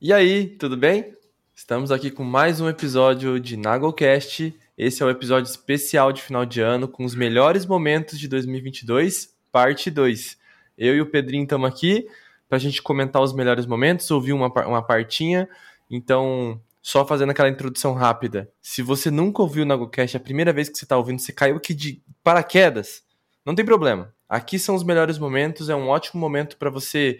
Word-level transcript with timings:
E 0.00 0.12
aí, 0.12 0.46
tudo 0.46 0.76
bem? 0.76 1.12
Estamos 1.52 1.90
aqui 1.90 2.08
com 2.08 2.22
mais 2.22 2.60
um 2.60 2.68
episódio 2.68 3.40
de 3.40 3.56
Nagocast. 3.56 4.56
Esse 4.76 5.02
é 5.02 5.06
o 5.06 5.10
episódio 5.10 5.50
especial 5.50 6.12
de 6.12 6.22
final 6.22 6.46
de 6.46 6.60
ano 6.60 6.86
com 6.86 7.04
os 7.04 7.16
melhores 7.16 7.66
momentos 7.66 8.16
de 8.16 8.28
2022, 8.28 9.34
parte 9.50 9.90
2. 9.90 10.38
Eu 10.78 10.94
e 10.94 11.00
o 11.00 11.10
Pedrinho 11.10 11.42
estamos 11.42 11.68
aqui 11.68 12.06
para 12.48 12.54
a 12.54 12.60
gente 12.60 12.80
comentar 12.80 13.20
os 13.20 13.32
melhores 13.32 13.66
momentos, 13.66 14.08
ouvir 14.12 14.32
uma, 14.32 14.46
uma 14.68 14.80
partinha. 14.80 15.48
Então, 15.90 16.60
só 16.80 17.04
fazendo 17.04 17.30
aquela 17.30 17.48
introdução 17.48 17.92
rápida. 17.92 18.48
Se 18.62 18.82
você 18.82 19.10
nunca 19.10 19.42
ouviu 19.42 19.64
o 19.64 19.66
Nagocast, 19.66 20.16
é 20.16 20.20
a 20.20 20.22
primeira 20.22 20.52
vez 20.52 20.68
que 20.68 20.78
você 20.78 20.84
está 20.84 20.96
ouvindo, 20.96 21.18
você 21.18 21.32
caiu 21.32 21.56
aqui 21.56 21.74
de 21.74 22.00
paraquedas, 22.22 23.02
não 23.44 23.52
tem 23.52 23.64
problema. 23.64 24.14
Aqui 24.28 24.60
são 24.60 24.76
os 24.76 24.84
melhores 24.84 25.18
momentos, 25.18 25.68
é 25.68 25.74
um 25.74 25.88
ótimo 25.88 26.20
momento 26.20 26.56
para 26.56 26.70
você 26.70 27.18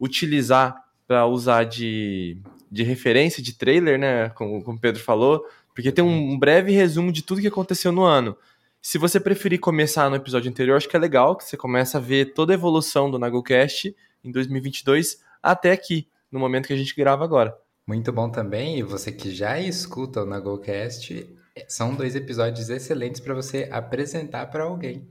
utilizar 0.00 0.85
para 1.06 1.26
usar 1.26 1.64
de, 1.64 2.38
de 2.70 2.82
referência, 2.82 3.42
de 3.42 3.52
trailer, 3.52 3.98
né? 3.98 4.28
Como, 4.30 4.62
como 4.62 4.76
o 4.76 4.80
Pedro 4.80 5.02
falou, 5.02 5.44
porque 5.74 5.92
tem 5.92 6.04
um 6.04 6.38
breve 6.38 6.72
resumo 6.72 7.12
de 7.12 7.22
tudo 7.22 7.40
que 7.40 7.46
aconteceu 7.46 7.92
no 7.92 8.02
ano. 8.02 8.36
Se 8.80 8.98
você 8.98 9.18
preferir 9.18 9.58
começar 9.58 10.08
no 10.08 10.16
episódio 10.16 10.50
anterior, 10.50 10.76
acho 10.76 10.88
que 10.88 10.96
é 10.96 11.00
legal, 11.00 11.36
que 11.36 11.44
você 11.44 11.56
começa 11.56 11.98
a 11.98 12.00
ver 12.00 12.34
toda 12.34 12.52
a 12.52 12.54
evolução 12.54 13.10
do 13.10 13.18
Nagocast 13.18 13.94
em 14.22 14.30
2022 14.30 15.20
até 15.42 15.72
aqui, 15.72 16.08
no 16.30 16.38
momento 16.38 16.66
que 16.66 16.72
a 16.72 16.76
gente 16.76 16.94
grava 16.94 17.24
agora. 17.24 17.56
Muito 17.86 18.12
bom 18.12 18.28
também, 18.30 18.78
e 18.78 18.82
você 18.82 19.12
que 19.12 19.30
já 19.30 19.60
escuta 19.60 20.22
o 20.22 20.26
Nagocast, 20.26 21.26
são 21.68 21.94
dois 21.94 22.14
episódios 22.14 22.68
excelentes 22.68 23.20
para 23.20 23.34
você 23.34 23.68
apresentar 23.70 24.46
para 24.46 24.64
alguém. 24.64 25.08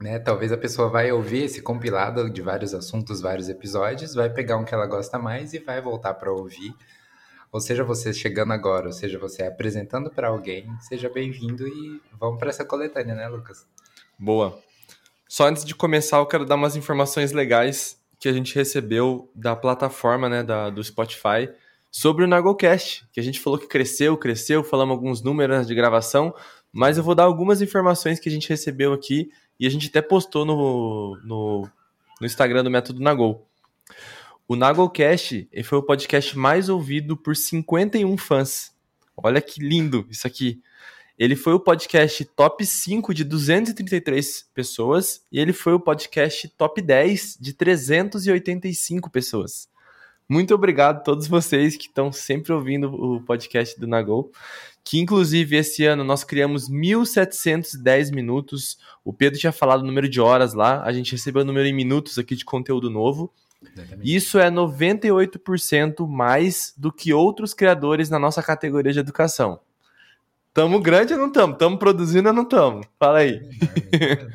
Né? 0.00 0.18
Talvez 0.18 0.52
a 0.52 0.58
pessoa 0.58 0.88
vai 0.88 1.10
ouvir 1.10 1.44
esse 1.44 1.62
compilado 1.62 2.28
de 2.28 2.42
vários 2.42 2.74
assuntos, 2.74 3.20
vários 3.20 3.48
episódios, 3.48 4.14
vai 4.14 4.28
pegar 4.28 4.56
um 4.56 4.64
que 4.64 4.74
ela 4.74 4.86
gosta 4.86 5.18
mais 5.18 5.54
e 5.54 5.58
vai 5.58 5.80
voltar 5.80 6.14
para 6.14 6.30
ouvir. 6.32 6.74
Ou 7.50 7.60
seja, 7.60 7.82
você 7.82 8.12
chegando 8.12 8.52
agora, 8.52 8.86
ou 8.86 8.92
seja, 8.92 9.18
você 9.18 9.42
apresentando 9.42 10.10
para 10.10 10.28
alguém, 10.28 10.68
seja 10.80 11.08
bem-vindo 11.08 11.66
e 11.66 12.02
vamos 12.20 12.38
para 12.38 12.50
essa 12.50 12.64
coletânea, 12.64 13.14
né, 13.14 13.28
Lucas? 13.28 13.66
Boa. 14.18 14.58
Só 15.28 15.48
antes 15.48 15.64
de 15.64 15.74
começar, 15.74 16.18
eu 16.18 16.26
quero 16.26 16.44
dar 16.44 16.56
umas 16.56 16.76
informações 16.76 17.32
legais 17.32 17.98
que 18.18 18.28
a 18.28 18.32
gente 18.32 18.54
recebeu 18.54 19.30
da 19.34 19.56
plataforma, 19.56 20.28
né, 20.28 20.42
da, 20.42 20.70
do 20.70 20.82
Spotify, 20.82 21.48
sobre 21.90 22.24
o 22.24 22.26
Nagocast, 22.26 23.06
que 23.10 23.18
a 23.18 23.22
gente 23.22 23.40
falou 23.40 23.58
que 23.58 23.66
cresceu, 23.66 24.16
cresceu, 24.16 24.62
falamos 24.62 24.94
alguns 24.94 25.22
números 25.22 25.66
de 25.66 25.74
gravação, 25.74 26.34
mas 26.70 26.98
eu 26.98 27.02
vou 27.02 27.14
dar 27.14 27.24
algumas 27.24 27.62
informações 27.62 28.20
que 28.20 28.28
a 28.28 28.32
gente 28.32 28.48
recebeu 28.48 28.92
aqui 28.92 29.30
e 29.58 29.66
a 29.66 29.70
gente 29.70 29.88
até 29.88 30.02
postou 30.02 30.44
no, 30.44 31.18
no, 31.24 31.70
no 32.20 32.26
Instagram 32.26 32.64
do 32.64 32.70
Método 32.70 33.00
Nagol. 33.00 33.46
O 34.48 34.54
Nagolcast 34.54 35.48
foi 35.64 35.78
o 35.78 35.82
podcast 35.82 36.38
mais 36.38 36.68
ouvido 36.68 37.16
por 37.16 37.34
51 37.34 38.16
fãs. 38.16 38.72
Olha 39.16 39.40
que 39.40 39.60
lindo 39.60 40.06
isso 40.10 40.26
aqui. 40.26 40.62
Ele 41.18 41.34
foi 41.34 41.54
o 41.54 41.60
podcast 41.60 42.24
top 42.26 42.64
5 42.64 43.14
de 43.14 43.24
233 43.24 44.50
pessoas 44.54 45.22
e 45.32 45.40
ele 45.40 45.52
foi 45.52 45.72
o 45.72 45.80
podcast 45.80 46.46
top 46.50 46.82
10 46.82 47.38
de 47.40 47.54
385 47.54 49.10
pessoas. 49.10 49.68
Muito 50.28 50.54
obrigado 50.54 50.96
a 50.96 51.00
todos 51.00 51.26
vocês 51.26 51.76
que 51.76 51.86
estão 51.86 52.12
sempre 52.12 52.52
ouvindo 52.52 52.92
o 52.92 53.22
podcast 53.22 53.78
do 53.80 53.86
Nagol 53.86 54.30
que 54.86 55.00
inclusive 55.00 55.56
esse 55.56 55.84
ano 55.84 56.04
nós 56.04 56.22
criamos 56.22 56.70
1.710 56.70 58.14
minutos. 58.14 58.78
O 59.04 59.12
Pedro 59.12 59.36
tinha 59.36 59.50
falado 59.50 59.80
o 59.80 59.84
número 59.84 60.08
de 60.08 60.20
horas 60.20 60.54
lá, 60.54 60.80
a 60.84 60.92
gente 60.92 61.10
recebeu 61.10 61.42
o 61.42 61.44
número 61.44 61.66
em 61.66 61.72
minutos 61.72 62.16
aqui 62.18 62.36
de 62.36 62.44
conteúdo 62.44 62.88
novo. 62.88 63.34
Exatamente. 63.60 64.14
Isso 64.14 64.38
é 64.38 64.48
98% 64.48 66.06
mais 66.08 66.72
do 66.76 66.92
que 66.92 67.12
outros 67.12 67.52
criadores 67.52 68.08
na 68.08 68.18
nossa 68.20 68.40
categoria 68.44 68.92
de 68.92 69.00
educação. 69.00 69.58
Tamo 70.54 70.80
grande 70.80 71.14
ou 71.14 71.18
não 71.18 71.32
tamo? 71.32 71.54
Tamo 71.54 71.78
produzindo 71.78 72.28
ou 72.28 72.34
não 72.34 72.44
tamo? 72.44 72.82
Fala 72.96 73.18
aí. 73.18 73.40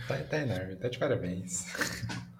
Tá, 0.05 0.17
tá 0.17 0.37
enorme, 0.37 0.75
tá 0.75 0.89
de 0.89 0.99
parabéns. 0.99 1.65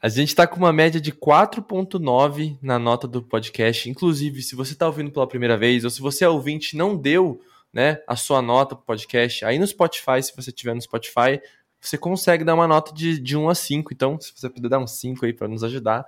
A 0.00 0.08
gente 0.10 0.28
está 0.28 0.46
com 0.46 0.56
uma 0.56 0.72
média 0.72 1.00
de 1.00 1.10
4.9 1.10 2.58
na 2.60 2.78
nota 2.78 3.08
do 3.08 3.22
podcast. 3.22 3.88
Inclusive, 3.88 4.42
se 4.42 4.54
você 4.54 4.74
está 4.74 4.86
ouvindo 4.86 5.10
pela 5.10 5.26
primeira 5.26 5.56
vez, 5.56 5.84
ou 5.84 5.90
se 5.90 6.00
você 6.02 6.24
é 6.24 6.28
ouvinte 6.28 6.76
não 6.76 6.94
deu 6.94 7.40
né, 7.72 8.02
a 8.06 8.14
sua 8.14 8.42
nota 8.42 8.74
para 8.74 8.82
o 8.82 8.86
podcast, 8.86 9.44
aí 9.44 9.58
no 9.58 9.66
Spotify, 9.66 10.22
se 10.22 10.36
você 10.36 10.52
tiver 10.52 10.74
no 10.74 10.82
Spotify, 10.82 11.40
você 11.80 11.96
consegue 11.96 12.44
dar 12.44 12.54
uma 12.54 12.68
nota 12.68 12.92
de, 12.92 13.18
de 13.18 13.36
1 13.36 13.48
a 13.48 13.54
5. 13.54 13.92
Então, 13.94 14.20
se 14.20 14.32
você 14.36 14.50
puder 14.50 14.68
dar 14.68 14.78
um 14.78 14.86
5 14.86 15.24
aí 15.24 15.32
para 15.32 15.48
nos 15.48 15.64
ajudar, 15.64 16.06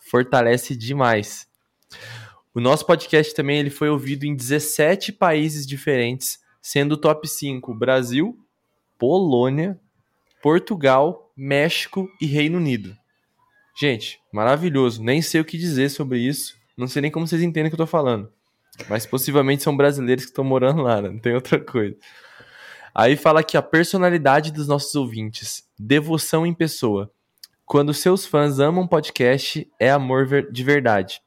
fortalece 0.00 0.74
demais. 0.76 1.46
O 2.52 2.60
nosso 2.60 2.84
podcast 2.84 3.34
também 3.34 3.58
ele 3.58 3.70
foi 3.70 3.88
ouvido 3.88 4.24
em 4.24 4.34
17 4.34 5.12
países 5.12 5.64
diferentes, 5.64 6.40
sendo 6.60 6.92
o 6.92 6.96
top 6.96 7.28
5 7.28 7.72
Brasil, 7.72 8.36
Polônia, 8.98 9.78
Portugal, 10.42 11.30
México 11.36 12.08
e 12.20 12.26
Reino 12.26 12.58
Unido. 12.58 12.96
Gente, 13.80 14.20
maravilhoso. 14.32 15.00
Nem 15.00 15.22
sei 15.22 15.40
o 15.40 15.44
que 15.44 15.56
dizer 15.56 15.88
sobre 15.88 16.18
isso. 16.18 16.56
Não 16.76 16.88
sei 16.88 17.00
nem 17.00 17.12
como 17.12 17.28
vocês 17.28 17.40
entendem 17.40 17.68
o 17.68 17.70
que 17.70 17.80
eu 17.80 17.86
tô 17.86 17.86
falando. 17.86 18.28
Mas 18.88 19.06
possivelmente 19.06 19.62
são 19.62 19.76
brasileiros 19.76 20.24
que 20.24 20.30
estão 20.32 20.42
morando 20.42 20.82
lá, 20.82 21.00
né? 21.00 21.08
não 21.10 21.18
tem 21.20 21.32
outra 21.32 21.60
coisa. 21.60 21.96
Aí 22.92 23.16
fala 23.16 23.38
aqui 23.38 23.56
a 23.56 23.62
personalidade 23.62 24.50
dos 24.50 24.66
nossos 24.66 24.92
ouvintes. 24.96 25.62
Devoção 25.78 26.44
em 26.44 26.52
pessoa. 26.52 27.08
Quando 27.64 27.94
seus 27.94 28.26
fãs 28.26 28.58
amam 28.58 28.84
podcast, 28.84 29.70
é 29.78 29.90
amor 29.90 30.26
de 30.50 30.64
verdade. 30.64 31.22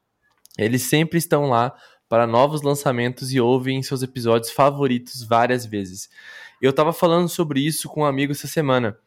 Eles 0.57 0.81
sempre 0.81 1.19
estão 1.19 1.47
lá 1.47 1.73
para 2.09 2.27
novos 2.27 2.63
lançamentos 2.63 3.31
e 3.31 3.39
ouvem 3.39 3.81
seus 3.81 4.03
episódios 4.03 4.51
favoritos 4.51 5.23
várias 5.23 5.65
vezes. 5.65 6.09
Eu 6.61 6.73
tava 6.73 6.91
falando 6.91 7.29
sobre 7.29 7.61
isso 7.65 7.87
com 7.87 8.01
um 8.01 8.05
amigo 8.05 8.33
essa 8.33 8.47
semana 8.47 8.97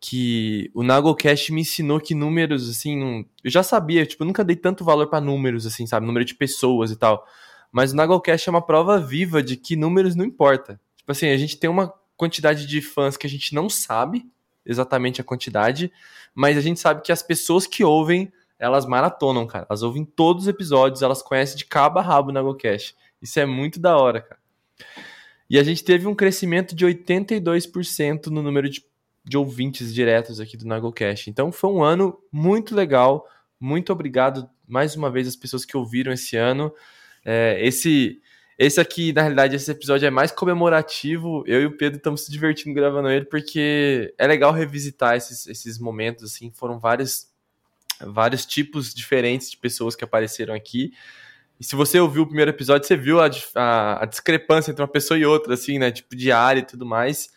que 0.00 0.70
o 0.74 0.82
Nagocast 0.82 1.52
me 1.52 1.62
ensinou 1.62 2.00
que 2.00 2.14
números, 2.14 2.68
assim, 2.68 2.96
não... 2.96 3.24
eu 3.42 3.50
já 3.50 3.62
sabia, 3.62 4.04
tipo, 4.04 4.22
eu 4.22 4.26
nunca 4.26 4.44
dei 4.44 4.56
tanto 4.56 4.84
valor 4.84 5.08
para 5.08 5.20
números, 5.20 5.66
assim, 5.66 5.86
sabe, 5.86 6.06
número 6.06 6.24
de 6.24 6.34
pessoas 6.34 6.90
e 6.90 6.96
tal. 6.96 7.26
Mas 7.72 7.92
o 7.92 7.96
Nagocast 7.96 8.48
é 8.48 8.50
uma 8.50 8.62
prova 8.64 8.98
viva 8.98 9.42
de 9.42 9.56
que 9.56 9.76
números 9.76 10.14
não 10.14 10.24
importa. 10.24 10.80
Tipo 10.96 11.12
assim, 11.12 11.28
a 11.28 11.36
gente 11.36 11.56
tem 11.58 11.68
uma 11.68 11.92
quantidade 12.16 12.66
de 12.66 12.80
fãs 12.80 13.16
que 13.16 13.26
a 13.26 13.30
gente 13.30 13.54
não 13.54 13.68
sabe 13.68 14.26
exatamente 14.64 15.20
a 15.20 15.24
quantidade, 15.24 15.92
mas 16.34 16.56
a 16.56 16.60
gente 16.60 16.80
sabe 16.80 17.02
que 17.02 17.12
as 17.12 17.22
pessoas 17.22 17.66
que 17.66 17.84
ouvem, 17.84 18.32
elas 18.58 18.84
maratonam, 18.86 19.46
cara. 19.46 19.66
Elas 19.68 19.82
ouvem 19.82 20.04
todos 20.04 20.44
os 20.44 20.48
episódios, 20.48 21.02
elas 21.02 21.22
conhecem 21.22 21.56
de 21.56 21.64
cabo 21.64 21.98
a 21.98 22.02
rabo 22.02 22.30
o 22.30 22.32
Nagocast. 22.32 22.96
Isso 23.20 23.38
é 23.38 23.46
muito 23.46 23.78
da 23.78 23.96
hora, 23.96 24.20
cara. 24.20 24.40
E 25.48 25.58
a 25.58 25.62
gente 25.62 25.84
teve 25.84 26.06
um 26.06 26.14
crescimento 26.14 26.74
de 26.74 26.84
82% 26.84 28.26
no 28.26 28.42
número 28.42 28.68
de 28.68 28.84
de 29.26 29.36
ouvintes 29.36 29.92
diretos 29.92 30.38
aqui 30.38 30.56
do 30.56 30.66
Nagocast. 30.66 31.28
Então 31.28 31.50
foi 31.50 31.70
um 31.70 31.82
ano 31.82 32.16
muito 32.30 32.74
legal. 32.74 33.28
Muito 33.58 33.92
obrigado 33.92 34.48
mais 34.66 34.94
uma 34.94 35.10
vez 35.10 35.26
às 35.26 35.34
pessoas 35.34 35.64
que 35.64 35.76
ouviram 35.76 36.12
esse 36.12 36.36
ano. 36.36 36.72
É, 37.24 37.58
esse 37.60 38.20
esse 38.58 38.80
aqui, 38.80 39.12
na 39.12 39.20
realidade, 39.20 39.54
esse 39.54 39.70
episódio 39.70 40.06
é 40.06 40.10
mais 40.10 40.30
comemorativo. 40.30 41.44
Eu 41.46 41.60
e 41.60 41.66
o 41.66 41.76
Pedro 41.76 41.98
estamos 41.98 42.24
se 42.24 42.30
divertindo 42.30 42.74
gravando 42.74 43.10
ele 43.10 43.26
porque 43.26 44.14
é 44.16 44.26
legal 44.26 44.50
revisitar 44.52 45.16
esses, 45.16 45.46
esses 45.46 45.78
momentos. 45.78 46.24
Assim, 46.24 46.50
foram 46.54 46.78
vários, 46.78 47.30
vários 48.00 48.46
tipos 48.46 48.94
diferentes 48.94 49.50
de 49.50 49.58
pessoas 49.58 49.94
que 49.94 50.04
apareceram 50.04 50.54
aqui. 50.54 50.92
E 51.60 51.64
se 51.64 51.76
você 51.76 51.98
ouviu 52.00 52.22
o 52.22 52.26
primeiro 52.26 52.50
episódio, 52.50 52.86
você 52.86 52.96
viu 52.96 53.20
a, 53.20 53.28
a, 53.54 54.04
a 54.04 54.06
discrepância 54.06 54.70
entre 54.70 54.82
uma 54.82 54.88
pessoa 54.88 55.18
e 55.18 55.26
outra, 55.26 55.52
assim, 55.52 55.78
né? 55.78 55.90
Tipo 55.90 56.16
de 56.16 56.32
área 56.32 56.60
e 56.60 56.66
tudo 56.66 56.86
mais. 56.86 57.28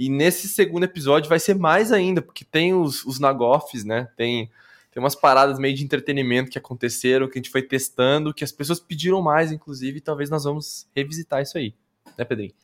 E 0.00 0.08
nesse 0.08 0.48
segundo 0.48 0.84
episódio 0.84 1.28
vai 1.28 1.38
ser 1.38 1.54
mais 1.54 1.92
ainda, 1.92 2.22
porque 2.22 2.42
tem 2.42 2.72
os, 2.72 3.04
os 3.04 3.20
nagoffs, 3.20 3.84
né? 3.84 4.08
Tem, 4.16 4.50
tem 4.90 4.98
umas 4.98 5.14
paradas 5.14 5.58
meio 5.58 5.74
de 5.74 5.84
entretenimento 5.84 6.50
que 6.50 6.56
aconteceram, 6.56 7.28
que 7.28 7.38
a 7.38 7.42
gente 7.42 7.50
foi 7.50 7.60
testando, 7.60 8.32
que 8.32 8.42
as 8.42 8.50
pessoas 8.50 8.80
pediram 8.80 9.20
mais, 9.20 9.52
inclusive, 9.52 9.98
e 9.98 10.00
talvez 10.00 10.30
nós 10.30 10.44
vamos 10.44 10.88
revisitar 10.96 11.42
isso 11.42 11.58
aí. 11.58 11.74
Né, 12.16 12.24
Pedrinho? 12.24 12.54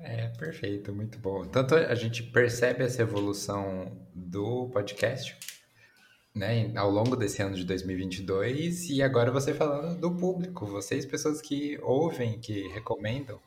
É, 0.00 0.32
perfeito, 0.36 0.92
muito 0.92 1.16
bom. 1.20 1.44
Tanto 1.44 1.76
a 1.76 1.94
gente 1.94 2.24
percebe 2.24 2.82
essa 2.82 3.02
evolução 3.02 3.96
do 4.12 4.68
podcast, 4.70 5.36
né, 6.34 6.72
ao 6.74 6.90
longo 6.90 7.14
desse 7.14 7.40
ano 7.40 7.54
de 7.54 7.62
2022, 7.62 8.90
e 8.90 9.00
agora 9.00 9.30
você 9.30 9.54
falando 9.54 9.96
do 9.96 10.10
público, 10.16 10.66
vocês, 10.66 11.06
pessoas 11.06 11.40
que 11.40 11.78
ouvem, 11.82 12.40
que 12.40 12.66
recomendam, 12.66 13.38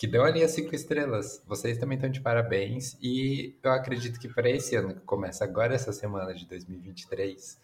que 0.00 0.06
deu 0.06 0.24
ali 0.24 0.42
as 0.42 0.52
cinco 0.52 0.74
estrelas. 0.74 1.44
Vocês 1.46 1.76
também 1.76 1.96
estão 1.96 2.08
de 2.08 2.22
parabéns. 2.22 2.96
E 3.02 3.54
eu 3.62 3.70
acredito 3.70 4.18
que 4.18 4.30
para 4.30 4.48
esse 4.48 4.74
ano, 4.74 4.94
que 4.94 5.02
começa 5.02 5.44
agora 5.44 5.74
essa 5.74 5.92
semana 5.92 6.32
de 6.32 6.46
2023, 6.46 7.60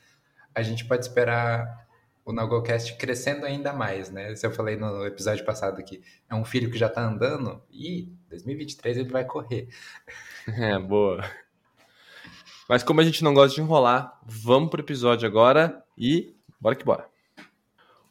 a 0.54 0.60
gente 0.60 0.84
pode 0.84 1.06
esperar 1.06 1.88
o 2.26 2.34
Nogocast 2.34 2.94
crescendo 2.98 3.46
ainda 3.46 3.72
mais, 3.72 4.10
né? 4.10 4.36
Se 4.36 4.46
eu 4.46 4.50
falei 4.50 4.76
no 4.76 5.06
episódio 5.06 5.46
passado 5.46 5.82
que 5.82 6.02
é 6.28 6.34
um 6.34 6.44
filho 6.44 6.70
que 6.70 6.76
já 6.76 6.90
tá 6.90 7.00
andando, 7.00 7.62
e 7.70 8.12
2023 8.28 8.98
ele 8.98 9.08
vai 9.08 9.24
correr. 9.24 9.68
É, 10.46 10.78
boa. 10.78 11.24
Mas 12.68 12.84
como 12.84 13.00
a 13.00 13.04
gente 13.04 13.24
não 13.24 13.34
gosta 13.34 13.56
de 13.56 13.60
enrolar, 13.62 14.20
vamos 14.24 14.70
pro 14.70 14.80
episódio 14.80 15.26
agora 15.26 15.82
e 15.98 16.36
bora 16.60 16.76
que 16.76 16.84
bora. 16.84 17.08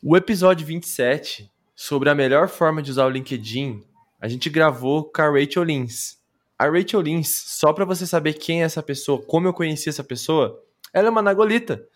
O 0.04 0.18
episódio 0.18 0.68
27, 0.68 1.50
sobre 1.74 2.10
a 2.10 2.16
melhor 2.16 2.50
forma 2.50 2.82
de 2.82 2.92
usar 2.92 3.06
o 3.06 3.10
LinkedIn, 3.10 3.86
a 4.26 4.28
gente 4.28 4.50
gravou 4.50 5.04
com 5.04 5.22
a 5.22 5.30
Rachel 5.30 5.64
Lins. 5.64 6.18
A 6.58 6.66
Rachel 6.68 7.00
Lins, 7.00 7.28
só 7.30 7.72
para 7.72 7.86
você 7.86 8.08
saber 8.08 8.34
quem 8.34 8.64
é 8.64 8.66
essa 8.66 8.82
pessoa, 8.82 9.22
como 9.22 9.48
eu 9.48 9.54
conheci 9.54 9.88
essa 9.88 10.04
pessoa, 10.04 10.60
ela 10.92 11.10
é 11.10 11.12
uma 11.12 11.22
Nagolita. 11.22 11.88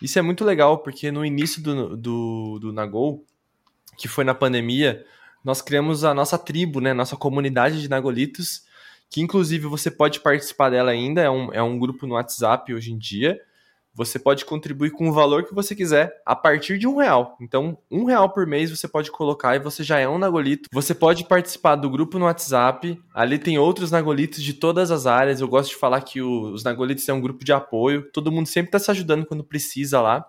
Isso 0.00 0.16
é 0.16 0.22
muito 0.22 0.44
legal, 0.44 0.78
porque 0.78 1.10
no 1.10 1.26
início 1.26 1.60
do, 1.60 1.96
do, 1.96 2.58
do 2.60 2.72
Nagol, 2.72 3.24
que 3.98 4.06
foi 4.06 4.22
na 4.22 4.32
pandemia, 4.32 5.04
nós 5.44 5.60
criamos 5.60 6.04
a 6.04 6.14
nossa 6.14 6.38
tribo, 6.38 6.80
né? 6.80 6.94
Nossa 6.94 7.16
comunidade 7.16 7.82
de 7.82 7.90
Nagolitos, 7.90 8.64
que 9.10 9.20
inclusive 9.20 9.66
você 9.66 9.90
pode 9.90 10.20
participar 10.20 10.70
dela 10.70 10.92
ainda, 10.92 11.20
é 11.20 11.30
um, 11.30 11.52
é 11.52 11.60
um 11.60 11.76
grupo 11.76 12.06
no 12.06 12.14
WhatsApp 12.14 12.72
hoje 12.72 12.92
em 12.92 12.96
dia. 12.96 13.40
Você 14.00 14.18
pode 14.18 14.46
contribuir 14.46 14.92
com 14.92 15.10
o 15.10 15.12
valor 15.12 15.44
que 15.44 15.54
você 15.54 15.76
quiser 15.76 16.22
a 16.24 16.34
partir 16.34 16.78
de 16.78 16.86
um 16.86 16.96
real. 16.96 17.36
Então, 17.38 17.76
um 17.90 18.06
real 18.06 18.30
por 18.30 18.46
mês 18.46 18.70
você 18.70 18.88
pode 18.88 19.10
colocar 19.10 19.56
e 19.56 19.58
você 19.58 19.84
já 19.84 19.98
é 19.98 20.08
um 20.08 20.16
Nagolito. 20.16 20.70
Você 20.72 20.94
pode 20.94 21.24
participar 21.24 21.76
do 21.76 21.90
grupo 21.90 22.18
no 22.18 22.24
WhatsApp. 22.24 22.98
Ali 23.12 23.38
tem 23.38 23.58
outros 23.58 23.90
Nagolitos 23.90 24.42
de 24.42 24.54
todas 24.54 24.90
as 24.90 25.06
áreas. 25.06 25.42
Eu 25.42 25.48
gosto 25.48 25.68
de 25.68 25.76
falar 25.76 26.00
que 26.00 26.22
o, 26.22 26.50
os 26.50 26.64
Nagolitos 26.64 27.06
é 27.10 27.12
um 27.12 27.20
grupo 27.20 27.44
de 27.44 27.52
apoio. 27.52 28.10
Todo 28.10 28.32
mundo 28.32 28.46
sempre 28.46 28.68
está 28.68 28.78
se 28.78 28.90
ajudando 28.90 29.26
quando 29.26 29.44
precisa 29.44 30.00
lá. 30.00 30.24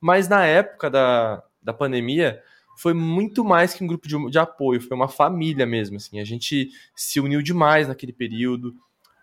Mas 0.00 0.28
na 0.28 0.46
época 0.46 0.88
da, 0.88 1.42
da 1.60 1.72
pandemia, 1.72 2.40
foi 2.76 2.94
muito 2.94 3.44
mais 3.44 3.74
que 3.74 3.82
um 3.82 3.88
grupo 3.88 4.06
de, 4.06 4.30
de 4.30 4.38
apoio, 4.38 4.80
foi 4.80 4.96
uma 4.96 5.08
família 5.08 5.66
mesmo. 5.66 5.96
Assim. 5.96 6.20
A 6.20 6.24
gente 6.24 6.70
se 6.94 7.18
uniu 7.18 7.42
demais 7.42 7.88
naquele 7.88 8.12
período. 8.12 8.76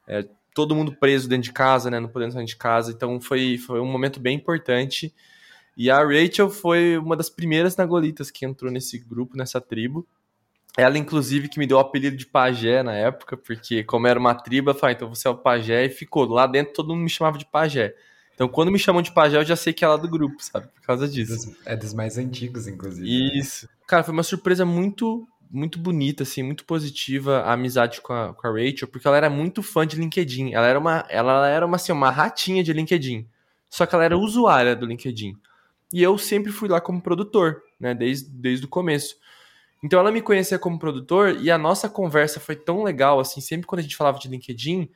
É, 0.06 0.28
todo 0.56 0.74
mundo 0.74 0.96
preso 0.96 1.28
dentro 1.28 1.44
de 1.44 1.52
casa, 1.52 1.92
né? 1.92 2.00
Não 2.00 2.08
podendo 2.08 2.32
sair 2.32 2.46
de 2.46 2.56
casa. 2.56 2.92
Então 2.92 3.20
foi, 3.20 3.58
foi 3.58 3.80
um 3.82 3.86
momento 3.86 4.20
bem 4.20 4.38
importante. 4.38 5.14
E 5.78 5.92
a 5.92 6.02
Rachel 6.02 6.50
foi 6.50 6.98
uma 6.98 7.18
das 7.18 7.30
primeiras 7.30 7.76
Nagolitas 7.76 8.32
que 8.32 8.46
entrou 8.46 8.72
nesse 8.72 8.98
grupo, 8.98 9.38
nessa 9.38 9.60
tribo. 9.60 10.08
Ela, 10.78 10.98
inclusive, 10.98 11.50
que 11.50 11.60
me 11.60 11.68
deu 11.68 11.78
o 11.78 11.80
apelido 11.80 12.16
de 12.16 12.26
pajé 12.26 12.82
na 12.82 12.94
época, 12.94 13.38
porque 13.38 13.84
como 13.84 14.08
era 14.08 14.20
uma 14.20 14.34
tribo, 14.34 14.70
eu 14.70 14.76
falei, 14.76 14.96
então 14.96 15.10
você 15.10 15.28
é 15.28 15.32
o 15.32 15.38
pajé, 15.38 15.86
e 15.86 15.90
ficou. 15.90 16.26
Lá 16.26 16.48
dentro 16.48 16.74
todo 16.74 16.90
mundo 16.90 17.04
me 17.04 17.10
chamava 17.10 17.38
de 17.38 17.46
pajé. 17.46 17.94
Então, 18.34 18.50
quando 18.50 18.72
me 18.72 18.80
chamam 18.80 19.02
de 19.02 19.14
pajé, 19.14 19.38
eu 19.38 19.46
já 19.46 19.56
sei 19.56 19.72
que 19.72 19.86
é 19.86 19.88
lá 19.88 19.96
do 19.96 20.10
grupo, 20.10 20.36
sabe? 20.40 20.68
Por 20.68 20.82
causa 20.82 21.08
disso. 21.08 21.56
É 21.66 21.76
dos 21.76 21.94
mais 21.94 22.18
antigos, 22.18 22.68
inclusive. 22.68 23.40
Isso. 23.40 23.70
Cara, 23.88 24.04
foi 24.04 24.14
uma 24.14 24.24
surpresa 24.24 24.66
muito 24.66 25.26
muito 25.50 25.80
bonita, 25.80 26.24
assim, 26.24 26.44
muito 26.44 26.66
positiva 26.66 27.40
a 27.40 27.54
amizade 27.54 28.02
com 28.02 28.14
a, 28.14 28.34
com 28.34 28.48
a 28.48 28.52
Rachel, 28.52 28.88
porque 28.88 29.08
ela 29.08 29.18
era 29.18 29.30
muito 29.30 29.64
fã 29.64 29.86
de 29.86 29.96
LinkedIn. 29.96 30.54
Ela 30.54 30.68
era 30.68 30.80
uma, 30.80 31.06
ela 31.10 31.48
era 31.48 31.66
uma, 31.66 31.76
assim, 31.76 31.92
uma 31.92 32.10
ratinha 32.10 32.64
de 32.64 32.74
LinkedIn. 32.74 33.28
Só 33.70 33.86
que 33.86 33.96
ela 33.96 34.06
era 34.06 34.18
usuária 34.18 34.76
do 34.76 34.86
LinkedIn. 34.86 35.38
E 35.94 36.02
eu 36.02 36.18
sempre 36.18 36.52
fui 36.52 36.68
lá 36.68 36.82
como 36.82 37.02
produtor, 37.02 37.62
né, 37.80 37.94
desde, 37.94 38.30
desde 38.30 38.66
o 38.66 38.70
começo. 38.70 39.18
Então 39.84 40.00
ela 40.00 40.12
me 40.12 40.22
conhecia 40.22 40.58
como 40.58 40.80
produtor 40.80 41.38
e 41.40 41.52
a 41.52 41.58
nossa 41.58 41.88
conversa 41.88 42.40
foi 42.40 42.56
tão 42.56 42.84
legal, 42.84 43.20
assim, 43.20 43.40
sempre 43.40 43.68
quando 43.68 43.80
a 43.80 43.84
gente 43.84 43.96
falava 43.96 44.18
de 44.18 44.28
LinkedIn, 44.28 44.90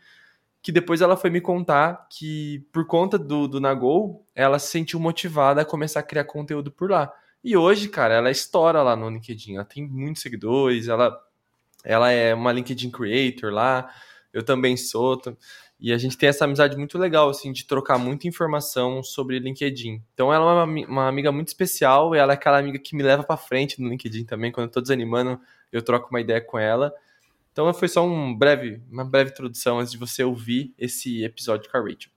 que 0.61 0.71
depois 0.71 1.01
ela 1.01 1.15
foi 1.15 1.29
me 1.29 1.39
contar 1.39 2.07
que, 2.09 2.65
por 2.71 2.85
conta 2.85 3.17
do, 3.17 3.47
do 3.47 3.61
Nagol, 3.61 4.25
ela 4.35 4.59
se 4.59 4.67
sentiu 4.71 4.99
motivada 4.99 5.61
a 5.61 5.65
começar 5.65 6.01
a 6.01 6.03
criar 6.03 6.25
conteúdo 6.25 6.71
por 6.71 6.89
lá. 6.89 7.11
E 7.43 7.55
hoje, 7.55 7.87
cara, 7.87 8.15
ela 8.15 8.29
estoura 8.31 8.81
lá 8.81 8.95
no 8.95 9.09
LinkedIn. 9.09 9.55
Ela 9.55 9.65
tem 9.65 9.87
muitos 9.87 10.21
seguidores, 10.21 10.87
ela, 10.87 11.17
ela 11.83 12.11
é 12.11 12.33
uma 12.33 12.51
LinkedIn 12.51 12.91
Creator 12.91 13.51
lá. 13.51 13.89
Eu 14.33 14.43
também 14.43 14.75
sou. 14.77 15.21
E 15.79 15.93
a 15.93 15.97
gente 15.97 16.17
tem 16.17 16.27
essa 16.27 16.43
amizade 16.43 16.75
muito 16.75 16.97
legal, 16.97 17.29
assim, 17.29 17.53
de 17.53 17.65
trocar 17.65 17.97
muita 17.97 18.27
informação 18.27 19.01
sobre 19.01 19.39
LinkedIn. 19.39 20.03
Então 20.13 20.33
ela 20.33 20.45
é 20.51 20.63
uma, 20.63 20.87
uma 20.87 21.07
amiga 21.07 21.31
muito 21.31 21.47
especial 21.47 22.13
e 22.13 22.17
ela 22.17 22.33
é 22.33 22.35
aquela 22.35 22.59
amiga 22.59 22.77
que 22.77 22.95
me 22.95 23.03
leva 23.03 23.23
para 23.23 23.37
frente 23.37 23.81
no 23.81 23.87
LinkedIn 23.87 24.25
também. 24.25 24.51
Quando 24.51 24.67
eu 24.67 24.71
tô 24.73 24.81
desanimando, 24.81 25.39
eu 25.71 25.81
troco 25.81 26.09
uma 26.09 26.19
ideia 26.19 26.41
com 26.41 26.59
ela. 26.59 26.93
Então 27.51 27.73
foi 27.73 27.87
só 27.87 28.05
um 28.05 28.35
breve, 28.37 28.81
uma 28.91 29.05
breve 29.05 29.31
introdução 29.31 29.79
antes 29.79 29.91
de 29.91 29.97
você 29.97 30.23
ouvir 30.23 30.73
esse 30.77 31.23
episódio 31.23 31.71
com 31.71 31.77
a 31.77 31.81
Rachel. 31.81 32.11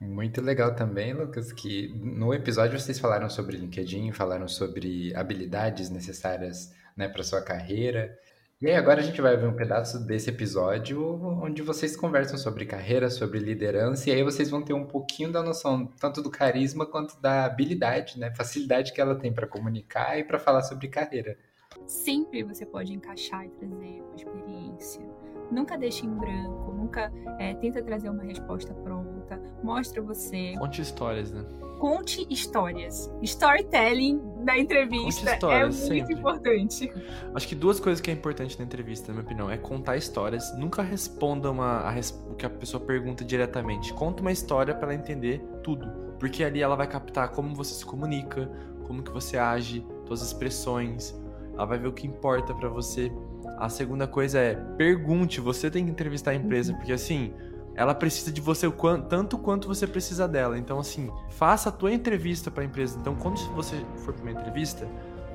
Muito 0.00 0.42
legal 0.42 0.74
também, 0.74 1.14
Lucas, 1.14 1.52
que 1.52 1.88
no 1.94 2.34
episódio 2.34 2.78
vocês 2.78 2.98
falaram 2.98 3.30
sobre 3.30 3.56
LinkedIn, 3.56 4.12
falaram 4.12 4.46
sobre 4.46 5.14
habilidades 5.14 5.88
necessárias 5.88 6.74
né, 6.94 7.08
para 7.08 7.22
sua 7.22 7.40
carreira. 7.40 8.14
E 8.60 8.66
aí 8.66 8.74
agora 8.74 9.00
a 9.00 9.02
gente 9.02 9.20
vai 9.20 9.36
ver 9.36 9.46
um 9.46 9.56
pedaço 9.56 9.98
desse 10.06 10.30
episódio 10.30 11.02
onde 11.42 11.62
vocês 11.62 11.96
conversam 11.96 12.38
sobre 12.38 12.66
carreira, 12.66 13.08
sobre 13.10 13.38
liderança, 13.38 14.08
e 14.08 14.12
aí 14.12 14.22
vocês 14.22 14.50
vão 14.50 14.62
ter 14.62 14.72
um 14.74 14.86
pouquinho 14.86 15.32
da 15.32 15.42
noção 15.42 15.86
tanto 15.98 16.22
do 16.22 16.30
carisma 16.30 16.86
quanto 16.86 17.20
da 17.20 17.44
habilidade, 17.44 18.18
né, 18.18 18.34
facilidade 18.34 18.92
que 18.92 19.00
ela 19.00 19.14
tem 19.14 19.32
para 19.32 19.46
comunicar 19.46 20.18
e 20.18 20.24
para 20.24 20.38
falar 20.38 20.62
sobre 20.62 20.88
carreira. 20.88 21.38
Sempre 21.86 22.42
você 22.42 22.64
pode 22.64 22.92
encaixar 22.92 23.44
e 23.44 23.50
trazer 23.50 24.02
uma 24.02 24.14
experiência 24.14 25.15
Nunca 25.50 25.76
deixe 25.76 26.04
em 26.04 26.10
branco, 26.10 26.72
nunca 26.72 27.12
é, 27.38 27.54
tenta 27.54 27.82
trazer 27.82 28.10
uma 28.10 28.22
resposta 28.22 28.74
pronta. 28.74 29.40
Mostra 29.62 30.02
você. 30.02 30.54
Conte 30.58 30.82
histórias, 30.82 31.32
né? 31.32 31.44
Conte 31.78 32.26
histórias. 32.30 33.12
Storytelling 33.22 34.20
da 34.44 34.56
entrevista 34.56 35.30
é 35.30 35.60
muito 35.60 35.74
sempre. 35.74 36.14
importante. 36.14 36.90
Acho 37.34 37.48
que 37.48 37.54
duas 37.54 37.78
coisas 37.78 38.00
que 38.00 38.10
é 38.10 38.14
importante 38.14 38.58
na 38.58 38.64
entrevista, 38.64 39.08
na 39.08 39.14
minha 39.14 39.24
opinião, 39.24 39.50
é 39.50 39.58
contar 39.58 39.96
histórias. 39.96 40.56
Nunca 40.56 40.82
responda 40.82 41.50
uma, 41.50 41.80
a, 41.80 41.94
o 42.30 42.34
que 42.34 42.46
a 42.46 42.50
pessoa 42.50 42.82
pergunta 42.82 43.24
diretamente. 43.24 43.92
Conta 43.92 44.22
uma 44.22 44.32
história 44.32 44.74
para 44.74 44.92
ela 44.92 44.94
entender 44.94 45.44
tudo. 45.62 45.86
Porque 46.18 46.42
ali 46.42 46.62
ela 46.62 46.76
vai 46.76 46.86
captar 46.86 47.30
como 47.30 47.54
você 47.54 47.74
se 47.74 47.84
comunica, 47.84 48.50
como 48.84 49.02
que 49.02 49.10
você 49.10 49.36
age, 49.36 49.84
suas 50.06 50.22
expressões. 50.22 51.14
Ela 51.52 51.66
vai 51.66 51.78
ver 51.78 51.88
o 51.88 51.92
que 51.92 52.06
importa 52.06 52.54
para 52.54 52.68
você. 52.70 53.12
A 53.56 53.68
segunda 53.68 54.06
coisa 54.06 54.38
é 54.38 54.54
pergunte, 54.76 55.40
você 55.40 55.70
tem 55.70 55.84
que 55.84 55.90
entrevistar 55.90 56.32
a 56.32 56.34
empresa, 56.34 56.72
uhum. 56.72 56.78
porque 56.78 56.92
assim, 56.92 57.32
ela 57.74 57.94
precisa 57.94 58.32
de 58.32 58.40
você 58.40 58.70
tanto 59.08 59.38
quanto 59.38 59.68
você 59.68 59.86
precisa 59.86 60.26
dela. 60.26 60.58
Então, 60.58 60.78
assim, 60.78 61.10
faça 61.30 61.68
a 61.68 61.72
tua 61.72 61.92
entrevista 61.92 62.50
para 62.50 62.62
a 62.62 62.66
empresa. 62.66 62.98
Então, 62.98 63.14
quando 63.14 63.38
você 63.54 63.76
for 63.96 64.14
para 64.14 64.22
uma 64.22 64.32
entrevista, 64.32 64.88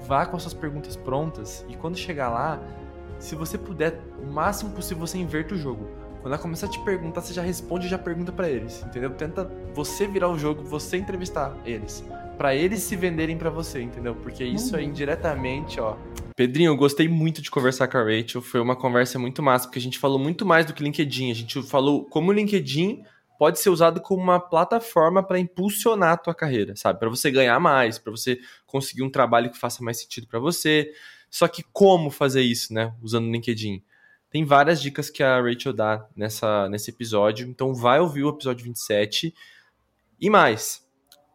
vá 0.07 0.25
com 0.25 0.35
as 0.35 0.44
suas 0.44 0.53
perguntas 0.53 0.95
prontas 0.95 1.65
e 1.69 1.75
quando 1.75 1.97
chegar 1.97 2.29
lá, 2.29 2.59
se 3.19 3.35
você 3.35 3.57
puder, 3.57 4.00
o 4.21 4.25
máximo 4.25 4.71
possível 4.71 5.06
você 5.06 5.18
inverta 5.19 5.53
o 5.53 5.57
jogo. 5.57 5.88
Quando 6.21 6.33
ela 6.33 6.41
começar 6.41 6.68
a 6.68 6.69
te 6.69 6.79
perguntar, 6.79 7.21
você 7.21 7.33
já 7.33 7.41
responde 7.41 7.88
e 7.88 7.89
já 7.89 7.97
pergunta 7.97 8.31
para 8.31 8.47
eles, 8.47 8.83
entendeu? 8.83 9.09
Tenta 9.09 9.44
você 9.73 10.06
virar 10.06 10.29
o 10.29 10.38
jogo, 10.38 10.63
você 10.63 10.97
entrevistar 10.97 11.57
eles, 11.65 12.06
para 12.38 12.56
eles 12.56 12.83
se 12.83 12.95
venderem 12.95 13.35
para 13.35 13.50
você, 13.50 13.81
entendeu? 13.81 14.13
Porque 14.13 14.44
isso 14.44 14.75
aí 14.75 14.83
uhum. 14.83 14.91
indiretamente, 14.91 15.79
ó, 15.79 15.97
Pedrinho, 16.35 16.69
eu 16.69 16.78
gostei 16.78 17.07
muito 17.07 17.42
de 17.42 17.51
conversar 17.51 17.87
com 17.87 17.97
a 17.97 18.04
Rachel. 18.04 18.42
Foi 18.42 18.59
uma 18.59 18.75
conversa 18.75 19.19
muito 19.19 19.44
massa, 19.44 19.66
porque 19.66 19.78
a 19.78 19.81
gente 19.81 19.99
falou 19.99 20.18
muito 20.18 20.45
mais 20.45 20.66
do 20.66 20.73
que 20.73 20.81
LinkedIn. 20.81 21.30
A 21.30 21.35
gente 21.35 21.61
falou 21.61 22.06
como 22.06 22.31
o 22.31 22.33
LinkedIn 22.33 23.04
pode 23.37 23.59
ser 23.59 23.69
usado 23.69 23.99
como 24.01 24.21
uma 24.21 24.40
plataforma 24.40 25.21
para 25.21 25.40
impulsionar 25.40 26.13
a 26.13 26.18
tua 26.18 26.33
carreira, 26.33 26.75
sabe? 26.75 26.99
Para 26.99 27.09
você 27.09 27.30
ganhar 27.30 27.59
mais, 27.59 27.99
para 27.99 28.11
você 28.11 28.40
conseguir 28.66 29.04
um 29.04 29.09
trabalho 29.09 29.51
que 29.51 29.57
faça 29.57 29.83
mais 29.83 29.99
sentido 29.99 30.25
para 30.25 30.40
você. 30.40 30.92
Só 31.30 31.47
que 31.47 31.63
como 31.73 32.09
fazer 32.09 32.42
isso, 32.42 32.73
né? 32.73 32.94
Usando 33.01 33.28
o 33.28 33.31
LinkedIn. 33.31 33.83
Tem 34.31 34.45
várias 34.45 34.81
dicas 34.81 35.09
que 35.09 35.21
a 35.21 35.42
Rachel 35.42 35.73
dá 35.73 36.07
nessa, 36.16 36.69
nesse 36.69 36.90
episódio. 36.90 37.47
Então 37.47 37.76
vai 37.76 38.00
ouvir 38.00 38.23
o 38.23 38.30
episódio 38.30 38.64
27. 38.64 39.33
E 40.19 40.30
mais, 40.30 40.88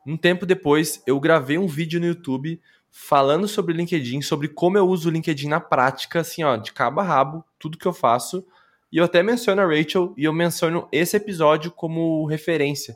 um 0.07 0.17
tempo 0.17 0.47
depois, 0.47 1.03
eu 1.07 1.21
gravei 1.21 1.59
um 1.59 1.67
vídeo 1.67 2.01
no 2.01 2.07
YouTube 2.07 2.59
falando 2.91 3.47
sobre 3.47 3.75
LinkedIn, 3.75 4.23
sobre 4.23 4.49
como 4.49 4.79
eu 4.79 4.89
uso 4.89 5.11
o 5.11 5.13
LinkedIn 5.13 5.49
na 5.49 5.61
prática, 5.61 6.21
assim, 6.21 6.43
ó, 6.43 6.57
de 6.57 6.73
cabo 6.73 7.01
a 7.01 7.05
rabo, 7.05 7.45
tudo 7.59 7.77
que 7.77 7.87
eu 7.87 7.93
faço. 7.93 8.47
E 8.91 8.97
eu 8.97 9.05
até 9.05 9.23
menciono 9.23 9.61
a 9.61 9.67
Rachel 9.67 10.15
e 10.17 10.25
eu 10.25 10.33
menciono 10.33 10.89
esse 10.91 11.17
episódio 11.19 11.71
como 11.71 12.25
referência. 12.25 12.95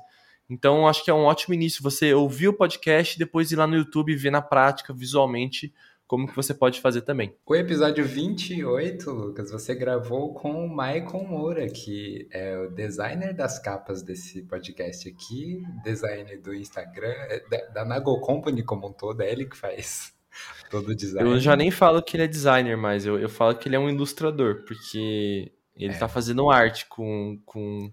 Então, 0.48 0.88
acho 0.88 1.04
que 1.04 1.10
é 1.10 1.14
um 1.14 1.24
ótimo 1.24 1.52
início 1.52 1.82
você 1.82 2.14
ouvir 2.14 2.48
o 2.48 2.54
podcast 2.54 3.18
depois 3.18 3.52
ir 3.52 3.56
lá 3.56 3.66
no 3.66 3.76
YouTube 3.76 4.10
e 4.10 4.16
ver 4.16 4.30
na 4.30 4.40
prática, 4.40 4.94
visualmente, 4.94 5.74
como 6.10 6.26
que 6.26 6.34
você 6.34 6.52
pode 6.52 6.80
fazer 6.80 7.02
também. 7.02 7.32
O 7.46 7.54
episódio 7.54 8.04
28, 8.04 9.08
Lucas, 9.12 9.52
você 9.52 9.76
gravou 9.76 10.34
com 10.34 10.64
o 10.64 10.68
Maicon 10.68 11.22
Moura, 11.22 11.68
que 11.68 12.26
é 12.32 12.58
o 12.58 12.68
designer 12.68 13.32
das 13.32 13.60
capas 13.60 14.02
desse 14.02 14.42
podcast 14.42 15.08
aqui, 15.08 15.62
designer 15.84 16.42
do 16.42 16.52
Instagram, 16.52 17.12
é, 17.12 17.70
da 17.72 17.84
Nago 17.84 18.18
Company 18.22 18.64
como 18.64 18.88
um 18.88 18.92
todo, 18.92 19.20
é 19.20 19.30
ele 19.30 19.44
que 19.44 19.56
faz 19.56 20.12
todo 20.68 20.88
o 20.88 20.96
design. 20.96 21.30
Eu 21.30 21.38
já 21.38 21.54
nem 21.54 21.70
falo 21.70 22.02
que 22.02 22.16
ele 22.16 22.24
é 22.24 22.26
designer, 22.26 22.76
mas 22.76 23.06
eu, 23.06 23.16
eu 23.16 23.28
falo 23.28 23.54
que 23.54 23.68
ele 23.68 23.76
é 23.76 23.78
um 23.78 23.88
ilustrador, 23.88 24.64
porque 24.64 25.52
ele 25.76 25.92
está 25.92 26.06
é. 26.06 26.08
fazendo 26.08 26.50
arte 26.50 26.86
com, 26.88 27.40
com, 27.46 27.88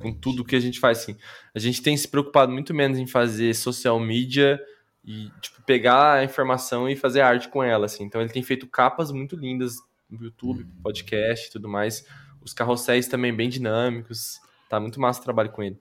com 0.00 0.12
tudo 0.14 0.46
que 0.46 0.56
a 0.56 0.60
gente 0.60 0.80
faz. 0.80 1.00
Assim. 1.00 1.16
A 1.54 1.58
gente 1.58 1.82
tem 1.82 1.94
se 1.94 2.08
preocupado 2.08 2.50
muito 2.50 2.72
menos 2.72 2.96
em 2.96 3.06
fazer 3.06 3.54
social 3.54 4.00
media 4.00 4.58
e 5.04 5.30
tipo 5.40 5.62
pegar 5.62 6.14
a 6.14 6.24
informação 6.24 6.88
e 6.88 6.96
fazer 6.96 7.20
arte 7.20 7.48
com 7.48 7.62
ela, 7.62 7.86
assim. 7.86 8.04
Então 8.04 8.20
ele 8.20 8.32
tem 8.32 8.42
feito 8.42 8.66
capas 8.66 9.10
muito 9.10 9.36
lindas 9.36 9.76
no 10.08 10.24
YouTube, 10.24 10.62
uhum. 10.62 10.82
podcast 10.82 11.48
e 11.48 11.52
tudo 11.52 11.68
mais. 11.68 12.04
Os 12.40 12.52
carrosséis 12.52 13.08
também 13.08 13.34
bem 13.34 13.48
dinâmicos. 13.48 14.40
Tá 14.68 14.78
muito 14.78 15.00
massa 15.00 15.20
o 15.20 15.24
trabalho 15.24 15.50
com 15.50 15.62
ele. 15.62 15.78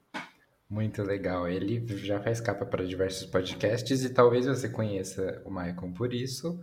Muito 0.70 1.02
legal. 1.02 1.48
Ele 1.48 1.84
já 1.98 2.20
faz 2.20 2.40
capa 2.40 2.66
para 2.66 2.86
diversos 2.86 3.26
podcasts 3.26 4.04
e 4.04 4.10
talvez 4.14 4.46
você 4.46 4.70
conheça 4.70 5.42
o 5.44 5.50
Maicon 5.50 5.92
por 5.92 6.14
isso, 6.14 6.60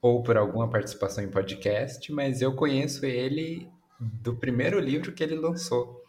ou 0.00 0.22
por 0.22 0.36
alguma 0.36 0.68
participação 0.68 1.24
em 1.24 1.28
podcast, 1.28 2.12
mas 2.12 2.40
eu 2.40 2.54
conheço 2.54 3.04
ele 3.04 3.68
do 3.98 4.36
primeiro 4.36 4.78
livro 4.78 5.12
que 5.12 5.22
ele 5.22 5.34
lançou. 5.34 6.00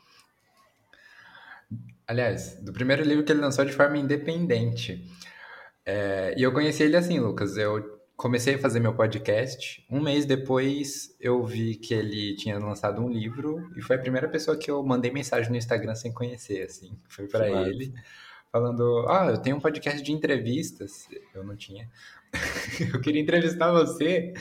Aliás, 2.08 2.60
do 2.62 2.72
primeiro 2.72 3.04
livro 3.04 3.24
que 3.24 3.32
ele 3.32 3.42
lançou 3.42 3.66
de 3.66 3.74
forma 3.74 3.98
independente. 3.98 5.10
É, 5.86 6.34
e 6.38 6.44
eu 6.44 6.52
conheci 6.52 6.84
ele 6.84 6.98
assim, 6.98 7.20
Lucas. 7.20 7.58
Eu 7.58 8.02
comecei 8.16 8.56
a 8.56 8.60
fazer 8.60 8.80
meu 8.80 8.94
podcast. 8.94 9.84
Um 9.90 10.00
mês 10.00 10.26
depois, 10.26 11.16
eu 11.20 11.44
vi 11.44 11.76
que 11.76 11.94
ele 11.94 12.36
tinha 12.36 12.60
lançado 12.60 13.02
um 13.02 13.10
livro 13.10 13.68
e 13.76 13.82
foi 13.82 13.96
a 13.96 14.00
primeira 14.00 14.30
pessoa 14.30 14.56
que 14.56 14.70
eu 14.70 14.84
mandei 14.84 15.12
mensagem 15.12 15.50
no 15.50 15.58
Instagram 15.58 15.96
sem 15.96 16.14
conhecer, 16.14 16.64
assim. 16.64 16.96
Foi 17.10 17.28
para 17.28 17.50
ele, 17.50 17.94
falando: 18.52 19.08
Ah, 19.10 19.28
eu 19.32 19.38
tenho 19.40 19.56
um 19.56 19.60
podcast 19.60 20.02
de 20.02 20.12
entrevistas. 20.12 21.08
Eu 21.34 21.44
não 21.44 21.56
tinha. 21.56 21.90
eu 22.94 23.02
queria 23.02 23.22
entrevistar 23.22 23.72
você 23.72 24.34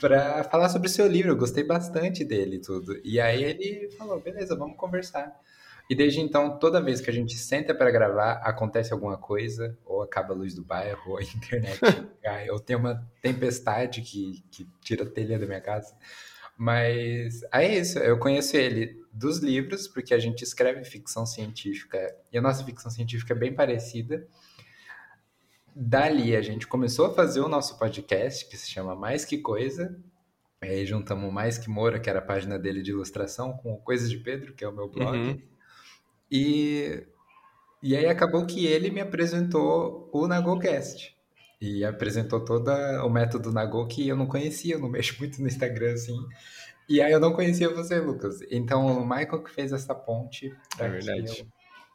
para 0.00 0.44
falar 0.44 0.70
sobre 0.70 0.88
o 0.88 0.90
seu 0.90 1.06
livro. 1.06 1.32
Eu 1.32 1.36
gostei 1.36 1.64
bastante 1.64 2.24
dele 2.24 2.56
e 2.56 2.60
tudo. 2.60 2.98
E 3.04 3.20
aí 3.20 3.44
ele 3.44 3.90
falou: 3.98 4.18
Beleza, 4.20 4.56
vamos 4.56 4.78
conversar. 4.78 5.38
E 5.88 5.94
desde 5.94 6.20
então, 6.20 6.58
toda 6.58 6.82
vez 6.82 7.00
que 7.00 7.08
a 7.08 7.12
gente 7.12 7.34
senta 7.38 7.74
para 7.74 7.90
gravar, 7.90 8.32
acontece 8.44 8.92
alguma 8.92 9.16
coisa, 9.16 9.76
ou 9.86 10.02
acaba 10.02 10.34
a 10.34 10.36
luz 10.36 10.54
do 10.54 10.62
bairro, 10.62 11.00
ou 11.12 11.16
a 11.16 11.22
internet 11.22 11.80
cai, 12.22 12.50
ou 12.50 12.60
tem 12.60 12.76
uma 12.76 13.08
tempestade 13.22 14.02
que, 14.02 14.44
que 14.50 14.68
tira 14.82 15.04
a 15.04 15.10
telha 15.10 15.38
da 15.38 15.46
minha 15.46 15.60
casa. 15.60 15.96
Mas 16.56 17.40
é 17.52 17.78
isso, 17.78 17.98
eu 18.00 18.18
conheço 18.18 18.56
ele 18.56 19.00
dos 19.12 19.38
livros, 19.38 19.88
porque 19.88 20.12
a 20.12 20.18
gente 20.18 20.42
escreve 20.42 20.84
ficção 20.84 21.24
científica, 21.24 22.14
e 22.30 22.36
a 22.36 22.42
nossa 22.42 22.62
ficção 22.64 22.90
científica 22.90 23.32
é 23.32 23.36
bem 23.36 23.54
parecida. 23.54 24.26
Dali 25.74 26.36
a 26.36 26.42
gente 26.42 26.66
começou 26.66 27.06
a 27.06 27.14
fazer 27.14 27.40
o 27.40 27.48
nosso 27.48 27.78
podcast, 27.78 28.46
que 28.48 28.56
se 28.56 28.68
chama 28.68 28.94
Mais 28.94 29.24
Que 29.24 29.38
Coisa. 29.38 29.96
Aí 30.60 30.84
juntamos 30.84 31.32
Mais 31.32 31.56
Que 31.56 31.70
Moura, 31.70 32.00
que 32.00 32.10
era 32.10 32.18
a 32.18 32.22
página 32.22 32.58
dele 32.58 32.82
de 32.82 32.90
ilustração, 32.90 33.56
com 33.56 33.76
Coisas 33.76 34.10
de 34.10 34.18
Pedro, 34.18 34.52
que 34.52 34.64
é 34.64 34.68
o 34.68 34.72
meu 34.72 34.88
blog. 34.88 35.16
Uhum. 35.16 35.40
E, 36.30 37.04
e 37.82 37.96
aí 37.96 38.06
acabou 38.06 38.44
que 38.46 38.66
ele 38.66 38.90
me 38.90 39.00
apresentou 39.00 40.08
o 40.12 40.26
NagoCast. 40.26 41.16
E 41.60 41.84
apresentou 41.84 42.44
todo 42.44 42.70
o 42.70 43.10
método 43.10 43.52
Nago 43.52 43.86
que 43.86 44.06
eu 44.06 44.16
não 44.16 44.26
conhecia, 44.26 44.74
eu 44.74 44.78
não 44.78 44.88
mexo 44.88 45.16
muito 45.18 45.40
no 45.40 45.48
Instagram 45.48 45.92
assim. 45.92 46.16
E 46.88 47.02
aí 47.02 47.12
eu 47.12 47.18
não 47.18 47.32
conhecia 47.32 47.68
você, 47.68 47.98
Lucas. 47.98 48.38
Então 48.50 48.86
o 48.86 49.02
Michael 49.02 49.42
que 49.42 49.50
fez 49.50 49.72
essa 49.72 49.94
ponte 49.94 50.54
pra 50.76 50.86
é 50.86 50.90
verdade. 50.90 51.46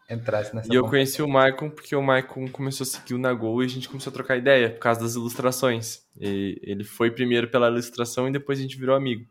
eu 0.09 0.15
entrasse 0.15 0.53
nessa 0.53 0.71
E 0.71 0.75
eu 0.75 0.85
conheci 0.85 1.21
o 1.21 1.27
Michael 1.27 1.71
porque 1.71 1.95
o 1.95 2.01
Michael 2.01 2.51
começou 2.51 2.83
a 2.83 2.87
seguir 2.87 3.13
o 3.13 3.17
Nago 3.17 3.63
e 3.63 3.65
a 3.65 3.69
gente 3.69 3.87
começou 3.87 4.11
a 4.11 4.13
trocar 4.13 4.35
ideia 4.35 4.69
por 4.69 4.79
causa 4.79 4.99
das 4.99 5.15
ilustrações. 5.15 6.03
E 6.19 6.59
ele 6.61 6.83
foi 6.83 7.09
primeiro 7.09 7.47
pela 7.47 7.69
ilustração 7.69 8.27
e 8.27 8.33
depois 8.33 8.59
a 8.59 8.61
gente 8.61 8.77
virou 8.77 8.95
amigo. 8.95 9.25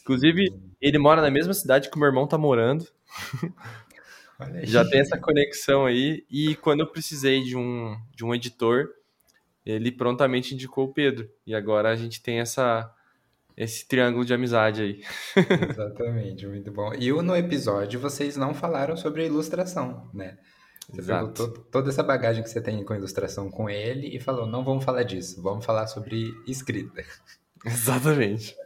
Inclusive, 0.00 0.46
ele 0.80 0.96
mora 0.96 1.20
na 1.20 1.30
mesma 1.30 1.52
cidade 1.52 1.90
que 1.90 1.96
o 1.96 1.98
meu 1.98 2.08
irmão 2.08 2.26
tá 2.26 2.38
morando. 2.38 2.86
Já 4.62 4.84
tem 4.84 5.00
essa 5.00 5.18
conexão 5.18 5.86
aí. 5.86 6.24
E 6.30 6.54
quando 6.56 6.80
eu 6.80 6.86
precisei 6.86 7.42
de 7.42 7.56
um, 7.56 7.96
de 8.14 8.24
um 8.24 8.34
editor, 8.34 8.88
ele 9.66 9.90
prontamente 9.90 10.54
indicou 10.54 10.86
o 10.86 10.92
Pedro. 10.92 11.28
E 11.46 11.54
agora 11.54 11.90
a 11.90 11.96
gente 11.96 12.22
tem 12.22 12.38
essa, 12.38 12.90
esse 13.56 13.86
triângulo 13.86 14.24
de 14.24 14.32
amizade 14.32 14.82
aí. 14.82 15.02
Exatamente, 15.70 16.46
muito 16.46 16.70
bom. 16.70 16.94
E 16.94 17.10
no 17.10 17.36
episódio 17.36 17.98
vocês 17.98 18.36
não 18.36 18.54
falaram 18.54 18.96
sobre 18.96 19.26
ilustração, 19.26 20.08
né? 20.14 20.38
Você 20.88 21.00
Exato. 21.00 21.48
pegou 21.48 21.64
toda 21.64 21.90
essa 21.90 22.02
bagagem 22.02 22.42
que 22.42 22.48
você 22.48 22.62
tem 22.62 22.82
com 22.82 22.94
ilustração 22.94 23.50
com 23.50 23.68
ele 23.68 24.16
e 24.16 24.18
falou: 24.18 24.46
não 24.46 24.64
vamos 24.64 24.84
falar 24.84 25.02
disso, 25.02 25.42
vamos 25.42 25.64
falar 25.64 25.86
sobre 25.86 26.32
escrita. 26.46 27.04
Exatamente. 27.64 28.56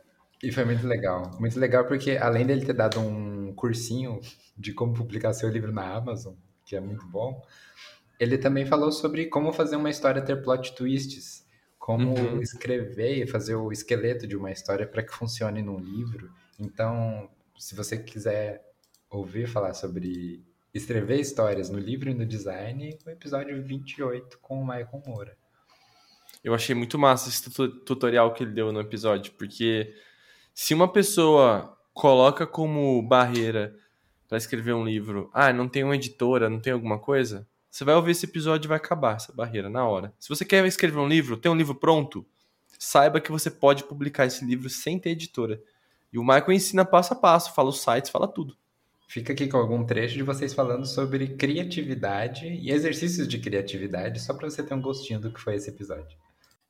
E 0.42 0.50
foi 0.50 0.64
muito 0.64 0.86
legal. 0.86 1.30
Muito 1.38 1.58
legal 1.58 1.86
porque, 1.86 2.12
além 2.12 2.44
dele 2.44 2.66
ter 2.66 2.72
dado 2.72 2.98
um 2.98 3.54
cursinho 3.54 4.20
de 4.56 4.72
como 4.72 4.92
publicar 4.92 5.32
seu 5.32 5.48
livro 5.48 5.72
na 5.72 5.94
Amazon, 5.94 6.34
que 6.66 6.74
é 6.74 6.80
muito 6.80 7.06
bom, 7.06 7.40
ele 8.18 8.36
também 8.36 8.66
falou 8.66 8.90
sobre 8.90 9.26
como 9.26 9.52
fazer 9.52 9.76
uma 9.76 9.90
história 9.90 10.22
ter 10.22 10.42
plot 10.42 10.74
twists, 10.74 11.46
como 11.78 12.18
uhum. 12.18 12.40
escrever 12.40 13.22
e 13.22 13.26
fazer 13.26 13.54
o 13.54 13.70
esqueleto 13.70 14.26
de 14.26 14.36
uma 14.36 14.50
história 14.50 14.86
para 14.86 15.02
que 15.02 15.12
funcione 15.12 15.62
num 15.62 15.78
livro. 15.78 16.30
Então, 16.58 17.28
se 17.58 17.74
você 17.74 17.98
quiser 17.98 18.62
ouvir 19.10 19.46
falar 19.46 19.74
sobre 19.74 20.44
escrever 20.74 21.20
histórias 21.20 21.68
no 21.68 21.78
livro 21.78 22.10
e 22.10 22.14
no 22.14 22.24
design, 22.24 22.96
o 23.06 23.10
episódio 23.10 23.62
28 23.62 24.38
com 24.40 24.60
o 24.60 24.66
Michael 24.66 25.02
Moura. 25.06 25.36
Eu 26.42 26.54
achei 26.54 26.74
muito 26.74 26.98
massa 26.98 27.28
esse 27.28 27.48
tutorial 27.84 28.32
que 28.32 28.42
ele 28.42 28.52
deu 28.52 28.72
no 28.72 28.80
episódio, 28.80 29.32
porque 29.32 29.94
se 30.54 30.74
uma 30.74 30.86
pessoa 30.86 31.76
coloca 31.94 32.46
como 32.46 33.02
barreira 33.02 33.74
para 34.28 34.38
escrever 34.38 34.74
um 34.74 34.84
livro, 34.84 35.30
ah, 35.32 35.52
não 35.52 35.68
tem 35.68 35.84
uma 35.84 35.94
editora, 35.94 36.48
não 36.48 36.60
tem 36.60 36.72
alguma 36.72 36.98
coisa, 36.98 37.46
você 37.70 37.84
vai 37.84 37.94
ouvir 37.94 38.12
esse 38.12 38.26
episódio 38.26 38.66
e 38.66 38.68
vai 38.68 38.76
acabar 38.76 39.16
essa 39.16 39.32
barreira 39.32 39.70
na 39.70 39.86
hora. 39.86 40.12
Se 40.18 40.28
você 40.28 40.44
quer 40.44 40.64
escrever 40.66 40.98
um 40.98 41.08
livro, 41.08 41.36
tem 41.36 41.50
um 41.50 41.56
livro 41.56 41.74
pronto, 41.74 42.26
saiba 42.78 43.20
que 43.20 43.30
você 43.30 43.50
pode 43.50 43.84
publicar 43.84 44.26
esse 44.26 44.44
livro 44.44 44.68
sem 44.68 44.98
ter 44.98 45.10
editora. 45.10 45.62
E 46.12 46.18
o 46.18 46.22
Michael 46.22 46.52
ensina 46.52 46.84
passo 46.84 47.14
a 47.14 47.16
passo, 47.16 47.54
fala 47.54 47.70
os 47.70 47.80
sites, 47.80 48.10
fala 48.10 48.28
tudo. 48.28 48.56
Fica 49.08 49.32
aqui 49.32 49.46
com 49.46 49.58
algum 49.58 49.84
trecho 49.84 50.14
de 50.14 50.22
vocês 50.22 50.54
falando 50.54 50.86
sobre 50.86 51.36
criatividade 51.36 52.46
e 52.46 52.70
exercícios 52.70 53.28
de 53.28 53.38
criatividade, 53.38 54.20
só 54.20 54.34
para 54.34 54.48
você 54.48 54.62
ter 54.62 54.74
um 54.74 54.80
gostinho 54.80 55.20
do 55.20 55.32
que 55.32 55.40
foi 55.40 55.54
esse 55.54 55.70
episódio. 55.70 56.16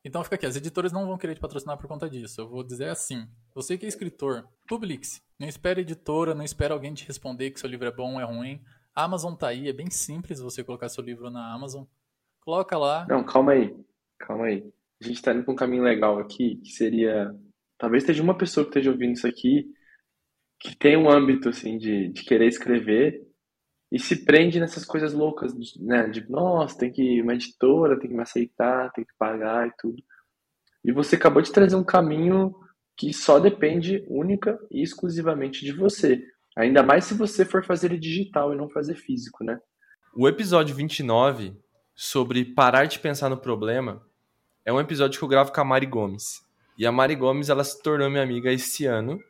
Então 0.04 0.25
fica 0.25 0.37
aqui, 0.37 0.47
as 0.47 0.56
editoras 0.56 0.92
não 0.92 1.06
vão 1.06 1.16
querer 1.16 1.35
te 1.35 1.40
patrocinar 1.40 1.78
por 1.78 1.87
conta 1.87 2.11
disso. 2.11 2.40
Eu 2.40 2.49
vou 2.49 2.64
dizer 2.64 2.88
assim: 2.88 3.26
você 3.54 3.78
que 3.78 3.87
é 3.87 3.88
escritor, 3.88 4.49
publique-se. 4.66 5.23
Não 5.38 5.49
espere 5.49 5.82
editora, 5.82 6.35
não 6.35 6.44
espere 6.44 6.73
alguém 6.73 6.92
te 6.92 7.06
responder 7.06 7.50
que 7.50 7.61
seu 7.61 7.68
livro 7.68 7.87
é 7.87 7.92
bom 7.92 8.14
ou 8.14 8.21
é 8.21 8.25
ruim. 8.25 8.61
A 8.94 9.04
Amazon 9.04 9.35
tá 9.35 9.49
aí, 9.49 9.68
é 9.68 9.73
bem 9.73 9.90
simples 9.90 10.40
você 10.40 10.64
colocar 10.64 10.88
seu 10.88 11.02
livro 11.02 11.30
na 11.30 11.52
Amazon. 11.54 11.85
Coloca 12.40 12.76
lá. 12.76 13.06
Não, 13.09 13.25
calma 13.25 13.52
aí. 13.52 13.75
Calma 14.18 14.47
aí. 14.47 14.73
A 15.00 15.06
gente 15.06 15.23
tá 15.23 15.32
indo 15.32 15.44
pra 15.44 15.52
um 15.52 15.56
caminho 15.56 15.82
legal 15.82 16.18
aqui, 16.18 16.56
que 16.56 16.73
seria. 16.73 17.35
Talvez 17.78 18.02
esteja 18.02 18.23
uma 18.23 18.37
pessoa 18.37 18.64
que 18.64 18.71
esteja 18.71 18.90
ouvindo 18.90 19.14
isso 19.14 19.26
aqui 19.26 19.73
que 20.62 20.76
tem 20.76 20.97
um 20.97 21.11
âmbito 21.11 21.49
assim 21.49 21.76
de, 21.76 22.09
de 22.11 22.25
querer 22.25 22.47
escrever 22.47 23.21
e 23.92 23.99
se 23.99 24.25
prende 24.25 24.58
nessas 24.58 24.87
coisas 24.87 25.12
loucas, 25.12 25.54
né? 25.78 26.08
De, 26.08 26.28
nossa, 26.30 26.78
tem 26.78 26.90
que 26.90 27.02
ir 27.02 27.22
uma 27.22 27.34
editora, 27.34 28.00
tem 28.00 28.08
que 28.08 28.16
me 28.16 28.22
aceitar, 28.22 28.90
tem 28.92 29.04
que 29.04 29.12
pagar 29.18 29.68
e 29.68 29.72
tudo. 29.78 30.02
E 30.82 30.90
você 30.90 31.14
acabou 31.14 31.42
de 31.42 31.52
trazer 31.52 31.76
um 31.76 31.84
caminho 31.84 32.54
que 32.96 33.12
só 33.12 33.38
depende 33.38 34.02
única 34.08 34.58
e 34.70 34.82
exclusivamente 34.82 35.62
de 35.62 35.72
você. 35.72 36.25
Ainda 36.56 36.82
mais 36.82 37.04
se 37.04 37.12
você 37.12 37.44
for 37.44 37.66
fazer 37.66 37.99
digital 37.99 38.54
e 38.54 38.56
não 38.56 38.70
fazer 38.70 38.94
físico, 38.94 39.44
né? 39.44 39.61
O 40.16 40.26
episódio 40.26 40.75
29, 40.75 41.54
sobre 41.94 42.46
parar 42.46 42.87
de 42.87 42.99
pensar 42.99 43.28
no 43.28 43.37
problema, 43.37 44.02
é 44.64 44.72
um 44.72 44.80
episódio 44.80 45.18
que 45.18 45.25
eu 45.25 45.28
gravo 45.28 45.52
com 45.52 45.61
a 45.61 45.64
Mari 45.64 45.87
Gomes. 45.87 46.40
E 46.78 46.87
a 46.87 46.92
Mari 46.92 47.14
Gomes, 47.14 47.50
ela 47.50 47.62
se 47.62 47.82
tornou 47.82 48.08
minha 48.08 48.22
amiga 48.22 48.50
esse 48.50 48.87
ano. 48.87 49.22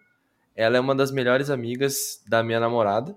Ela 0.54 0.76
é 0.76 0.80
uma 0.80 0.94
das 0.94 1.10
melhores 1.10 1.50
amigas 1.50 2.22
da 2.28 2.44
minha 2.44 2.60
namorada. 2.60 3.16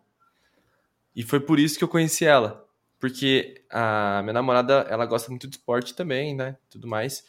E 1.16 1.24
foi 1.24 1.40
por 1.40 1.60
isso 1.60 1.78
que 1.78 1.84
eu 1.84 1.88
conheci 1.88 2.26
ela. 2.26 2.66
Porque 3.00 3.64
a 3.70 4.22
minha 4.24 4.34
namorada, 4.34 4.86
ela 4.90 5.06
gosta 5.06 5.30
muito 5.30 5.48
de 5.48 5.56
esporte 5.58 5.94
também, 5.94 6.36
né? 6.36 6.58
Tudo 6.70 6.88
mais. 6.88 7.24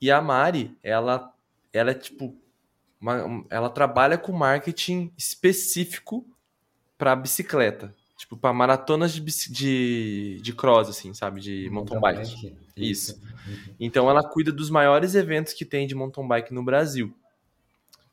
E 0.00 0.10
a 0.10 0.20
Mari, 0.20 0.76
ela, 0.82 1.32
ela 1.72 1.90
é 1.92 1.94
tipo. 1.94 2.36
Uma, 3.00 3.44
ela 3.50 3.68
trabalha 3.68 4.16
com 4.16 4.32
marketing 4.32 5.12
específico 5.16 6.26
para 6.96 7.14
bicicleta. 7.14 7.94
Tipo, 8.16 8.36
para 8.36 8.52
maratonas 8.52 9.12
de, 9.12 9.20
de, 9.50 10.40
de 10.40 10.52
cross, 10.52 10.88
assim, 10.88 11.12
sabe? 11.12 11.40
De 11.40 11.68
mountain, 11.68 12.00
mountain 12.00 12.22
bike. 12.22 12.42
bike. 12.42 12.56
Isso. 12.76 13.20
Uhum. 13.46 13.74
Então 13.78 14.08
ela 14.08 14.22
cuida 14.22 14.50
dos 14.50 14.70
maiores 14.70 15.14
eventos 15.14 15.52
que 15.52 15.64
tem 15.64 15.86
de 15.86 15.94
mountain 15.94 16.26
bike 16.26 16.54
no 16.54 16.64
Brasil. 16.64 17.14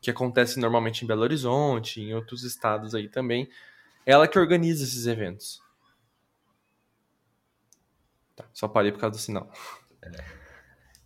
Que 0.02 0.12
acontece 0.12 0.60
normalmente 0.60 1.04
em 1.04 1.08
Belo 1.08 1.22
Horizonte, 1.22 2.02
em 2.02 2.14
outros 2.14 2.44
estados 2.44 2.94
aí 2.94 3.08
também. 3.08 3.48
Ela 4.06 4.28
que 4.28 4.40
organiza 4.40 4.84
esses 4.84 5.06
eventos. 5.06 5.62
Tá, 8.36 8.46
só 8.54 8.68
parei 8.68 8.92
por 8.92 9.00
causa 9.00 9.18
do 9.18 9.22
sinal. 9.22 9.52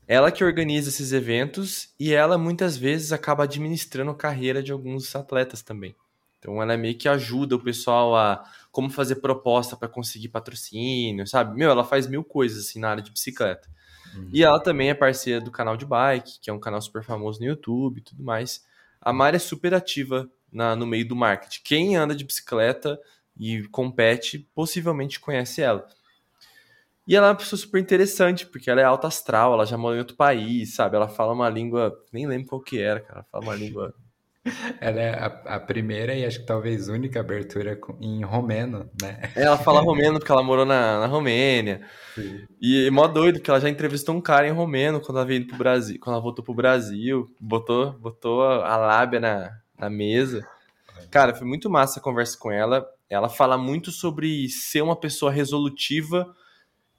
Ela 0.08 0.32
que 0.32 0.44
organiza 0.44 0.90
esses 0.90 1.12
eventos 1.12 1.94
e 2.00 2.14
ela 2.14 2.38
muitas 2.38 2.78
vezes 2.78 3.12
acaba 3.12 3.44
administrando 3.44 4.12
a 4.12 4.16
carreira 4.16 4.62
de 4.62 4.72
alguns 4.72 5.16
atletas 5.16 5.62
também. 5.62 5.96
Então 6.38 6.62
ela 6.62 6.78
meio 6.78 6.96
que 6.96 7.10
ajuda 7.10 7.56
o 7.56 7.60
pessoal 7.60 8.16
a 8.16 8.44
como 8.72 8.90
fazer 8.90 9.16
proposta 9.16 9.76
para 9.76 9.88
conseguir 9.88 10.30
patrocínio, 10.30 11.26
sabe? 11.26 11.58
Meu, 11.58 11.72
ela 11.72 11.84
faz 11.84 12.06
mil 12.06 12.24
coisas 12.24 12.68
assim 12.68 12.80
na 12.80 12.90
área 12.90 13.02
de 13.02 13.10
bicicleta. 13.10 13.68
Uhum. 14.16 14.30
E 14.32 14.44
ela 14.44 14.62
também 14.62 14.90
é 14.90 14.94
parceira 14.94 15.42
do 15.42 15.50
canal 15.50 15.76
de 15.76 15.86
bike, 15.86 16.40
que 16.40 16.50
é 16.52 16.54
um 16.54 16.60
canal 16.60 16.80
super 16.82 17.04
famoso 17.04 17.40
no 17.40 17.48
YouTube 17.48 17.98
e 17.98 18.02
tudo 18.02 18.24
mais. 18.24 18.64
A 19.02 19.12
Mari 19.12 19.38
é 19.38 19.40
super 19.40 19.74
ativa 19.74 20.30
na, 20.56 20.76
no 20.76 20.88
meio 20.88 21.06
do 21.06 21.16
marketing. 21.16 21.60
Quem 21.64 21.96
anda 21.98 22.16
de 22.16 22.24
bicicleta 22.24 22.98
e 23.38 23.64
compete, 23.68 24.50
possivelmente 24.56 25.20
conhece 25.20 25.62
ela. 25.62 25.86
E 27.08 27.16
ela 27.16 27.28
é 27.28 27.30
uma 27.32 27.36
pessoa 27.36 27.60
super 27.60 27.80
interessante, 27.80 28.48
porque 28.48 28.70
ela 28.70 28.82
é 28.82 28.84
alta 28.84 29.08
astral, 29.08 29.54
ela 29.54 29.66
já 29.66 29.78
mora 29.78 29.98
em 29.98 30.00
outro 30.00 30.16
país, 30.16 30.74
sabe? 30.74 30.96
Ela 30.96 31.08
fala 31.08 31.34
uma 31.34 31.50
língua, 31.50 31.94
nem 32.12 32.26
lembro 32.26 32.48
qual 32.48 32.62
que 32.62 32.80
era, 32.80 33.02
cara. 33.02 33.20
Ela 33.20 33.26
fala 33.30 33.44
uma 33.44 33.56
língua. 33.56 33.94
Ela 34.80 35.02
é 35.02 35.10
a, 35.10 35.26
a 35.56 35.60
primeira 35.60 36.14
e 36.14 36.24
acho 36.24 36.42
que 36.42 36.46
talvez 36.46 36.88
única 36.88 37.20
abertura 37.20 37.80
em 38.00 38.24
romeno, 38.24 38.88
né? 39.02 39.32
É, 39.36 39.42
ela 39.42 39.58
fala 39.58 39.82
romeno 39.82 40.20
porque 40.20 40.32
ela 40.32 40.44
morou 40.44 40.64
na, 40.64 41.00
na 41.00 41.08
Romênia. 41.08 41.82
Sim. 42.14 42.46
E 42.62 42.86
é 42.86 42.92
mó 42.92 43.08
doido, 43.08 43.40
que 43.40 43.50
ela 43.50 43.60
já 43.60 43.68
entrevistou 43.68 44.14
um 44.14 44.22
cara 44.22 44.48
em 44.48 44.52
romeno 44.52 45.02
quando 45.02 45.18
ela 45.18 45.26
veio 45.26 45.48
pro 45.48 45.58
Brasil, 45.58 45.98
quando 46.00 46.14
ela 46.14 46.22
voltou 46.22 46.46
pro 46.46 46.54
Brasil, 46.54 47.26
botou, 47.42 47.94
botou 47.94 48.44
a 48.44 48.78
lábia 48.78 49.20
na, 49.20 49.52
na 49.78 49.90
mesa. 49.90 50.48
Cara, 51.12 51.36
foi 51.36 51.48
muito 51.48 51.70
massa 51.70 52.00
a 52.00 52.04
conversa 52.04 52.38
com 52.38 52.52
ela. 52.52 52.86
Ela 53.10 53.30
fala 53.30 53.58
muito 53.58 53.92
sobre 53.92 54.50
ser 54.50 54.82
uma 54.82 54.96
pessoa 54.96 55.32
resolutiva 55.32 56.36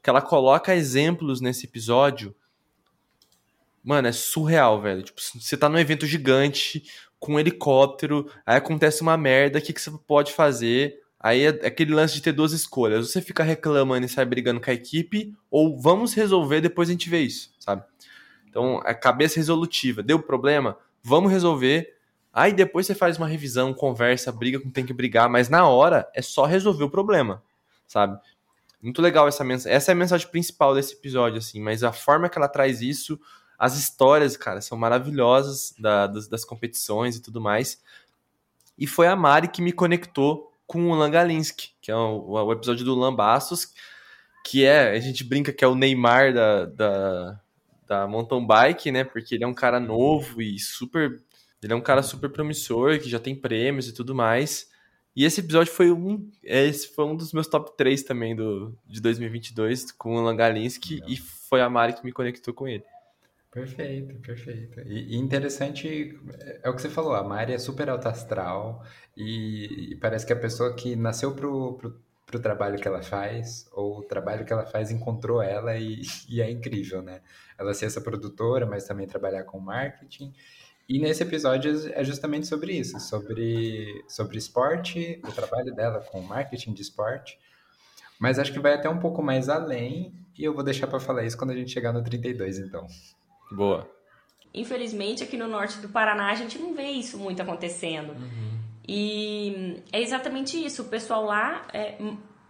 que 0.02 0.10
ela 0.10 0.22
coloca 0.22 0.74
exemplos 0.74 1.40
nesse 1.40 1.66
episódio. 1.66 2.34
Mano, 3.82 4.08
é 4.08 4.12
surreal, 4.12 4.80
velho. 4.80 5.02
Tipo, 5.02 5.20
você 5.20 5.56
tá 5.56 5.68
num 5.68 5.78
evento 5.78 6.06
gigante, 6.06 6.84
com 7.18 7.34
um 7.34 7.40
helicóptero, 7.40 8.30
aí 8.44 8.56
acontece 8.56 9.02
uma 9.02 9.16
merda, 9.16 9.58
o 9.58 9.62
que, 9.62 9.72
que 9.72 9.80
você 9.80 9.90
pode 10.06 10.32
fazer? 10.32 11.00
Aí 11.18 11.42
é 11.42 11.48
aquele 11.48 11.92
lance 11.94 12.14
de 12.14 12.22
ter 12.22 12.32
duas 12.32 12.52
escolhas. 12.52 13.10
Você 13.10 13.20
fica 13.20 13.42
reclamando 13.42 14.06
e 14.06 14.08
sai 14.08 14.24
brigando 14.24 14.60
com 14.60 14.70
a 14.70 14.74
equipe, 14.74 15.34
ou 15.50 15.80
vamos 15.80 16.14
resolver, 16.14 16.60
depois 16.60 16.88
a 16.88 16.92
gente 16.92 17.08
vê 17.08 17.20
isso, 17.20 17.52
sabe? 17.58 17.82
Então, 18.48 18.80
a 18.84 18.94
cabeça 18.94 19.40
resolutiva. 19.40 20.02
Deu 20.02 20.20
problema? 20.20 20.78
Vamos 21.02 21.32
resolver. 21.32 21.95
Aí 22.36 22.52
depois 22.52 22.86
você 22.86 22.94
faz 22.94 23.16
uma 23.16 23.26
revisão, 23.26 23.72
conversa, 23.72 24.30
briga 24.30 24.58
com 24.58 24.64
quem 24.64 24.72
tem 24.72 24.84
que 24.84 24.92
brigar, 24.92 25.26
mas 25.26 25.48
na 25.48 25.66
hora 25.66 26.06
é 26.14 26.20
só 26.20 26.44
resolver 26.44 26.84
o 26.84 26.90
problema, 26.90 27.42
sabe? 27.86 28.20
Muito 28.82 29.00
legal 29.00 29.26
essa 29.26 29.42
mensagem. 29.42 29.74
Essa 29.74 29.90
é 29.90 29.94
a 29.94 29.96
mensagem 29.96 30.28
principal 30.28 30.74
desse 30.74 30.92
episódio, 30.92 31.38
assim, 31.38 31.62
mas 31.62 31.82
a 31.82 31.92
forma 31.92 32.28
que 32.28 32.36
ela 32.36 32.46
traz 32.46 32.82
isso, 32.82 33.18
as 33.58 33.78
histórias, 33.78 34.36
cara, 34.36 34.60
são 34.60 34.76
maravilhosas 34.76 35.74
da, 35.78 36.06
das, 36.06 36.28
das, 36.28 36.44
competições 36.44 37.16
e 37.16 37.22
tudo 37.22 37.40
mais. 37.40 37.82
E 38.76 38.86
foi 38.86 39.06
a 39.06 39.16
Mari 39.16 39.48
que 39.48 39.62
me 39.62 39.72
conectou 39.72 40.52
com 40.66 40.90
o 40.90 40.94
Langalinsky, 40.94 41.70
que 41.80 41.90
é 41.90 41.96
o, 41.96 42.32
o 42.32 42.52
episódio 42.52 42.84
do 42.84 42.94
Lambastos, 42.94 43.72
que 44.44 44.62
é, 44.62 44.90
a 44.90 45.00
gente 45.00 45.24
brinca 45.24 45.54
que 45.54 45.64
é 45.64 45.68
o 45.68 45.74
Neymar 45.74 46.34
da, 46.34 46.66
da, 46.66 47.40
da 47.86 48.06
mountain 48.06 48.46
bike, 48.46 48.92
né? 48.92 49.04
Porque 49.04 49.34
ele 49.34 49.44
é 49.44 49.46
um 49.46 49.54
cara 49.54 49.80
novo 49.80 50.42
e 50.42 50.58
super. 50.58 51.22
Ele 51.66 51.72
é 51.72 51.76
um 51.76 51.80
cara 51.80 52.00
super 52.00 52.30
promissor, 52.30 53.00
que 53.00 53.10
já 53.10 53.18
tem 53.18 53.34
prêmios 53.34 53.88
e 53.88 53.92
tudo 53.92 54.14
mais. 54.14 54.70
E 55.16 55.24
esse 55.24 55.40
episódio 55.40 55.72
foi 55.72 55.90
um, 55.90 56.30
esse 56.44 56.88
foi 56.88 57.04
um 57.06 57.16
dos 57.16 57.32
meus 57.32 57.48
top 57.48 57.76
3 57.76 58.04
também 58.04 58.36
do, 58.36 58.72
de 58.86 59.00
2022 59.00 59.90
com 59.90 60.14
o 60.14 60.20
Langalinsky 60.20 61.02
e 61.08 61.16
foi 61.16 61.60
a 61.60 61.68
Mari 61.68 61.94
que 61.94 62.04
me 62.04 62.12
conectou 62.12 62.54
com 62.54 62.68
ele. 62.68 62.84
Perfeito, 63.50 64.14
perfeito. 64.20 64.80
E, 64.82 65.14
e, 65.14 65.16
interessante, 65.16 66.16
é 66.62 66.70
o 66.70 66.74
que 66.74 66.82
você 66.82 66.90
falou, 66.90 67.14
a 67.14 67.24
Mari 67.24 67.54
é 67.54 67.58
super 67.58 67.88
alta 67.88 68.10
astral 68.10 68.84
e, 69.16 69.92
e 69.92 69.96
parece 69.96 70.24
que 70.24 70.32
a 70.32 70.38
pessoa 70.38 70.72
que 70.74 70.94
nasceu 70.94 71.34
pro, 71.34 71.74
pro, 71.74 72.00
pro, 72.26 72.38
trabalho 72.38 72.78
que 72.78 72.86
ela 72.86 73.02
faz, 73.02 73.66
ou 73.72 74.00
o 74.00 74.02
trabalho 74.02 74.44
que 74.44 74.52
ela 74.52 74.66
faz 74.66 74.90
encontrou 74.92 75.42
ela 75.42 75.76
e, 75.76 76.02
e 76.28 76.40
é 76.40 76.48
incrível, 76.48 77.02
né? 77.02 77.22
Ela 77.58 77.74
ser 77.74 77.86
essa 77.86 78.00
produtora, 78.00 78.66
mas 78.66 78.84
também 78.84 79.06
trabalhar 79.06 79.42
com 79.44 79.58
marketing 79.58 80.32
e 80.88 80.98
nesse 81.00 81.22
episódio 81.22 81.90
é 81.92 82.04
justamente 82.04 82.46
sobre 82.46 82.72
isso, 82.72 83.00
sobre, 83.00 84.04
sobre 84.08 84.38
esporte, 84.38 85.20
o 85.24 85.32
trabalho 85.32 85.74
dela 85.74 86.00
com 86.00 86.20
marketing 86.20 86.72
de 86.72 86.82
esporte. 86.82 87.38
Mas 88.18 88.38
acho 88.38 88.52
que 88.52 88.60
vai 88.60 88.74
até 88.74 88.88
um 88.88 88.98
pouco 88.98 89.22
mais 89.22 89.48
além, 89.48 90.14
e 90.38 90.44
eu 90.44 90.54
vou 90.54 90.62
deixar 90.62 90.86
para 90.86 91.00
falar 91.00 91.24
isso 91.24 91.36
quando 91.36 91.50
a 91.50 91.56
gente 91.56 91.72
chegar 91.72 91.92
no 91.92 92.02
32, 92.02 92.58
então. 92.58 92.86
Boa. 93.50 93.90
Infelizmente, 94.54 95.22
aqui 95.22 95.36
no 95.36 95.48
norte 95.48 95.78
do 95.78 95.88
Paraná, 95.88 96.30
a 96.30 96.34
gente 96.34 96.58
não 96.58 96.72
vê 96.72 96.90
isso 96.90 97.18
muito 97.18 97.42
acontecendo. 97.42 98.12
Uhum. 98.12 98.58
E 98.88 99.82
é 99.92 100.00
exatamente 100.00 100.64
isso. 100.64 100.82
O 100.82 100.86
pessoal 100.86 101.24
lá 101.24 101.66
é, 101.72 101.96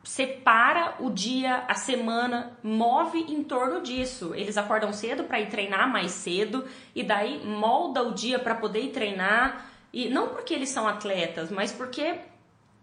separa 0.06 0.94
o 1.00 1.10
dia, 1.10 1.64
a 1.66 1.74
semana, 1.74 2.56
move 2.62 3.18
em 3.18 3.42
torno 3.42 3.82
disso. 3.82 4.32
Eles 4.36 4.56
acordam 4.56 4.92
cedo 4.92 5.24
para 5.24 5.40
ir 5.40 5.48
treinar 5.48 5.90
mais 5.90 6.12
cedo 6.12 6.64
e 6.94 7.02
daí 7.02 7.44
molda 7.44 8.02
o 8.04 8.14
dia 8.14 8.38
para 8.38 8.54
poder 8.54 8.82
ir 8.82 8.92
treinar. 8.92 9.68
E 9.92 10.08
não 10.08 10.28
porque 10.28 10.54
eles 10.54 10.68
são 10.68 10.86
atletas, 10.86 11.50
mas 11.50 11.72
porque 11.72 12.20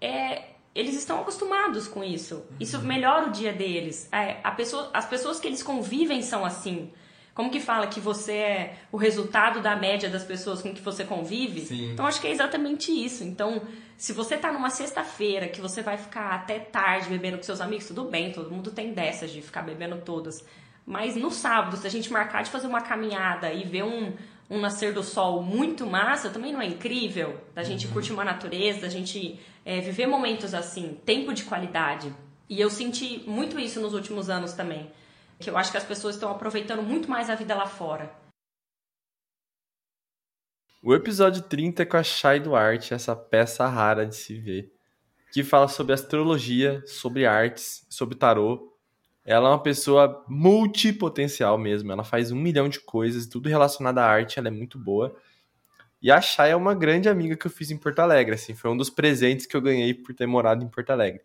é, 0.02 0.50
eles 0.76 0.96
estão 0.96 1.22
acostumados 1.22 1.88
com 1.88 2.04
isso. 2.04 2.44
Isso 2.60 2.78
melhora 2.82 3.28
o 3.28 3.32
dia 3.32 3.54
deles. 3.54 4.10
É, 4.12 4.34
pessoa, 4.52 4.90
as 4.94 5.06
pessoas 5.06 5.40
que 5.40 5.48
eles 5.48 5.64
convivem 5.64 6.22
são 6.22 6.44
assim. 6.44 6.92
Como 7.34 7.50
que 7.50 7.60
fala 7.60 7.88
que 7.88 8.00
você 8.00 8.34
é 8.34 8.76
o 8.92 8.98
resultado 8.98 9.60
da 9.60 9.76
média 9.76 10.08
das 10.08 10.24
pessoas 10.24 10.62
com 10.62 10.72
que 10.72 10.82
você 10.82 11.04
convive? 11.04 11.62
Sim. 11.62 11.92
Então 11.92 12.06
acho 12.06 12.22
que 12.22 12.28
é 12.28 12.32
exatamente 12.32 12.92
isso. 12.92 13.24
Então, 13.24 13.62
se 13.98 14.14
você 14.14 14.38
tá 14.38 14.52
numa 14.52 14.70
sexta-feira 14.70 15.48
que 15.48 15.60
você 15.60 15.82
vai 15.82 15.98
ficar 15.98 16.32
até 16.32 16.60
tarde 16.60 17.10
bebendo 17.10 17.38
com 17.38 17.44
seus 17.44 17.60
amigos, 17.60 17.88
tudo 17.88 18.04
bem, 18.04 18.32
todo 18.32 18.52
mundo 18.52 18.70
tem 18.70 18.94
dessas 18.94 19.32
de 19.32 19.42
ficar 19.42 19.64
bebendo 19.64 19.98
todas. 20.06 20.46
Mas 20.86 21.16
no 21.16 21.32
sábado, 21.32 21.76
se 21.78 21.88
a 21.88 21.90
gente 21.90 22.12
marcar 22.12 22.44
de 22.44 22.52
fazer 22.52 22.68
uma 22.68 22.82
caminhada 22.82 23.52
e 23.52 23.64
ver 23.64 23.84
um, 23.84 24.14
um 24.48 24.60
nascer 24.60 24.94
do 24.94 25.02
sol 25.02 25.42
muito 25.42 25.88
massa, 25.88 26.30
também 26.30 26.54
não 26.54 26.62
é 26.62 26.68
incrível? 26.68 27.42
Da 27.56 27.64
gente 27.64 27.88
uhum. 27.88 27.94
curtir 27.94 28.14
uma 28.14 28.24
natureza, 28.24 28.82
da 28.82 28.90
gente 28.90 29.40
é, 29.66 29.80
viver 29.80 30.06
momentos 30.06 30.54
assim, 30.54 31.00
tempo 31.04 31.34
de 31.34 31.44
qualidade. 31.46 32.14
E 32.48 32.62
eu 32.62 32.70
senti 32.70 33.24
muito 33.26 33.60
isso 33.60 33.82
nos 33.82 33.96
últimos 33.96 34.30
anos 34.30 34.54
também 34.54 34.92
que 35.44 35.50
eu 35.50 35.58
acho 35.58 35.72
que 35.72 35.78
as 35.78 35.84
pessoas 35.84 36.16
estão 36.16 36.32
aproveitando 36.32 36.82
muito 36.82 37.10
mais 37.10 37.30
a 37.30 37.36
vida 37.36 37.54
lá 37.54 37.68
fora. 37.68 38.10
O 40.82 40.94
episódio 40.94 41.42
30 41.44 41.84
é 41.84 41.86
com 41.86 41.98
a 41.98 42.04
Shai 42.04 42.40
Duarte, 42.40 42.94
essa 42.94 43.16
peça 43.16 43.68
rara 43.68 44.06
de 44.06 44.16
se 44.16 44.38
ver, 44.38 44.74
que 45.32 45.44
fala 45.44 45.68
sobre 45.68 45.94
astrologia, 45.94 46.82
sobre 46.86 47.26
artes, 47.26 47.86
sobre 47.90 48.16
tarô. 48.16 48.74
Ela 49.26 49.50
é 49.50 49.52
uma 49.52 49.64
pessoa 49.64 50.26
multipotencial 50.28 51.58
mesmo, 51.58 51.92
ela 51.92 52.04
faz 52.04 52.32
um 52.32 52.36
milhão 52.36 52.68
de 52.68 52.80
coisas, 52.80 53.28
tudo 53.28 53.50
relacionado 53.50 54.00
à 54.00 54.06
arte, 54.06 54.40
ela 54.40 54.48
é 54.48 54.52
muito 54.52 54.78
boa. 54.78 55.16
E 56.02 56.12
a 56.12 56.20
Chay 56.20 56.52
é 56.52 56.56
uma 56.56 56.76
grande 56.76 57.08
amiga 57.08 57.38
que 57.38 57.48
eu 57.48 57.52
fiz 57.52 57.72
em 57.72 57.78
Porto 57.78 58.00
Alegre, 58.00 58.36
assim, 58.36 58.54
foi 58.54 58.70
um 58.70 58.78
dos 58.78 58.90
presentes 58.90 59.46
que 59.46 59.56
eu 59.56 59.62
ganhei 59.62 59.94
por 59.94 60.14
ter 60.14 60.26
morado 60.26 60.64
em 60.64 60.68
Porto 60.68 60.90
Alegre. 60.90 61.22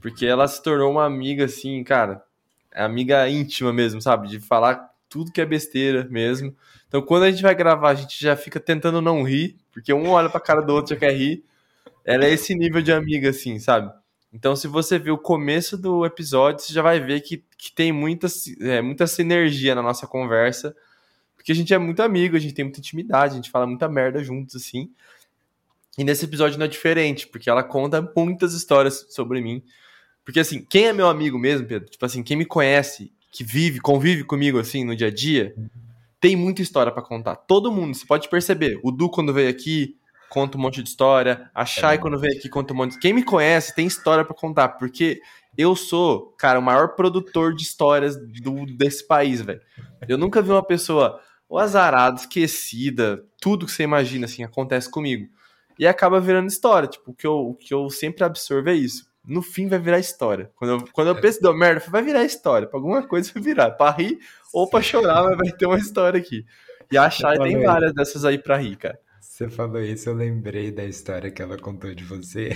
Porque 0.00 0.26
ela 0.26 0.46
se 0.46 0.62
tornou 0.62 0.90
uma 0.90 1.06
amiga, 1.06 1.46
assim, 1.46 1.82
cara, 1.82 2.22
amiga 2.74 3.28
íntima 3.28 3.72
mesmo, 3.72 4.00
sabe? 4.00 4.28
De 4.28 4.40
falar 4.40 4.90
tudo 5.08 5.32
que 5.32 5.40
é 5.40 5.46
besteira 5.46 6.06
mesmo. 6.10 6.56
Então, 6.88 7.02
quando 7.02 7.24
a 7.24 7.30
gente 7.30 7.42
vai 7.42 7.54
gravar, 7.54 7.90
a 7.90 7.94
gente 7.94 8.20
já 8.20 8.36
fica 8.36 8.58
tentando 8.58 9.00
não 9.00 9.22
rir, 9.22 9.56
porque 9.70 9.92
um 9.92 10.08
olha 10.10 10.28
pra 10.28 10.40
cara 10.40 10.62
do 10.62 10.72
outro 10.72 10.94
já 10.94 11.00
quer 11.00 11.12
rir. 11.12 11.44
Ela 12.04 12.24
é 12.24 12.30
esse 12.30 12.54
nível 12.54 12.82
de 12.82 12.92
amiga, 12.92 13.30
assim, 13.30 13.58
sabe? 13.58 13.92
Então, 14.32 14.56
se 14.56 14.66
você 14.66 14.98
ver 14.98 15.10
o 15.10 15.18
começo 15.18 15.76
do 15.76 16.06
episódio, 16.06 16.64
você 16.64 16.72
já 16.72 16.80
vai 16.80 16.98
ver 16.98 17.20
que, 17.20 17.44
que 17.58 17.70
tem 17.72 17.92
muita, 17.92 18.26
é, 18.60 18.80
muita 18.80 19.06
sinergia 19.06 19.74
na 19.74 19.82
nossa 19.82 20.06
conversa, 20.06 20.74
porque 21.36 21.52
a 21.52 21.54
gente 21.54 21.74
é 21.74 21.78
muito 21.78 22.02
amigo, 22.02 22.36
a 22.36 22.38
gente 22.38 22.54
tem 22.54 22.64
muita 22.64 22.80
intimidade, 22.80 23.32
a 23.32 23.36
gente 23.36 23.50
fala 23.50 23.66
muita 23.66 23.88
merda 23.88 24.24
juntos, 24.24 24.56
assim. 24.56 24.90
E 25.98 26.04
nesse 26.04 26.24
episódio 26.24 26.58
não 26.58 26.64
é 26.64 26.68
diferente, 26.68 27.26
porque 27.26 27.50
ela 27.50 27.62
conta 27.62 28.10
muitas 28.16 28.54
histórias 28.54 29.06
sobre 29.10 29.42
mim. 29.42 29.62
Porque, 30.24 30.40
assim, 30.40 30.64
quem 30.64 30.86
é 30.86 30.92
meu 30.92 31.08
amigo 31.08 31.38
mesmo, 31.38 31.66
Pedro? 31.66 31.88
Tipo 31.88 32.06
assim, 32.06 32.22
quem 32.22 32.36
me 32.36 32.44
conhece, 32.44 33.12
que 33.30 33.42
vive, 33.42 33.80
convive 33.80 34.24
comigo, 34.24 34.58
assim, 34.58 34.84
no 34.84 34.94
dia 34.94 35.08
a 35.08 35.10
dia, 35.10 35.54
tem 36.20 36.36
muita 36.36 36.62
história 36.62 36.92
para 36.92 37.02
contar. 37.02 37.34
Todo 37.34 37.72
mundo, 37.72 37.94
você 37.94 38.06
pode 38.06 38.28
perceber. 38.28 38.78
O 38.84 38.92
Du, 38.92 39.10
quando 39.10 39.32
veio 39.32 39.50
aqui, 39.50 39.96
conta 40.28 40.56
um 40.56 40.60
monte 40.60 40.82
de 40.82 40.88
história. 40.88 41.50
A 41.52 41.64
Shai, 41.64 41.96
é 41.96 41.98
quando 41.98 42.18
veio 42.18 42.38
aqui, 42.38 42.48
conta 42.48 42.72
um 42.72 42.76
monte 42.76 42.92
de... 42.92 43.00
Quem 43.00 43.12
me 43.12 43.24
conhece 43.24 43.74
tem 43.74 43.86
história 43.86 44.24
para 44.24 44.34
contar, 44.34 44.68
porque 44.68 45.20
eu 45.58 45.74
sou, 45.74 46.32
cara, 46.38 46.60
o 46.60 46.62
maior 46.62 46.94
produtor 46.94 47.54
de 47.54 47.62
histórias 47.64 48.16
do, 48.16 48.64
desse 48.66 49.06
país, 49.06 49.40
velho. 49.40 49.60
Eu 50.08 50.16
nunca 50.16 50.40
vi 50.40 50.50
uma 50.50 50.64
pessoa 50.64 51.20
ou 51.48 51.58
azarada, 51.58 52.18
esquecida, 52.18 53.22
tudo 53.40 53.66
que 53.66 53.72
você 53.72 53.82
imagina, 53.82 54.24
assim, 54.24 54.44
acontece 54.44 54.90
comigo. 54.90 55.26
E 55.78 55.86
acaba 55.86 56.20
virando 56.20 56.48
história. 56.48 56.88
Tipo, 56.88 57.10
o 57.10 57.14
que 57.14 57.26
eu, 57.26 57.34
o 57.34 57.54
que 57.54 57.74
eu 57.74 57.90
sempre 57.90 58.22
absorvo 58.22 58.70
é 58.70 58.74
isso 58.74 59.11
no 59.24 59.42
fim 59.42 59.68
vai 59.68 59.78
virar 59.78 59.98
história. 59.98 60.50
Quando 60.56 60.70
eu, 60.70 60.84
quando 60.92 61.08
eu 61.08 61.20
penso, 61.20 61.40
deu 61.40 61.54
merda, 61.54 61.84
vai 61.88 62.02
virar 62.02 62.24
história. 62.24 62.66
Pra 62.66 62.78
alguma 62.78 63.06
coisa 63.06 63.30
vai 63.32 63.42
virar. 63.42 63.70
Pra 63.72 63.90
rir 63.90 64.18
ou 64.52 64.68
pra 64.68 64.82
chorar, 64.82 65.22
mas 65.24 65.36
vai 65.36 65.52
ter 65.52 65.66
uma 65.66 65.78
história 65.78 66.18
aqui. 66.18 66.44
E 66.90 66.98
a 66.98 67.08
Chay 67.08 67.38
tem 67.38 67.62
várias 67.62 67.94
dessas 67.94 68.24
aí 68.24 68.38
pra 68.38 68.56
rir, 68.56 68.76
cara. 68.76 68.98
Você 69.20 69.48
falou 69.48 69.80
isso, 69.80 70.10
eu 70.10 70.14
lembrei 70.14 70.70
da 70.70 70.84
história 70.84 71.30
que 71.30 71.40
ela 71.40 71.56
contou 71.56 71.94
de 71.94 72.04
você. 72.04 72.50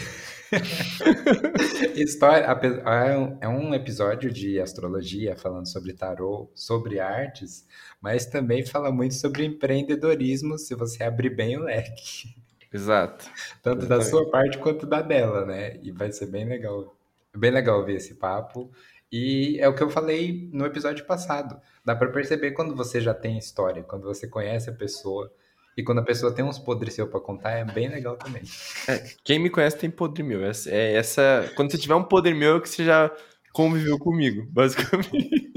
história, 1.96 2.44
é, 2.44 3.46
é 3.46 3.48
um 3.48 3.72
episódio 3.72 4.31
de 4.31 4.61
astrologia 4.61 5.35
falando 5.37 5.66
sobre 5.66 5.94
tarô, 5.94 6.50
sobre 6.55 7.00
artes, 7.00 7.66
mas 8.00 8.26
também 8.26 8.64
fala 8.64 8.92
muito 8.92 9.14
sobre 9.14 9.46
empreendedorismo 9.46 10.59
se 10.59 10.74
você 10.74 11.02
abrir 11.02 11.31
bem 11.31 11.57
o 11.57 11.62
leque. 11.62 12.45
Exato. 12.77 13.25
Tanto 13.62 13.87
da 13.87 14.01
sua 14.03 14.31
parte 14.31 14.59
quanto 14.59 14.87
da 14.87 15.01
dela, 15.01 15.47
né? 15.47 15.79
E 15.83 15.91
vai 15.91 16.12
ser 16.12 16.27
bem 16.27 16.47
legal. 16.47 16.95
Bem 17.35 17.51
legal 17.51 17.85
ver 17.85 17.97
esse 17.97 18.15
papo. 18.15 18.71
E 19.11 19.59
é 19.61 19.69
o 19.69 19.75
que 19.75 19.83
eu 19.83 19.89
falei 19.89 20.49
no 20.53 20.67
episódio 20.67 21.05
passado. 21.07 21.59
Dá 21.85 21.97
para 21.97 22.11
perceber 22.11 22.53
quando 22.53 22.75
você 22.75 23.01
já 23.01 23.15
tem 23.15 23.39
história, 23.39 23.83
quando 23.83 24.03
você 24.03 24.29
conhece 24.29 24.69
a 24.69 24.75
pessoa. 24.75 25.33
E 25.77 25.83
quando 25.83 25.99
a 25.99 26.05
pessoa 26.05 26.35
tem 26.35 26.45
uns 26.45 26.59
podres 26.59 26.95
seu 26.95 27.07
pra 27.07 27.21
contar, 27.21 27.53
é 27.53 27.65
bem 27.65 27.89
legal 27.89 28.17
também. 28.17 28.43
É, 28.89 28.99
quem 29.23 29.39
me 29.39 29.51
conhece 29.51 29.77
tem 29.77 29.91
podre 29.91 30.23
meu. 30.23 30.45
Essa, 30.45 30.71
é 30.71 30.95
essa. 30.95 31.51
Quando 31.55 31.71
você 31.71 31.79
tiver 31.79 31.95
um 31.95 32.05
podre 32.05 32.35
meu, 32.35 32.57
é 32.57 32.61
que 32.61 32.69
você 32.69 32.85
já 32.85 33.11
conviveu 33.53 33.99
comigo, 33.99 34.47
basicamente. 34.51 35.47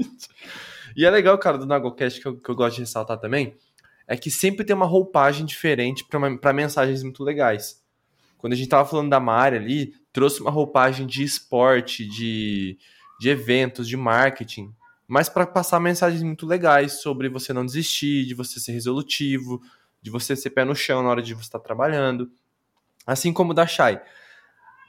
E 0.96 1.04
é 1.04 1.10
legal, 1.10 1.38
cara, 1.38 1.56
do 1.56 1.66
Nagocast 1.66 2.20
que 2.20 2.26
eu, 2.26 2.36
que 2.36 2.50
eu 2.50 2.54
gosto 2.54 2.74
de 2.74 2.80
ressaltar 2.82 3.16
também, 3.18 3.56
é 4.10 4.16
que 4.16 4.28
sempre 4.28 4.64
tem 4.64 4.74
uma 4.74 4.86
roupagem 4.86 5.46
diferente 5.46 6.04
para 6.04 6.52
mensagens 6.52 7.00
muito 7.04 7.22
legais. 7.22 7.80
Quando 8.36 8.54
a 8.54 8.56
gente 8.56 8.68
tava 8.68 8.88
falando 8.88 9.08
da 9.08 9.20
Mari 9.20 9.56
ali, 9.56 9.94
trouxe 10.12 10.40
uma 10.40 10.50
roupagem 10.50 11.06
de 11.06 11.22
esporte, 11.22 12.04
de, 12.04 12.76
de 13.20 13.28
eventos, 13.28 13.86
de 13.86 13.96
marketing, 13.96 14.74
mas 15.06 15.28
para 15.28 15.46
passar 15.46 15.78
mensagens 15.78 16.24
muito 16.24 16.44
legais 16.44 16.94
sobre 16.94 17.28
você 17.28 17.52
não 17.52 17.64
desistir, 17.64 18.26
de 18.26 18.34
você 18.34 18.58
ser 18.58 18.72
resolutivo, 18.72 19.62
de 20.02 20.10
você 20.10 20.34
ser 20.34 20.50
pé 20.50 20.64
no 20.64 20.74
chão 20.74 21.04
na 21.04 21.10
hora 21.10 21.22
de 21.22 21.32
você 21.32 21.42
estar 21.42 21.60
tá 21.60 21.64
trabalhando. 21.64 22.28
Assim 23.06 23.32
como 23.32 23.52
o 23.52 23.54
da 23.54 23.64
Shai. 23.64 24.02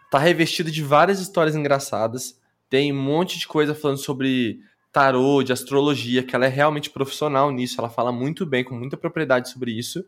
Tá 0.10 0.18
revestido 0.18 0.72
de 0.72 0.82
várias 0.82 1.20
histórias 1.20 1.56
engraçadas, 1.56 2.42
tem 2.68 2.92
um 2.92 3.00
monte 3.00 3.38
de 3.38 3.48
coisa 3.48 3.76
falando 3.76 4.00
sobre 4.00 4.62
tarô, 4.92 5.42
de 5.42 5.54
astrologia, 5.54 6.24
que 6.24 6.36
ela 6.36 6.46
é 6.46 6.50
realmente 6.50 6.90
profissional 6.90 7.50
nisso, 7.52 7.80
ela 7.80 7.90
fala 7.90 8.12
muito 8.12 8.46
bem, 8.46 8.64
com 8.64 8.76
muita 8.76 8.98
propriedade 8.98 9.50
sobre 9.50 9.72
isso. 9.72 10.06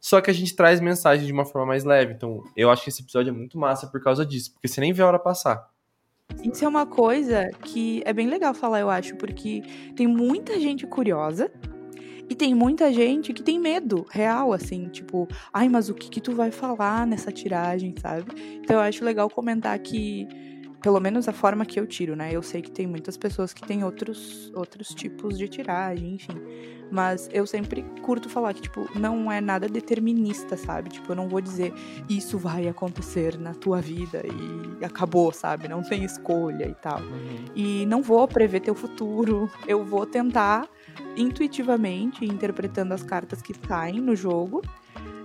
Só 0.00 0.20
que 0.20 0.30
a 0.30 0.34
gente 0.34 0.54
traz 0.54 0.80
mensagens 0.80 1.26
de 1.26 1.32
uma 1.32 1.44
forma 1.44 1.68
mais 1.68 1.84
leve. 1.84 2.14
Então, 2.14 2.42
eu 2.56 2.70
acho 2.70 2.84
que 2.84 2.90
esse 2.90 3.02
episódio 3.02 3.30
é 3.30 3.32
muito 3.32 3.58
massa 3.58 3.86
por 3.86 4.02
causa 4.02 4.24
disso, 4.24 4.52
porque 4.52 4.68
você 4.68 4.80
nem 4.80 4.92
vê 4.92 5.02
a 5.02 5.06
hora 5.06 5.18
passar. 5.18 5.68
Isso 6.42 6.64
é 6.64 6.68
uma 6.68 6.86
coisa 6.86 7.48
que 7.62 8.02
é 8.04 8.12
bem 8.12 8.28
legal 8.28 8.54
falar, 8.54 8.80
eu 8.80 8.90
acho, 8.90 9.16
porque 9.16 9.62
tem 9.96 10.06
muita 10.06 10.60
gente 10.60 10.86
curiosa 10.86 11.50
e 12.28 12.34
tem 12.34 12.54
muita 12.54 12.92
gente 12.92 13.32
que 13.32 13.42
tem 13.42 13.58
medo 13.58 14.06
real, 14.10 14.52
assim, 14.52 14.88
tipo, 14.88 15.26
ai, 15.52 15.68
mas 15.68 15.88
o 15.88 15.94
que, 15.94 16.10
que 16.10 16.20
tu 16.20 16.32
vai 16.34 16.50
falar 16.50 17.06
nessa 17.06 17.32
tiragem, 17.32 17.94
sabe? 17.98 18.60
Então 18.62 18.76
eu 18.76 18.82
acho 18.82 19.04
legal 19.04 19.30
comentar 19.30 19.78
que 19.78 20.28
pelo 20.80 21.00
menos 21.00 21.28
a 21.28 21.32
forma 21.32 21.66
que 21.66 21.78
eu 21.78 21.86
tiro, 21.86 22.14
né? 22.14 22.30
Eu 22.32 22.42
sei 22.42 22.62
que 22.62 22.70
tem 22.70 22.86
muitas 22.86 23.16
pessoas 23.16 23.52
que 23.52 23.62
têm 23.66 23.82
outros, 23.82 24.52
outros 24.54 24.88
tipos 24.88 25.36
de 25.36 25.48
tiragem, 25.48 26.14
enfim. 26.14 26.40
Mas 26.90 27.28
eu 27.32 27.46
sempre 27.46 27.82
curto 28.02 28.28
falar 28.28 28.54
que, 28.54 28.62
tipo, 28.62 28.88
não 28.98 29.30
é 29.30 29.40
nada 29.40 29.68
determinista, 29.68 30.56
sabe? 30.56 30.88
Tipo, 30.88 31.12
eu 31.12 31.16
não 31.16 31.28
vou 31.28 31.40
dizer 31.40 31.72
isso 32.08 32.38
vai 32.38 32.68
acontecer 32.68 33.38
na 33.38 33.54
tua 33.54 33.80
vida 33.80 34.22
e 34.24 34.84
acabou, 34.84 35.32
sabe? 35.32 35.68
Não 35.68 35.82
tem 35.82 36.04
escolha 36.04 36.66
e 36.66 36.74
tal. 36.74 37.00
Uhum. 37.00 37.44
E 37.54 37.84
não 37.86 38.00
vou 38.00 38.26
prever 38.26 38.60
teu 38.60 38.74
futuro. 38.74 39.50
Eu 39.66 39.84
vou 39.84 40.06
tentar, 40.06 40.66
intuitivamente, 41.16 42.24
interpretando 42.24 42.92
as 42.92 43.02
cartas 43.02 43.42
que 43.42 43.54
saem 43.66 44.00
no 44.00 44.16
jogo, 44.16 44.62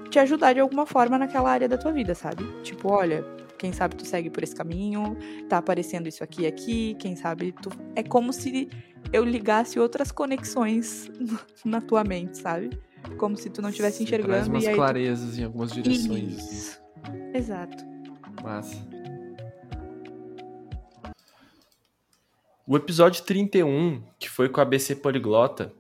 te 0.10 0.20
ajudar 0.20 0.54
de 0.54 0.60
alguma 0.60 0.86
forma 0.86 1.18
naquela 1.18 1.50
área 1.50 1.70
da 1.70 1.78
tua 1.78 1.92
vida, 1.92 2.14
sabe? 2.14 2.44
Tipo, 2.62 2.92
olha, 2.92 3.24
quem 3.64 3.72
sabe 3.72 3.96
tu 3.96 4.06
segue 4.06 4.30
por 4.30 4.44
esse 4.44 4.54
caminho, 4.54 5.16
tá 5.48 5.58
aparecendo 5.58 6.10
isso 6.10 6.22
aqui 6.22 6.42
e 6.42 6.48
aqui, 6.48 6.98
quem 7.00 7.16
sabe 7.16 7.54
tu. 7.54 7.70
É 7.96 8.04
como 8.04 8.34
se 8.34 8.68
eu 9.14 9.24
ligasse 9.24 9.80
outras 9.80 10.12
conexões 10.12 11.10
na 11.64 11.80
tua 11.80 12.04
mente, 12.04 12.38
sabe? 12.38 12.78
Como 13.18 13.38
se 13.38 13.50
tu 13.50 13.62
não 13.62 13.70
estivesse 13.70 14.04
enxergando. 14.04 14.34
Traz 14.34 14.48
umas 14.50 14.66
e 14.66 14.68
aí 14.68 14.76
clarezas 14.76 15.36
tu... 15.36 15.40
em 15.40 15.46
algumas 15.46 15.72
direções. 15.72 16.52
Isso. 16.52 16.82
Exato. 17.34 17.86
Massa. 18.44 18.86
O 22.68 22.76
episódio 22.76 23.24
31, 23.24 24.04
que 24.20 24.30
foi 24.30 24.50
com 24.50 24.60
a 24.60 24.64
ABC 24.64 24.94
Poliglota, 24.98 25.74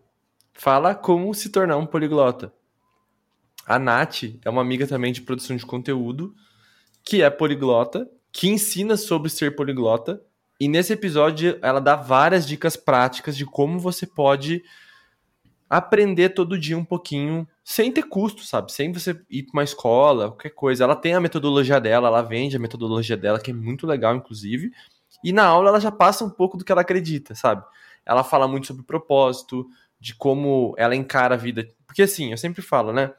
fala 0.54 0.96
como 0.96 1.34
se 1.34 1.50
tornar 1.50 1.76
um 1.76 1.86
poliglota. 1.86 2.54
A 3.68 3.78
Nath 3.78 4.24
é 4.42 4.50
uma 4.50 4.62
amiga 4.62 4.88
também 4.88 5.12
de 5.12 5.22
produção 5.22 5.58
de 5.58 5.66
conteúdo 5.66 6.34
que 7.04 7.22
é 7.22 7.30
poliglota, 7.30 8.10
que 8.32 8.50
ensina 8.50 8.98
sobre 8.98 9.30
ser 9.30 9.56
poliglota. 9.56 10.22
E 10.60 10.68
nesse 10.68 10.94
episódio 10.94 11.60
ela 11.62 11.80
dá 11.80 11.96
várias 11.96 12.48
dicas 12.48 12.76
práticas 12.76 13.36
de 13.36 13.46
como 13.46 13.80
você 13.80 14.08
pode 14.08 14.64
aprender 15.70 16.30
todo 16.30 16.58
dia 16.58 16.78
um 16.78 16.86
pouquinho, 16.86 17.48
sem 17.64 17.92
ter 17.92 18.04
custo, 18.04 18.44
sabe? 18.44 18.72
Sem 18.72 18.92
você 18.92 19.20
ir 19.30 19.44
para 19.44 19.54
uma 19.54 19.64
escola, 19.64 20.28
qualquer 20.28 20.52
coisa. 20.52 20.84
Ela 20.84 20.96
tem 20.96 21.16
a 21.16 21.20
metodologia 21.20 21.82
dela, 21.82 22.08
ela 22.08 22.22
vende 22.22 22.56
a 22.56 22.60
metodologia 22.60 23.18
dela, 23.18 23.40
que 23.40 23.52
é 23.52 23.54
muito 23.54 23.88
legal, 23.88 24.16
inclusive. 24.16 24.72
E 25.24 25.34
na 25.34 25.46
aula 25.46 25.70
ela 25.70 25.80
já 25.80 25.92
passa 25.92 26.24
um 26.24 26.30
pouco 26.30 26.58
do 26.58 26.64
que 26.64 26.72
ela 26.72 26.82
acredita, 26.82 27.34
sabe? 27.34 27.64
Ela 28.06 28.24
fala 28.24 28.48
muito 28.48 28.68
sobre 28.68 28.84
propósito, 28.84 29.68
de 30.00 30.14
como 30.14 30.76
ela 30.78 30.96
encara 30.96 31.36
a 31.36 31.38
vida. 31.38 31.68
Porque 31.88 32.04
assim, 32.04 32.32
eu 32.32 32.38
sempre 32.38 32.62
falo, 32.62 32.94
né? 32.94 33.12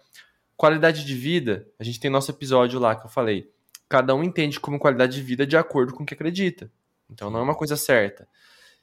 Qualidade 0.57 1.05
de 1.05 1.15
vida, 1.15 1.67
a 1.79 1.83
gente 1.83 1.99
tem 1.99 2.11
nosso 2.11 2.31
episódio 2.31 2.79
lá 2.79 2.95
que 2.95 3.07
eu 3.07 3.11
falei 3.11 3.54
cada 3.95 4.13
um 4.13 4.25
entende 4.25 4.59
como 4.59 4.77
qualidade 4.77 5.15
de 5.15 5.23
vida 5.23 5.47
de 5.47 5.57
acordo 5.57 5.95
com 5.95 6.03
o 6.03 6.07
que 6.07 6.15
acredita. 6.15 6.69
Então 7.09 7.31
não 7.31 7.39
é 7.39 7.43
uma 7.45 7.55
coisa 7.55 7.77
certa. 7.77 8.27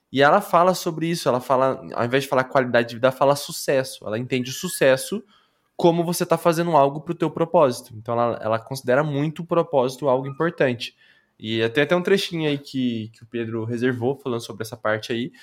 E 0.10 0.21
ela 0.21 0.39
fala 0.39 0.74
sobre 0.74 1.06
isso, 1.06 1.28
ela 1.28 1.41
fala, 1.41 1.86
ao 1.93 2.06
invés 2.06 2.24
de 2.24 2.30
falar 2.30 2.45
qualidade 2.45 2.88
de 2.88 2.95
vida, 2.95 3.08
ela 3.08 3.15
fala 3.17 3.36
sucesso. 3.36 4.08
Ela 4.08 4.17
entende 4.17 4.50
o 4.50 4.54
sucesso 4.54 5.21
como 5.76 6.06
você 6.06 6.24
está 6.24 6.38
fazendo 6.38 6.78
algo 6.78 7.02
para 7.02 7.12
o 7.12 7.15
teu 7.15 7.30
propósito. 7.30 7.93
Então 7.93 8.13
ela, 8.13 8.39
ela 8.41 8.58
considera 8.58 9.04
muito 9.04 9.41
o 9.41 9.45
propósito 9.45 10.08
algo 10.08 10.26
importante. 10.28 10.95
E 11.38 11.62
até 11.62 11.82
até 11.82 11.93
um 11.93 12.02
trechinho 12.02 12.47
aí 12.47 12.58
que, 12.58 13.10
que 13.10 13.24
o 13.24 13.26
Pedro 13.26 13.65
reservou 13.65 14.15
falando 14.15 14.39
sobre 14.39 14.63
essa 14.63 14.78
parte 14.78 15.12
aí. 15.12 15.34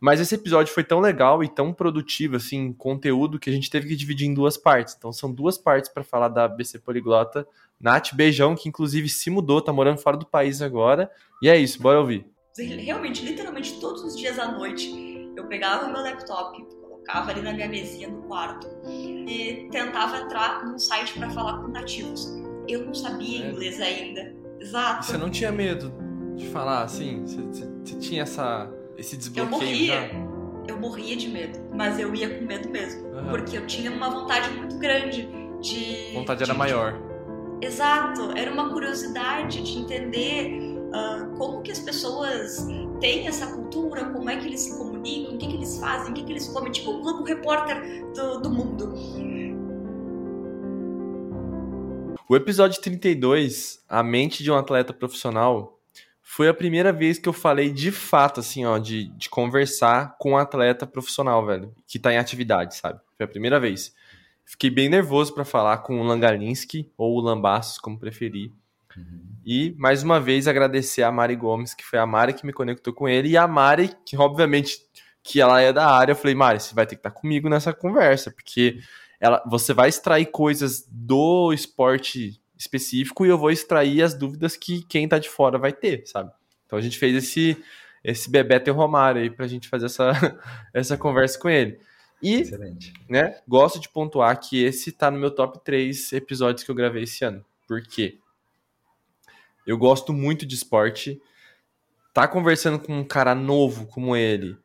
Mas 0.00 0.18
esse 0.18 0.34
episódio 0.34 0.72
foi 0.72 0.84
tão 0.84 0.98
legal 0.98 1.44
e 1.44 1.48
tão 1.48 1.74
produtivo, 1.74 2.36
assim, 2.36 2.72
conteúdo, 2.72 3.38
que 3.38 3.50
a 3.50 3.52
gente 3.52 3.68
teve 3.68 3.88
que 3.88 3.96
dividir 3.96 4.26
em 4.26 4.32
duas 4.32 4.56
partes. 4.56 4.94
Então 4.96 5.12
são 5.12 5.30
duas 5.30 5.58
partes 5.58 5.90
para 5.90 6.02
falar 6.02 6.28
da 6.28 6.48
BC 6.48 6.78
Poliglota 6.78 7.46
Nath, 7.80 8.12
beijão, 8.14 8.56
que 8.56 8.68
inclusive 8.68 9.08
se 9.08 9.30
mudou, 9.30 9.60
tá 9.60 9.72
morando 9.72 9.98
fora 9.98 10.16
do 10.16 10.26
país 10.26 10.60
agora. 10.60 11.10
E 11.42 11.48
é 11.48 11.56
isso, 11.56 11.80
bora 11.80 12.00
ouvir. 12.00 12.26
Realmente, 12.56 13.24
literalmente 13.24 13.78
todos 13.78 14.02
os 14.02 14.16
dias 14.16 14.38
à 14.38 14.50
noite, 14.50 14.92
eu 15.36 15.46
pegava 15.46 15.86
meu 15.86 16.02
laptop, 16.02 16.60
colocava 16.82 17.30
ali 17.30 17.40
na 17.40 17.52
minha 17.52 17.68
mesinha 17.68 18.08
no 18.08 18.22
quarto 18.22 18.66
e 18.84 19.68
tentava 19.70 20.18
entrar 20.18 20.66
num 20.66 20.78
site 20.78 21.14
para 21.14 21.30
falar 21.30 21.58
com 21.58 21.68
nativos. 21.68 22.26
Eu 22.66 22.84
não 22.84 22.94
sabia 22.94 23.44
é. 23.44 23.50
inglês 23.50 23.80
ainda. 23.80 24.34
Exato. 24.60 25.06
Você 25.06 25.16
não 25.16 25.30
tinha 25.30 25.52
medo 25.52 25.92
de 26.34 26.48
falar 26.48 26.82
assim? 26.82 27.24
Você, 27.24 27.66
você, 27.84 27.98
tinha 28.00 28.22
essa, 28.22 28.68
esse 28.96 29.16
desbloqueio 29.16 29.46
eu 29.46 29.50
morria. 29.50 29.94
já? 29.94 30.28
Eu 30.66 30.78
morria 30.78 31.16
de 31.16 31.28
medo, 31.28 31.58
mas 31.74 31.98
eu 31.98 32.12
ia 32.14 32.38
com 32.38 32.44
medo 32.44 32.68
mesmo. 32.68 33.06
Uhum. 33.06 33.28
Porque 33.30 33.56
eu 33.56 33.66
tinha 33.66 33.90
uma 33.90 34.10
vontade 34.10 34.50
muito 34.50 34.76
grande 34.78 35.28
de. 35.60 36.10
A 36.10 36.14
vontade 36.14 36.44
de, 36.44 36.50
era 36.50 36.58
maior 36.58 37.07
Exato, 37.60 38.32
era 38.36 38.52
uma 38.52 38.70
curiosidade 38.70 39.62
de 39.62 39.78
entender 39.78 40.60
uh, 40.88 41.36
como 41.36 41.60
que 41.60 41.72
as 41.72 41.80
pessoas 41.80 42.66
têm 43.00 43.26
essa 43.26 43.48
cultura, 43.48 44.04
como 44.10 44.30
é 44.30 44.36
que 44.36 44.46
eles 44.46 44.60
se 44.60 44.78
comunicam, 44.78 45.34
o 45.34 45.38
que, 45.38 45.46
que 45.48 45.54
eles 45.54 45.78
fazem, 45.78 46.12
o 46.12 46.14
que, 46.14 46.22
que 46.22 46.32
eles 46.32 46.46
comem, 46.48 46.70
tipo 46.70 46.90
o 46.90 47.00
Globo 47.02 47.24
Repórter 47.24 48.06
do, 48.14 48.40
do 48.40 48.50
mundo. 48.50 48.94
O 52.28 52.36
episódio 52.36 52.80
32, 52.80 53.82
A 53.88 54.02
Mente 54.02 54.42
de 54.42 54.50
um 54.50 54.54
Atleta 54.56 54.92
Profissional, 54.92 55.80
foi 56.22 56.46
a 56.46 56.54
primeira 56.54 56.92
vez 56.92 57.18
que 57.18 57.28
eu 57.28 57.32
falei 57.32 57.70
de 57.70 57.90
fato, 57.90 58.38
assim, 58.40 58.66
ó, 58.66 58.76
de, 58.76 59.08
de 59.16 59.30
conversar 59.30 60.14
com 60.18 60.32
um 60.32 60.36
atleta 60.36 60.86
profissional, 60.86 61.44
velho, 61.44 61.74
que 61.86 61.98
tá 61.98 62.12
em 62.12 62.18
atividade, 62.18 62.76
sabe? 62.76 63.00
Foi 63.16 63.24
a 63.24 63.28
primeira 63.28 63.58
vez. 63.58 63.94
Fiquei 64.48 64.70
bem 64.70 64.88
nervoso 64.88 65.34
para 65.34 65.44
falar 65.44 65.76
com 65.78 66.00
o 66.00 66.02
Langalinski, 66.02 66.90
ou 66.96 67.18
o 67.18 67.20
Lambassos, 67.20 67.78
como 67.78 67.98
preferir. 67.98 68.50
Uhum. 68.96 69.20
E, 69.44 69.74
mais 69.76 70.02
uma 70.02 70.18
vez, 70.18 70.48
agradecer 70.48 71.02
a 71.02 71.12
Mari 71.12 71.36
Gomes, 71.36 71.74
que 71.74 71.84
foi 71.84 71.98
a 71.98 72.06
Mari 72.06 72.32
que 72.32 72.46
me 72.46 72.52
conectou 72.54 72.94
com 72.94 73.06
ele, 73.06 73.28
e 73.28 73.36
a 73.36 73.46
Mari, 73.46 73.90
que 74.06 74.16
obviamente 74.16 74.78
que 75.22 75.38
ela 75.38 75.60
é 75.60 75.70
da 75.70 75.86
área, 75.86 76.12
eu 76.12 76.16
falei, 76.16 76.34
Mari, 76.34 76.60
você 76.60 76.74
vai 76.74 76.86
ter 76.86 76.94
que 76.94 77.00
estar 77.00 77.10
comigo 77.10 77.46
nessa 77.50 77.74
conversa, 77.74 78.30
porque 78.30 78.80
ela, 79.20 79.42
você 79.46 79.74
vai 79.74 79.90
extrair 79.90 80.24
coisas 80.24 80.88
do 80.90 81.52
esporte 81.52 82.40
específico 82.56 83.26
e 83.26 83.28
eu 83.28 83.36
vou 83.36 83.50
extrair 83.50 84.02
as 84.02 84.14
dúvidas 84.14 84.56
que 84.56 84.80
quem 84.84 85.06
tá 85.06 85.18
de 85.18 85.28
fora 85.28 85.58
vai 85.58 85.74
ter, 85.74 86.06
sabe? 86.06 86.32
Então 86.64 86.78
a 86.78 86.82
gente 86.82 86.98
fez 86.98 87.14
esse, 87.14 87.62
esse 88.02 88.30
Bebeto 88.30 88.70
e 88.70 88.72
Romário 88.72 89.20
aí 89.20 89.28
pra 89.28 89.46
gente 89.46 89.68
fazer 89.68 89.86
essa, 89.86 90.40
essa 90.72 90.96
conversa 90.96 91.38
com 91.38 91.50
ele. 91.50 91.78
E, 92.22 92.40
Excelente. 92.40 92.92
né, 93.08 93.40
gosto 93.46 93.78
de 93.78 93.88
pontuar 93.88 94.38
que 94.40 94.62
esse 94.62 94.90
tá 94.90 95.10
no 95.10 95.18
meu 95.18 95.30
top 95.30 95.62
3 95.64 96.12
episódios 96.12 96.64
que 96.64 96.70
eu 96.70 96.74
gravei 96.74 97.04
esse 97.04 97.24
ano. 97.24 97.44
Por 97.66 97.82
quê? 97.82 98.18
Eu 99.66 99.78
gosto 99.78 100.12
muito 100.12 100.46
de 100.46 100.54
esporte. 100.54 101.20
Tá 102.12 102.26
conversando 102.26 102.78
com 102.78 102.98
um 102.98 103.04
cara 103.04 103.34
novo 103.34 103.86
como 103.86 104.16
ele, 104.16 104.56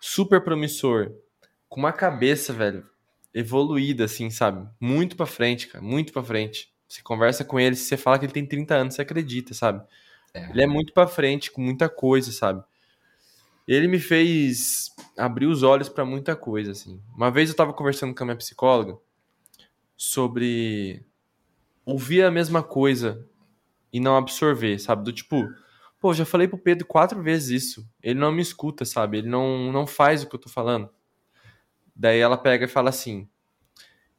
super 0.00 0.40
promissor, 0.44 1.10
com 1.68 1.80
uma 1.80 1.92
cabeça, 1.92 2.52
velho, 2.52 2.86
evoluída, 3.34 4.04
assim, 4.04 4.30
sabe? 4.30 4.68
Muito 4.78 5.16
pra 5.16 5.26
frente, 5.26 5.66
cara, 5.66 5.82
muito 5.82 6.12
pra 6.12 6.22
frente. 6.22 6.72
Você 6.86 7.02
conversa 7.02 7.44
com 7.44 7.58
ele, 7.58 7.74
se 7.74 7.86
você 7.86 7.96
fala 7.96 8.18
que 8.18 8.26
ele 8.26 8.32
tem 8.32 8.46
30 8.46 8.74
anos, 8.74 8.94
você 8.94 9.02
acredita, 9.02 9.54
sabe? 9.54 9.82
É. 10.34 10.50
Ele 10.50 10.62
é 10.62 10.66
muito 10.66 10.92
pra 10.92 11.06
frente 11.06 11.50
com 11.50 11.60
muita 11.62 11.88
coisa, 11.88 12.30
sabe? 12.30 12.62
Ele 13.66 13.86
me 13.86 13.98
fez 13.98 14.90
abrir 15.16 15.46
os 15.46 15.62
olhos 15.62 15.88
pra 15.88 16.04
muita 16.04 16.34
coisa, 16.34 16.72
assim. 16.72 17.00
Uma 17.14 17.30
vez 17.30 17.48
eu 17.48 17.56
tava 17.56 17.72
conversando 17.72 18.14
com 18.14 18.22
a 18.22 18.26
minha 18.26 18.36
psicóloga 18.36 18.98
sobre 19.96 21.04
ouvir 21.84 22.24
a 22.24 22.30
mesma 22.30 22.62
coisa 22.62 23.26
e 23.92 24.00
não 24.00 24.16
absorver, 24.16 24.78
sabe? 24.78 25.04
Do 25.04 25.12
tipo, 25.12 25.48
pô, 26.00 26.12
já 26.12 26.24
falei 26.24 26.48
pro 26.48 26.58
Pedro 26.58 26.86
quatro 26.86 27.22
vezes 27.22 27.62
isso. 27.62 27.88
Ele 28.02 28.18
não 28.18 28.32
me 28.32 28.42
escuta, 28.42 28.84
sabe? 28.84 29.18
Ele 29.18 29.28
não, 29.28 29.72
não 29.72 29.86
faz 29.86 30.22
o 30.22 30.28
que 30.28 30.34
eu 30.34 30.40
tô 30.40 30.48
falando. 30.48 30.90
Daí 31.94 32.18
ela 32.18 32.36
pega 32.36 32.64
e 32.64 32.68
fala 32.68 32.90
assim: 32.90 33.28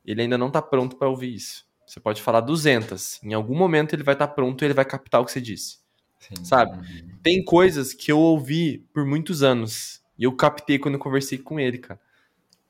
ele 0.06 0.22
ainda 0.22 0.38
não 0.38 0.52
tá 0.52 0.62
pronto 0.62 0.96
pra 0.96 1.10
ouvir 1.10 1.34
isso. 1.34 1.66
Você 1.86 2.00
pode 2.00 2.22
falar 2.22 2.42
200. 2.42 3.22
Em 3.24 3.34
algum 3.34 3.56
momento 3.56 3.94
ele 3.94 4.04
vai 4.04 4.16
estar 4.16 4.30
pronto 4.30 4.62
e 4.62 4.66
ele 4.66 4.74
vai 4.74 4.86
captar 4.86 5.22
o 5.22 5.26
que 5.26 5.32
você 5.32 5.42
disse. 5.42 5.83
Sim. 6.28 6.44
Sabe? 6.44 6.78
Uhum. 6.78 7.10
Tem 7.22 7.44
coisas 7.44 7.94
que 7.94 8.12
eu 8.12 8.20
ouvi 8.20 8.86
por 8.94 9.06
muitos 9.06 9.44
anos 9.44 10.02
e 10.18 10.24
eu 10.24 10.32
captei 10.36 10.78
quando 10.80 10.96
eu 10.96 11.00
conversei 11.00 11.38
com 11.38 11.60
ele, 11.60 11.78
cara. 11.78 12.00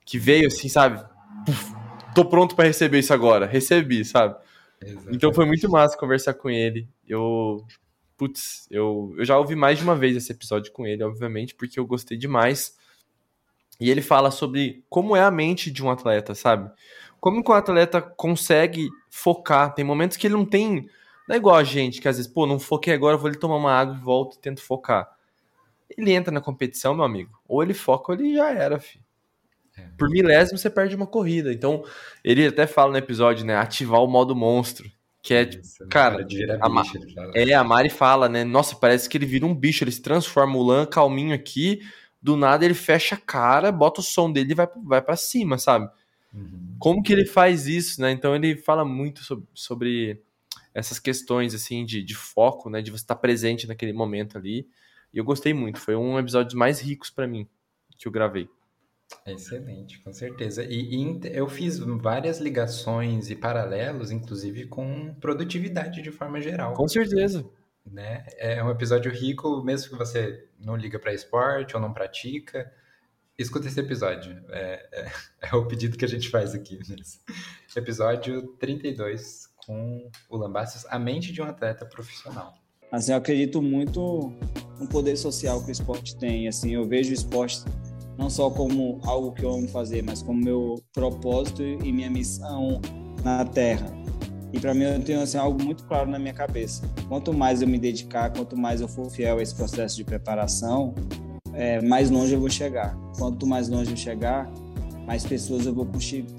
Que 0.06 0.18
veio 0.18 0.48
assim, 0.48 0.70
sabe? 0.70 1.04
Puf, 1.46 1.74
tô 2.14 2.26
pronto 2.26 2.56
pra 2.56 2.66
receber 2.66 3.00
isso 3.00 3.14
agora. 3.14 3.46
Recebi, 3.46 4.04
sabe? 4.04 4.36
Então 5.10 5.34
foi 5.34 5.46
muito 5.46 5.70
massa 5.70 5.98
conversar 5.98 6.34
com 6.34 6.50
ele. 6.50 6.88
Eu. 7.08 7.66
Putz, 8.16 8.68
eu, 8.70 9.14
eu 9.18 9.26
já 9.26 9.38
ouvi 9.38 9.56
mais 9.56 9.78
de 9.80 9.84
uma 9.84 9.96
vez 9.96 10.16
esse 10.16 10.32
episódio 10.32 10.72
com 10.72 10.86
ele, 10.86 11.04
obviamente, 11.04 11.56
porque 11.56 11.80
eu 11.80 11.86
gostei 11.86 12.18
demais. 12.18 12.78
E 13.80 13.90
ele 13.90 14.02
fala 14.02 14.30
sobre 14.30 14.84
como 14.90 15.16
é 15.16 15.22
a 15.22 15.32
mente 15.32 15.72
de 15.72 15.84
um 15.84 15.90
atleta, 15.90 16.36
sabe? 16.36 16.72
Como 17.20 17.44
que 17.44 17.52
um 17.52 17.56
atleta 17.56 18.02
consegue 18.02 18.90
focar. 19.10 19.74
Tem 19.74 19.84
momentos 19.84 20.18
que 20.18 20.28
ele 20.28 20.36
não 20.36 20.46
tem. 20.46 20.88
Não 21.28 21.36
é 21.36 21.38
igual 21.38 21.56
a 21.56 21.64
gente, 21.64 22.02
que 22.02 22.08
às 22.08 22.18
vezes, 22.18 22.32
pô, 22.32 22.46
não 22.46 22.60
foquei 22.60 22.94
agora, 22.94 23.18
vou 23.18 23.28
ali 23.28 23.38
tomar 23.38 23.56
uma 23.56 23.72
água 23.72 23.96
e 23.96 24.04
volto 24.04 24.36
e 24.36 24.40
tento 24.40 24.62
focar. 24.62 25.10
Ele 25.98 26.12
entra 26.12 26.32
na 26.32 26.42
competição, 26.42 26.94
meu 26.94 27.04
amigo. 27.04 27.40
Ou 27.48 27.62
ele 27.64 27.74
foca 27.74 28.12
ou 28.12 28.20
ele 28.20 28.36
já 28.36 28.52
era, 28.52 28.80
filho. 28.80 29.04
Por 29.98 30.10
milésimo 30.10 30.58
você 30.58 30.70
perde 30.70 30.96
uma 30.96 31.08
corrida. 31.08 31.52
Então, 31.52 31.84
ele 32.24 32.46
até 32.48 32.68
fala 32.68 32.92
no 32.92 32.98
episódio, 32.98 33.46
né? 33.46 33.56
Ativar 33.56 34.04
o 34.04 34.08
modo 34.08 34.36
monstro. 34.36 34.90
Que 35.22 35.34
é, 35.34 35.46
tipo, 35.46 35.64
Isso, 35.64 35.88
cara, 35.88 36.26
virar 36.26 36.60
a 36.62 36.70
bicho, 36.70 36.98
é, 37.34 37.54
a 37.54 37.64
Mari 37.64 37.90
fala, 37.90 38.28
né? 38.28 38.44
Nossa, 38.44 38.76
parece 38.76 39.08
que 39.08 39.18
ele 39.18 39.26
vira 39.26 39.46
um 39.46 39.56
bicho, 39.56 39.84
ele 39.84 39.92
se 39.92 40.02
transforma. 40.02 40.58
O 40.58 40.64
Lan 40.64 40.86
calminho 40.86 41.34
aqui, 41.34 41.82
do 42.22 42.36
nada 42.36 42.66
ele 42.66 42.74
fecha 42.74 43.16
a 43.16 43.18
cara, 43.18 43.72
bota 43.72 44.02
o 44.02 44.04
som 44.04 44.30
dele 44.30 44.52
e 44.52 44.56
vai, 44.56 44.68
vai 44.84 45.02
para 45.02 45.16
cima, 45.16 45.58
sabe? 45.58 45.90
Uhum. 46.34 46.76
Como 46.78 47.02
que 47.02 47.14
ele 47.14 47.26
faz 47.26 47.68
isso, 47.68 48.02
né? 48.02 48.12
Então 48.12 48.36
ele 48.36 48.58
fala 48.58 48.84
muito 48.84 49.24
sobre, 49.24 49.46
sobre 49.54 50.22
essas 50.74 51.00
questões, 51.00 51.54
assim, 51.54 51.86
de, 51.86 52.04
de 52.04 52.16
foco, 52.16 52.70
né? 52.70 52.82
De 52.82 52.92
você 52.92 53.04
estar 53.04 53.16
presente 53.16 53.68
naquele 53.68 53.94
momento 53.94 54.38
ali. 54.38 54.68
E 55.14 55.18
eu 55.18 55.24
gostei 55.24 55.54
muito, 55.54 55.80
foi 55.80 55.96
um 55.96 56.18
episódio 56.18 56.58
mais 56.58 56.80
ricos 56.82 57.10
pra 57.10 57.28
mim 57.28 57.48
que 57.98 58.08
eu 58.08 58.12
gravei. 58.12 58.50
Excelente, 59.28 60.00
com 60.00 60.12
certeza. 60.12 60.64
E, 60.64 60.96
e 60.96 61.20
eu 61.34 61.48
fiz 61.48 61.78
várias 61.78 62.40
ligações 62.40 63.30
e 63.30 63.36
paralelos, 63.36 64.10
inclusive 64.12 64.66
com 64.66 65.14
produtividade 65.16 66.02
de 66.02 66.12
forma 66.12 66.42
geral. 66.42 66.74
Com 66.74 66.88
certeza. 66.88 67.46
né? 67.86 68.26
É 68.38 68.64
um 68.64 68.72
episódio 68.72 69.12
rico, 69.12 69.64
mesmo 69.64 69.92
que 69.92 69.98
você 69.98 70.48
não 70.60 70.76
liga 70.76 70.98
para 70.98 71.14
esporte 71.14 71.76
ou 71.76 71.82
não 71.82 71.94
pratica, 71.94 72.72
escuta 73.38 73.68
esse 73.68 73.80
episódio. 73.80 74.44
É, 74.50 74.90
é- 74.92 75.12
é 75.52 75.56
o 75.56 75.68
pedido 75.68 75.96
que 75.98 76.06
a 76.06 76.10
gente 76.10 76.30
faz 76.30 76.56
aqui. 76.56 76.80
nesse 76.90 77.20
Episódio 77.76 78.48
32, 78.60 79.50
com 79.66 80.10
o 80.30 80.38
Lambassos, 80.38 80.86
a 80.90 80.98
mente 81.00 81.32
de 81.32 81.42
um 81.42 81.46
atleta 81.46 81.86
profissional. 81.86 82.54
Assim, 82.92 83.12
eu 83.12 83.18
acredito 83.18 83.62
muito 83.62 84.32
no 84.80 84.88
poder 84.88 85.18
social 85.18 85.62
que 85.64 85.70
o 85.70 85.72
esporte 85.72 86.16
tem. 86.18 86.48
Assim, 86.48 86.72
eu 86.72 86.88
vejo 86.88 87.10
o 87.10 87.14
esporte 87.14 87.64
não 88.18 88.30
só 88.30 88.50
como 88.50 89.00
algo 89.04 89.32
que 89.32 89.44
eu 89.44 89.52
amo 89.52 89.68
fazer, 89.68 90.04
mas 90.04 90.22
como 90.22 90.40
meu 90.40 90.76
propósito 90.94 91.64
e 91.64 91.92
minha 91.92 92.10
missão 92.10 92.80
na 93.24 93.44
Terra. 93.46 93.88
E 94.52 94.60
para 94.60 94.74
mim 94.74 94.84
eu 94.84 95.04
tenho 95.04 95.22
assim, 95.22 95.38
algo 95.38 95.62
muito 95.64 95.84
claro 95.86 96.10
na 96.10 96.20
minha 96.20 96.34
cabeça. 96.34 96.84
Quanto 97.08 97.34
mais 97.34 97.62
eu 97.64 97.68
me 97.68 97.80
dedicar, 97.80 98.32
quanto 98.32 98.56
mais 98.56 98.82
eu 98.82 98.88
for 98.88 99.10
fiel 99.10 99.40
a 99.40 99.42
esse 99.42 99.56
processo 99.56 99.96
de 99.96 100.04
preparação, 100.04 100.94
é, 101.54 101.82
mais 101.82 102.12
longe 102.12 102.34
eu 102.34 102.40
vou 102.40 102.50
chegar. 102.50 102.96
Quanto 103.18 103.48
mais 103.48 103.68
longe 103.68 103.90
eu 103.90 103.98
chegar, 103.98 104.48
mais 105.08 105.26
pessoas 105.26 105.66
eu 105.66 105.74
vou 105.74 105.88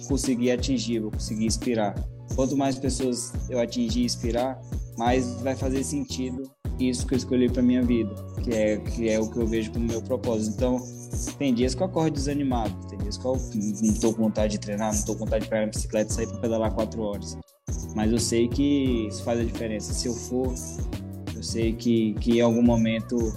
conseguir 0.09 0.53
atingir, 0.53 1.01
vou 1.01 1.11
conseguir 1.11 1.47
inspirar. 1.47 1.95
Quanto 2.35 2.57
mais 2.57 2.77
pessoas 2.77 3.33
eu 3.49 3.61
atingir 3.61 4.03
e 4.03 4.05
inspirar, 4.05 4.61
mais 4.97 5.35
vai 5.41 5.55
fazer 5.55 5.85
sentido 5.85 6.51
isso 6.79 7.07
que 7.07 7.15
eu 7.15 7.19
escolhi 7.19 7.49
para 7.49 7.63
minha 7.63 7.83
vida, 7.83 8.15
que 8.43 8.51
é 8.51 8.77
que 8.79 9.09
é 9.09 9.21
o 9.21 9.31
que 9.31 9.39
eu 9.39 9.47
vejo 9.47 9.71
como 9.71 9.87
meu 9.87 10.03
propósito. 10.03 10.55
Então, 10.55 10.83
tem 11.39 11.55
dias 11.55 11.75
que 11.75 11.83
eu 11.83 11.87
acordo 11.87 12.15
desanimado, 12.15 12.75
tem 12.89 12.99
dias 12.99 13.17
que 13.17 13.25
eu 13.25 13.39
não 13.83 13.95
tô 13.95 14.13
com 14.13 14.23
vontade 14.25 14.53
de 14.53 14.59
treinar, 14.59 14.95
não 14.95 15.03
tô 15.03 15.13
com 15.13 15.21
vontade 15.21 15.45
de 15.45 15.51
pegar 15.51 15.65
a 15.65 15.67
bicicleta 15.67 16.11
e 16.11 16.15
sair 16.15 16.27
para 16.27 16.39
pedalar 16.39 16.75
quatro 16.75 17.03
horas. 17.03 17.39
Mas 17.95 18.11
eu 18.11 18.19
sei 18.19 18.49
que 18.49 19.07
isso 19.09 19.23
faz 19.23 19.39
a 19.39 19.45
diferença. 19.45 19.93
Se 19.93 20.09
eu 20.09 20.15
for, 20.15 20.53
eu 21.35 21.43
sei 21.43 21.73
que, 21.73 22.15
que 22.15 22.39
em 22.39 22.41
algum 22.41 22.63
momento 22.63 23.33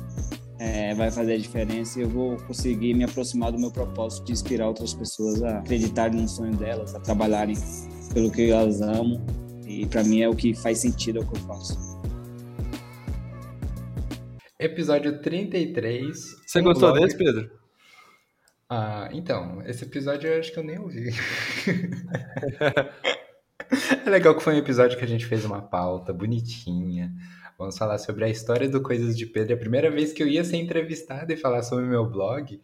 é, 0.59 0.95
vai 0.95 1.11
fazer 1.11 1.33
a 1.33 1.37
diferença 1.37 1.99
e 1.99 2.03
eu 2.03 2.09
vou 2.09 2.37
conseguir 2.37 2.93
me 2.95 3.03
aproximar 3.03 3.51
do 3.51 3.59
meu 3.59 3.71
propósito 3.71 4.25
de 4.25 4.33
inspirar 4.33 4.67
outras 4.67 4.93
pessoas 4.93 5.43
a 5.43 5.59
acreditarem 5.59 6.19
no 6.19 6.27
sonho 6.27 6.55
delas, 6.55 6.95
a 6.95 6.99
trabalharem 6.99 7.55
pelo 8.13 8.31
que 8.31 8.51
elas 8.51 8.81
amam. 8.81 9.25
E 9.67 9.85
para 9.85 10.03
mim 10.03 10.21
é 10.21 10.29
o 10.29 10.35
que 10.35 10.53
faz 10.53 10.79
sentido, 10.79 11.19
é 11.19 11.21
o 11.21 11.27
que 11.27 11.35
eu 11.37 11.41
faço. 11.41 11.77
Episódio 14.59 15.21
33. 15.21 16.17
Você 16.45 16.61
gostou 16.61 16.91
blog- 16.91 17.03
desse, 17.03 17.17
Pedro? 17.17 17.49
Ah, 18.69 19.09
então, 19.13 19.61
esse 19.65 19.85
episódio 19.85 20.29
eu 20.29 20.39
acho 20.39 20.51
que 20.51 20.59
eu 20.59 20.63
nem 20.63 20.77
ouvi. 20.79 21.09
é 24.05 24.09
legal 24.09 24.35
que 24.35 24.43
foi 24.43 24.55
um 24.55 24.57
episódio 24.57 24.97
que 24.97 25.05
a 25.05 25.07
gente 25.07 25.25
fez 25.25 25.45
uma 25.45 25.61
pauta 25.61 26.11
bonitinha. 26.11 27.13
Vamos 27.57 27.77
falar 27.77 27.97
sobre 27.97 28.25
a 28.25 28.29
história 28.29 28.67
do 28.69 28.81
Coisas 28.81 29.17
de 29.17 29.25
Pedro. 29.25 29.53
É 29.53 29.55
a 29.55 29.59
primeira 29.59 29.89
vez 29.89 30.11
que 30.11 30.21
eu 30.21 30.27
ia 30.27 30.43
ser 30.43 30.57
entrevistado 30.57 31.31
e 31.31 31.37
falar 31.37 31.63
sobre 31.63 31.85
o 31.85 31.87
meu 31.87 32.05
blog. 32.09 32.59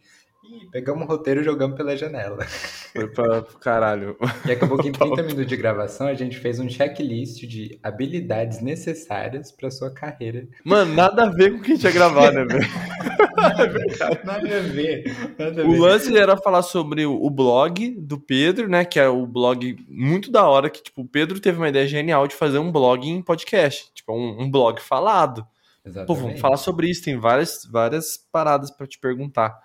E 0.46 0.66
pegamos 0.66 1.04
o 1.04 1.06
roteiro 1.06 1.40
e 1.40 1.44
jogamos 1.44 1.76
pela 1.76 1.96
janela. 1.96 2.44
Foi 2.92 3.08
pra, 3.08 3.42
caralho. 3.60 4.16
E 4.46 4.52
acabou 4.52 4.78
que 4.78 4.88
em 4.88 4.92
30 4.92 5.22
minutos 5.22 5.46
de 5.46 5.56
gravação 5.56 6.06
a 6.06 6.14
gente 6.14 6.38
fez 6.38 6.58
um 6.60 6.68
checklist 6.68 7.42
de 7.46 7.78
habilidades 7.82 8.60
necessárias 8.60 9.50
para 9.50 9.70
sua 9.70 9.90
carreira. 9.90 10.46
Mano, 10.64 10.94
nada 10.94 11.24
a 11.24 11.30
ver 11.30 11.52
com 11.52 11.58
o 11.58 11.62
que 11.62 11.72
a 11.72 11.74
gente 11.74 11.84
ia 11.84 11.90
gravar, 11.92 12.32
né, 12.32 12.44
velho? 12.44 12.64
Nada 13.36 13.62
a 13.64 13.66
ver. 13.66 15.04
Nada 15.38 15.62
a 15.62 15.66
O 15.66 15.72
ver. 15.72 15.78
lance 15.80 16.16
era 16.16 16.36
falar 16.36 16.62
sobre 16.62 17.04
o 17.04 17.14
o 17.24 17.30
blog 17.30 17.90
do 17.98 18.18
Pedro, 18.18 18.68
né? 18.68 18.84
Que 18.84 18.98
é 19.00 19.08
o 19.08 19.26
blog 19.26 19.76
muito 19.88 20.30
da 20.30 20.46
hora, 20.48 20.70
que, 20.70 20.82
tipo, 20.82 21.02
o 21.02 21.08
Pedro 21.08 21.40
teve 21.40 21.58
uma 21.58 21.68
ideia 21.68 21.86
genial 21.86 22.26
de 22.28 22.34
fazer 22.34 22.58
um 22.58 22.70
blog 22.70 23.06
em 23.08 23.20
podcast. 23.22 23.90
Tipo, 23.94 24.12
um, 24.14 24.42
um 24.42 24.50
blog 24.50 24.80
falado. 24.80 25.42
Pô, 25.42 25.88
Exatamente. 25.90 26.22
vamos 26.22 26.40
falar 26.40 26.56
sobre 26.56 26.88
isso, 26.88 27.02
tem 27.04 27.18
várias, 27.18 27.66
várias 27.70 28.16
paradas 28.32 28.70
pra 28.70 28.86
te 28.86 28.98
perguntar. 28.98 29.58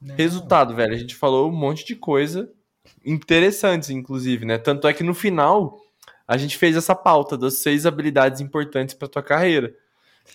Não. 0.00 0.14
Resultado, 0.14 0.74
velho, 0.74 0.94
a 0.94 0.98
gente 0.98 1.14
falou 1.14 1.50
um 1.50 1.56
monte 1.56 1.84
de 1.84 1.96
coisa 1.96 2.52
interessantes, 3.04 3.90
inclusive, 3.90 4.44
né? 4.44 4.58
Tanto 4.58 4.86
é 4.86 4.92
que 4.92 5.02
no 5.02 5.14
final 5.14 5.78
a 6.26 6.36
gente 6.36 6.56
fez 6.58 6.76
essa 6.76 6.94
pauta 6.94 7.36
das 7.36 7.58
seis 7.62 7.86
habilidades 7.86 8.40
importantes 8.40 8.94
pra 8.94 9.08
tua 9.08 9.22
carreira. 9.22 9.74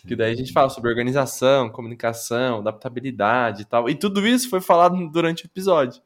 Que 0.08 0.15
daí 0.15 0.32
a 0.32 0.36
gente 0.36 0.54
fala 0.54 0.69
sobre 0.69 0.89
organização, 0.89 1.69
comunicação, 1.69 2.60
adaptabilidade 2.60 3.63
e 3.63 3.65
tal. 3.65 3.89
E 3.89 3.95
tudo 3.95 4.26
isso 4.26 4.50
foi 4.50 4.62
falado 4.62 4.95
durante 5.10 5.43
o 5.43 5.47
episódio. 5.47 6.02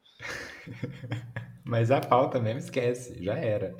Mas 1.64 1.90
a 1.90 2.00
pauta 2.00 2.38
mesmo 2.38 2.60
esquece, 2.60 3.22
já 3.22 3.34
era. 3.34 3.74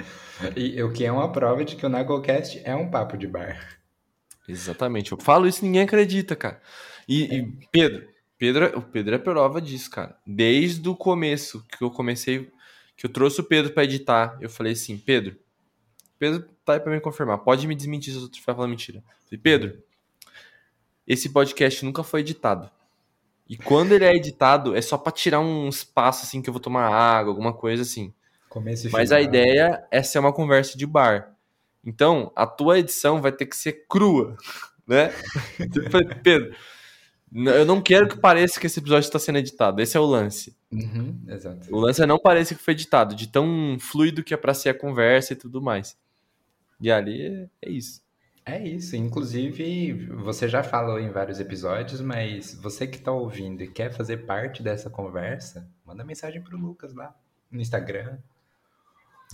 E 0.57 0.83
o 0.83 0.93
que 0.93 1.05
é 1.05 1.12
uma 1.12 1.31
prova 1.31 1.65
de 1.65 1.77
que 1.77 1.87
o 1.87 1.89
Nagocast 1.89 2.61
é 2.65 2.75
um 2.75 2.91
papo 2.91 3.17
de 3.17 3.27
bar. 3.27 3.79
Exatamente. 4.49 5.12
Eu 5.12 5.19
falo 5.19 5.47
isso 5.47 5.65
e 5.65 5.67
ninguém 5.67 5.83
acredita, 5.83 6.35
cara. 6.35 6.61
E, 7.09 7.37
e 7.37 7.59
Pedro, 7.71 8.09
Pedro, 8.38 8.64
é- 8.66 8.77
o 8.77 8.83
Pedro 8.83 9.14
é 9.14 9.18
prova 9.18 9.61
disso, 9.61 9.90
cara. 9.90 10.16
Desde 10.27 10.88
o 10.88 10.94
começo 10.94 11.64
que 11.68 11.83
eu 11.83 11.90
comecei, 11.90 12.51
que 12.96 13.07
eu 13.07 13.11
trouxe 13.11 13.40
o 13.40 13.44
Pedro 13.44 13.72
pra 13.72 13.85
editar, 13.85 14.37
eu 14.40 14.51
falei 14.51 14.72
assim, 14.72 14.99
Pedro, 14.99 15.37
Pedro 16.18 16.49
tá 16.64 16.75
aí 16.75 16.81
pra 16.81 16.92
me 16.92 17.01
confirmar. 17.01 17.38
Pode 17.38 17.66
me 17.66 17.75
desmentir 17.75 18.12
se 18.12 18.18
eu 18.18 18.25
estiver 18.25 18.55
falando 18.55 18.70
mentira. 18.70 18.99
Eu 18.99 19.25
falei, 19.25 19.40
Pedro, 19.42 19.83
esse 21.07 21.29
podcast 21.29 21.85
nunca 21.85 22.03
foi 22.03 22.20
editado. 22.20 22.70
E 23.49 23.57
quando 23.57 23.92
ele 23.92 24.05
é 24.05 24.14
editado, 24.14 24.75
é 24.75 24.83
só 24.83 24.99
pra 24.99 25.12
tirar 25.12 25.40
um 25.40 25.68
espaço 25.68 26.25
assim 26.25 26.42
que 26.42 26.49
eu 26.49 26.53
vou 26.53 26.61
tomar 26.61 26.88
água, 26.88 27.31
alguma 27.31 27.53
coisa 27.53 27.83
assim. 27.83 28.12
Começo 28.49 28.90
Mas 28.90 29.12
a 29.12 29.20
ideia 29.20 29.87
é 29.90 30.03
ser 30.03 30.18
uma 30.18 30.33
conversa 30.33 30.77
de 30.77 30.87
bar. 30.87 31.37
Então, 31.85 32.33
a 32.35 32.46
tua 32.46 32.81
edição 32.81 33.22
vai 33.22 33.31
ter 33.31 33.46
que 33.46 33.57
ser 33.57 33.85
crua, 33.88 34.37
né? 34.87 35.12
Eu 35.61 35.90
falei, 35.90 36.09
Pedro, 36.22 36.57
eu 37.44 37.66
não 37.66 37.83
quero 37.83 38.09
que 38.09 38.18
pareça 38.18 38.59
que 38.59 38.66
esse 38.66 38.81
episódio 38.81 39.07
está 39.07 39.18
sendo 39.18 39.38
editado. 39.38 39.83
Esse 39.83 39.96
é 39.96 40.01
o 40.01 40.07
lance. 40.07 40.57
Uhum, 40.72 41.20
exato. 41.29 41.75
O 41.75 41.79
lance 41.79 42.03
é 42.03 42.07
não 42.07 42.18
parecer 42.18 42.55
que 42.55 42.62
foi 42.62 42.72
editado, 42.72 43.14
de 43.14 43.29
tão 43.29 43.77
fluido 43.79 44.25
que 44.25 44.33
é 44.33 44.37
pra 44.37 44.55
ser 44.55 44.70
a 44.70 44.75
conversa 44.75 45.35
e 45.35 45.37
tudo 45.37 45.61
mais. 45.61 45.99
E 46.81 46.90
ali 46.90 47.49
é, 47.62 47.70
isso. 47.70 48.03
É 48.44 48.66
isso. 48.66 48.96
Inclusive, 48.96 50.07
você 50.14 50.49
já 50.49 50.62
falou 50.62 50.99
em 50.99 51.11
vários 51.11 51.40
episódios, 51.40 52.01
mas 52.01 52.55
você 52.55 52.87
que 52.87 52.96
está 52.96 53.12
ouvindo 53.12 53.62
e 53.62 53.68
quer 53.68 53.92
fazer 53.92 54.18
parte 54.18 54.62
dessa 54.62 54.88
conversa, 54.88 55.68
manda 55.85 56.05
mensagem 56.05 56.40
pro 56.40 56.57
Lucas 56.57 56.94
lá 56.94 57.14
no 57.51 57.61
Instagram. 57.61 58.18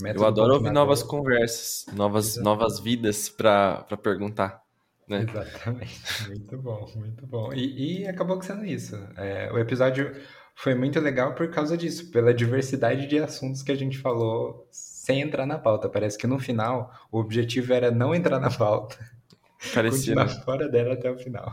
Eu 0.01 0.25
adoro 0.25 0.55
ouvir 0.55 0.71
novas 0.71 1.03
conversas, 1.03 1.85
novas, 1.93 2.37
novas 2.37 2.79
vidas 2.79 3.29
para 3.29 3.85
perguntar. 4.01 4.62
Né? 5.07 5.25
Exatamente. 5.29 6.27
Muito 6.27 6.57
bom, 6.57 6.91
muito 6.95 7.27
bom. 7.27 7.53
E, 7.53 8.01
e 8.01 8.07
acabou 8.07 8.41
sendo 8.41 8.65
isso. 8.65 8.95
É, 9.17 9.51
o 9.51 9.59
episódio 9.59 10.11
foi 10.55 10.75
muito 10.75 10.99
legal 10.99 11.33
por 11.33 11.49
causa 11.49 11.77
disso, 11.77 12.11
pela 12.11 12.33
diversidade 12.33 13.07
de 13.07 13.19
assuntos 13.19 13.61
que 13.61 13.71
a 13.71 13.75
gente 13.75 13.97
falou 13.97 14.67
sem 14.71 15.21
entrar 15.21 15.45
na 15.45 15.57
pauta. 15.57 15.89
Parece 15.89 16.17
que 16.17 16.27
no 16.27 16.39
final 16.39 16.91
o 17.11 17.19
objetivo 17.19 17.73
era 17.73 17.91
não 17.91 18.13
entrar 18.13 18.39
na 18.39 18.49
pauta. 18.49 18.97
Parecia. 19.73 20.13
Continuar 20.13 20.25
né? 20.25 20.41
fora 20.43 20.69
dela 20.69 20.93
até 20.93 21.09
o 21.09 21.17
final. 21.17 21.51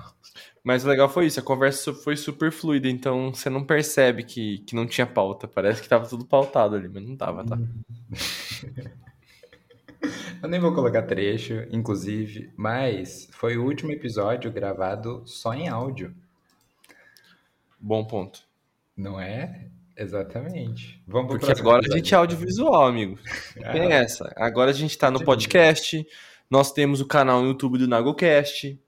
Mas 0.62 0.84
o 0.84 0.88
legal 0.88 1.08
foi 1.08 1.26
isso, 1.26 1.40
a 1.40 1.42
conversa 1.42 1.92
foi 1.94 2.16
super 2.16 2.52
fluida, 2.52 2.88
então 2.88 3.32
você 3.32 3.48
não 3.48 3.64
percebe 3.64 4.24
que, 4.24 4.58
que 4.58 4.74
não 4.74 4.86
tinha 4.86 5.06
pauta. 5.06 5.48
Parece 5.48 5.80
que 5.80 5.88
tava 5.88 6.06
tudo 6.06 6.24
pautado 6.24 6.76
ali, 6.76 6.88
mas 6.88 7.02
não 7.02 7.16
tava, 7.16 7.44
tá? 7.44 7.58
Eu 10.42 10.48
nem 10.48 10.58
vou 10.58 10.74
colocar 10.74 11.02
trecho, 11.02 11.66
inclusive, 11.70 12.50
mas 12.56 13.28
foi 13.30 13.58
o 13.58 13.64
último 13.64 13.92
episódio 13.92 14.50
gravado 14.50 15.22
só 15.26 15.52
em 15.52 15.68
áudio. 15.68 16.14
Bom 17.78 18.04
ponto. 18.04 18.42
Não 18.96 19.20
é? 19.20 19.66
Exatamente. 19.96 21.02
Vamos 21.06 21.28
Porque 21.30 21.52
agora 21.52 21.82
a 21.86 21.96
gente 21.96 22.14
é 22.14 22.16
audiovisual, 22.16 22.86
amigo. 22.86 23.18
Ah, 23.62 23.72
Tem 23.72 23.92
essa. 23.92 24.32
Agora 24.34 24.70
a 24.70 24.74
gente 24.74 24.96
tá 24.96 25.10
no 25.10 25.22
podcast, 25.22 26.06
nós 26.48 26.72
temos 26.72 27.02
o 27.02 27.06
canal 27.06 27.42
no 27.42 27.48
YouTube 27.48 27.76
do 27.76 27.86
Nagocast. 27.86 28.80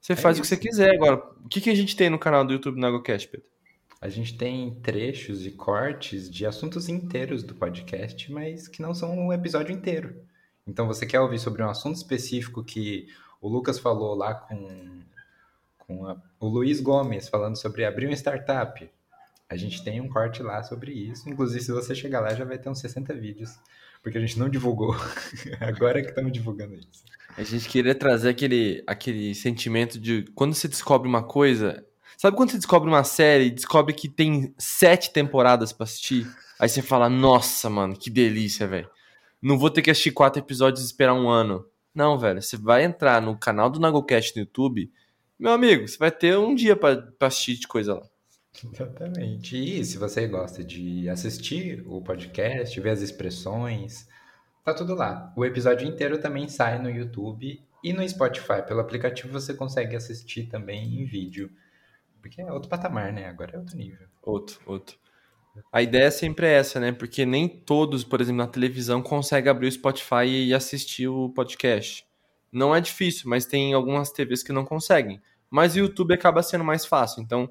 Você 0.00 0.12
é 0.14 0.16
faz 0.16 0.36
isso. 0.36 0.40
o 0.40 0.42
que 0.42 0.48
você 0.48 0.56
quiser 0.56 0.94
agora. 0.94 1.16
O 1.44 1.48
que, 1.48 1.60
que 1.60 1.68
a 1.68 1.74
gente 1.74 1.94
tem 1.94 2.08
no 2.08 2.18
canal 2.18 2.46
do 2.46 2.52
YouTube 2.54 2.76
do 2.76 2.80
Nagocast, 2.80 3.28
Pedro? 3.28 3.46
A 4.00 4.08
gente 4.08 4.36
tem 4.38 4.74
trechos 4.82 5.44
e 5.44 5.50
cortes 5.50 6.30
de 6.30 6.46
assuntos 6.46 6.88
inteiros 6.88 7.42
do 7.42 7.54
podcast, 7.54 8.32
mas 8.32 8.68
que 8.68 8.80
não 8.80 8.94
são 8.94 9.26
o 9.26 9.32
episódio 9.32 9.74
inteiro. 9.74 10.14
Então, 10.66 10.86
você 10.86 11.06
quer 11.06 11.20
ouvir 11.20 11.38
sobre 11.38 11.62
um 11.62 11.70
assunto 11.70 11.96
específico 11.96 12.64
que 12.64 13.08
o 13.40 13.48
Lucas 13.48 13.78
falou 13.78 14.14
lá 14.14 14.34
com, 14.34 15.02
com 15.78 16.06
a, 16.06 16.16
o 16.40 16.48
Luiz 16.48 16.80
Gomes, 16.80 17.28
falando 17.28 17.56
sobre 17.56 17.84
abrir 17.84 18.06
uma 18.06 18.16
startup. 18.16 18.90
A 19.48 19.56
gente 19.56 19.84
tem 19.84 20.00
um 20.00 20.08
corte 20.08 20.42
lá 20.42 20.62
sobre 20.62 20.92
isso. 20.92 21.28
Inclusive, 21.28 21.62
se 21.62 21.70
você 21.70 21.94
chegar 21.94 22.20
lá, 22.20 22.34
já 22.34 22.44
vai 22.44 22.58
ter 22.58 22.68
uns 22.68 22.80
60 22.80 23.14
vídeos. 23.14 23.56
Porque 24.02 24.18
a 24.18 24.20
gente 24.20 24.38
não 24.38 24.48
divulgou. 24.48 24.94
Agora 25.60 26.02
que 26.02 26.08
estamos 26.08 26.32
divulgando 26.32 26.74
isso. 26.74 27.04
A 27.36 27.42
gente 27.42 27.68
queria 27.68 27.94
trazer 27.94 28.30
aquele, 28.30 28.82
aquele 28.86 29.34
sentimento 29.34 30.00
de 30.00 30.24
quando 30.34 30.54
você 30.54 30.66
descobre 30.66 31.08
uma 31.08 31.22
coisa. 31.22 31.84
Sabe 32.16 32.36
quando 32.36 32.50
você 32.50 32.56
descobre 32.56 32.88
uma 32.88 33.04
série 33.04 33.46
e 33.46 33.50
descobre 33.50 33.94
que 33.94 34.08
tem 34.08 34.54
sete 34.58 35.12
temporadas 35.12 35.72
para 35.72 35.84
assistir? 35.84 36.26
Aí 36.58 36.68
você 36.68 36.82
fala, 36.82 37.08
nossa, 37.08 37.68
mano, 37.68 37.96
que 37.96 38.08
delícia, 38.10 38.66
velho. 38.66 38.90
Não 39.46 39.56
vou 39.56 39.70
ter 39.70 39.80
que 39.80 39.92
assistir 39.92 40.10
quatro 40.10 40.42
episódios 40.42 40.82
e 40.82 40.86
esperar 40.86 41.14
um 41.14 41.28
ano. 41.28 41.64
Não, 41.94 42.18
velho. 42.18 42.42
Você 42.42 42.56
vai 42.56 42.82
entrar 42.82 43.22
no 43.22 43.38
canal 43.38 43.70
do 43.70 43.78
Nagocast 43.78 44.34
no 44.34 44.42
YouTube. 44.42 44.92
Meu 45.38 45.52
amigo, 45.52 45.86
você 45.86 45.96
vai 45.96 46.10
ter 46.10 46.36
um 46.36 46.52
dia 46.52 46.74
para 46.74 47.12
assistir 47.20 47.54
de 47.54 47.68
coisa 47.68 47.94
lá. 47.94 48.02
Exatamente. 48.72 49.56
E 49.56 49.84
se 49.84 49.98
você 49.98 50.26
gosta 50.26 50.64
de 50.64 51.08
assistir 51.08 51.84
o 51.86 52.02
podcast, 52.02 52.80
ver 52.80 52.90
as 52.90 53.00
expressões, 53.02 54.08
tá 54.64 54.74
tudo 54.74 54.96
lá. 54.96 55.32
O 55.36 55.44
episódio 55.44 55.86
inteiro 55.86 56.18
também 56.18 56.48
sai 56.48 56.82
no 56.82 56.90
YouTube 56.90 57.62
e 57.84 57.92
no 57.92 58.08
Spotify. 58.08 58.66
Pelo 58.66 58.80
aplicativo 58.80 59.32
você 59.32 59.54
consegue 59.54 59.94
assistir 59.94 60.48
também 60.48 61.00
em 61.00 61.04
vídeo. 61.04 61.52
Porque 62.20 62.42
é 62.42 62.52
outro 62.52 62.68
patamar, 62.68 63.12
né? 63.12 63.28
Agora 63.28 63.54
é 63.54 63.58
outro 63.60 63.76
nível. 63.76 64.08
Outro, 64.24 64.58
outro. 64.66 64.98
A 65.72 65.82
ideia 65.82 66.10
sempre 66.10 66.46
é 66.46 66.52
essa, 66.52 66.80
né? 66.80 66.92
Porque 66.92 67.26
nem 67.26 67.48
todos, 67.48 68.04
por 68.04 68.20
exemplo, 68.20 68.38
na 68.38 68.46
televisão, 68.46 69.02
conseguem 69.02 69.50
abrir 69.50 69.68
o 69.68 69.72
Spotify 69.72 70.26
e 70.26 70.54
assistir 70.54 71.08
o 71.08 71.30
podcast. 71.30 72.06
Não 72.52 72.74
é 72.74 72.80
difícil, 72.80 73.28
mas 73.28 73.46
tem 73.46 73.74
algumas 73.74 74.10
TVs 74.10 74.42
que 74.42 74.52
não 74.52 74.64
conseguem. 74.64 75.20
Mas 75.50 75.74
o 75.74 75.78
YouTube 75.78 76.14
acaba 76.14 76.42
sendo 76.42 76.64
mais 76.64 76.84
fácil. 76.84 77.22
Então, 77.22 77.50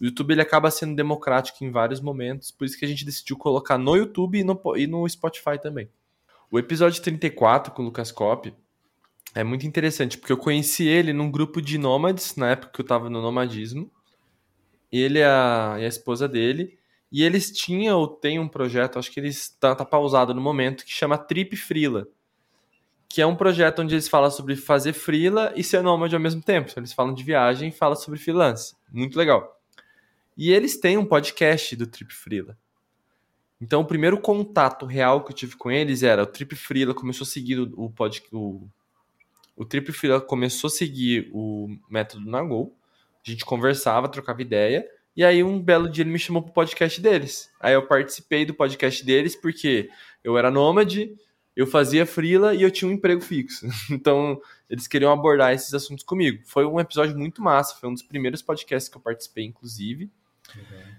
o 0.00 0.04
YouTube 0.04 0.32
ele 0.32 0.42
acaba 0.42 0.70
sendo 0.70 0.94
democrático 0.94 1.64
em 1.64 1.70
vários 1.70 2.00
momentos, 2.00 2.50
por 2.50 2.64
isso 2.64 2.78
que 2.78 2.84
a 2.84 2.88
gente 2.88 3.04
decidiu 3.04 3.36
colocar 3.36 3.78
no 3.78 3.96
YouTube 3.96 4.38
e 4.38 4.44
no, 4.44 4.60
e 4.76 4.86
no 4.86 5.08
Spotify 5.08 5.58
também. 5.60 5.88
O 6.50 6.58
episódio 6.58 7.02
34 7.02 7.72
com 7.72 7.82
o 7.82 7.84
Lucas 7.86 8.12
Cop 8.12 8.52
é 9.34 9.42
muito 9.42 9.66
interessante, 9.66 10.16
porque 10.16 10.32
eu 10.32 10.36
conheci 10.36 10.86
ele 10.86 11.12
num 11.12 11.30
grupo 11.30 11.60
de 11.60 11.78
nômades, 11.78 12.36
na 12.36 12.50
época 12.50 12.72
que 12.72 12.80
eu 12.80 12.84
estava 12.84 13.10
no 13.10 13.20
nomadismo. 13.20 13.90
Ele 14.92 15.22
a, 15.22 15.76
e 15.80 15.84
a, 15.84 15.88
esposa 15.88 16.28
dele. 16.28 16.78
E 17.14 17.22
eles 17.22 17.52
tinham 17.52 18.00
ou 18.00 18.08
têm 18.08 18.40
um 18.40 18.48
projeto, 18.48 18.98
acho 18.98 19.08
que 19.08 19.20
eles 19.20 19.36
está 19.36 19.72
tá 19.72 19.84
pausado 19.84 20.34
no 20.34 20.40
momento, 20.40 20.84
que 20.84 20.90
chama 20.90 21.16
Trip 21.16 21.56
Frila. 21.56 22.08
Que 23.08 23.22
é 23.22 23.26
um 23.26 23.36
projeto 23.36 23.82
onde 23.82 23.94
eles 23.94 24.08
falam 24.08 24.32
sobre 24.32 24.56
fazer 24.56 24.92
frila 24.92 25.52
e 25.54 25.62
ser 25.62 25.80
nômade 25.80 26.12
ao 26.16 26.20
mesmo 26.20 26.42
tempo. 26.42 26.72
Eles 26.76 26.92
falam 26.92 27.14
de 27.14 27.22
viagem 27.22 27.68
e 27.68 27.72
falam 27.72 27.94
sobre 27.94 28.18
freelance. 28.18 28.74
Muito 28.90 29.16
legal. 29.16 29.60
E 30.36 30.50
eles 30.50 30.76
têm 30.80 30.98
um 30.98 31.06
podcast 31.06 31.76
do 31.76 31.86
Trip 31.86 32.12
Frila. 32.12 32.58
Então, 33.60 33.82
o 33.82 33.86
primeiro 33.86 34.20
contato 34.20 34.84
real 34.84 35.22
que 35.22 35.30
eu 35.30 35.36
tive 35.36 35.54
com 35.54 35.70
eles 35.70 36.02
era 36.02 36.24
o 36.24 36.26
Trip 36.26 36.56
Frila 36.56 36.94
começou 36.94 37.24
a 37.24 37.28
seguir 37.28 37.60
o, 37.60 37.72
o, 37.76 37.92
o, 38.32 38.68
o 39.54 39.64
Trip 39.64 39.92
Frila 39.92 40.20
começou 40.20 40.66
a 40.66 40.72
seguir 40.72 41.30
o 41.32 41.68
método 41.88 42.28
Nagol. 42.28 42.76
A 43.24 43.30
gente 43.30 43.44
conversava, 43.44 44.08
trocava 44.08 44.42
ideia. 44.42 44.84
E 45.16 45.24
aí, 45.24 45.42
um 45.44 45.60
belo 45.60 45.88
dia, 45.88 46.02
ele 46.02 46.10
me 46.10 46.18
chamou 46.18 46.42
pro 46.42 46.52
podcast 46.52 47.00
deles. 47.00 47.50
Aí 47.60 47.72
eu 47.74 47.86
participei 47.86 48.44
do 48.44 48.54
podcast 48.54 49.04
deles 49.04 49.36
porque 49.36 49.88
eu 50.24 50.36
era 50.36 50.50
nômade, 50.50 51.14
eu 51.54 51.66
fazia 51.66 52.04
frila 52.04 52.54
e 52.54 52.62
eu 52.62 52.70
tinha 52.70 52.88
um 52.88 52.92
emprego 52.92 53.20
fixo. 53.20 53.66
Então, 53.90 54.40
eles 54.68 54.88
queriam 54.88 55.12
abordar 55.12 55.52
esses 55.52 55.72
assuntos 55.72 56.04
comigo. 56.04 56.42
Foi 56.44 56.64
um 56.64 56.80
episódio 56.80 57.16
muito 57.16 57.40
massa, 57.40 57.76
foi 57.76 57.88
um 57.88 57.94
dos 57.94 58.02
primeiros 58.02 58.42
podcasts 58.42 58.90
que 58.90 58.96
eu 58.96 59.00
participei, 59.00 59.44
inclusive. 59.44 60.10
Uhum. 60.56 60.94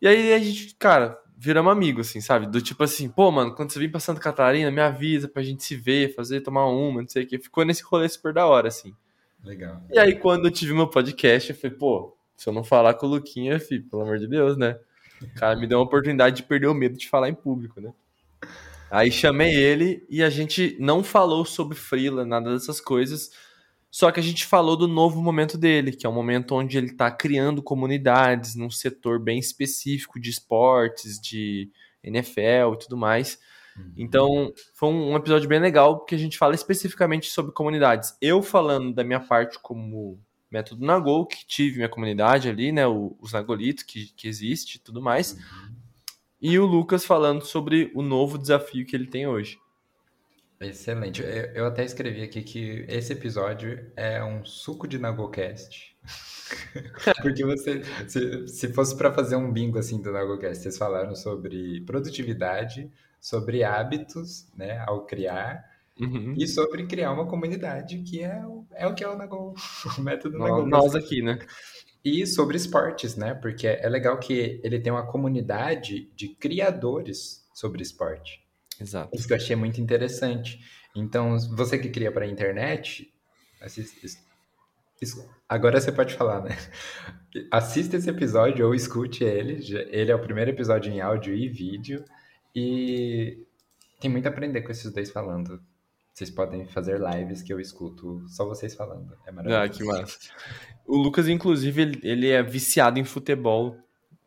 E 0.00 0.08
aí 0.08 0.32
a 0.32 0.38
gente, 0.40 0.74
cara, 0.74 1.16
viramos 1.38 1.70
amigos, 1.70 2.08
assim, 2.08 2.20
sabe? 2.20 2.46
Do 2.46 2.60
tipo 2.60 2.82
assim, 2.82 3.08
pô, 3.08 3.30
mano, 3.30 3.54
quando 3.54 3.70
você 3.70 3.78
vir 3.78 3.90
pra 3.90 4.00
Santa 4.00 4.20
Catarina, 4.20 4.70
me 4.70 4.80
avisa 4.80 5.28
pra 5.28 5.42
gente 5.42 5.62
se 5.62 5.76
ver, 5.76 6.14
fazer, 6.14 6.40
tomar 6.40 6.66
uma, 6.66 7.02
não 7.02 7.08
sei 7.08 7.22
o 7.22 7.26
que. 7.26 7.38
Ficou 7.38 7.64
nesse 7.64 7.84
rolê 7.84 8.08
super 8.08 8.32
da 8.32 8.44
hora, 8.44 8.66
assim. 8.66 8.94
Legal. 9.44 9.80
E 9.92 9.98
aí, 9.98 10.16
quando 10.16 10.46
eu 10.46 10.50
tive 10.50 10.72
meu 10.72 10.88
podcast, 10.88 11.50
eu 11.50 11.56
falei, 11.56 11.76
pô, 11.76 12.16
se 12.42 12.48
eu 12.48 12.52
não 12.52 12.64
falar 12.64 12.94
com 12.94 13.06
o 13.06 13.10
Luquinha, 13.10 13.58
filho, 13.60 13.88
pelo 13.88 14.02
amor 14.02 14.18
de 14.18 14.26
Deus, 14.26 14.56
né? 14.56 14.78
O 15.20 15.34
cara 15.34 15.56
me 15.56 15.66
deu 15.66 15.78
uma 15.78 15.84
oportunidade 15.84 16.36
de 16.36 16.42
perder 16.42 16.66
o 16.66 16.74
medo 16.74 16.98
de 16.98 17.08
falar 17.08 17.28
em 17.28 17.34
público, 17.34 17.80
né? 17.80 17.92
Aí 18.90 19.10
chamei 19.10 19.54
ele 19.54 20.04
e 20.10 20.22
a 20.22 20.28
gente 20.28 20.76
não 20.78 21.02
falou 21.02 21.44
sobre 21.44 21.76
Freela, 21.76 22.26
nada 22.26 22.52
dessas 22.52 22.80
coisas 22.80 23.30
só 23.92 24.10
que 24.10 24.18
a 24.18 24.22
gente 24.22 24.46
falou 24.46 24.74
do 24.74 24.88
novo 24.88 25.20
momento 25.20 25.58
dele, 25.58 25.92
que 25.92 26.06
é 26.06 26.08
um 26.08 26.14
momento 26.14 26.54
onde 26.54 26.78
ele 26.78 26.86
está 26.86 27.10
criando 27.10 27.62
comunidades 27.62 28.54
num 28.54 28.70
setor 28.70 29.20
bem 29.20 29.38
específico 29.38 30.18
de 30.18 30.30
esportes, 30.30 31.20
de 31.20 31.70
NFL 32.02 32.72
e 32.72 32.78
tudo 32.78 32.96
mais. 32.96 33.38
Uhum. 33.76 33.92
Então, 33.98 34.52
foi 34.72 34.88
um, 34.88 35.14
episódio 35.14 35.46
bem 35.46 35.60
legal, 35.60 35.98
porque 35.98 36.14
a 36.14 36.18
gente 36.18 36.38
fala 36.38 36.54
especificamente 36.54 37.30
sobre 37.30 37.52
comunidades. 37.52 38.16
Eu 38.18 38.42
falando 38.42 38.94
da 38.94 39.04
minha 39.04 39.20
parte 39.20 39.58
como 39.60 40.18
método 40.52 40.84
Nagol, 40.84 41.26
que 41.26 41.46
tive 41.46 41.76
minha 41.76 41.88
comunidade 41.88 42.48
ali, 42.48 42.70
né, 42.70 42.86
os 42.86 43.32
Nagolitos, 43.32 43.82
que, 43.82 44.12
que 44.14 44.28
existe 44.28 44.76
e 44.76 44.78
tudo 44.78 45.00
mais. 45.00 45.32
Uhum. 45.32 45.74
E 46.40 46.58
o 46.58 46.66
Lucas 46.66 47.04
falando 47.04 47.44
sobre 47.44 47.90
o 47.94 48.02
novo 48.02 48.36
desafio 48.36 48.84
que 48.84 48.94
ele 48.94 49.06
tem 49.06 49.26
hoje. 49.26 49.58
Excelente. 50.60 51.22
Eu 51.54 51.66
até 51.66 51.84
escrevi 51.84 52.22
aqui 52.22 52.42
que 52.42 52.84
esse 52.88 53.12
episódio 53.12 53.90
é 53.96 54.22
um 54.22 54.44
suco 54.44 54.86
de 54.86 54.98
Nagocast. 54.98 55.96
Porque 57.22 57.44
você, 57.44 57.82
se, 58.06 58.46
se 58.46 58.72
fosse 58.72 58.96
para 58.96 59.12
fazer 59.12 59.36
um 59.36 59.52
bingo 59.52 59.78
assim 59.78 60.00
do 60.00 60.12
Nagocast, 60.12 60.62
vocês 60.62 60.78
falaram 60.78 61.14
sobre 61.16 61.80
produtividade, 61.80 62.90
sobre 63.20 63.64
hábitos, 63.64 64.46
né, 64.56 64.84
ao 64.86 65.04
criar, 65.06 65.64
uhum. 66.00 66.34
e 66.36 66.46
sobre 66.46 66.86
criar 66.86 67.12
uma 67.12 67.26
comunidade, 67.26 68.02
que 68.02 68.22
é, 68.22 68.44
o, 68.44 68.66
é 68.72 68.86
o 68.86 68.94
que 68.94 69.04
é 69.04 69.08
o, 69.08 69.16
Nago, 69.16 69.54
o 69.98 70.00
método 70.00 70.38
Nagocast. 70.38 70.70
Nós 70.70 70.94
aqui, 70.94 71.22
né? 71.22 71.38
E 72.04 72.26
sobre 72.26 72.56
esportes, 72.56 73.16
né? 73.16 73.34
Porque 73.34 73.66
é 73.66 73.88
legal 73.88 74.18
que 74.18 74.60
ele 74.64 74.80
tem 74.80 74.92
uma 74.92 75.06
comunidade 75.06 76.10
de 76.16 76.28
criadores 76.28 77.46
sobre 77.54 77.82
esporte. 77.82 78.40
Exato. 78.80 79.14
Isso 79.14 79.26
que 79.26 79.32
eu 79.32 79.36
achei 79.36 79.54
muito 79.54 79.80
interessante. 79.80 80.58
Então, 80.96 81.38
você 81.56 81.78
que 81.78 81.88
cria 81.88 82.10
para 82.10 82.24
a 82.24 82.28
internet, 82.28 83.12
assiste, 83.60 84.18
agora 85.48 85.80
você 85.80 85.92
pode 85.92 86.14
falar, 86.14 86.42
né? 86.42 86.56
Assista 87.50 87.96
esse 87.96 88.10
episódio 88.10 88.66
ou 88.66 88.74
escute 88.74 89.24
ele. 89.24 89.64
Ele 89.90 90.10
é 90.10 90.14
o 90.14 90.20
primeiro 90.20 90.50
episódio 90.50 90.92
em 90.92 91.00
áudio 91.00 91.34
e 91.34 91.48
vídeo. 91.48 92.04
E 92.54 93.46
tem 94.00 94.10
muito 94.10 94.26
a 94.26 94.28
aprender 94.28 94.60
com 94.62 94.70
esses 94.70 94.92
dois 94.92 95.10
falando. 95.10 95.62
Vocês 96.12 96.30
podem 96.30 96.66
fazer 96.66 97.00
lives 97.00 97.42
que 97.42 97.52
eu 97.52 97.58
escuto 97.60 98.22
só 98.28 98.44
vocês 98.46 98.74
falando. 98.74 99.12
É 99.26 99.30
Ah, 99.30 99.32
maravilhoso. 99.32 99.78
que 99.78 99.84
massa. 99.84 100.18
O 100.86 100.96
Lucas, 100.96 101.26
inclusive, 101.28 101.82
ele, 101.82 102.00
ele 102.02 102.28
é 102.28 102.42
viciado 102.42 102.98
em 102.98 103.04
futebol, 103.04 103.76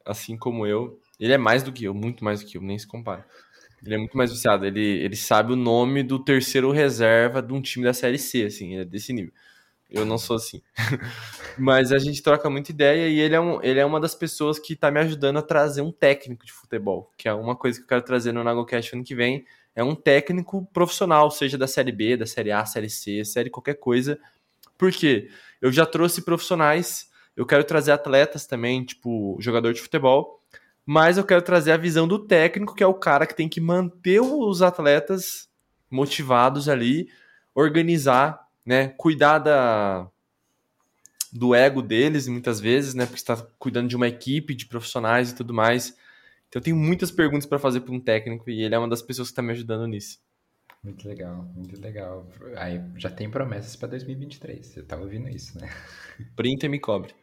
assim 0.04 0.36
como 0.36 0.66
eu. 0.66 1.00
Ele 1.20 1.34
é 1.34 1.38
mais 1.38 1.62
do 1.64 1.72
que 1.72 1.86
eu, 1.86 1.94
muito 1.94 2.24
mais 2.24 2.42
do 2.42 2.48
que 2.48 2.58
eu, 2.58 2.62
nem 2.62 2.78
se 2.78 2.88
compara. 2.88 3.26
Ele 3.86 3.96
é 3.96 3.98
muito 4.00 4.18
mais 4.18 4.32
viciado. 4.32 4.66
Ele, 4.66 4.82
ele 4.82 5.16
sabe 5.16 5.54
o 5.54 5.56
nome 5.56 6.02
do 6.02 6.18
terceiro 6.18 6.72
reserva 6.72 7.42
de 7.42 7.54
um 7.54 7.62
time 7.62 7.86
da 7.86 7.94
Série 7.94 8.18
C, 8.18 8.44
assim, 8.44 8.74
ele 8.74 8.82
é 8.82 8.86
desse 8.86 9.14
nível. 9.14 9.32
Eu 9.88 10.04
não 10.04 10.18
sou 10.18 10.36
assim. 10.38 10.62
Mas 11.58 11.92
a 11.92 12.00
gente 12.00 12.22
troca 12.24 12.50
muita 12.50 12.72
ideia 12.72 13.08
e 13.08 13.20
ele 13.20 13.36
é, 13.36 13.40
um, 13.40 13.62
ele 13.62 13.80
é 13.80 13.86
uma 13.86 14.00
das 14.00 14.16
pessoas 14.16 14.58
que 14.58 14.76
tá 14.76 14.90
me 14.90 15.00
ajudando 15.00 15.38
a 15.38 15.42
trazer 15.44 15.82
um 15.82 15.92
técnico 15.92 16.44
de 16.46 16.52
futebol, 16.52 17.12
que 17.16 17.30
é 17.30 17.34
uma 17.34 17.56
coisa 17.56 17.78
que 17.78 17.84
eu 17.84 17.88
quero 17.88 18.02
trazer 18.02 18.32
no 18.32 18.44
NagoCast 18.44 18.96
ano 18.96 19.04
que 19.04 19.14
vem. 19.14 19.46
É 19.76 19.84
um 19.84 19.94
técnico 19.94 20.66
profissional, 20.74 21.30
seja 21.30 21.58
da 21.58 21.68
Série 21.68 21.92
B, 21.92 22.16
da 22.16 22.26
Série 22.26 22.52
A, 22.52 22.66
Série 22.66 22.90
C, 22.90 23.26
Série 23.26 23.50
qualquer 23.50 23.76
coisa. 23.76 24.18
Por 24.78 24.92
quê? 24.92 25.30
Eu 25.62 25.72
já 25.72 25.86
trouxe 25.86 26.22
profissionais, 26.22 27.10
eu 27.36 27.46
quero 27.46 27.64
trazer 27.64 27.92
atletas 27.92 28.46
também, 28.46 28.86
tipo 28.86 29.38
jogador 29.40 29.74
de 29.74 29.82
futebol, 29.82 30.42
mas 30.86 31.18
eu 31.18 31.24
quero 31.24 31.42
trazer 31.42 31.72
a 31.72 31.78
visão 31.78 32.08
do 32.08 32.20
técnico, 32.20 32.76
que 32.76 32.84
é 32.84 32.88
o 32.88 32.94
cara 32.94 33.26
que 33.26 33.36
tem 33.36 33.50
que 33.50 33.60
manter 33.60 34.22
os 34.22 34.62
atletas 34.62 35.50
motivados 35.90 36.70
ali, 36.70 37.10
organizar, 37.54 38.48
né, 38.66 38.90
cuidar 38.90 39.40
da, 39.40 40.08
do 41.32 41.54
ego 41.54 41.82
deles 41.82 42.28
muitas 42.28 42.60
vezes, 42.60 42.94
né, 42.94 43.06
porque 43.06 43.20
está 43.20 43.36
cuidando 43.58 43.90
de 43.90 43.96
uma 43.96 44.08
equipe 44.08 44.54
de 44.54 44.66
profissionais 44.66 45.32
e 45.32 45.36
tudo 45.36 45.54
mais. 45.54 45.98
Então 46.56 46.62
eu 46.62 46.64
tenho 46.64 46.78
muitas 46.78 47.12
perguntas 47.12 47.46
para 47.46 47.60
fazer 47.60 47.82
para 47.82 47.94
um 47.94 48.00
técnico 48.00 48.50
e 48.50 48.64
ele 48.64 48.74
é 48.74 48.80
uma 48.80 48.88
das 48.88 49.02
pessoas 49.02 49.28
que 49.28 49.34
está 49.34 49.42
me 49.42 49.52
ajudando 49.52 49.86
nisso. 49.88 50.20
Muito 50.82 51.06
legal, 51.06 51.44
muito 51.54 51.82
legal. 51.82 52.26
Aí 52.56 52.82
já 52.96 53.10
tem 53.10 53.30
promessas 53.30 53.76
para 53.76 53.90
2023. 53.90 54.66
Você 54.66 54.82
tá 54.82 54.96
ouvindo 54.96 55.28
isso, 55.28 55.60
né? 55.60 55.70
Printa 56.34 56.66
e 56.66 56.70
me 56.70 56.80
cobre. 56.80 57.14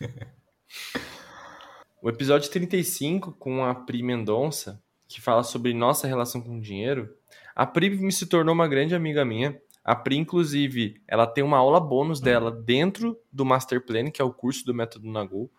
O 2.00 2.08
episódio 2.08 2.48
35 2.48 3.32
com 3.32 3.64
a 3.64 3.74
Pri 3.74 4.04
Mendonça, 4.04 4.80
que 5.08 5.20
fala 5.20 5.42
sobre 5.42 5.74
nossa 5.74 6.06
relação 6.06 6.40
com 6.40 6.56
o 6.56 6.60
dinheiro, 6.60 7.12
a 7.56 7.66
Pri 7.66 7.90
me 7.90 8.12
se 8.12 8.24
tornou 8.24 8.54
uma 8.54 8.68
grande 8.68 8.94
amiga 8.94 9.24
minha. 9.24 9.60
A 9.84 9.96
Pri, 9.96 10.16
inclusive, 10.16 11.02
ela 11.08 11.26
tem 11.26 11.42
uma 11.42 11.58
aula 11.58 11.80
bônus 11.80 12.20
dela 12.20 12.52
dentro 12.52 13.18
do 13.32 13.44
Master 13.44 13.84
Plan, 13.84 14.12
que 14.12 14.22
é 14.22 14.24
o 14.24 14.32
curso 14.32 14.64
do 14.64 14.72
Método 14.72 15.10
Nagul. 15.10 15.50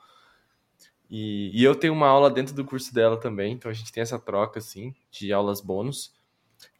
E, 1.10 1.50
e 1.54 1.64
eu 1.64 1.74
tenho 1.74 1.94
uma 1.94 2.08
aula 2.08 2.30
dentro 2.30 2.54
do 2.54 2.64
curso 2.64 2.94
dela 2.94 3.18
também, 3.18 3.54
então 3.54 3.72
a 3.72 3.74
gente 3.74 3.92
tem 3.92 4.02
essa 4.02 4.20
troca, 4.20 4.60
assim, 4.60 4.94
de 5.10 5.34
aulas 5.34 5.60
bônus. 5.60 6.14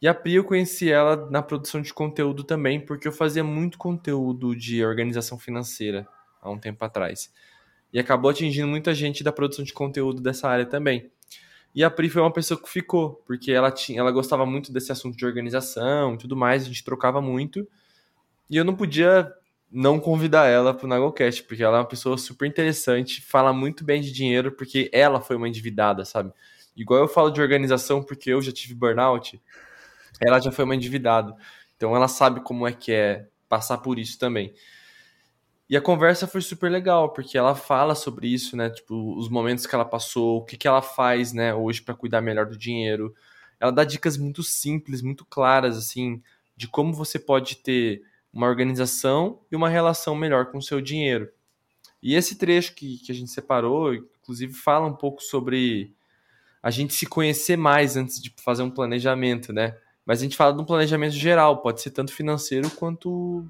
E 0.00 0.06
a 0.06 0.14
Pri, 0.14 0.34
eu 0.34 0.44
conheci 0.44 0.90
ela 0.90 1.28
na 1.30 1.42
produção 1.42 1.80
de 1.80 1.92
conteúdo 1.92 2.44
também, 2.44 2.80
porque 2.80 3.08
eu 3.08 3.12
fazia 3.12 3.42
muito 3.42 3.76
conteúdo 3.76 4.54
de 4.54 4.84
organização 4.84 5.38
financeira 5.38 6.06
há 6.40 6.50
um 6.50 6.58
tempo 6.58 6.84
atrás. 6.84 7.32
E 7.92 7.98
acabou 7.98 8.30
atingindo 8.30 8.68
muita 8.68 8.94
gente 8.94 9.24
da 9.24 9.32
produção 9.32 9.64
de 9.64 9.72
conteúdo 9.72 10.20
dessa 10.20 10.48
área 10.48 10.66
também. 10.66 11.10
E 11.74 11.82
a 11.82 11.90
Pri 11.90 12.08
foi 12.08 12.22
uma 12.22 12.32
pessoa 12.32 12.60
que 12.60 12.68
ficou, 12.68 13.22
porque 13.26 13.50
ela, 13.52 13.70
tinha, 13.70 14.00
ela 14.00 14.10
gostava 14.10 14.44
muito 14.44 14.72
desse 14.72 14.92
assunto 14.92 15.16
de 15.16 15.24
organização 15.24 16.14
e 16.14 16.18
tudo 16.18 16.36
mais, 16.36 16.62
a 16.62 16.66
gente 16.66 16.84
trocava 16.84 17.20
muito. 17.20 17.66
E 18.48 18.56
eu 18.56 18.64
não 18.64 18.74
podia 18.74 19.32
não 19.70 20.00
convidar 20.00 20.46
ela 20.46 20.74
pro 20.74 20.88
Nagocast, 20.88 21.44
porque 21.44 21.62
ela 21.62 21.76
é 21.76 21.80
uma 21.80 21.86
pessoa 21.86 22.18
super 22.18 22.46
interessante, 22.46 23.22
fala 23.22 23.52
muito 23.52 23.84
bem 23.84 24.00
de 24.00 24.10
dinheiro, 24.10 24.52
porque 24.52 24.90
ela 24.92 25.20
foi 25.20 25.36
uma 25.36 25.48
endividada, 25.48 26.04
sabe? 26.04 26.32
Igual 26.76 27.00
eu 27.00 27.08
falo 27.08 27.30
de 27.30 27.40
organização, 27.40 28.02
porque 28.02 28.30
eu 28.30 28.42
já 28.42 28.50
tive 28.50 28.74
burnout, 28.74 29.40
ela 30.20 30.40
já 30.40 30.50
foi 30.50 30.64
uma 30.64 30.74
endividada. 30.74 31.36
Então 31.76 31.94
ela 31.94 32.08
sabe 32.08 32.40
como 32.40 32.66
é 32.66 32.72
que 32.72 32.92
é 32.92 33.28
passar 33.48 33.78
por 33.78 33.98
isso 33.98 34.18
também. 34.18 34.52
E 35.68 35.76
a 35.76 35.80
conversa 35.80 36.26
foi 36.26 36.40
super 36.40 36.68
legal, 36.68 37.12
porque 37.12 37.38
ela 37.38 37.54
fala 37.54 37.94
sobre 37.94 38.26
isso, 38.26 38.56
né? 38.56 38.70
Tipo, 38.70 39.16
os 39.16 39.28
momentos 39.28 39.66
que 39.66 39.74
ela 39.74 39.84
passou, 39.84 40.38
o 40.38 40.44
que, 40.44 40.56
que 40.56 40.66
ela 40.66 40.82
faz, 40.82 41.32
né, 41.32 41.54
hoje 41.54 41.80
para 41.80 41.94
cuidar 41.94 42.20
melhor 42.20 42.46
do 42.46 42.58
dinheiro. 42.58 43.14
Ela 43.60 43.70
dá 43.70 43.84
dicas 43.84 44.16
muito 44.16 44.42
simples, 44.42 45.00
muito 45.00 45.24
claras, 45.24 45.76
assim, 45.76 46.20
de 46.56 46.66
como 46.66 46.92
você 46.92 47.20
pode 47.20 47.56
ter 47.56 48.02
uma 48.32 48.46
organização 48.46 49.40
e 49.50 49.56
uma 49.56 49.68
relação 49.68 50.14
melhor 50.14 50.46
com 50.46 50.58
o 50.58 50.62
seu 50.62 50.80
dinheiro. 50.80 51.30
E 52.02 52.14
esse 52.14 52.36
trecho 52.36 52.74
que, 52.74 52.98
que 52.98 53.12
a 53.12 53.14
gente 53.14 53.30
separou, 53.30 53.94
inclusive, 53.94 54.52
fala 54.54 54.86
um 54.86 54.94
pouco 54.94 55.22
sobre 55.22 55.94
a 56.62 56.70
gente 56.70 56.94
se 56.94 57.06
conhecer 57.06 57.56
mais 57.56 57.96
antes 57.96 58.20
de 58.20 58.34
fazer 58.42 58.62
um 58.62 58.70
planejamento, 58.70 59.52
né? 59.52 59.76
Mas 60.04 60.20
a 60.20 60.22
gente 60.22 60.36
fala 60.36 60.54
de 60.54 60.60
um 60.60 60.64
planejamento 60.64 61.14
geral, 61.14 61.60
pode 61.62 61.80
ser 61.80 61.90
tanto 61.90 62.12
financeiro 62.12 62.70
quanto 62.70 63.46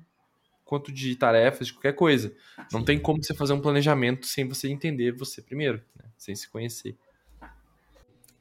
quanto 0.65 0.93
de 0.93 1.17
tarefas, 1.17 1.67
de 1.67 1.73
qualquer 1.73 1.95
coisa. 1.95 2.33
Não 2.73 2.85
tem 2.85 2.97
como 2.97 3.21
você 3.21 3.35
fazer 3.35 3.53
um 3.53 3.61
planejamento 3.61 4.25
sem 4.25 4.47
você 4.47 4.69
entender 4.69 5.11
você 5.11 5.43
primeiro, 5.43 5.83
né? 5.97 6.05
sem 6.17 6.33
se 6.37 6.49
conhecer. 6.49 6.97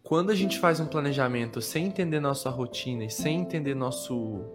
Quando 0.03 0.29
a 0.29 0.35
gente 0.35 0.59
faz 0.59 0.79
um 0.79 0.85
planejamento 0.85 1.59
sem 1.59 1.87
entender 1.87 2.19
nossa 2.19 2.51
rotina 2.51 3.03
e 3.05 3.09
sem 3.09 3.39
entender 3.39 3.73
nosso 3.73 4.45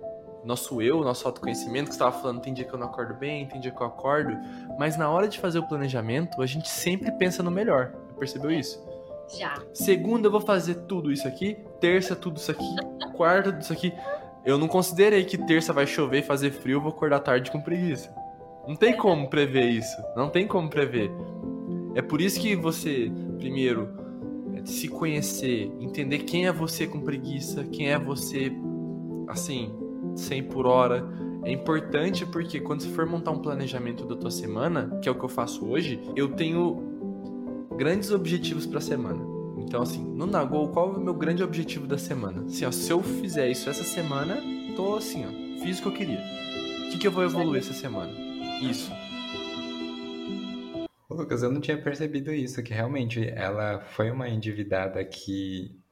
nosso 0.44 0.80
eu, 0.82 1.00
nosso 1.02 1.26
autoconhecimento, 1.26 1.90
que 1.90 1.94
você 1.94 2.02
estava 2.02 2.18
falando, 2.18 2.40
tem 2.40 2.52
dia 2.52 2.64
que 2.64 2.72
eu 2.72 2.78
não 2.78 2.86
acordo 2.86 3.14
bem, 3.14 3.46
tem 3.46 3.60
dia 3.60 3.70
que 3.70 3.80
eu 3.80 3.86
acordo, 3.86 4.36
mas 4.78 4.96
na 4.96 5.08
hora 5.08 5.26
de 5.26 5.38
fazer 5.38 5.58
o 5.58 5.66
planejamento, 5.66 6.42
a 6.42 6.46
gente 6.46 6.68
sempre 6.68 7.10
pensa 7.12 7.42
no 7.42 7.50
melhor. 7.50 7.92
Percebeu 8.18 8.50
isso? 8.50 8.84
Já. 9.38 9.54
Segunda 9.72 10.28
eu 10.28 10.30
vou 10.30 10.40
fazer 10.40 10.74
tudo 10.86 11.10
isso 11.10 11.26
aqui, 11.26 11.56
terça 11.80 12.14
tudo 12.14 12.36
isso 12.36 12.50
aqui, 12.50 12.76
quarta 13.16 13.50
tudo 13.50 13.62
isso 13.62 13.72
aqui. 13.72 13.92
Eu 14.44 14.58
não 14.58 14.68
considerei 14.68 15.24
que 15.24 15.38
terça 15.38 15.72
vai 15.72 15.86
chover 15.86 16.18
e 16.18 16.22
fazer 16.22 16.50
frio, 16.50 16.76
eu 16.76 16.80
vou 16.80 16.90
acordar 16.90 17.20
tarde 17.20 17.50
com 17.50 17.60
preguiça. 17.60 18.14
Não 18.66 18.76
tem 18.76 18.96
como 18.96 19.28
prever 19.28 19.64
isso. 19.64 19.96
Não 20.16 20.28
tem 20.28 20.46
como 20.46 20.68
prever. 20.68 21.10
É 21.94 22.02
por 22.02 22.20
isso 22.20 22.40
que 22.40 22.56
você, 22.56 23.10
primeiro, 23.38 23.88
é 24.54 24.66
se 24.66 24.88
conhecer, 24.88 25.70
entender 25.80 26.20
quem 26.20 26.46
é 26.46 26.52
você 26.52 26.86
com 26.86 27.00
preguiça, 27.00 27.64
quem 27.64 27.90
é 27.90 27.98
você, 27.98 28.52
assim, 29.28 29.74
100 30.14 30.44
por 30.44 30.66
hora. 30.66 31.06
É 31.44 31.52
importante 31.52 32.24
porque 32.24 32.60
quando 32.60 32.82
você 32.82 32.88
for 32.88 33.06
montar 33.06 33.30
um 33.30 33.38
planejamento 33.38 34.06
da 34.06 34.16
tua 34.16 34.30
semana, 34.30 34.98
que 35.02 35.08
é 35.08 35.12
o 35.12 35.14
que 35.14 35.24
eu 35.24 35.28
faço 35.28 35.66
hoje, 35.66 36.00
eu 36.16 36.28
tenho 36.28 37.68
grandes 37.76 38.10
objetivos 38.10 38.66
para 38.66 38.78
a 38.78 38.82
semana. 38.82 39.24
Então, 39.58 39.82
assim, 39.82 40.04
no 40.04 40.26
Nagol, 40.26 40.68
qual 40.68 40.94
é 40.94 40.96
o 40.96 41.00
meu 41.00 41.14
grande 41.14 41.42
objetivo 41.42 41.86
da 41.86 41.98
semana? 41.98 42.44
Assim, 42.46 42.64
ó, 42.64 42.70
se 42.70 42.90
eu 42.90 43.02
fizer 43.02 43.50
isso 43.50 43.68
essa 43.68 43.84
semana, 43.84 44.42
tô 44.76 44.96
assim, 44.96 45.24
ó, 45.24 45.62
fiz 45.62 45.78
o 45.78 45.82
que 45.82 45.88
eu 45.88 45.92
queria. 45.92 46.20
O 46.86 46.90
que, 46.90 46.98
que 46.98 47.06
eu 47.06 47.12
vou 47.12 47.24
evoluir 47.24 47.60
essa 47.60 47.72
semana? 47.72 48.12
Isso. 48.62 48.92
Lucas, 51.10 51.42
eu 51.42 51.50
não 51.50 51.60
tinha 51.60 51.80
percebido 51.80 52.32
isso, 52.32 52.62
que 52.62 52.72
realmente 52.72 53.28
ela 53.28 53.80
foi 53.80 54.10
uma 54.10 54.28
endividada 54.28 55.04
que 55.04 55.83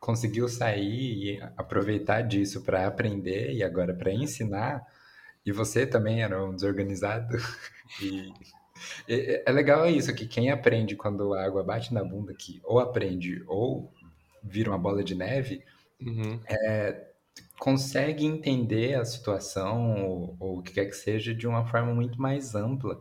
conseguiu 0.00 0.48
sair 0.48 1.36
e 1.36 1.42
aproveitar 1.56 2.22
disso 2.22 2.62
para 2.64 2.86
aprender 2.88 3.52
e 3.54 3.62
agora 3.64 3.94
para 3.94 4.12
ensinar. 4.12 4.82
E 5.46 5.52
você 5.52 5.86
também 5.86 6.22
era 6.22 6.44
um 6.44 6.54
desorganizado. 6.54 7.36
E 9.08 9.42
é 9.46 9.52
legal 9.52 9.88
isso, 9.88 10.14
que 10.14 10.26
quem 10.26 10.50
aprende 10.50 10.96
quando 10.96 11.34
a 11.34 11.44
água 11.44 11.62
bate 11.62 11.92
na 11.92 12.04
bunda, 12.04 12.34
que 12.34 12.60
ou 12.64 12.78
aprende 12.78 13.42
ou 13.46 13.92
vira 14.42 14.70
uma 14.70 14.78
bola 14.78 15.02
de 15.04 15.14
neve, 15.14 15.62
Uhum. 16.00 16.48
é, 16.48 17.08
consegue 17.58 18.24
entender 18.26 18.94
a 18.94 19.04
situação 19.04 20.08
ou, 20.08 20.36
ou 20.40 20.58
o 20.58 20.62
que 20.62 20.72
quer 20.74 20.86
que 20.86 20.94
seja 20.96 21.34
de 21.34 21.46
uma 21.46 21.66
forma 21.66 21.94
muito 21.94 22.20
mais 22.20 22.54
ampla. 22.54 23.00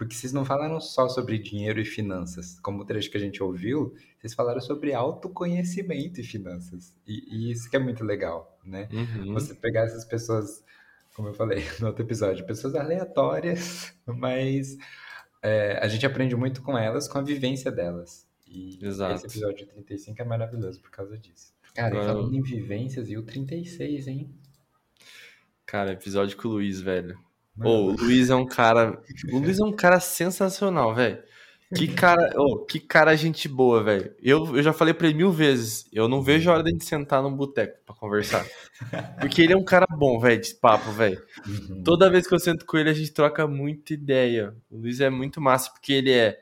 Porque 0.00 0.14
vocês 0.14 0.32
não 0.32 0.46
falaram 0.46 0.80
só 0.80 1.10
sobre 1.10 1.38
dinheiro 1.38 1.78
e 1.78 1.84
finanças, 1.84 2.58
como 2.60 2.80
o 2.80 2.86
trecho 2.86 3.10
que 3.10 3.18
a 3.18 3.20
gente 3.20 3.42
ouviu, 3.42 3.94
vocês 4.18 4.32
falaram 4.32 4.58
sobre 4.58 4.94
autoconhecimento 4.94 6.22
e 6.22 6.24
finanças. 6.24 6.96
E, 7.06 7.22
e 7.30 7.52
isso 7.52 7.68
que 7.68 7.76
é 7.76 7.78
muito 7.78 8.02
legal, 8.02 8.58
né? 8.64 8.88
Uhum. 8.90 9.34
Você 9.34 9.54
pegar 9.54 9.82
essas 9.82 10.06
pessoas, 10.06 10.64
como 11.14 11.28
eu 11.28 11.34
falei 11.34 11.62
no 11.78 11.88
outro 11.88 12.02
episódio, 12.02 12.46
pessoas 12.46 12.74
aleatórias, 12.74 13.92
mas 14.06 14.78
é, 15.42 15.78
a 15.82 15.86
gente 15.86 16.06
aprende 16.06 16.34
muito 16.34 16.62
com 16.62 16.78
elas, 16.78 17.06
com 17.06 17.18
a 17.18 17.22
vivência 17.22 17.70
delas. 17.70 18.26
E 18.46 18.78
Exato. 18.82 19.16
esse 19.16 19.26
episódio 19.26 19.66
35 19.66 20.22
é 20.22 20.24
maravilhoso 20.24 20.80
por 20.80 20.90
causa 20.90 21.18
disso. 21.18 21.52
Cara, 21.74 21.94
e 21.94 21.98
Agora- 21.98 22.14
falando 22.14 22.34
em 22.34 22.40
vivências, 22.40 23.10
e 23.10 23.18
o 23.18 23.22
36, 23.22 24.08
hein? 24.08 24.34
Cara, 25.66 25.92
episódio 25.92 26.38
com 26.38 26.48
o 26.48 26.52
Luiz, 26.52 26.80
velho. 26.80 27.18
Mano, 27.56 27.70
Ô, 27.70 27.86
o 27.88 27.96
Luiz 27.96 28.30
é 28.30 28.34
um 28.34 28.46
cara. 28.46 29.00
O 29.32 29.38
Luiz 29.38 29.58
é 29.58 29.64
um 29.64 29.72
cara 29.72 30.00
sensacional, 30.00 30.94
velho. 30.94 31.22
Que 31.74 31.86
cara, 31.86 32.32
ô, 32.36 32.64
que 32.64 32.80
cara 32.80 33.14
gente 33.14 33.46
boa, 33.46 33.82
velho. 33.82 34.12
Eu, 34.20 34.56
eu 34.56 34.62
já 34.62 34.72
falei 34.72 34.92
pra 34.92 35.06
ele 35.06 35.16
mil 35.16 35.30
vezes. 35.30 35.88
Eu 35.92 36.08
não 36.08 36.20
vejo 36.20 36.50
a 36.50 36.54
hora 36.54 36.64
de 36.64 36.70
gente 36.70 36.84
sentar 36.84 37.22
num 37.22 37.34
boteco 37.34 37.78
pra 37.86 37.94
conversar. 37.94 38.44
Porque 39.20 39.40
ele 39.40 39.52
é 39.52 39.56
um 39.56 39.64
cara 39.64 39.86
bom, 39.88 40.18
velho, 40.18 40.40
de 40.40 40.52
papo, 40.56 40.90
velho. 40.90 41.22
uhum. 41.46 41.82
Toda 41.84 42.10
vez 42.10 42.26
que 42.26 42.34
eu 42.34 42.40
sento 42.40 42.66
com 42.66 42.76
ele, 42.76 42.90
a 42.90 42.94
gente 42.94 43.12
troca 43.12 43.46
muita 43.46 43.94
ideia. 43.94 44.52
O 44.68 44.78
Luiz 44.78 45.00
é 45.00 45.08
muito 45.08 45.40
massa, 45.40 45.70
porque 45.70 45.92
ele 45.92 46.10
é 46.10 46.40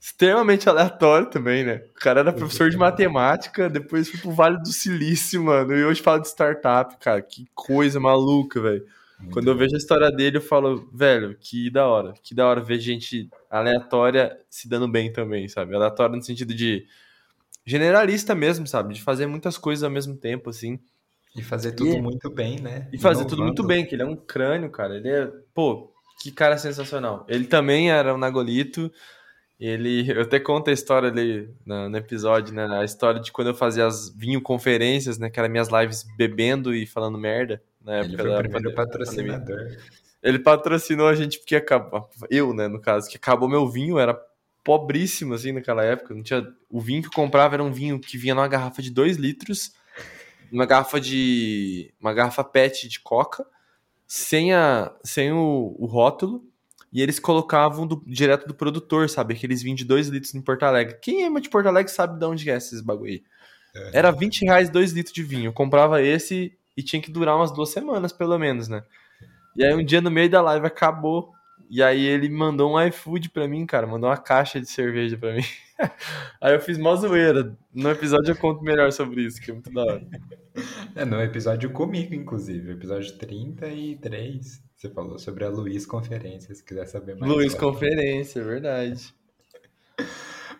extremamente 0.00 0.68
aleatório 0.68 1.28
também, 1.28 1.64
né? 1.64 1.82
O 1.90 1.94
cara 1.94 2.20
era 2.20 2.32
professor 2.32 2.70
de 2.70 2.76
matemática, 2.76 3.68
depois 3.68 4.08
foi 4.08 4.20
pro 4.20 4.30
Vale 4.30 4.58
do 4.58 4.68
Silício, 4.68 5.42
mano, 5.42 5.74
e 5.74 5.84
hoje 5.84 6.00
fala 6.00 6.20
de 6.20 6.28
startup, 6.28 6.96
cara. 6.98 7.20
Que 7.20 7.46
coisa 7.54 7.98
maluca, 7.98 8.60
velho. 8.60 8.86
Quando 9.32 9.48
eu 9.48 9.56
vejo 9.56 9.74
a 9.74 9.78
história 9.78 10.10
dele, 10.10 10.36
eu 10.36 10.42
falo, 10.42 10.88
velho, 10.92 11.36
que 11.40 11.68
da 11.70 11.86
hora. 11.86 12.14
Que 12.22 12.34
da 12.34 12.46
hora 12.46 12.60
ver 12.60 12.78
gente 12.78 13.28
aleatória 13.50 14.38
se 14.48 14.68
dando 14.68 14.86
bem 14.86 15.12
também, 15.12 15.48
sabe? 15.48 15.74
Aleatória 15.74 16.16
no 16.16 16.22
sentido 16.22 16.54
de 16.54 16.86
generalista 17.66 18.34
mesmo, 18.34 18.66
sabe? 18.66 18.94
De 18.94 19.02
fazer 19.02 19.26
muitas 19.26 19.58
coisas 19.58 19.82
ao 19.82 19.90
mesmo 19.90 20.16
tempo, 20.16 20.50
assim. 20.50 20.78
E 21.36 21.42
fazer 21.42 21.72
tudo 21.72 21.90
e, 21.90 22.00
muito 22.00 22.30
bem, 22.30 22.60
né? 22.60 22.88
E 22.92 22.98
fazer 22.98 23.20
Inovando. 23.20 23.28
tudo 23.28 23.42
muito 23.42 23.64
bem, 23.64 23.84
que 23.84 23.94
ele 23.94 24.02
é 24.02 24.06
um 24.06 24.16
crânio, 24.16 24.70
cara. 24.70 24.96
Ele 24.96 25.08
é, 25.08 25.30
pô, 25.52 25.92
que 26.20 26.30
cara 26.30 26.56
sensacional. 26.56 27.26
Ele 27.28 27.46
também 27.46 27.90
era 27.90 28.14
um 28.14 28.18
Nagolito. 28.18 28.90
Ele, 29.58 30.10
eu 30.12 30.22
até 30.22 30.38
conto 30.38 30.70
a 30.70 30.72
história 30.72 31.08
ali 31.08 31.48
no, 31.66 31.88
no, 31.88 31.96
episódio, 31.96 32.54
né? 32.54 32.66
A 32.78 32.84
história 32.84 33.20
de 33.20 33.32
quando 33.32 33.48
eu 33.48 33.54
fazia 33.54 33.86
as 33.86 34.08
vinho 34.14 34.40
conferências, 34.40 35.18
né? 35.18 35.28
Que 35.28 35.38
eram 35.38 35.50
minhas 35.50 35.68
lives 35.68 36.04
bebendo 36.16 36.74
e 36.74 36.86
falando 36.86 37.18
merda. 37.18 37.62
Na 37.80 37.96
época 37.96 38.14
ele 38.14 38.22
foi 38.22 38.30
o 38.30 38.38
primeiro 38.38 38.74
patrocinador. 38.74 39.76
Ele 40.22 40.38
patrocinou 40.38 41.06
a 41.06 41.14
gente 41.14 41.38
porque 41.38 41.56
acabou. 41.56 42.08
Eu, 42.28 42.52
né, 42.52 42.68
no 42.68 42.80
caso, 42.80 43.08
que 43.08 43.16
acabou 43.16 43.48
meu 43.48 43.68
vinho, 43.68 43.98
era 43.98 44.18
pobríssimo, 44.64 45.34
assim, 45.34 45.52
naquela 45.52 45.84
época. 45.84 46.14
Não 46.14 46.22
tinha, 46.22 46.46
o 46.68 46.80
vinho 46.80 47.02
que 47.02 47.08
eu 47.08 47.12
comprava 47.12 47.54
era 47.54 47.62
um 47.62 47.72
vinho 47.72 48.00
que 48.00 48.18
vinha 48.18 48.34
numa 48.34 48.48
garrafa 48.48 48.82
de 48.82 48.90
2 48.90 49.16
litros, 49.16 49.72
uma 50.50 50.66
garrafa 50.66 51.00
de. 51.00 51.92
uma 52.00 52.12
garrafa 52.12 52.42
PET 52.42 52.88
de 52.88 53.00
coca, 53.00 53.46
sem, 54.06 54.52
a, 54.52 54.92
sem 55.04 55.32
o, 55.32 55.76
o 55.78 55.86
rótulo 55.86 56.44
e 56.92 57.02
eles 57.02 57.18
colocavam 57.18 57.86
do, 57.86 58.02
direto 58.06 58.46
do 58.46 58.54
produtor, 58.54 59.08
sabe? 59.10 59.34
Aqueles 59.34 59.62
vinhos 59.62 59.78
de 59.78 59.84
2 59.84 60.08
litros 60.08 60.34
em 60.34 60.40
Porto 60.40 60.62
Alegre. 60.62 60.98
Quem 61.00 61.24
é 61.24 61.40
de 61.40 61.48
Porto 61.48 61.66
Alegre 61.66 61.92
sabe 61.92 62.18
de 62.18 62.24
onde 62.24 62.50
é 62.50 62.56
esses 62.56 62.80
bagulho 62.80 63.12
aí. 63.12 63.22
É. 63.74 63.98
Era 63.98 64.10
20 64.10 64.44
reais 64.44 64.70
2 64.70 64.92
litros 64.92 65.14
de 65.14 65.22
vinho. 65.22 65.48
Eu 65.48 65.52
comprava 65.52 66.02
esse 66.02 66.57
e 66.78 66.82
tinha 66.82 67.02
que 67.02 67.10
durar 67.10 67.34
umas 67.34 67.50
duas 67.50 67.70
semanas, 67.70 68.12
pelo 68.12 68.38
menos, 68.38 68.68
né? 68.68 68.84
E 69.56 69.64
aí 69.64 69.74
um 69.74 69.84
dia 69.84 70.00
no 70.00 70.12
meio 70.12 70.30
da 70.30 70.40
live 70.40 70.64
acabou. 70.64 71.32
E 71.68 71.82
aí 71.82 72.06
ele 72.06 72.28
mandou 72.28 72.72
um 72.72 72.86
iFood 72.86 73.30
pra 73.30 73.48
mim, 73.48 73.66
cara. 73.66 73.84
Mandou 73.84 74.08
uma 74.08 74.16
caixa 74.16 74.60
de 74.60 74.70
cerveja 74.70 75.18
pra 75.18 75.34
mim. 75.34 75.42
aí 76.40 76.54
eu 76.54 76.60
fiz 76.60 76.78
mó 76.78 76.94
zoeira. 76.94 77.52
No 77.74 77.90
episódio 77.90 78.30
eu 78.30 78.36
conto 78.36 78.62
melhor 78.62 78.92
sobre 78.92 79.22
isso, 79.22 79.40
que 79.42 79.50
é 79.50 79.54
muito 79.54 79.72
da 79.72 79.82
hora. 79.82 80.06
É, 80.94 81.04
no 81.04 81.20
episódio 81.20 81.68
comigo, 81.70 82.14
inclusive. 82.14 82.70
Episódio 82.70 83.18
33. 83.18 84.62
Você 84.76 84.88
falou 84.88 85.18
sobre 85.18 85.44
a 85.44 85.48
Luiz 85.48 85.84
Conferência, 85.84 86.54
se 86.54 86.64
quiser 86.64 86.86
saber 86.86 87.16
mais. 87.16 87.32
Luiz 87.32 87.54
Conferência, 87.54 88.38
é 88.38 88.44
verdade. 88.44 89.12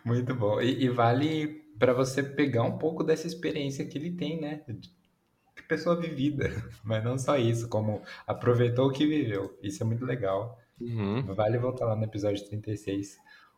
Muito 0.03 0.35
bom. 0.35 0.59
E, 0.59 0.83
e 0.83 0.89
vale 0.89 1.63
para 1.79 1.93
você 1.93 2.21
pegar 2.21 2.63
um 2.63 2.77
pouco 2.77 3.05
dessa 3.05 3.25
experiência 3.25 3.85
que 3.85 3.97
ele 3.97 4.11
tem, 4.11 4.41
né? 4.41 4.61
Pessoa 5.69 5.95
vivida. 5.95 6.51
Mas 6.83 7.03
não 7.03 7.17
só 7.17 7.37
isso, 7.37 7.69
como 7.69 8.01
aproveitou 8.25 8.87
o 8.87 8.91
que 8.91 9.05
viveu. 9.05 9.55
Isso 9.61 9.83
é 9.83 9.85
muito 9.85 10.03
legal. 10.03 10.57
Uhum. 10.81 11.21
Vale 11.35 11.59
voltar 11.59 11.85
lá 11.85 11.95
no 11.95 12.03
episódio 12.03 12.43
36. 12.45 13.17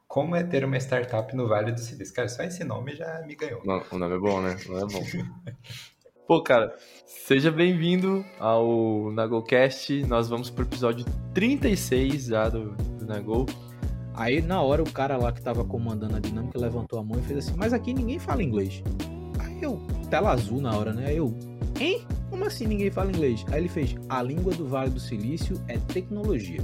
Como 0.09 0.35
é 0.35 0.43
ter 0.43 0.65
uma 0.65 0.75
startup 0.75 1.33
no 1.33 1.47
Vale 1.47 1.71
do 1.71 1.79
Silício? 1.79 2.13
Cara, 2.13 2.27
só 2.27 2.43
esse 2.43 2.65
nome 2.65 2.97
já 2.97 3.23
me 3.25 3.33
ganhou. 3.33 3.61
Não, 3.63 3.81
o 3.89 3.97
nome 3.97 4.15
é 4.15 4.19
bom, 4.19 4.41
né? 4.41 4.57
O 4.67 4.73
nome 4.73 4.93
é 4.93 4.99
bom. 4.99 5.51
Pô, 6.27 6.43
cara, 6.43 6.75
seja 7.05 7.49
bem-vindo 7.49 8.25
ao 8.37 9.09
NagoCast. 9.13 10.03
Nós 10.03 10.27
vamos 10.27 10.49
pro 10.49 10.65
episódio 10.65 11.05
36 11.33 12.25
já 12.25 12.49
do, 12.49 12.71
do 12.71 13.05
Nagol. 13.05 13.45
Aí, 14.13 14.41
na 14.41 14.61
hora, 14.61 14.83
o 14.83 14.91
cara 14.91 15.15
lá 15.15 15.31
que 15.31 15.41
tava 15.41 15.63
comandando 15.63 16.17
a 16.17 16.19
dinâmica 16.19 16.59
levantou 16.59 16.99
a 16.99 17.03
mão 17.03 17.17
e 17.17 17.23
fez 17.23 17.39
assim: 17.39 17.57
Mas 17.57 17.71
aqui 17.71 17.93
ninguém 17.93 18.19
fala 18.19 18.43
inglês. 18.43 18.83
Aí 19.39 19.63
eu, 19.63 19.81
tela 20.09 20.31
azul 20.31 20.59
na 20.59 20.75
hora, 20.77 20.91
né? 20.91 21.07
Aí 21.07 21.17
eu, 21.17 21.33
hein? 21.81 22.05
Como 22.29 22.45
assim 22.45 22.65
ninguém 22.65 22.89
fala 22.89 23.09
inglês? 23.09 23.45
Aí 23.51 23.61
ele 23.61 23.69
fez: 23.69 23.95
A 24.07 24.21
língua 24.21 24.53
do 24.53 24.67
Vale 24.67 24.89
do 24.89 24.99
Silício 24.99 25.61
é 25.67 25.77
tecnologia. 25.77 26.61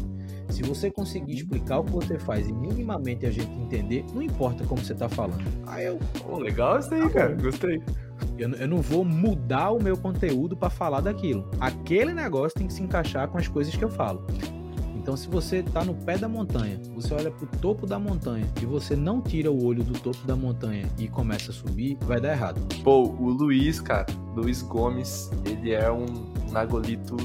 Se 0.50 0.64
você 0.64 0.90
conseguir 0.90 1.34
explicar 1.34 1.80
o 1.80 1.84
que 1.84 1.92
você 1.92 2.18
faz 2.18 2.48
e 2.48 2.54
minimamente 2.54 3.26
a 3.26 3.32
gente 3.32 3.52
entender, 3.52 4.06
não 4.14 4.22
importa 4.22 4.64
como 4.66 4.82
você 4.82 4.96
tá 4.96 5.10
falando. 5.10 5.44
Aí 5.66 5.86
eu. 5.86 6.00
Pô, 6.24 6.38
legal 6.38 6.80
isso 6.80 6.94
aí, 6.94 7.02
tá 7.02 7.10
cara. 7.10 7.36
Gostei. 7.36 7.82
Eu, 8.38 8.50
eu 8.52 8.68
não 8.68 8.78
vou 8.78 9.04
mudar 9.04 9.72
o 9.72 9.82
meu 9.82 9.98
conteúdo 9.98 10.56
para 10.56 10.70
falar 10.70 11.02
daquilo. 11.02 11.50
Aquele 11.60 12.14
negócio 12.14 12.58
tem 12.58 12.68
que 12.68 12.74
se 12.74 12.82
encaixar 12.82 13.28
com 13.28 13.38
as 13.38 13.48
coisas 13.48 13.76
que 13.76 13.84
eu 13.84 13.90
falo. 13.90 14.26
Então, 15.08 15.16
se 15.16 15.30
você 15.30 15.60
está 15.60 15.86
no 15.86 15.94
pé 15.94 16.18
da 16.18 16.28
montanha, 16.28 16.78
você 16.94 17.14
olha 17.14 17.32
para 17.32 17.46
o 17.46 17.48
topo 17.62 17.88
da 17.88 17.98
montanha 17.98 18.46
e 18.62 18.66
você 18.66 18.94
não 18.94 19.22
tira 19.22 19.50
o 19.50 19.66
olho 19.66 19.82
do 19.82 19.98
topo 19.98 20.28
da 20.28 20.36
montanha 20.36 20.86
e 21.00 21.08
começa 21.08 21.52
a 21.52 21.54
subir, 21.54 21.98
vai 22.02 22.20
dar 22.20 22.34
errado. 22.34 22.60
Pô, 22.84 23.04
o 23.04 23.30
Luiz, 23.30 23.80
cara, 23.80 24.06
Luiz 24.36 24.62
Gomes, 24.62 25.32
ele 25.46 25.72
é 25.72 25.90
um 25.90 26.06
nagolito 26.52 27.16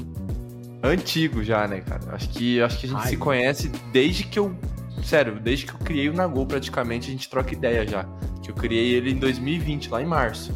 antigo 0.81 1.43
já, 1.43 1.67
né, 1.67 1.81
cara? 1.81 2.15
Acho 2.15 2.29
que, 2.29 2.61
acho 2.61 2.79
que 2.79 2.85
a 2.85 2.89
gente 2.89 3.01
Ai, 3.01 3.09
se 3.09 3.17
conhece 3.17 3.67
desde 3.91 4.23
que 4.23 4.39
eu. 4.39 4.55
Sério, 5.03 5.37
desde 5.41 5.65
que 5.65 5.73
eu 5.73 5.79
criei 5.79 6.07
o 6.07 6.13
Nagol 6.13 6.45
praticamente, 6.45 7.09
a 7.09 7.11
gente 7.11 7.29
troca 7.29 7.53
ideia 7.53 7.85
já. 7.85 8.05
Que 8.41 8.49
eu 8.49 8.55
criei 8.55 8.93
ele 8.93 9.11
em 9.11 9.17
2020, 9.17 9.89
lá 9.89 10.01
em 10.01 10.05
março. 10.05 10.53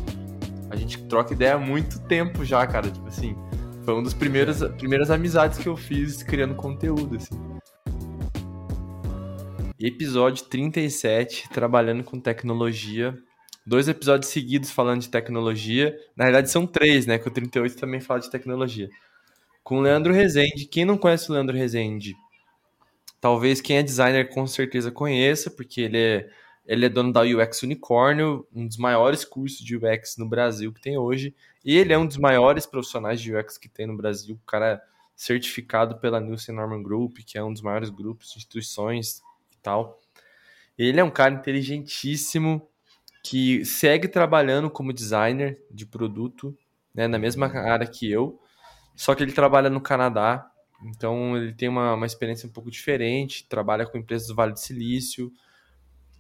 A 0.70 0.78
gente 0.78 0.98
troca 1.04 1.34
ideia 1.34 1.56
há 1.56 1.60
muito 1.60 2.00
tempo 2.04 2.46
já, 2.46 2.66
cara. 2.66 2.90
Tipo 2.90 3.10
assim, 3.10 3.36
foi 3.88 3.94
uma 3.94 4.04
das 4.04 4.14
primeiras, 4.14 4.62
primeiras 4.74 5.10
amizades 5.10 5.58
que 5.60 5.70
eu 5.70 5.78
fiz 5.78 6.22
criando 6.22 6.54
conteúdo, 6.56 7.16
assim. 7.16 7.40
Episódio 9.80 10.44
37, 10.44 11.48
trabalhando 11.48 12.04
com 12.04 12.20
tecnologia. 12.20 13.18
Dois 13.66 13.88
episódios 13.88 14.30
seguidos 14.30 14.72
falando 14.72 15.00
de 15.00 15.10
tecnologia. 15.10 15.98
Na 16.18 16.26
verdade, 16.26 16.52
são 16.52 16.68
três, 16.68 17.06
né? 17.06 17.18
Que 17.18 17.30
o 17.30 17.32
38 17.32 17.78
também 17.78 18.02
fala 18.02 18.20
de 18.20 18.30
tecnologia. 18.30 18.90
Com 19.64 19.78
o 19.78 19.82
Leandro 19.82 20.12
Rezende. 20.14 20.66
Quem 20.66 20.84
não 20.84 20.98
conhece 20.98 21.30
o 21.30 21.34
Leandro 21.34 21.56
Rezende? 21.56 22.14
Talvez 23.22 23.62
quem 23.62 23.78
é 23.78 23.84
designer 23.84 24.28
com 24.28 24.46
certeza 24.46 24.92
conheça, 24.92 25.50
porque 25.50 25.80
ele 25.80 25.98
é 25.98 26.30
ele 26.68 26.86
é 26.86 26.90
dono 26.90 27.14
da 27.14 27.22
UX 27.22 27.64
Unicórnio, 27.64 28.46
um 28.54 28.68
dos 28.68 28.78
maiores 28.78 29.24
cursos 29.24 29.66
de 29.66 29.78
UX 29.78 30.18
no 30.18 30.28
Brasil 30.28 30.74
que 30.74 30.82
tem 30.82 30.98
hoje. 30.98 31.34
E 31.64 31.78
ele 31.78 31.94
é 31.94 31.98
um 31.98 32.06
dos 32.06 32.18
maiores 32.18 32.66
profissionais 32.66 33.22
de 33.22 33.34
UX 33.34 33.58
que 33.58 33.70
tem 33.70 33.88
no 33.88 33.96
Brasil. 33.96 34.36
O 34.36 34.46
cara 34.46 34.74
é 34.74 34.82
certificado 35.16 35.98
pela 35.98 36.20
Nielsen 36.20 36.54
Norman 36.54 36.84
Group, 36.84 37.20
que 37.26 37.38
é 37.38 37.44
um 37.44 37.54
dos 37.54 37.62
maiores 37.62 37.90
grupos, 37.90 38.36
instituições 38.36 39.22
e 39.52 39.58
tal. 39.64 39.98
Ele 40.78 41.00
é 41.00 41.04
um 41.04 41.10
cara 41.10 41.34
inteligentíssimo 41.34 42.68
que 43.24 43.66
segue 43.66 44.08
trabalhando 44.08 44.70
como 44.70 44.94
designer 44.94 45.60
de 45.72 45.86
produto, 45.86 46.56
né, 46.94 47.08
na 47.08 47.18
mesma 47.18 47.48
área 47.48 47.88
que 47.88 48.10
eu, 48.10 48.40
só 48.96 49.16
que 49.16 49.24
ele 49.24 49.32
trabalha 49.32 49.70
no 49.70 49.82
Canadá, 49.82 50.50
então 50.86 51.36
ele 51.36 51.54
tem 51.54 51.68
uma, 51.68 51.94
uma 51.94 52.06
experiência 52.06 52.48
um 52.48 52.52
pouco 52.52 52.72
diferente, 52.72 53.46
trabalha 53.48 53.86
com 53.86 53.98
empresas 53.98 54.28
do 54.28 54.36
Vale 54.36 54.54
do 54.54 54.60
Silício, 54.60 55.32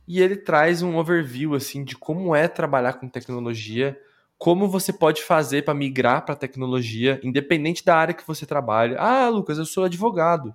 e 0.08 0.22
ele 0.22 0.38
traz 0.38 0.82
um 0.82 0.98
overview 0.98 1.54
assim 1.54 1.84
de 1.84 1.98
como 1.98 2.36
é 2.36 2.48
trabalhar 2.48 2.94
com 2.94 3.10
tecnologia, 3.10 4.00
como 4.38 4.70
você 4.70 4.94
pode 4.94 5.22
fazer 5.24 5.66
para 5.66 5.74
migrar 5.74 6.24
para 6.24 6.36
tecnologia, 6.36 7.20
independente 7.24 7.84
da 7.84 7.96
área 7.96 8.14
que 8.14 8.26
você 8.26 8.46
trabalha. 8.46 8.98
Ah, 9.00 9.28
Lucas, 9.28 9.58
eu 9.58 9.66
sou 9.66 9.84
advogado. 9.84 10.54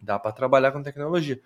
Dá 0.00 0.18
para 0.18 0.32
trabalhar 0.32 0.72
com 0.72 0.82
tecnologia. 0.82 1.40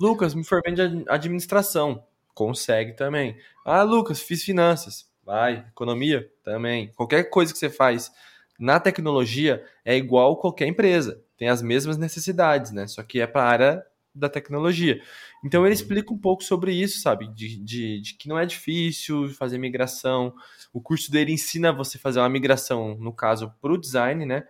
Lucas, 0.00 0.34
me 0.34 0.44
formei 0.44 0.74
de 0.74 1.04
administração. 1.08 2.04
Consegue 2.34 2.94
também. 2.94 3.36
Ah, 3.64 3.82
Lucas, 3.82 4.20
fiz 4.20 4.42
finanças. 4.42 5.08
Vai. 5.24 5.64
Economia? 5.70 6.28
Também. 6.42 6.90
Qualquer 6.96 7.24
coisa 7.24 7.52
que 7.52 7.58
você 7.58 7.70
faz 7.70 8.10
na 8.58 8.80
tecnologia 8.80 9.64
é 9.84 9.96
igual 9.96 10.36
qualquer 10.36 10.66
empresa. 10.66 11.22
Tem 11.36 11.48
as 11.48 11.62
mesmas 11.62 11.96
necessidades, 11.96 12.72
né? 12.72 12.86
Só 12.86 13.02
que 13.02 13.20
é 13.20 13.26
para 13.26 13.42
a 13.42 13.48
área 13.48 13.86
da 14.14 14.28
tecnologia. 14.28 15.00
Então 15.44 15.62
ele 15.62 15.74
uhum. 15.74 15.80
explica 15.80 16.12
um 16.12 16.18
pouco 16.18 16.44
sobre 16.44 16.72
isso, 16.72 17.00
sabe? 17.00 17.26
De, 17.34 17.56
de, 17.58 18.00
de, 18.00 18.14
que 18.14 18.28
não 18.28 18.38
é 18.38 18.46
difícil 18.46 19.28
fazer 19.30 19.58
migração. 19.58 20.34
O 20.72 20.80
curso 20.80 21.10
dele 21.10 21.32
ensina 21.32 21.72
você 21.72 21.96
a 21.98 22.00
fazer 22.00 22.20
uma 22.20 22.28
migração, 22.28 22.96
no 22.98 23.12
caso, 23.12 23.52
para 23.60 23.72
o 23.72 23.78
design, 23.78 24.24
né? 24.24 24.44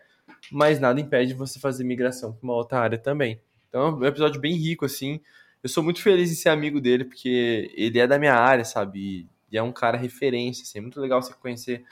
Mas 0.52 0.78
nada 0.78 1.00
impede 1.00 1.34
você 1.34 1.58
fazer 1.58 1.84
migração 1.84 2.32
para 2.32 2.44
uma 2.44 2.54
outra 2.54 2.78
área 2.78 2.98
também. 2.98 3.40
Então 3.68 3.88
é 3.88 3.90
um 3.92 4.04
episódio 4.04 4.40
bem 4.40 4.54
rico, 4.54 4.84
assim. 4.84 5.20
Eu 5.62 5.68
sou 5.68 5.82
muito 5.82 6.02
feliz 6.02 6.30
em 6.30 6.34
ser 6.34 6.50
amigo 6.50 6.80
dele, 6.80 7.04
porque 7.04 7.72
ele 7.74 7.98
é 7.98 8.06
da 8.06 8.18
minha 8.18 8.34
área, 8.34 8.64
sabe? 8.64 9.26
E 9.50 9.56
é 9.56 9.62
um 9.62 9.72
cara 9.72 9.96
referência, 9.96 10.62
assim. 10.62 10.78
É 10.78 10.82
muito 10.82 11.00
legal 11.00 11.22
você 11.22 11.32
conhecer 11.32 11.84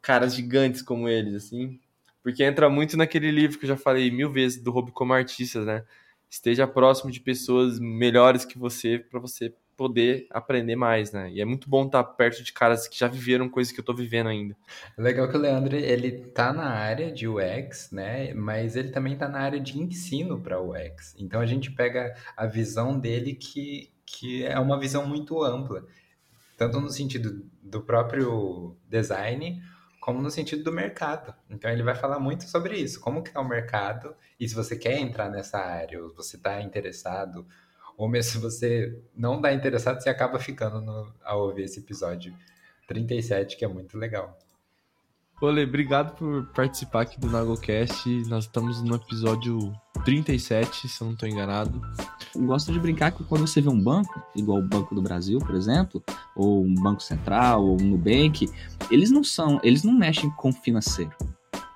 caras 0.00 0.34
gigantes 0.34 0.80
como 0.80 1.08
eles, 1.08 1.34
assim. 1.34 1.78
Porque 2.22 2.42
entra 2.42 2.68
muito 2.68 2.96
naquele 2.96 3.30
livro 3.30 3.58
que 3.58 3.64
eu 3.64 3.68
já 3.68 3.76
falei 3.76 4.10
mil 4.10 4.30
vezes, 4.30 4.62
do 4.62 4.70
Hobby 4.70 4.92
como 4.92 5.12
Artistas, 5.12 5.66
né? 5.66 5.84
Esteja 6.30 6.66
próximo 6.66 7.10
de 7.10 7.20
pessoas 7.20 7.78
melhores 7.78 8.44
que 8.44 8.58
você 8.58 8.98
para 8.98 9.18
você 9.18 9.52
poder 9.76 10.26
aprender 10.30 10.76
mais, 10.76 11.10
né? 11.10 11.30
E 11.32 11.40
é 11.40 11.44
muito 11.44 11.68
bom 11.68 11.86
estar 11.86 12.04
perto 12.04 12.44
de 12.44 12.52
caras 12.52 12.86
que 12.86 12.98
já 12.98 13.08
viveram 13.08 13.48
coisas 13.48 13.72
que 13.72 13.80
eu 13.80 13.84
tô 13.84 13.94
vivendo 13.94 14.28
ainda. 14.28 14.54
Legal 14.96 15.26
que 15.28 15.36
o 15.36 15.40
Leandro, 15.40 15.74
ele 15.74 16.12
tá 16.12 16.52
na 16.52 16.68
área 16.68 17.10
de 17.10 17.26
UX, 17.26 17.90
né? 17.90 18.34
Mas 18.34 18.76
ele 18.76 18.90
também 18.90 19.16
tá 19.16 19.26
na 19.26 19.40
área 19.40 19.58
de 19.58 19.78
ensino 19.78 20.38
para 20.38 20.60
UX. 20.60 21.14
Então 21.18 21.40
a 21.40 21.46
gente 21.46 21.70
pega 21.70 22.14
a 22.36 22.46
visão 22.46 22.98
dele 22.98 23.34
que 23.34 23.90
que 24.10 24.44
é 24.44 24.58
uma 24.58 24.78
visão 24.78 25.06
muito 25.06 25.42
ampla, 25.42 25.86
tanto 26.56 26.80
no 26.80 26.90
sentido 26.90 27.48
do 27.62 27.80
próprio 27.80 28.76
design, 28.88 29.62
como 30.00 30.22
no 30.22 30.30
sentido 30.30 30.64
do 30.64 30.72
mercado. 30.72 31.34
Então 31.48 31.70
ele 31.70 31.82
vai 31.82 31.94
falar 31.94 32.18
muito 32.18 32.44
sobre 32.44 32.76
isso, 32.78 32.98
como 32.98 33.22
que 33.22 33.36
é 33.36 33.40
o 33.40 33.46
mercado, 33.46 34.16
e 34.38 34.48
se 34.48 34.54
você 34.54 34.76
quer 34.76 34.98
entrar 34.98 35.28
nessa 35.28 35.58
área, 35.58 36.02
ou 36.02 36.14
você 36.14 36.36
está 36.36 36.60
interessado, 36.62 37.46
ou 37.96 38.08
mesmo 38.08 38.32
se 38.32 38.38
você 38.38 38.98
não 39.14 39.36
está 39.36 39.52
interessado, 39.52 40.02
você 40.02 40.08
acaba 40.08 40.38
ficando 40.38 40.80
no, 40.80 41.14
ao 41.22 41.42
ouvir 41.42 41.64
esse 41.64 41.80
episódio 41.80 42.34
37, 42.88 43.56
que 43.56 43.64
é 43.64 43.68
muito 43.68 43.98
legal. 43.98 44.38
Olê, 45.42 45.64
obrigado 45.64 46.14
por 46.16 46.44
participar 46.48 47.00
aqui 47.00 47.18
do 47.18 47.26
NagoCast. 47.26 48.06
Nós 48.28 48.44
estamos 48.44 48.82
no 48.82 48.96
episódio 48.96 49.72
37, 50.04 50.86
se 50.86 51.00
eu 51.00 51.06
não 51.06 51.14
estou 51.14 51.26
enganado. 51.26 51.80
Eu 52.34 52.42
gosto 52.42 52.70
de 52.70 52.78
brincar 52.78 53.10
que 53.10 53.24
quando 53.24 53.46
você 53.46 53.58
vê 53.62 53.70
um 53.70 53.82
banco, 53.82 54.22
igual 54.36 54.58
o 54.58 54.68
Banco 54.68 54.94
do 54.94 55.00
Brasil, 55.00 55.38
por 55.38 55.54
exemplo, 55.54 56.04
ou 56.36 56.62
um 56.62 56.74
Banco 56.74 57.02
Central, 57.02 57.64
ou 57.64 57.80
um 57.80 57.86
Nubank, 57.86 58.50
eles 58.90 59.10
não 59.10 59.24
são, 59.24 59.58
eles 59.62 59.82
não 59.82 59.94
mexem 59.94 60.28
com 60.28 60.52
financeiro. 60.52 61.16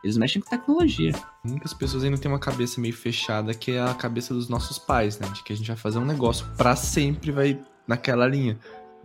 Eles 0.03 0.19
mexem 0.19 0.43
com 0.43 0.51
tecnologia. 0.51 1.13
Muitas 1.43 1.73
pessoas 1.73 2.05
ainda 2.05 2.19
têm 2.19 2.31
uma 2.31 2.39
cabeça 2.39 2.79
meio 2.79 2.93
fechada, 2.93 3.55
que 3.55 3.71
é 3.71 3.81
a 3.81 3.95
cabeça 3.95 4.35
dos 4.35 4.47
nossos 4.47 4.79
pais, 4.79 5.19
né? 5.19 5.27
De 5.29 5.43
que 5.43 5.55
a 5.55 5.57
gente 5.57 5.69
vai 5.69 5.77
fazer 5.77 5.99
um 5.99 6.05
negócio 6.05 6.45
para 6.59 6.77
sempre, 6.77 7.33
vai 7.33 7.59
naquela 7.89 8.27
linha 8.27 8.59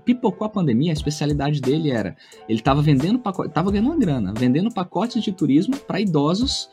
pipocou 0.05 0.45
a 0.45 0.49
pandemia, 0.49 0.91
a 0.91 0.93
especialidade 0.93 1.61
dele 1.61 1.91
era, 1.91 2.15
ele 2.47 2.59
estava 2.59 2.81
vendendo 2.81 3.19
pacote, 3.19 3.53
tava 3.53 3.71
ganhando 3.71 3.87
uma 3.87 3.97
grana, 3.97 4.33
vendendo 4.35 4.73
pacotes 4.73 5.23
de 5.23 5.31
turismo 5.31 5.75
para 5.77 5.99
idosos 5.99 6.69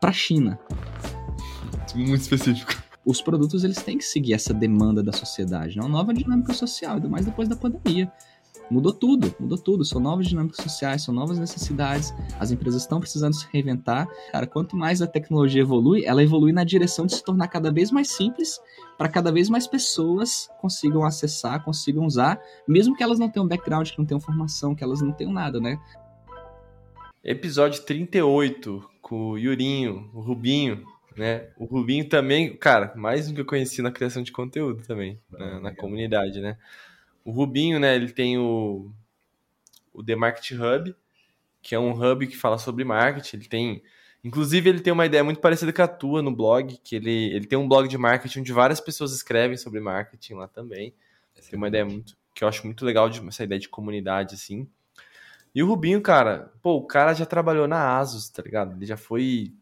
para 0.00 0.12
China. 0.12 0.58
Muito 1.94 2.20
específico. 2.20 2.72
Os 3.04 3.22
produtos 3.22 3.64
eles 3.64 3.82
têm 3.82 3.96
que 3.96 4.04
seguir 4.04 4.34
essa 4.34 4.52
demanda 4.52 5.02
da 5.02 5.12
sociedade, 5.12 5.78
é 5.78 5.82
uma 5.82 5.88
nova 5.88 6.12
dinâmica 6.12 6.52
social, 6.52 6.96
ainda 6.96 7.08
mais 7.08 7.24
depois 7.24 7.48
da 7.48 7.56
pandemia. 7.56 8.12
Mudou 8.70 8.92
tudo, 8.92 9.34
mudou 9.40 9.56
tudo. 9.56 9.84
São 9.84 10.00
novas 10.00 10.26
dinâmicas 10.26 10.62
sociais, 10.62 11.02
são 11.02 11.14
novas 11.14 11.38
necessidades. 11.38 12.14
As 12.38 12.50
empresas 12.50 12.82
estão 12.82 13.00
precisando 13.00 13.34
se 13.34 13.46
reinventar. 13.52 14.08
Cara, 14.30 14.46
quanto 14.46 14.76
mais 14.76 15.00
a 15.00 15.06
tecnologia 15.06 15.62
evolui, 15.62 16.04
ela 16.04 16.22
evolui 16.22 16.52
na 16.52 16.64
direção 16.64 17.06
de 17.06 17.14
se 17.14 17.24
tornar 17.24 17.48
cada 17.48 17.72
vez 17.72 17.90
mais 17.90 18.10
simples 18.10 18.60
para 18.98 19.08
cada 19.08 19.30
vez 19.30 19.48
mais 19.48 19.66
pessoas 19.66 20.50
consigam 20.60 21.04
acessar, 21.04 21.62
consigam 21.64 22.04
usar, 22.04 22.40
mesmo 22.66 22.96
que 22.96 23.02
elas 23.02 23.18
não 23.18 23.28
tenham 23.28 23.46
background, 23.46 23.88
que 23.88 23.98
não 23.98 24.04
tenham 24.04 24.20
formação, 24.20 24.74
que 24.74 24.82
elas 24.82 25.00
não 25.00 25.12
tenham 25.12 25.32
nada, 25.32 25.60
né? 25.60 25.78
Episódio 27.22 27.82
38 27.84 28.84
com 29.00 29.30
o 29.30 29.38
Yurinho, 29.38 30.10
o 30.12 30.20
Rubinho, 30.20 30.84
né? 31.16 31.48
O 31.56 31.64
Rubinho 31.64 32.08
também, 32.08 32.56
cara, 32.56 32.92
mais 32.96 33.28
um 33.28 33.34
que 33.34 33.40
eu 33.40 33.46
conheci 33.46 33.82
na 33.82 33.90
criação 33.90 34.22
de 34.22 34.32
conteúdo 34.32 34.82
também, 34.86 35.18
né? 35.30 35.60
na 35.60 35.74
comunidade, 35.74 36.40
né? 36.40 36.56
O 37.24 37.30
Rubinho, 37.30 37.78
né, 37.78 37.94
ele 37.94 38.12
tem 38.12 38.38
o, 38.38 38.90
o 39.92 40.02
The 40.02 40.16
Market 40.16 40.52
Hub, 40.52 40.94
que 41.60 41.74
é 41.74 41.78
um 41.78 41.92
hub 41.92 42.26
que 42.26 42.36
fala 42.36 42.58
sobre 42.58 42.84
marketing. 42.84 43.36
Ele 43.36 43.48
tem. 43.48 43.82
Inclusive, 44.24 44.68
ele 44.68 44.80
tem 44.80 44.92
uma 44.92 45.06
ideia 45.06 45.22
muito 45.22 45.40
parecida 45.40 45.72
com 45.72 45.82
a 45.82 45.88
tua 45.88 46.22
no 46.22 46.34
blog, 46.34 46.78
que 46.82 46.96
ele, 46.96 47.32
ele 47.34 47.46
tem 47.46 47.58
um 47.58 47.68
blog 47.68 47.86
de 47.88 47.96
marketing 47.96 48.40
onde 48.40 48.52
várias 48.52 48.80
pessoas 48.80 49.12
escrevem 49.12 49.56
sobre 49.56 49.80
marketing 49.80 50.34
lá 50.34 50.48
também. 50.48 50.94
Tem 51.48 51.56
uma 51.56 51.68
ideia 51.68 51.84
muito. 51.84 52.16
que 52.34 52.42
eu 52.42 52.48
acho 52.48 52.64
muito 52.64 52.84
legal 52.84 53.08
de 53.08 53.26
essa 53.26 53.44
ideia 53.44 53.60
de 53.60 53.68
comunidade, 53.68 54.34
assim. 54.34 54.68
E 55.54 55.62
o 55.62 55.66
Rubinho, 55.66 56.00
cara, 56.00 56.52
pô, 56.62 56.76
o 56.76 56.86
cara 56.86 57.14
já 57.14 57.24
trabalhou 57.24 57.66
na 57.66 57.98
Asus, 57.98 58.28
tá 58.28 58.42
ligado? 58.42 58.76
Ele 58.76 58.86
já 58.86 58.96
foi 58.96 59.52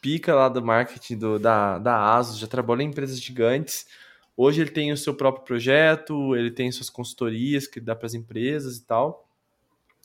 pica 0.00 0.34
lá 0.34 0.48
do 0.48 0.62
marketing 0.62 1.18
do, 1.18 1.38
da, 1.38 1.78
da 1.78 2.14
Asus, 2.16 2.38
já 2.38 2.46
trabalhou 2.46 2.82
em 2.82 2.88
empresas 2.88 3.20
gigantes. 3.20 3.86
Hoje 4.36 4.60
ele 4.60 4.70
tem 4.70 4.92
o 4.92 4.96
seu 4.96 5.14
próprio 5.14 5.44
projeto, 5.44 6.34
ele 6.34 6.50
tem 6.50 6.70
suas 6.72 6.90
consultorias 6.90 7.66
que 7.66 7.80
dá 7.80 7.94
para 7.94 8.06
as 8.06 8.14
empresas 8.14 8.76
e 8.78 8.84
tal. 8.84 9.28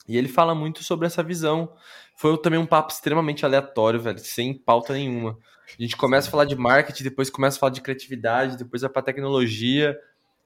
E 0.08 0.16
ele 0.16 0.28
fala 0.28 0.54
muito 0.54 0.82
sobre 0.82 1.06
essa 1.06 1.22
visão. 1.22 1.72
Foi 2.16 2.36
também 2.38 2.58
um 2.58 2.66
papo 2.66 2.92
extremamente 2.92 3.44
aleatório, 3.44 4.00
velho, 4.00 4.18
sem 4.18 4.54
pauta 4.54 4.92
nenhuma. 4.92 5.38
A 5.78 5.82
gente 5.82 5.96
começa 5.96 6.28
a 6.28 6.30
falar 6.30 6.44
de 6.44 6.56
marketing, 6.56 7.04
depois 7.04 7.30
começa 7.30 7.56
a 7.56 7.60
falar 7.60 7.72
de 7.72 7.80
criatividade, 7.80 8.56
depois 8.56 8.82
vai 8.82 8.90
para 8.90 9.02
tecnologia. 9.02 9.96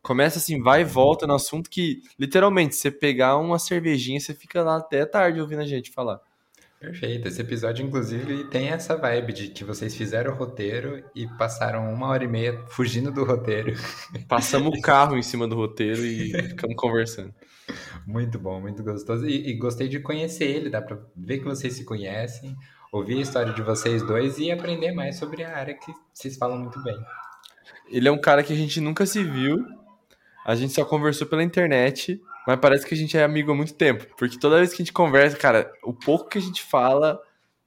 Começa 0.03 0.39
assim, 0.39 0.63
vai 0.63 0.83
e 0.83 0.85
volta 0.85 1.27
no 1.27 1.35
assunto 1.35 1.71
que, 1.71 2.03
literalmente, 2.19 2.77
você 2.77 2.91
pegar 2.91 3.39
uma 3.39 3.59
cervejinha, 3.59 4.21
você 4.21 4.35
fica 4.35 4.63
lá 4.63 4.77
até 4.77 5.07
tarde 5.07 5.41
ouvindo 5.41 5.63
a 5.63 5.67
gente 5.67 5.91
falar. 5.91 6.21
Perfeito. 6.85 7.29
Esse 7.29 7.41
episódio, 7.41 7.87
inclusive, 7.87 8.45
tem 8.45 8.69
essa 8.69 8.95
vibe 8.95 9.33
de 9.33 9.49
que 9.49 9.65
vocês 9.65 9.97
fizeram 9.97 10.33
o 10.33 10.37
roteiro 10.37 11.03
e 11.15 11.27
passaram 11.27 11.91
uma 11.91 12.09
hora 12.09 12.25
e 12.25 12.29
meia 12.29 12.63
fugindo 12.69 13.11
do 13.11 13.25
roteiro. 13.25 13.73
Passamos 14.29 14.79
o 14.79 14.83
carro 14.83 15.17
em 15.17 15.23
cima 15.23 15.49
do 15.49 15.57
roteiro 15.57 16.05
e 16.05 16.31
ficamos 16.51 16.77
conversando. 16.77 17.35
Muito 18.07 18.39
bom, 18.39 18.61
muito 18.61 18.83
gostoso. 18.83 19.27
E, 19.27 19.49
e, 19.49 19.55
gostei 19.55 19.89
de 19.89 19.99
conhecer 19.99 20.45
ele, 20.45 20.69
dá 20.69 20.83
pra 20.83 20.99
ver 21.17 21.39
que 21.39 21.45
vocês 21.45 21.73
se 21.73 21.85
conhecem, 21.85 22.55
ouvir 22.93 23.17
a 23.17 23.23
história 23.23 23.55
de 23.55 23.63
vocês 23.63 24.03
dois 24.03 24.39
e 24.39 24.51
aprender 24.51 24.93
mais 24.93 25.17
sobre 25.17 25.43
a 25.43 25.57
área 25.57 25.75
que 25.75 25.91
vocês 26.13 26.37
falam 26.37 26.59
muito 26.59 26.83
bem. 26.83 26.97
Ele 27.91 28.09
é 28.09 28.13
um 28.13 28.21
cara 28.21 28.43
que 28.43 28.53
a 28.53 28.57
gente 28.57 28.79
nunca 28.79 29.07
se 29.07 29.25
viu, 29.25 29.65
a 30.45 30.55
gente 30.55 30.75
só 30.75 30.85
conversou 30.85 31.27
pela 31.27 31.43
internet 31.43 32.21
mas 32.47 32.59
parece 32.61 32.87
que 32.87 32.95
a 32.95 32.97
gente 32.97 33.17
é 33.17 33.25
amigo 33.25 33.53
há 33.53 33.55
muito 33.55 33.75
tempo. 33.75 34.07
Porque 34.17 34.39
toda 34.39 34.59
vez 34.59 34.71
que 34.71 34.77
a 34.77 34.85
gente 34.85 34.93
conversa, 34.93 35.37
cara, 35.37 35.73
o 35.83 35.93
pouco 35.93 36.29
que 36.29 36.39
a 36.39 36.43
gente 36.43 36.63
fala. 36.63 37.21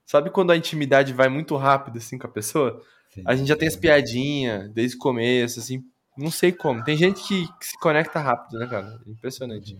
Sabe 0.05 0.29
quando 0.29 0.51
a 0.51 0.57
intimidade 0.57 1.11
vai 1.11 1.27
muito 1.27 1.55
rápido, 1.57 1.97
assim, 1.97 2.17
com 2.17 2.27
a 2.27 2.29
pessoa? 2.29 2.81
Sim, 3.09 3.23
a 3.25 3.35
gente 3.35 3.47
já 3.47 3.57
tem 3.57 3.67
as 3.67 3.75
piadinhas 3.75 4.71
desde 4.71 4.95
o 4.95 4.99
começo, 4.99 5.59
assim. 5.59 5.83
Não 6.17 6.31
sei 6.31 6.51
como. 6.51 6.83
Tem 6.83 6.95
gente 6.95 7.21
que, 7.27 7.45
que 7.59 7.65
se 7.65 7.77
conecta 7.77 8.19
rápido, 8.19 8.57
né, 8.57 8.67
cara? 8.67 8.99
Impressionante. 9.05 9.77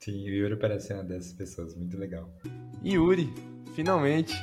Sim, 0.00 0.24
o 0.24 0.32
Yuri 0.32 0.56
parece 0.56 0.94
uma 0.94 1.04
dessas 1.04 1.32
pessoas. 1.32 1.76
Muito 1.76 1.98
legal. 1.98 2.30
Yuri, 2.82 3.32
finalmente. 3.74 4.34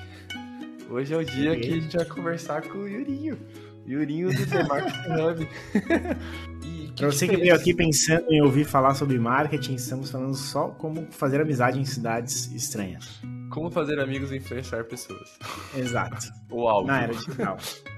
Hoje 0.90 1.14
é 1.14 1.18
o 1.18 1.26
dia 1.26 1.60
que 1.60 1.68
a 1.68 1.82
gente 1.82 1.98
vai 1.98 2.06
conversar 2.06 2.62
com 2.62 2.78
o 2.78 2.88
Yurinho. 2.88 3.40
Yurinho 3.88 4.34
do 4.34 4.46
The 4.46 4.64
Marketing 4.64 5.12
Hub. 5.22 5.50
Para 6.96 7.08
você 7.08 7.28
que 7.28 7.36
veio 7.36 7.56
aqui 7.56 7.74
pensando 7.74 8.32
em 8.32 8.42
ouvir 8.42 8.66
falar 8.66 8.94
sobre 8.94 9.18
marketing, 9.18 9.76
estamos 9.76 10.12
falando 10.12 10.36
só 10.36 10.70
como 10.70 11.08
fazer 11.12 11.42
amizade 11.42 11.80
em 11.80 11.86
cidades 11.86 12.52
estranhas. 12.54 13.20
Como 13.50 13.72
fazer 13.72 14.00
amigos 14.00 14.32
e 14.32 14.38
influenciar 14.38 14.84
pessoas. 14.86 15.38
Exato. 15.76 16.32
O 16.52 16.68
áudio. 16.68 16.88
Na 16.88 17.02
era 17.02 17.14
digital. 17.14 17.58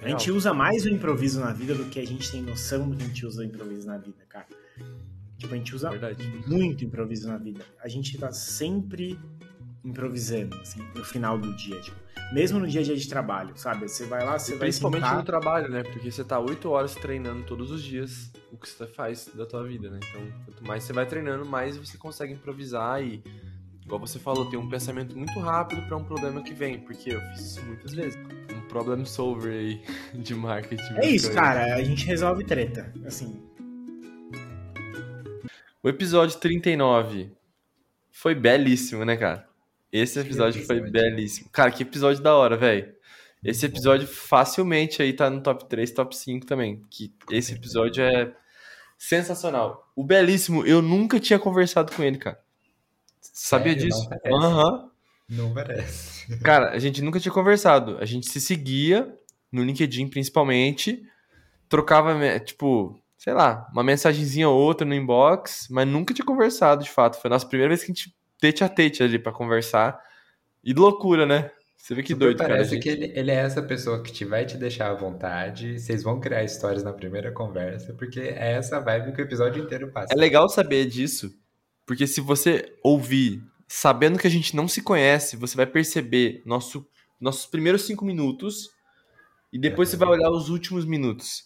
A 0.00 0.08
gente 0.08 0.30
usa 0.30 0.54
mais 0.54 0.84
o 0.84 0.88
improviso 0.88 1.40
na 1.40 1.52
vida 1.52 1.74
do 1.74 1.86
que 1.86 1.98
a 1.98 2.06
gente 2.06 2.30
tem 2.30 2.40
noção 2.40 2.88
do 2.88 2.96
que 2.96 3.02
a 3.02 3.06
gente 3.06 3.26
usa 3.26 3.42
o 3.42 3.44
improviso 3.44 3.88
na 3.88 3.98
vida, 3.98 4.24
cara. 4.28 4.46
Tipo, 5.36 5.54
a 5.54 5.56
gente 5.56 5.74
usa 5.74 5.90
Verdade. 5.90 6.24
muito 6.46 6.84
improviso 6.84 7.26
na 7.26 7.36
vida. 7.36 7.64
A 7.82 7.88
gente 7.88 8.16
tá 8.16 8.30
sempre 8.30 9.18
improvisando, 9.84 10.54
assim, 10.60 10.80
no 10.94 11.04
final 11.04 11.36
do 11.36 11.52
dia, 11.56 11.80
tipo, 11.80 11.96
mesmo 12.32 12.58
no 12.58 12.66
dia 12.66 12.80
a 12.80 12.84
dia 12.84 12.96
de 12.96 13.08
trabalho, 13.08 13.52
sabe? 13.56 13.88
Você 13.88 14.04
vai 14.04 14.24
lá, 14.24 14.38
você 14.38 14.52
vai 14.52 14.60
Principalmente 14.60 15.02
sentar... 15.02 15.16
no 15.16 15.24
trabalho, 15.24 15.68
né? 15.68 15.82
Porque 15.82 16.10
você 16.10 16.22
tá 16.22 16.38
oito 16.38 16.70
horas 16.70 16.94
treinando 16.94 17.42
todos 17.44 17.70
os 17.70 17.82
dias 17.82 18.30
o 18.52 18.56
que 18.56 18.68
você 18.68 18.86
faz 18.86 19.30
da 19.34 19.46
tua 19.46 19.64
vida, 19.64 19.90
né? 19.90 19.98
Então, 20.08 20.20
quanto 20.44 20.66
mais 20.66 20.84
você 20.84 20.92
vai 20.92 21.06
treinando, 21.06 21.44
mais 21.44 21.76
você 21.76 21.96
consegue 21.96 22.32
improvisar 22.32 23.02
e, 23.02 23.22
igual 23.84 24.00
você 24.00 24.18
falou, 24.18 24.46
ter 24.46 24.56
um 24.56 24.68
pensamento 24.68 25.16
muito 25.16 25.38
rápido 25.40 25.82
para 25.86 25.96
um 25.96 26.04
problema 26.04 26.42
que 26.42 26.54
vem, 26.54 26.78
porque 26.80 27.10
eu 27.10 27.20
fiz 27.32 27.40
isso 27.40 27.64
muitas 27.64 27.92
vezes. 27.92 28.18
Um 28.54 28.68
problem 28.68 29.04
solver 29.04 29.52
aí 29.52 29.82
de 30.20 30.34
marketing. 30.34 30.94
É 30.96 31.08
isso, 31.08 31.32
cara, 31.32 31.74
a 31.74 31.82
gente 31.82 32.04
resolve 32.06 32.44
treta, 32.44 32.92
assim. 33.06 33.42
O 35.82 35.88
episódio 35.88 36.38
39 36.38 37.32
foi 38.10 38.34
belíssimo, 38.34 39.04
né, 39.04 39.16
cara? 39.16 39.47
Esse 39.92 40.20
episódio 40.20 40.64
foi 40.66 40.80
belíssimo. 40.80 41.48
Cara, 41.50 41.70
que 41.70 41.82
episódio 41.82 42.22
da 42.22 42.34
hora, 42.34 42.56
velho. 42.56 42.92
Esse 43.42 43.66
episódio 43.66 44.06
facilmente 44.06 45.00
aí 45.00 45.12
tá 45.12 45.30
no 45.30 45.40
top 45.40 45.68
3, 45.68 45.90
top 45.92 46.16
5 46.16 46.44
também. 46.44 46.82
Que 46.90 47.14
esse 47.30 47.54
episódio 47.54 48.02
é 48.02 48.32
sensacional. 48.98 49.90
O 49.94 50.02
Belíssimo, 50.02 50.66
eu 50.66 50.82
nunca 50.82 51.20
tinha 51.20 51.38
conversado 51.38 51.92
com 51.92 52.02
ele, 52.02 52.18
cara. 52.18 52.40
Sabia 53.20 53.72
Sério? 53.74 53.88
disso? 53.88 54.08
Aham. 54.26 54.72
Uhum. 54.72 54.90
Não 55.28 55.54
parece. 55.54 56.36
Cara, 56.42 56.70
a 56.70 56.78
gente 56.78 57.02
nunca 57.02 57.20
tinha 57.20 57.32
conversado. 57.32 57.98
A 58.00 58.04
gente 58.06 58.28
se 58.28 58.40
seguia 58.40 59.14
no 59.52 59.62
LinkedIn 59.62 60.08
principalmente, 60.08 61.02
trocava, 61.68 62.38
tipo, 62.40 62.98
sei 63.16 63.34
lá, 63.34 63.68
uma 63.72 63.84
mensagenzinha 63.84 64.48
ou 64.48 64.58
outra 64.58 64.86
no 64.86 64.94
inbox, 64.94 65.68
mas 65.70 65.86
nunca 65.86 66.14
tinha 66.14 66.24
conversado 66.24 66.82
de 66.82 66.90
fato. 66.90 67.20
Foi 67.20 67.28
a 67.28 67.32
nossa 67.34 67.46
primeira 67.46 67.68
vez 67.68 67.84
que 67.84 67.92
a 67.92 67.94
gente 67.94 68.14
tete 68.40 68.64
a 68.64 68.68
tete 68.68 69.02
ali 69.02 69.18
para 69.18 69.32
conversar. 69.32 70.00
E 70.62 70.72
loucura, 70.72 71.24
né? 71.26 71.50
Você 71.76 71.94
vê 71.94 72.02
que 72.02 72.12
Super 72.12 72.24
doido, 72.24 72.38
Parece 72.38 72.70
cara. 72.70 72.82
que 72.82 72.88
ele, 72.88 73.12
ele, 73.14 73.30
é 73.30 73.36
essa 73.36 73.62
pessoa 73.62 74.02
que 74.02 74.12
te 74.12 74.24
vai 74.24 74.44
te 74.44 74.56
deixar 74.56 74.90
à 74.90 74.94
vontade. 74.94 75.78
Vocês 75.78 76.02
vão 76.02 76.20
criar 76.20 76.44
histórias 76.44 76.82
na 76.82 76.92
primeira 76.92 77.32
conversa, 77.32 77.94
porque 77.94 78.20
é 78.20 78.52
essa 78.52 78.80
vibe 78.80 79.12
que 79.12 79.22
o 79.22 79.24
episódio 79.24 79.62
inteiro 79.62 79.90
passa. 79.92 80.12
É 80.12 80.16
legal 80.16 80.48
saber 80.48 80.86
disso, 80.86 81.32
porque 81.86 82.06
se 82.06 82.20
você 82.20 82.76
ouvir 82.82 83.42
sabendo 83.68 84.18
que 84.18 84.26
a 84.26 84.30
gente 84.30 84.56
não 84.56 84.66
se 84.66 84.82
conhece, 84.82 85.36
você 85.36 85.56
vai 85.56 85.66
perceber 85.66 86.42
nosso, 86.44 86.86
nossos 87.20 87.46
primeiros 87.46 87.82
cinco 87.82 88.04
minutos 88.04 88.70
e 89.52 89.58
depois 89.58 89.88
é. 89.88 89.90
você 89.92 89.96
vai 89.96 90.08
olhar 90.08 90.30
os 90.30 90.48
últimos 90.48 90.84
minutos. 90.84 91.44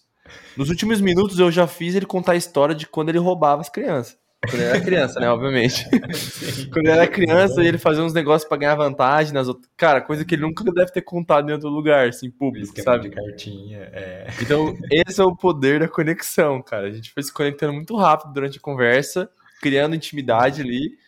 Nos 0.57 0.70
últimos 0.70 1.01
minutos 1.01 1.38
eu 1.38 1.51
já 1.51 1.66
fiz 1.66 1.95
ele 1.95 2.07
contar 2.07 2.32
a 2.32 2.36
história 2.36 2.74
de 2.74 2.86
quando 2.86 3.09
ele 3.09 3.18
roubava 3.18 3.61
as 3.61 3.68
crianças. 3.68 4.16
Quando 4.49 4.61
ele 4.61 4.70
era 4.70 4.80
criança, 4.80 5.20
né? 5.20 5.28
Obviamente. 5.30 5.84
quando 6.72 6.86
ele 6.86 6.90
era 6.90 7.07
criança, 7.07 7.62
ele 7.62 7.78
fazia 7.78 8.03
uns 8.03 8.12
negócios 8.12 8.49
pra 8.49 8.59
ganhar 8.59 8.74
vantagem 8.74 9.32
nas 9.32 9.47
outras. 9.47 9.70
Cara, 9.76 10.01
coisa 10.01 10.24
que 10.24 10.34
ele 10.34 10.43
nunca 10.43 10.64
deve 10.64 10.90
ter 10.90 11.03
contado 11.03 11.49
em 11.49 11.53
outro 11.53 11.68
lugar, 11.68 12.09
assim, 12.09 12.28
público, 12.28 12.66
Esquema 12.66 12.84
sabe? 12.84 13.09
de 13.09 13.14
cartinha. 13.14 13.88
É. 13.93 14.26
Então, 14.40 14.76
esse 14.90 15.20
é 15.20 15.24
o 15.24 15.36
poder 15.36 15.80
da 15.80 15.88
conexão, 15.88 16.61
cara. 16.61 16.88
A 16.88 16.90
gente 16.90 17.12
foi 17.12 17.22
se 17.22 17.32
conectando 17.32 17.72
muito 17.72 17.97
rápido 17.97 18.32
durante 18.32 18.59
a 18.59 18.61
conversa, 18.61 19.30
criando 19.61 19.95
intimidade 19.95 20.61
ali. 20.61 20.99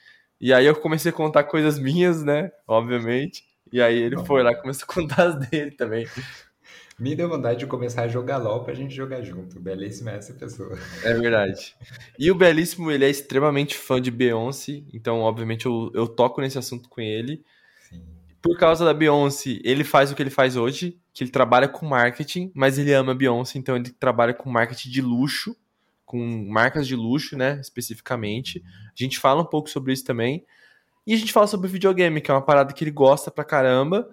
E 0.41 0.53
aí 0.53 0.67
eu 0.67 0.77
comecei 0.77 1.11
a 1.11 1.15
contar 1.15 1.45
coisas 1.45 1.79
minhas, 1.79 2.23
né? 2.23 2.53
Obviamente. 2.69 3.43
E 3.73 3.83
aí 3.83 3.99
ele 3.99 4.17
foi 4.25 4.45
lá 4.45 4.53
e 4.53 4.57
começou 4.61 4.87
a 4.89 4.95
contar 4.95 5.23
as 5.25 5.49
dele 5.49 5.73
também. 5.73 6.07
Me 6.99 7.17
deu 7.17 7.29
vontade 7.29 7.59
de 7.59 7.67
começar 7.67 8.03
a 8.03 8.09
jogar 8.09 8.39
LOL 8.39 8.63
pra 8.63 8.73
gente 8.73 8.95
jogar 8.95 9.21
junto. 9.23 9.59
Belíssima 9.59 10.13
essa 10.13 10.33
pessoa. 10.33 10.79
É 11.03 11.13
verdade. 11.15 11.75
E 12.19 12.31
o 12.31 12.35
Belíssimo, 12.35 12.91
ele 12.91 13.05
é 13.05 13.11
extremamente 13.11 13.77
fã 13.77 14.01
de 14.01 14.11
Beyoncé, 14.11 14.85
então, 14.93 15.21
obviamente, 15.21 15.67
eu, 15.67 15.91
eu 15.93 16.07
toco 16.07 16.41
nesse 16.41 16.59
assunto 16.59 16.89
com 16.89 17.01
ele. 17.01 17.45
Por 18.41 18.59
causa 18.59 18.85
da 18.85 18.95
Beyoncé, 18.95 19.59
ele 19.65 19.83
faz 19.83 20.13
o 20.13 20.15
que 20.15 20.23
ele 20.23 20.31
faz 20.31 20.55
hoje, 20.55 21.01
que 21.13 21.25
ele 21.25 21.31
trabalha 21.31 21.67
com 21.67 21.87
marketing, 21.87 22.53
mas 22.55 22.79
ele 22.79 22.93
ama 22.93 23.15
Beyoncé, 23.15 23.59
então 23.59 23.75
ele 23.75 23.91
trabalha 23.91 24.35
com 24.35 24.51
marketing 24.51 24.91
de 24.91 25.03
luxo, 25.03 25.57
com 26.05 26.47
marcas 26.49 26.87
de 26.87 26.95
luxo, 26.95 27.37
né, 27.37 27.59
especificamente. 27.61 28.63
A 28.89 29.03
gente 29.03 29.19
fala 29.19 29.43
um 29.43 29.47
pouco 29.47 29.69
sobre 29.69 29.93
isso 29.93 30.05
também. 30.05 30.45
E 31.07 31.13
a 31.13 31.17
gente 31.17 31.33
fala 31.33 31.47
sobre 31.47 31.69
videogame, 31.69 32.21
que 32.21 32.31
é 32.31 32.35
uma 32.35 32.45
parada 32.45 32.73
que 32.73 32.85
ele 32.85 32.91
gosta 32.91 33.31
pra 33.31 33.45
caramba. 33.45 34.09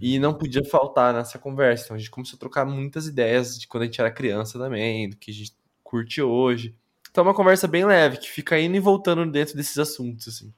E 0.00 0.18
não 0.18 0.34
podia 0.34 0.64
faltar 0.64 1.14
nessa 1.14 1.38
conversa. 1.38 1.84
Então 1.84 1.96
a 1.96 1.98
gente 1.98 2.10
começou 2.10 2.36
a 2.36 2.40
trocar 2.40 2.64
muitas 2.64 3.06
ideias 3.06 3.58
de 3.58 3.66
quando 3.66 3.84
a 3.84 3.86
gente 3.86 4.00
era 4.00 4.10
criança 4.10 4.58
também, 4.58 5.08
do 5.08 5.16
que 5.16 5.30
a 5.30 5.34
gente 5.34 5.54
curte 5.82 6.20
hoje. 6.20 6.74
Então 7.10 7.24
é 7.24 7.28
uma 7.28 7.34
conversa 7.34 7.66
bem 7.66 7.84
leve, 7.84 8.18
que 8.18 8.28
fica 8.28 8.58
indo 8.58 8.76
e 8.76 8.80
voltando 8.80 9.24
dentro 9.30 9.56
desses 9.56 9.78
assuntos, 9.78 10.28
assim. 10.28 10.52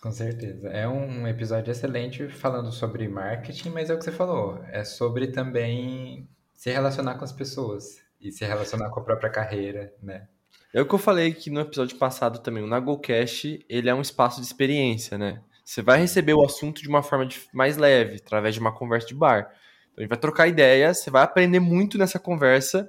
Com 0.00 0.12
certeza. 0.12 0.68
É 0.68 0.86
um 0.86 1.26
episódio 1.26 1.70
excelente 1.70 2.28
falando 2.28 2.70
sobre 2.70 3.08
marketing, 3.08 3.70
mas 3.70 3.90
é 3.90 3.94
o 3.94 3.98
que 3.98 4.04
você 4.04 4.12
falou. 4.12 4.62
É 4.68 4.84
sobre 4.84 5.28
também 5.28 6.28
se 6.52 6.70
relacionar 6.70 7.14
com 7.14 7.24
as 7.24 7.32
pessoas 7.32 8.02
e 8.20 8.30
se 8.30 8.44
relacionar 8.44 8.90
com 8.90 9.00
a 9.00 9.02
própria 9.02 9.30
carreira, 9.30 9.92
né? 10.02 10.28
É 10.72 10.80
o 10.80 10.86
que 10.86 10.94
eu 10.94 10.98
falei 10.98 11.32
que 11.32 11.50
no 11.50 11.60
episódio 11.60 11.96
passado 11.96 12.40
também, 12.40 12.62
o 12.62 12.66
NagoCast, 12.66 13.64
ele 13.68 13.88
é 13.88 13.94
um 13.94 14.00
espaço 14.00 14.40
de 14.40 14.46
experiência, 14.46 15.16
né? 15.16 15.40
Você 15.64 15.82
vai 15.82 15.98
receber 15.98 16.34
o 16.34 16.44
assunto 16.44 16.82
de 16.82 16.88
uma 16.88 17.02
forma 17.02 17.26
de- 17.26 17.40
mais 17.52 17.76
leve, 17.76 18.16
através 18.16 18.54
de 18.54 18.60
uma 18.60 18.72
conversa 18.72 19.08
de 19.08 19.14
bar. 19.14 19.50
Então 19.92 19.98
a 19.98 20.00
gente 20.02 20.10
vai 20.10 20.18
trocar 20.18 20.48
ideias, 20.48 20.98
você 20.98 21.10
vai 21.10 21.22
aprender 21.22 21.60
muito 21.60 21.96
nessa 21.98 22.18
conversa, 22.18 22.88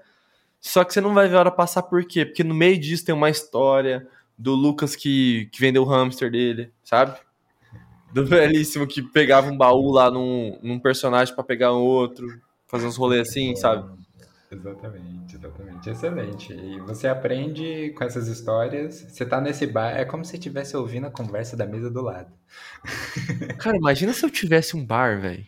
só 0.60 0.84
que 0.84 0.94
você 0.94 1.02
não 1.02 1.14
vai 1.14 1.28
ver 1.28 1.36
a 1.38 1.40
hora 1.40 1.52
passar 1.52 1.84
por 1.84 2.06
quê? 2.06 2.26
Porque 2.26 2.44
no 2.44 2.54
meio 2.56 2.80
disso 2.80 3.06
tem 3.06 3.16
uma 3.16 3.30
história 3.30 4.08
do 4.38 4.54
Lucas 4.54 4.96
que, 4.96 5.48
que 5.52 5.60
vendeu 5.62 5.84
o 5.84 5.86
hamster 5.86 6.32
dele, 6.32 6.72
sabe? 6.84 7.18
Do 8.14 8.26
belíssimo 8.26 8.88
que 8.88 9.02
pegava 9.02 9.50
um 9.52 9.58
baú 9.58 9.92
lá 9.92 10.10
num, 10.10 10.58
num 10.64 10.80
personagem 10.80 11.34
pra 11.36 11.44
pegar 11.44 11.74
um 11.74 11.82
outro, 11.82 12.26
fazer 12.68 12.88
uns 12.88 12.96
rolês 12.96 13.28
assim, 13.30 13.56
sabe? 13.56 13.90
Exatamente, 14.52 15.36
exatamente. 15.36 15.89
Excelente. 15.89 16.54
E 16.54 16.80
você 16.80 17.08
aprende 17.08 17.93
com 17.98 18.04
essas 18.04 18.28
histórias. 18.28 19.02
Você 19.10 19.26
tá 19.26 19.41
nesse 19.41 19.66
bar, 19.66 19.91
é 19.91 20.06
como 20.06 20.24
se 20.24 20.36
estivesse 20.36 20.78
ouvindo 20.78 21.08
a 21.08 21.12
conversa 21.12 21.58
da 21.58 21.66
mesa 21.66 21.89
do 21.89 22.02
lado. 22.02 22.32
Cara, 23.58 23.78
imagina 23.78 24.14
se 24.14 24.24
eu 24.24 24.30
tivesse 24.30 24.78
um 24.78 24.86
bar, 24.86 25.20
velho. 25.20 25.46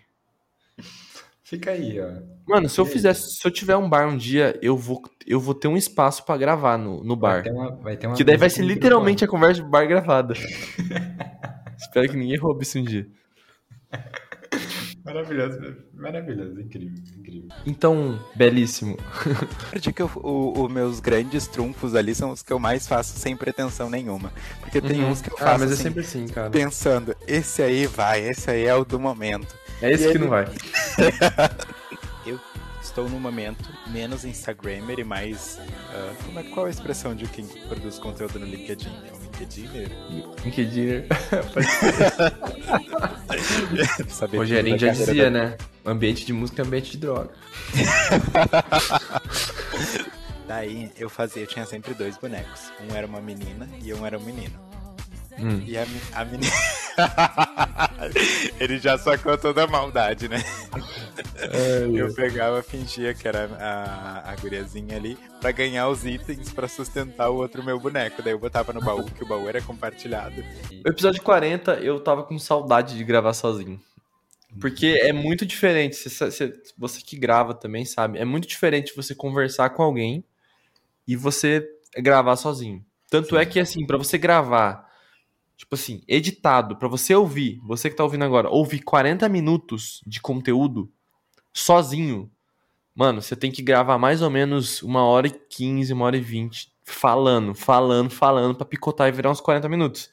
Fica 1.44 1.72
aí, 1.72 1.98
ó. 2.00 2.22
Mano, 2.46 2.68
se 2.68 2.78
eu 2.80 2.86
fizesse, 2.86 3.36
se 3.36 3.48
eu 3.48 3.52
tiver 3.52 3.78
um 3.78 3.88
bar 3.88 4.08
um 4.08 4.18
dia, 4.18 4.60
eu 4.62 4.76
vou, 4.76 5.02
eu 5.26 5.40
vou 5.40 5.54
ter 5.54 5.70
um 5.70 5.78
espaço 5.78 6.26
pra 6.26 6.36
gravar 6.36 6.78
no, 6.78 7.04
no 7.04 7.16
bar. 7.16 7.36
Vai 7.36 7.44
ter 7.44 7.52
uma, 7.52 7.76
vai 7.78 7.98
ter 7.98 8.08
uma 8.08 8.16
Que 8.18 8.24
daí 8.24 8.36
vai 8.36 8.50
ser 8.50 8.64
literalmente 8.64 9.24
a 9.24 9.28
conversa 9.28 9.64
de 9.64 9.70
bar 9.70 9.88
gravada. 9.88 10.34
Espero 11.78 12.10
que 12.10 12.18
ninguém 12.18 12.38
roube 12.38 12.64
isso 12.64 12.80
um 12.80 12.84
dia. 12.84 13.08
Maravilhoso, 15.08 15.60
maravilhoso, 15.94 16.60
incrível, 16.60 17.02
incrível. 17.18 17.48
Então, 17.66 18.20
belíssimo. 18.36 18.98
Aprendi 19.68 19.94
que 19.94 20.04
os 20.04 20.72
meus 20.72 21.00
grandes 21.00 21.48
trunfos 21.48 21.96
ali 21.96 22.14
são 22.14 22.32
os 22.32 22.44
que 22.44 22.52
eu 22.52 22.60
mais 22.60 22.86
faço 22.86 23.18
sem 23.18 23.36
pretensão 23.36 23.90
nenhuma. 23.90 24.34
Porque 24.60 24.82
tem 24.82 25.04
Uhum. 25.04 25.12
uns 25.12 25.22
que 25.22 25.30
eu 25.32 25.38
Ah, 25.40 25.44
faço 25.46 25.60
mas 25.62 25.72
é 25.72 25.74
assim, 25.76 25.84
sempre 25.84 26.02
assim, 26.02 26.28
cara. 26.28 26.50
pensando, 26.50 27.16
esse 27.26 27.62
aí 27.64 27.88
vai, 27.88 28.20
esse 28.28 28.52
aí 28.52 28.66
é 28.66 28.76
o 28.76 28.84
do 28.84 29.00
momento. 29.00 29.56
É 29.82 29.92
esse 29.92 30.10
E 30.10 30.12
que 30.12 30.18
não 30.18 30.28
vai. 30.28 30.46
eu 32.26 32.40
estou 32.98 33.08
no 33.08 33.20
momento 33.20 33.70
menos 33.92 34.26
Instagrammer 34.26 34.98
e 34.98 35.04
mais. 35.04 35.60
ah, 35.94 36.14
como 36.26 36.40
é, 36.40 36.44
qual 36.44 36.66
é 36.66 36.70
a 36.70 36.72
expressão 36.72 37.14
de 37.14 37.28
quem 37.28 37.46
produz 37.46 38.00
conteúdo 38.00 38.40
no 38.40 38.46
LinkedIn? 38.48 38.90
É 38.90 39.12
o 39.14 39.20
LinkedIner? 39.22 39.92
LinkedIn. 40.44 41.06
Saber 44.10 44.38
Rogerinho 44.38 44.80
já 44.80 44.90
dizia, 44.92 45.26
da- 45.26 45.30
né? 45.30 45.56
Ambiente 45.86 46.26
de 46.26 46.34
música 46.34 46.64
é 46.64 46.66
ambiente 46.66 46.90
de 46.92 46.98
droga. 46.98 47.30
Daí 50.48 50.92
eu 50.98 51.08
fazia, 51.08 51.44
eu 51.44 51.48
tinha 51.48 51.68
sempre 51.68 51.94
dois 51.94 52.18
bonecos. 52.18 52.72
Um 52.90 52.96
era 52.96 53.06
uma 53.06 53.22
menina 53.22 53.70
e 53.84 53.94
um 53.94 54.04
era 54.08 54.18
um 54.18 54.24
menino. 54.24 54.67
Hum. 55.40 55.62
E 55.66 55.78
a, 55.78 55.86
a 56.14 56.26
menina. 56.26 56.52
Ele 58.60 58.80
já 58.80 58.98
sacou 58.98 59.38
toda 59.38 59.64
a 59.64 59.68
maldade, 59.68 60.28
né? 60.28 60.44
eu 61.96 62.14
pegava, 62.14 62.62
fingia 62.64 63.14
que 63.14 63.28
era 63.28 63.46
a, 63.60 64.32
a 64.32 64.36
guriazinha 64.36 64.96
ali 64.96 65.18
pra 65.40 65.52
ganhar 65.52 65.88
os 65.90 66.06
itens 66.06 66.52
pra 66.52 66.68
sustentar 66.68 67.30
o 67.30 67.36
outro 67.36 67.64
meu 67.64 67.80
boneco. 67.80 68.22
Daí 68.22 68.34
eu 68.34 68.40
botava 68.40 68.74
no 68.74 68.82
baú, 68.82 69.04
que 69.06 69.24
o 69.24 69.28
baú 69.28 69.48
era 69.48 69.62
compartilhado. 69.62 70.44
O 70.86 70.90
episódio 70.90 71.22
40, 71.22 71.76
eu 71.76 72.00
tava 72.00 72.24
com 72.24 72.38
saudade 72.40 72.96
de 72.98 73.04
gravar 73.04 73.34
sozinho. 73.34 73.80
Porque 74.60 74.98
é 75.02 75.14
muito 75.14 75.46
diferente. 75.46 75.96
Você, 75.96 76.10
você- 76.32 76.54
você 76.78 77.02
que 77.02 77.18
grava 77.18 77.54
também 77.54 77.86
sabe. 77.86 78.18
É 78.18 78.26
muito 78.26 78.48
diferente 78.48 78.94
você 78.96 79.14
conversar 79.14 79.70
com 79.72 79.84
alguém 79.84 80.24
e 81.08 81.16
você 81.16 81.68
gravar 81.98 82.36
sozinho. 82.38 82.84
Tanto 83.10 83.38
é 83.38 83.46
que, 83.46 83.60
assim, 83.60 83.86
pra 83.86 83.98
você 83.98 84.18
gravar, 84.18 84.87
tipo 85.58 85.74
assim, 85.76 86.02
editado, 86.08 86.78
pra 86.78 86.88
você 86.88 87.16
ouvir, 87.16 87.60
você 87.66 87.90
que 87.90 87.96
tá 87.96 88.04
ouvindo 88.04 88.24
agora, 88.24 88.50
ouvir 88.50 88.80
40 88.80 89.28
minutos 89.28 90.02
de 90.06 90.22
conteúdo 90.22 90.90
sozinho, 91.52 92.32
mano, 92.96 93.22
você 93.22 93.36
tem 93.36 93.52
que 93.52 93.64
gravar 93.64 93.98
mais 93.98 94.22
ou 94.22 94.30
menos 94.30 94.84
uma 94.84 95.04
hora 95.04 95.28
e 95.28 95.32
15, 95.32 95.92
uma 95.92 96.06
hora 96.06 96.16
e 96.16 96.22
20, 96.22 96.72
falando, 96.86 97.56
falando, 97.56 98.10
falando, 98.12 98.56
pra 98.56 98.66
picotar 98.66 99.10
e 99.10 99.12
virar 99.12 99.32
uns 99.32 99.42
40 99.42 99.68
minutos. 99.68 100.10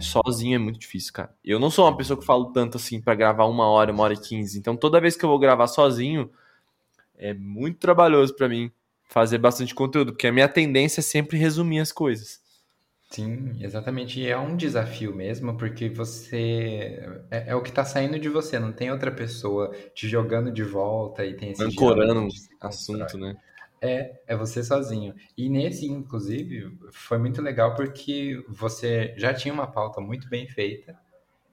Sozinho 0.00 0.56
é 0.56 0.58
muito 0.58 0.78
difícil, 0.78 1.12
cara. 1.12 1.34
Eu 1.44 1.58
não 1.58 1.70
sou 1.70 1.84
uma 1.84 1.96
pessoa 1.96 2.18
que 2.18 2.26
falo 2.26 2.52
tanto 2.52 2.76
assim 2.76 3.00
pra 3.00 3.14
gravar 3.14 3.46
uma 3.46 3.68
hora, 3.68 3.92
uma 3.92 4.02
hora 4.04 4.14
e 4.14 4.20
quinze. 4.20 4.58
Então 4.58 4.76
toda 4.76 5.00
vez 5.00 5.16
que 5.16 5.24
eu 5.24 5.28
vou 5.28 5.38
gravar 5.38 5.66
sozinho, 5.66 6.30
é 7.16 7.32
muito 7.32 7.78
trabalhoso 7.78 8.34
pra 8.34 8.48
mim 8.48 8.70
fazer 9.08 9.38
bastante 9.38 9.74
conteúdo, 9.74 10.12
porque 10.12 10.26
a 10.26 10.32
minha 10.32 10.48
tendência 10.48 11.00
é 11.00 11.02
sempre 11.02 11.38
resumir 11.38 11.80
as 11.80 11.92
coisas. 11.92 12.41
Sim, 13.12 13.52
exatamente. 13.60 14.18
E 14.18 14.26
é 14.26 14.38
um 14.38 14.56
desafio 14.56 15.14
mesmo, 15.14 15.54
porque 15.58 15.90
você. 15.90 17.20
É, 17.30 17.50
é 17.50 17.54
o 17.54 17.60
que 17.60 17.70
tá 17.70 17.84
saindo 17.84 18.18
de 18.18 18.30
você, 18.30 18.58
não 18.58 18.72
tem 18.72 18.90
outra 18.90 19.12
pessoa 19.12 19.70
te 19.94 20.08
jogando 20.08 20.50
de 20.50 20.62
volta 20.62 21.22
e 21.22 21.34
tem 21.34 21.50
esse 21.50 21.62
Ancorando 21.62 22.28
assunto, 22.58 23.18
né? 23.18 23.36
É, 23.82 24.18
é 24.26 24.34
você 24.34 24.64
sozinho. 24.64 25.14
E 25.36 25.50
nesse, 25.50 25.86
inclusive, 25.86 26.74
foi 26.90 27.18
muito 27.18 27.42
legal 27.42 27.74
porque 27.74 28.42
você 28.48 29.12
já 29.18 29.34
tinha 29.34 29.52
uma 29.52 29.66
pauta 29.66 30.00
muito 30.00 30.26
bem 30.30 30.48
feita. 30.48 30.98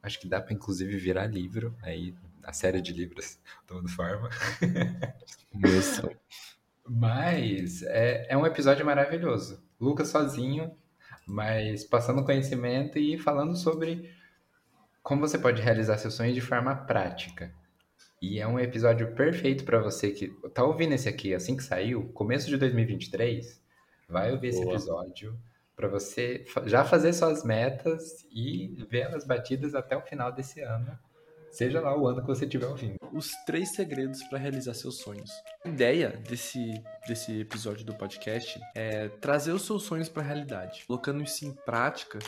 Acho 0.01 0.17
que 0.17 0.29
dá 0.29 0.39
pra, 0.39 0.53
inclusive, 0.53 0.95
virar 0.95 1.27
livro 1.27 1.75
aí, 1.83 2.15
a 2.41 2.53
série 2.53 2.79
de 2.79 2.93
livros 2.93 3.37
do 3.67 3.75
Mundo 3.75 3.89
Forma. 3.89 4.29
Meu. 5.53 6.15
Mas 6.87 7.83
é, 7.83 8.27
é 8.29 8.37
um 8.37 8.45
episódio 8.45 8.85
maravilhoso. 8.85 9.61
Lucas 9.77 10.07
sozinho, 10.07 10.71
mas 11.29 11.83
passando 11.83 12.25
conhecimento 12.25 12.97
e 12.97 13.17
falando 13.17 13.55
sobre 13.55 14.11
como 15.03 15.21
você 15.21 15.37
pode 15.37 15.61
realizar 15.61 15.97
seus 15.97 16.15
sonhos 16.15 16.33
de 16.33 16.41
forma 16.41 16.75
prática. 16.75 17.53
E 18.21 18.39
é 18.39 18.47
um 18.47 18.59
episódio 18.59 19.13
perfeito 19.13 19.63
para 19.63 19.79
você 19.79 20.11
que 20.11 20.27
tá 20.53 20.63
ouvindo 20.63 20.93
esse 20.93 21.07
aqui 21.07 21.33
assim 21.33 21.55
que 21.55 21.63
saiu, 21.63 22.09
começo 22.09 22.49
de 22.49 22.57
2023, 22.57 23.63
vai 24.09 24.31
ouvir 24.31 24.49
esse 24.49 24.61
Boa. 24.61 24.73
episódio 24.73 25.39
para 25.75 25.87
você 25.87 26.43
já 26.65 26.83
fazer 26.83 27.13
suas 27.13 27.43
metas 27.45 28.27
e 28.31 28.75
ver 28.89 29.01
elas 29.01 29.25
batidas 29.25 29.73
até 29.73 29.95
o 29.95 30.01
final 30.01 30.31
desse 30.31 30.59
ano. 30.59 30.97
Seja 31.51 31.81
lá 31.81 31.97
o 31.97 32.07
ano 32.07 32.21
que 32.21 32.27
você 32.27 32.45
estiver 32.45 32.67
ouvindo. 32.67 32.97
Os 33.11 33.31
três 33.45 33.73
segredos 33.73 34.23
para 34.23 34.37
realizar 34.37 34.73
seus 34.73 34.97
sonhos. 34.97 35.31
A 35.65 35.69
ideia 35.69 36.09
desse, 36.29 36.81
desse 37.07 37.41
episódio 37.41 37.85
do 37.85 37.93
podcast 37.95 38.59
é 38.75 39.07
trazer 39.07 39.51
os 39.51 39.63
seus 39.63 39.83
sonhos 39.83 40.07
para 40.07 40.21
a 40.21 40.25
realidade. 40.25 40.83
Colocando 40.85 41.23
isso 41.23 41.45
em 41.45 41.51
prática, 41.51 42.19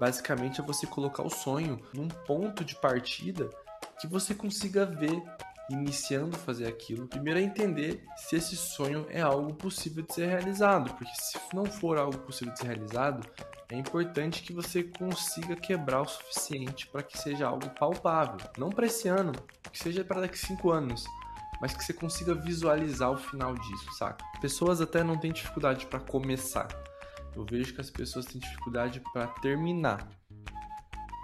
basicamente 0.00 0.60
é 0.60 0.64
você 0.64 0.86
colocar 0.86 1.22
o 1.22 1.30
sonho 1.30 1.80
num 1.92 2.08
ponto 2.08 2.64
de 2.64 2.74
partida 2.76 3.48
que 4.00 4.06
você 4.06 4.34
consiga 4.34 4.84
ver 4.84 5.22
iniciando 5.70 6.36
a 6.36 6.38
fazer 6.38 6.66
aquilo, 6.66 7.08
primeiro 7.08 7.40
é 7.40 7.42
entender 7.42 8.04
se 8.16 8.36
esse 8.36 8.56
sonho 8.56 9.06
é 9.10 9.20
algo 9.20 9.54
possível 9.54 10.02
de 10.02 10.14
ser 10.14 10.26
realizado, 10.26 10.94
porque 10.94 11.12
se 11.14 11.38
não 11.52 11.66
for 11.66 11.98
algo 11.98 12.18
possível 12.18 12.52
de 12.52 12.60
ser 12.60 12.66
realizado, 12.66 13.28
é 13.68 13.76
importante 13.76 14.42
que 14.42 14.52
você 14.52 14.84
consiga 14.84 15.56
quebrar 15.56 16.02
o 16.02 16.08
suficiente 16.08 16.86
para 16.86 17.02
que 17.02 17.18
seja 17.18 17.48
algo 17.48 17.68
palpável. 17.70 18.38
Não 18.56 18.70
para 18.70 18.86
esse 18.86 19.08
ano, 19.08 19.32
que 19.72 19.78
seja 19.78 20.04
para 20.04 20.20
daqui 20.20 20.38
cinco 20.38 20.70
anos, 20.70 21.04
mas 21.60 21.74
que 21.74 21.84
você 21.84 21.92
consiga 21.92 22.34
visualizar 22.34 23.10
o 23.10 23.16
final 23.16 23.54
disso, 23.54 23.92
saca? 23.98 24.24
Pessoas 24.40 24.80
até 24.80 25.02
não 25.02 25.18
têm 25.18 25.32
dificuldade 25.32 25.86
para 25.86 25.98
começar. 25.98 26.68
Eu 27.34 27.44
vejo 27.44 27.74
que 27.74 27.80
as 27.80 27.90
pessoas 27.90 28.26
têm 28.26 28.40
dificuldade 28.40 29.02
para 29.12 29.26
terminar. 29.26 30.08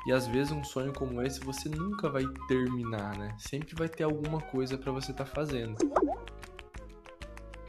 E 0.07 0.13
às 0.13 0.27
vezes 0.27 0.53
um 0.53 0.65
sonho 0.65 0.93
como 0.93 1.23
esse 1.23 1.41
você 1.41 1.69
nunca 1.69 2.09
vai 2.09 2.25
terminar, 2.49 3.17
né? 3.17 3.35
Sempre 3.39 3.75
vai 3.75 3.89
ter 3.89 4.05
alguma 4.05 4.41
coisa 4.41 4.77
para 4.77 4.91
você 4.91 5.13
estar 5.13 5.25
tá 5.25 5.31
fazendo. 5.31 5.77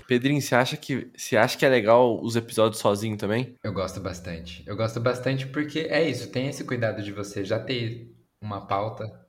Pedrinho, 0.08 0.42
você 0.42 0.56
acha 0.56 0.76
que 0.76 1.12
você 1.16 1.38
acha 1.38 1.58
que 1.58 1.66
é 1.66 1.70
legal 1.70 2.22
os 2.22 2.36
episódios 2.36 2.82
sozinho 2.82 3.18
também? 3.18 3.56
Eu 3.64 3.74
gosto 3.74 4.00
bastante. 4.00 4.64
Eu 4.66 4.76
gosto 4.76 5.00
bastante 5.00 5.48
porque 5.48 5.80
é 5.82 6.08
isso, 6.08 6.30
tem 6.30 6.48
esse 6.48 6.64
cuidado 6.64 7.02
de 7.02 7.12
você 7.12 7.46
já 7.46 7.60
ter 7.60 8.14
uma 8.42 8.66
pauta 8.66 9.24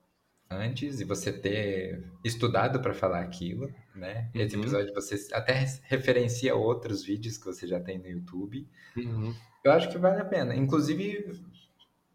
antes 0.51 1.01
e 1.01 1.05
você 1.05 1.33
ter 1.33 2.05
estudado 2.25 2.81
para 2.81 2.95
falar 2.95 3.21
aquilo, 3.21 3.73
né? 3.95 4.31
Uhum. 4.35 4.41
Esse 4.41 4.57
episódio 4.57 4.95
você 4.95 5.29
até 5.33 5.65
referencia 5.85 6.55
outros 6.55 7.05
vídeos 7.05 7.39
que 7.39 7.45
você 7.45 7.67
já 7.67 7.81
tem 7.81 7.99
no 7.99 8.09
YouTube. 8.09 8.67
Uhum. 8.97 9.35
Eu 9.63 9.73
acho 9.73 9.89
que 9.91 9.99
vale 9.99 10.21
a 10.21 10.25
pena. 10.25 10.55
Inclusive, 10.55 11.33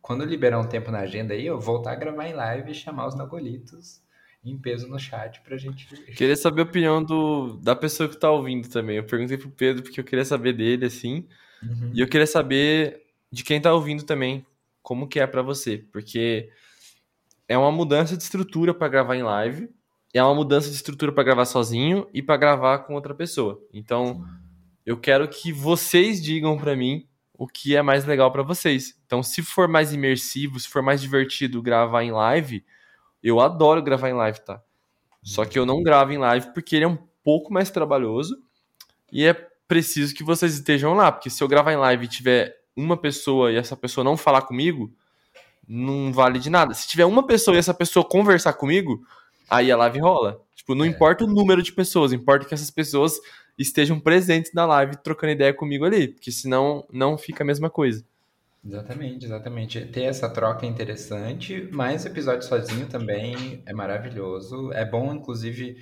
quando 0.02 0.26
liberar 0.26 0.60
um 0.60 0.68
tempo 0.68 0.92
na 0.92 1.00
agenda 1.00 1.34
aí, 1.34 1.46
eu 1.46 1.60
voltar 1.60 1.92
a 1.92 1.96
gravar 1.96 2.28
em 2.28 2.34
live 2.34 2.72
e 2.72 2.76
chamar 2.76 3.08
os 3.08 3.16
Nagolitos 3.16 4.02
em 4.44 4.58
peso 4.58 4.88
no 4.88 4.98
chat 4.98 5.42
pra 5.42 5.58
gente. 5.58 5.88
Queria 6.14 6.36
saber 6.36 6.62
a 6.62 6.64
opinião 6.64 7.04
do, 7.04 7.58
da 7.58 7.76
pessoa 7.76 8.08
que 8.08 8.18
tá 8.18 8.32
ouvindo 8.32 8.70
também. 8.70 8.98
Eu 8.98 9.04
perguntei 9.04 9.38
pro 9.38 9.50
Pedro 9.50 9.84
porque 9.84 10.00
eu 10.00 10.04
queria 10.04 10.24
saber 10.24 10.54
dele, 10.54 10.86
assim. 10.86 11.28
Uhum. 11.62 11.92
E 11.94 12.00
eu 12.00 12.08
queria 12.08 12.28
saber 12.28 13.02
de 13.32 13.44
quem 13.44 13.60
tá 13.60 13.74
ouvindo 13.74 14.04
também, 14.04 14.46
como 14.82 15.08
que 15.08 15.20
é 15.20 15.28
para 15.28 15.42
você. 15.42 15.78
Porque 15.92 16.50
é 17.48 17.58
uma 17.58 17.72
mudança 17.72 18.16
de 18.16 18.24
estrutura 18.24 18.74
para 18.74 18.88
gravar 18.88 19.16
em 19.16 19.24
live, 19.24 19.70
é 20.14 20.24
uma 20.24 20.34
mudança 20.34 20.70
de 20.70 20.76
estrutura 20.76 21.12
para 21.12 21.24
gravar 21.24 21.46
sozinho 21.46 22.08
e 22.14 22.22
para 22.22 22.38
gravar 22.38 22.80
com 22.80 22.94
outra 22.94 23.14
pessoa. 23.14 23.62
Então, 23.74 24.26
eu 24.86 24.98
quero 24.98 25.28
que 25.28 25.52
vocês 25.52 26.22
digam 26.22 26.58
para 26.58 26.76
mim 26.76 27.09
o 27.40 27.48
que 27.48 27.74
é 27.74 27.82
mais 27.82 28.04
legal 28.04 28.30
para 28.34 28.44
vocês. 28.44 29.00
Então, 29.06 29.24
se 29.24 29.42
for 29.42 29.66
mais 29.66 29.94
imersivo, 29.94 30.60
se 30.60 30.68
for 30.68 30.84
mais 30.84 31.00
divertido 31.02 31.62
gravar 31.62 32.04
em 32.04 32.12
live, 32.12 32.66
eu 33.24 33.40
adoro 33.40 33.82
gravar 33.82 34.10
em 34.10 34.14
live, 34.14 34.42
tá? 34.42 34.62
Só 35.24 35.46
que 35.46 35.58
eu 35.58 35.66
não 35.66 35.82
gravo 35.82 36.12
em 36.12 36.18
live 36.18 36.54
porque 36.54 36.76
ele 36.76 36.84
é 36.84 36.88
um 36.88 36.98
pouco 37.24 37.54
mais 37.54 37.72
trabalhoso 37.72 38.38
e 39.10 39.26
é 39.26 39.34
preciso 39.70 40.14
que 40.14 40.22
vocês 40.22 40.54
estejam 40.54 40.94
lá, 40.94 41.14
porque 41.14 41.30
se 41.30 41.42
eu 41.42 41.48
gravar 41.48 41.72
em 41.72 41.78
live 41.78 42.06
e 42.06 42.10
tiver 42.10 42.58
uma 42.76 42.98
pessoa 42.98 43.54
e 43.54 43.56
essa 43.56 43.76
pessoa 43.78 44.04
não 44.04 44.18
falar 44.18 44.42
comigo, 44.42 44.94
não 45.66 46.12
vale 46.12 46.40
de 46.40 46.50
nada. 46.50 46.74
Se 46.74 46.90
tiver 46.90 47.06
uma 47.06 47.26
pessoa 47.26 47.56
e 47.56 47.60
essa 47.60 47.74
pessoa 47.74 48.04
conversar 48.04 48.52
comigo, 48.52 49.02
aí 49.50 49.72
a 49.72 49.78
live 49.78 50.00
rola. 50.00 50.42
Tipo, 50.54 50.76
não 50.76 50.84
é. 50.84 50.90
importa 50.90 51.24
o 51.24 51.28
número 51.28 51.64
de 51.64 51.72
pessoas, 51.72 52.12
importa 52.12 52.46
que 52.46 52.54
essas 52.54 52.70
pessoas 52.70 53.18
estejam 53.60 54.00
presentes 54.00 54.54
na 54.54 54.66
live 54.66 54.96
trocando 55.04 55.34
ideia 55.34 55.54
comigo 55.54 55.84
ali, 55.84 56.08
porque 56.08 56.32
senão 56.32 56.88
não 56.92 57.18
fica 57.18 57.44
a 57.44 57.46
mesma 57.46 57.70
coisa. 57.70 58.04
Exatamente, 58.66 59.26
exatamente. 59.26 59.86
Ter 59.86 60.04
essa 60.04 60.30
troca 60.30 60.66
é 60.66 60.70
interessante, 60.70 61.70
mas 61.72 62.04
o 62.04 62.08
episódio 62.08 62.48
sozinho 62.48 62.88
também 62.88 63.62
é 63.66 63.74
maravilhoso. 63.74 64.72
É 64.74 64.84
bom, 64.84 65.14
inclusive, 65.14 65.78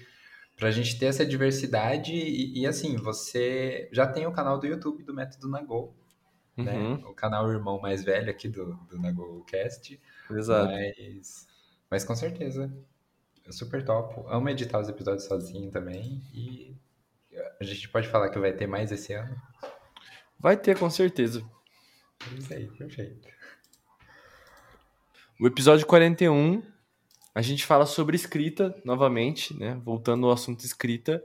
pra 0.56 0.72
gente 0.72 0.98
ter 0.98 1.08
essa 1.08 1.26
diversidade 1.26 2.14
e, 2.14 2.62
e 2.62 2.68
assim, 2.68 2.96
você 2.96 3.90
já 3.92 4.06
tem 4.08 4.26
o 4.28 4.32
canal 4.32 4.60
do 4.60 4.68
YouTube 4.68 5.04
do 5.04 5.14
Método 5.14 5.48
Nagô, 5.48 5.94
né? 6.56 6.74
uhum. 6.74 6.98
né? 6.98 7.04
O 7.06 7.14
canal 7.14 7.52
irmão 7.52 7.80
mais 7.80 8.04
velho 8.04 8.30
aqui 8.30 8.48
do, 8.48 8.74
do 8.90 9.00
NagoCast. 9.00 10.00
Exato. 10.30 10.72
Mas, 10.72 11.48
mas 11.90 12.04
com 12.04 12.16
certeza, 12.16 12.72
é 13.46 13.52
super 13.52 13.84
top. 13.84 14.24
Amo 14.28 14.50
editar 14.50 14.80
os 14.80 14.90
episódios 14.90 15.26
sozinho 15.26 15.72
também. 15.72 16.22
E 16.34 16.76
a 17.60 17.64
gente 17.64 17.90
pode 17.90 18.08
falar 18.08 18.30
que 18.30 18.40
vai 18.40 18.54
ter 18.54 18.68
mais 18.68 18.92
esse 18.92 19.14
ano? 19.14 19.36
Vai 20.40 20.56
ter, 20.58 20.78
com 20.78 20.90
certeza. 20.90 21.44
Isso 22.38 22.54
aí, 22.54 22.68
perfeito. 22.68 23.28
O 25.40 25.48
episódio 25.48 25.86
41, 25.86 26.64
a 27.34 27.42
gente 27.42 27.66
fala 27.66 27.86
sobre 27.86 28.16
escrita, 28.16 28.76
novamente, 28.84 29.58
né? 29.58 29.80
Voltando 29.84 30.26
ao 30.26 30.34
assunto 30.34 30.66
escrita, 30.66 31.24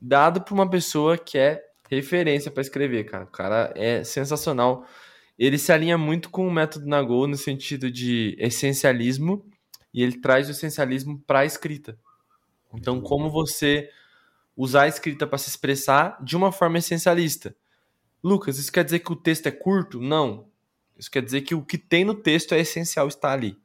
dado 0.00 0.40
por 0.40 0.54
uma 0.54 0.68
pessoa 0.68 1.18
que 1.18 1.36
é 1.36 1.64
referência 1.90 2.50
para 2.50 2.60
escrever, 2.60 3.04
cara. 3.04 3.24
O 3.24 3.30
cara 3.30 3.72
é 3.74 4.04
sensacional. 4.04 4.86
Ele 5.36 5.58
se 5.58 5.72
alinha 5.72 5.98
muito 5.98 6.30
com 6.30 6.46
o 6.46 6.52
método 6.52 6.86
Nagô 6.86 7.26
no 7.26 7.36
sentido 7.36 7.90
de 7.90 8.36
essencialismo 8.38 9.44
e 9.92 10.02
ele 10.02 10.20
traz 10.20 10.48
o 10.48 10.52
essencialismo 10.52 11.18
para 11.26 11.40
a 11.40 11.44
escrita. 11.44 11.98
Então, 12.72 13.00
como 13.00 13.28
você 13.28 13.90
usar 14.62 14.82
a 14.82 14.88
escrita 14.88 15.26
para 15.26 15.38
se 15.38 15.48
expressar 15.48 16.22
de 16.22 16.36
uma 16.36 16.52
forma 16.52 16.76
essencialista. 16.76 17.56
Lucas, 18.22 18.58
isso 18.58 18.70
quer 18.70 18.84
dizer 18.84 18.98
que 18.98 19.10
o 19.10 19.16
texto 19.16 19.46
é 19.46 19.50
curto? 19.50 20.00
Não. 20.00 20.48
Isso 20.98 21.10
quer 21.10 21.22
dizer 21.22 21.40
que 21.40 21.54
o 21.54 21.64
que 21.64 21.78
tem 21.78 22.04
no 22.04 22.14
texto 22.14 22.52
é 22.52 22.60
essencial 22.60 23.08
estar 23.08 23.32
ali. 23.32 23.56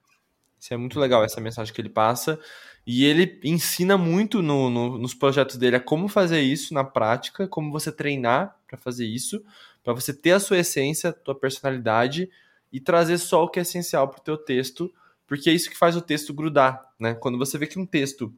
Isso 0.58 0.74
é 0.74 0.78
muito 0.78 0.98
legal, 0.98 1.22
essa 1.22 1.41
mensagem 1.41 1.74
que 1.74 1.82
ele 1.82 1.89
passa. 1.89 2.39
E 2.88 3.04
ele 3.04 3.41
ensina 3.43 3.98
muito 3.98 4.41
no, 4.41 4.70
no, 4.70 4.98
nos 4.98 5.14
projetos 5.14 5.58
dele 5.58 5.76
a 5.76 5.82
como 5.82 6.08
fazer 6.08 6.39
isso 6.39 6.74
na 6.74 6.84
prática, 6.86 7.46
como 7.46 7.74
você 7.74 7.91
treinar 7.91 8.58
para 8.66 8.78
fazer 8.78 9.06
isso, 9.06 9.43
para 9.84 9.91
você 9.91 10.14
ter 10.14 10.32
a 10.32 10.39
sua 10.39 10.60
essência, 10.60 11.10
a 11.10 11.14
tua 11.14 11.36
personalidade 11.36 12.30
e 12.72 12.80
trazer 12.80 13.18
só 13.18 13.43
o 13.43 13.50
que 13.50 13.60
é 13.60 13.64
essencial 13.64 14.08
para 14.08 14.22
o 14.22 14.24
teu 14.24 14.38
texto, 14.38 14.89
porque 15.28 15.50
é 15.50 15.54
isso 15.54 15.70
que 15.70 15.78
faz 15.78 15.98
o 15.98 16.02
texto 16.02 16.34
grudar, 16.34 16.89
né? 16.98 17.16
Quando 17.16 17.38
você 17.38 17.58
vê 17.58 17.68
que 17.68 17.80
um 17.80 17.86
texto 17.86 18.34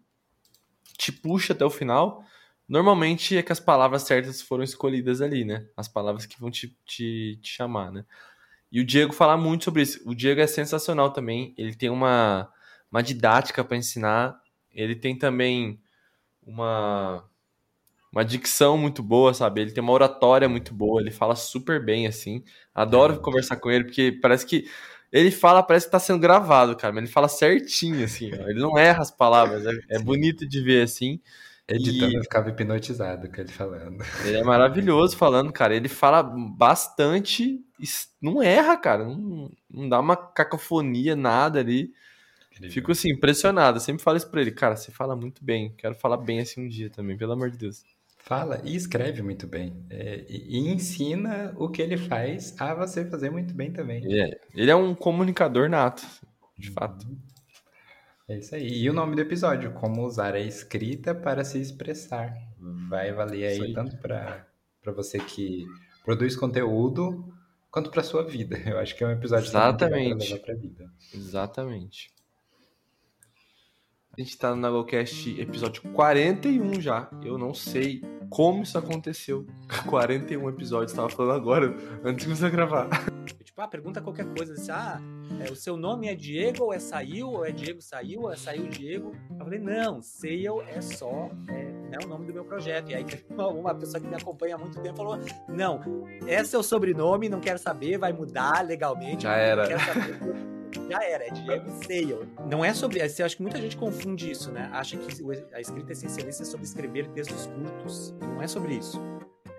te 0.97 1.11
puxa 1.11 1.53
até 1.53 1.63
o 1.63 1.69
final, 1.69 2.23
normalmente 2.67 3.37
é 3.37 3.43
que 3.43 3.51
as 3.51 3.59
palavras 3.59 4.03
certas 4.03 4.41
foram 4.41 4.63
escolhidas 4.63 5.21
ali, 5.21 5.45
né? 5.45 5.67
As 5.75 5.87
palavras 5.87 6.25
que 6.25 6.39
vão 6.39 6.51
te, 6.51 6.75
te, 6.85 7.39
te 7.41 7.49
chamar, 7.49 7.91
né? 7.91 8.05
E 8.71 8.81
o 8.81 8.85
Diego 8.85 9.13
fala 9.13 9.37
muito 9.37 9.65
sobre 9.65 9.81
isso. 9.81 10.01
O 10.05 10.13
Diego 10.13 10.41
é 10.41 10.47
sensacional 10.47 11.11
também. 11.11 11.53
Ele 11.57 11.73
tem 11.73 11.89
uma 11.89 12.51
uma 12.91 13.01
didática 13.03 13.63
para 13.63 13.77
ensinar. 13.77 14.39
Ele 14.73 14.95
tem 14.95 15.17
também 15.17 15.79
uma 16.45 17.23
uma 18.11 18.23
dicção 18.25 18.77
muito 18.77 19.03
boa, 19.03 19.33
sabe? 19.33 19.61
Ele 19.61 19.71
tem 19.71 19.83
uma 19.83 19.93
oratória 19.93 20.49
muito 20.49 20.73
boa, 20.73 21.01
ele 21.01 21.11
fala 21.11 21.35
super 21.35 21.83
bem 21.83 22.07
assim. 22.07 22.43
Adoro 22.73 23.15
é. 23.15 23.17
conversar 23.19 23.57
com 23.57 23.69
ele 23.69 23.83
porque 23.85 24.17
parece 24.21 24.45
que 24.45 24.65
ele 25.11 25.31
fala, 25.31 25.63
parece 25.63 25.85
que 25.85 25.91
tá 25.91 25.99
sendo 25.99 26.19
gravado, 26.19 26.75
cara, 26.75 26.93
mas 26.93 27.03
ele 27.03 27.11
fala 27.11 27.29
certinho 27.29 28.03
assim, 28.03 28.31
ó. 28.33 28.49
ele 28.49 28.59
não 28.59 28.77
erra 28.77 29.01
as 29.01 29.11
palavras, 29.11 29.65
é, 29.65 29.71
é 29.91 29.99
bonito 29.99 30.47
de 30.47 30.61
ver 30.61 30.83
assim. 30.83 31.21
Editando, 31.67 32.13
e... 32.13 32.15
eu 32.15 32.23
ficava 32.23 32.49
hipnotizado 32.49 33.29
com 33.29 33.41
ele 33.41 33.51
falando. 33.51 34.03
Ele 34.23 34.37
é 34.37 34.43
maravilhoso 34.43 35.17
falando, 35.17 35.51
cara. 35.51 35.75
Ele 35.75 35.89
fala 35.89 36.23
bastante, 36.23 37.59
não 38.21 38.41
erra, 38.41 38.77
cara. 38.77 39.03
Não, 39.03 39.51
não 39.69 39.89
dá 39.89 39.99
uma 39.99 40.15
cacofonia, 40.15 41.15
nada 41.15 41.59
ali. 41.59 41.91
Incrível. 42.51 42.73
Fico 42.73 42.91
assim, 42.91 43.11
impressionado. 43.11 43.77
Eu 43.77 43.81
sempre 43.81 44.01
falo 44.01 44.17
isso 44.17 44.29
pra 44.29 44.41
ele, 44.41 44.51
cara, 44.51 44.75
você 44.77 44.91
fala 44.91 45.15
muito 45.15 45.43
bem. 45.43 45.73
Quero 45.77 45.95
falar 45.95 46.17
bem 46.17 46.39
assim 46.39 46.65
um 46.65 46.69
dia 46.69 46.89
também, 46.89 47.17
pelo 47.17 47.33
amor 47.33 47.51
de 47.51 47.57
Deus. 47.57 47.83
Fala 48.17 48.61
e 48.63 48.75
escreve 48.75 49.21
muito 49.21 49.45
bem. 49.45 49.73
É, 49.89 50.25
e, 50.27 50.57
ensina 50.57 51.53
o 51.57 51.69
que 51.69 51.81
ele 51.81 51.97
faz 51.97 52.55
a 52.59 52.73
você 52.73 53.05
fazer 53.05 53.29
muito 53.29 53.53
bem 53.53 53.71
também. 53.71 54.03
É, 54.05 54.39
ele 54.53 54.71
é 54.71 54.75
um 54.75 54.95
comunicador 54.95 55.69
nato, 55.69 56.05
de 56.57 56.71
fato. 56.71 57.07
É 58.27 58.37
isso 58.37 58.55
aí. 58.55 58.83
E 58.83 58.89
o 58.89 58.93
nome 58.93 59.15
do 59.15 59.21
episódio, 59.21 59.71
como 59.73 60.05
usar 60.05 60.35
a 60.35 60.39
escrita 60.39 61.15
para 61.15 61.45
se 61.45 61.59
expressar. 61.59 62.33
Vai 62.89 63.13
valer 63.13 63.47
aí, 63.47 63.61
aí. 63.61 63.73
tanto 63.73 63.97
para 63.97 64.45
você 64.93 65.17
que 65.17 65.65
produz 66.03 66.35
conteúdo, 66.35 67.33
quanto 67.71 67.89
para 67.89 68.03
sua 68.03 68.23
vida. 68.23 68.57
Eu 68.67 68.79
acho 68.79 68.95
que 68.95 69.03
é 69.03 69.07
um 69.07 69.11
episódio 69.11 69.47
Exatamente. 69.47 70.17
para 70.17 70.25
levar 70.25 70.45
para 70.45 70.55
vida. 70.55 70.91
Exatamente. 71.13 72.11
A 74.17 74.21
gente 74.21 74.37
tá 74.37 74.49
no 74.49 74.61
Nagocast 74.61 75.39
episódio 75.39 75.83
41 75.93 76.81
já. 76.81 77.09
Eu 77.23 77.37
não 77.37 77.53
sei 77.53 78.01
como 78.29 78.63
isso 78.63 78.77
aconteceu. 78.77 79.45
41 79.87 80.49
episódios, 80.49 80.91
tava 80.91 81.09
falando 81.09 81.35
agora, 81.39 81.67
antes 82.03 82.17
de 82.17 82.25
começar 82.25 82.47
a 82.47 82.49
gravar. 82.49 82.89
Tipo, 83.57 83.65
ah, 83.65 83.67
pergunta 83.67 84.01
qualquer 84.01 84.27
coisa, 84.35 84.53
assim, 84.53 84.69
ah, 84.69 85.01
é, 85.43 85.51
o 85.51 85.55
seu 85.55 85.75
nome 85.75 86.07
é 86.07 86.13
Diego, 86.13 86.65
ou 86.65 86.73
é 86.73 86.77
saiu, 86.77 87.31
ou 87.31 87.43
é 87.43 87.49
Diego 87.49 87.81
saiu, 87.81 88.21
ou 88.21 88.31
é 88.31 88.35
saiu 88.35 88.67
Diego. 88.67 89.15
Eu 89.31 89.43
falei, 89.43 89.57
não, 89.57 89.99
Sale 89.99 90.61
é 90.67 90.79
só 90.79 91.31
é, 91.49 91.95
é 91.95 92.05
o 92.05 92.07
nome 92.07 92.27
do 92.27 92.33
meu 92.33 92.45
projeto. 92.45 92.91
E 92.91 92.93
aí 92.93 93.03
uma, 93.27 93.47
uma 93.47 93.73
pessoa 93.73 93.99
que 93.99 94.05
me 94.05 94.15
acompanha 94.15 94.53
há 94.53 94.57
muito 94.59 94.79
tempo 94.79 94.97
falou, 94.97 95.17
não, 95.49 95.81
esse 96.27 96.55
é 96.55 96.59
o 96.59 96.61
sobrenome, 96.61 97.29
não 97.29 97.39
quero 97.39 97.57
saber, 97.57 97.97
vai 97.97 98.13
mudar 98.13 98.63
legalmente. 98.63 99.23
Já 99.23 99.35
era. 99.35 99.65
Já 100.87 101.03
era, 101.03 101.25
é 101.25 101.31
Diego 101.31 101.67
Sale. 101.81 102.29
Não 102.47 102.63
é 102.63 102.75
sobre. 102.75 102.99
Eu 102.99 103.25
acho 103.25 103.37
que 103.37 103.41
muita 103.41 103.59
gente 103.59 103.75
confunde 103.75 104.29
isso, 104.29 104.51
né? 104.51 104.69
Acha 104.71 104.97
que 104.97 105.07
a 105.51 105.59
escrita 105.59 105.93
essencialista 105.93 106.43
é 106.43 106.45
sobre 106.45 106.67
escrever 106.67 107.07
textos 107.07 107.47
curtos. 107.47 108.13
Não 108.21 108.39
é 108.39 108.47
sobre 108.47 108.75
isso. 108.75 109.01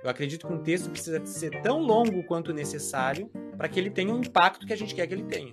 Eu 0.02 0.10
acredito 0.10 0.46
que 0.46 0.52
um 0.52 0.62
texto 0.62 0.90
precisa 0.90 1.24
ser 1.26 1.60
tão 1.62 1.80
longo 1.80 2.22
quanto 2.24 2.52
necessário 2.52 3.28
para 3.56 3.68
que 3.68 3.80
ele 3.80 3.90
tenha 3.90 4.14
o 4.14 4.18
impacto 4.18 4.66
que 4.66 4.72
a 4.72 4.76
gente 4.76 4.94
quer 4.94 5.06
que 5.06 5.14
ele 5.14 5.24
tenha. 5.24 5.52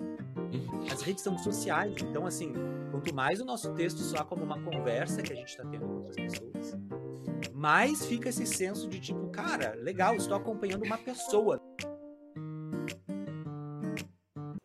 As 0.92 1.02
redes 1.02 1.24
são 1.24 1.38
sociais, 1.38 1.96
então, 2.02 2.28
assim, 2.28 2.54
quanto 2.92 3.14
mais 3.14 3.42
o 3.42 3.46
nosso 3.46 3.74
texto 3.74 4.00
soar 4.00 4.26
como 4.26 4.44
uma 4.44 4.62
conversa 4.62 5.22
que 5.24 5.34
a 5.34 5.36
gente 5.36 5.50
está 5.50 5.66
tendo 5.66 5.88
com 5.88 5.96
outras 5.96 6.16
pessoas, 6.16 6.78
mais 7.54 8.06
fica 8.06 8.30
esse 8.30 8.46
senso 8.46 8.88
de 8.88 9.00
tipo, 9.00 9.28
cara, 9.30 9.76
legal, 9.82 10.16
estou 10.16 10.38
acompanhando 10.38 10.86
uma 10.86 10.98
pessoa. 10.98 11.60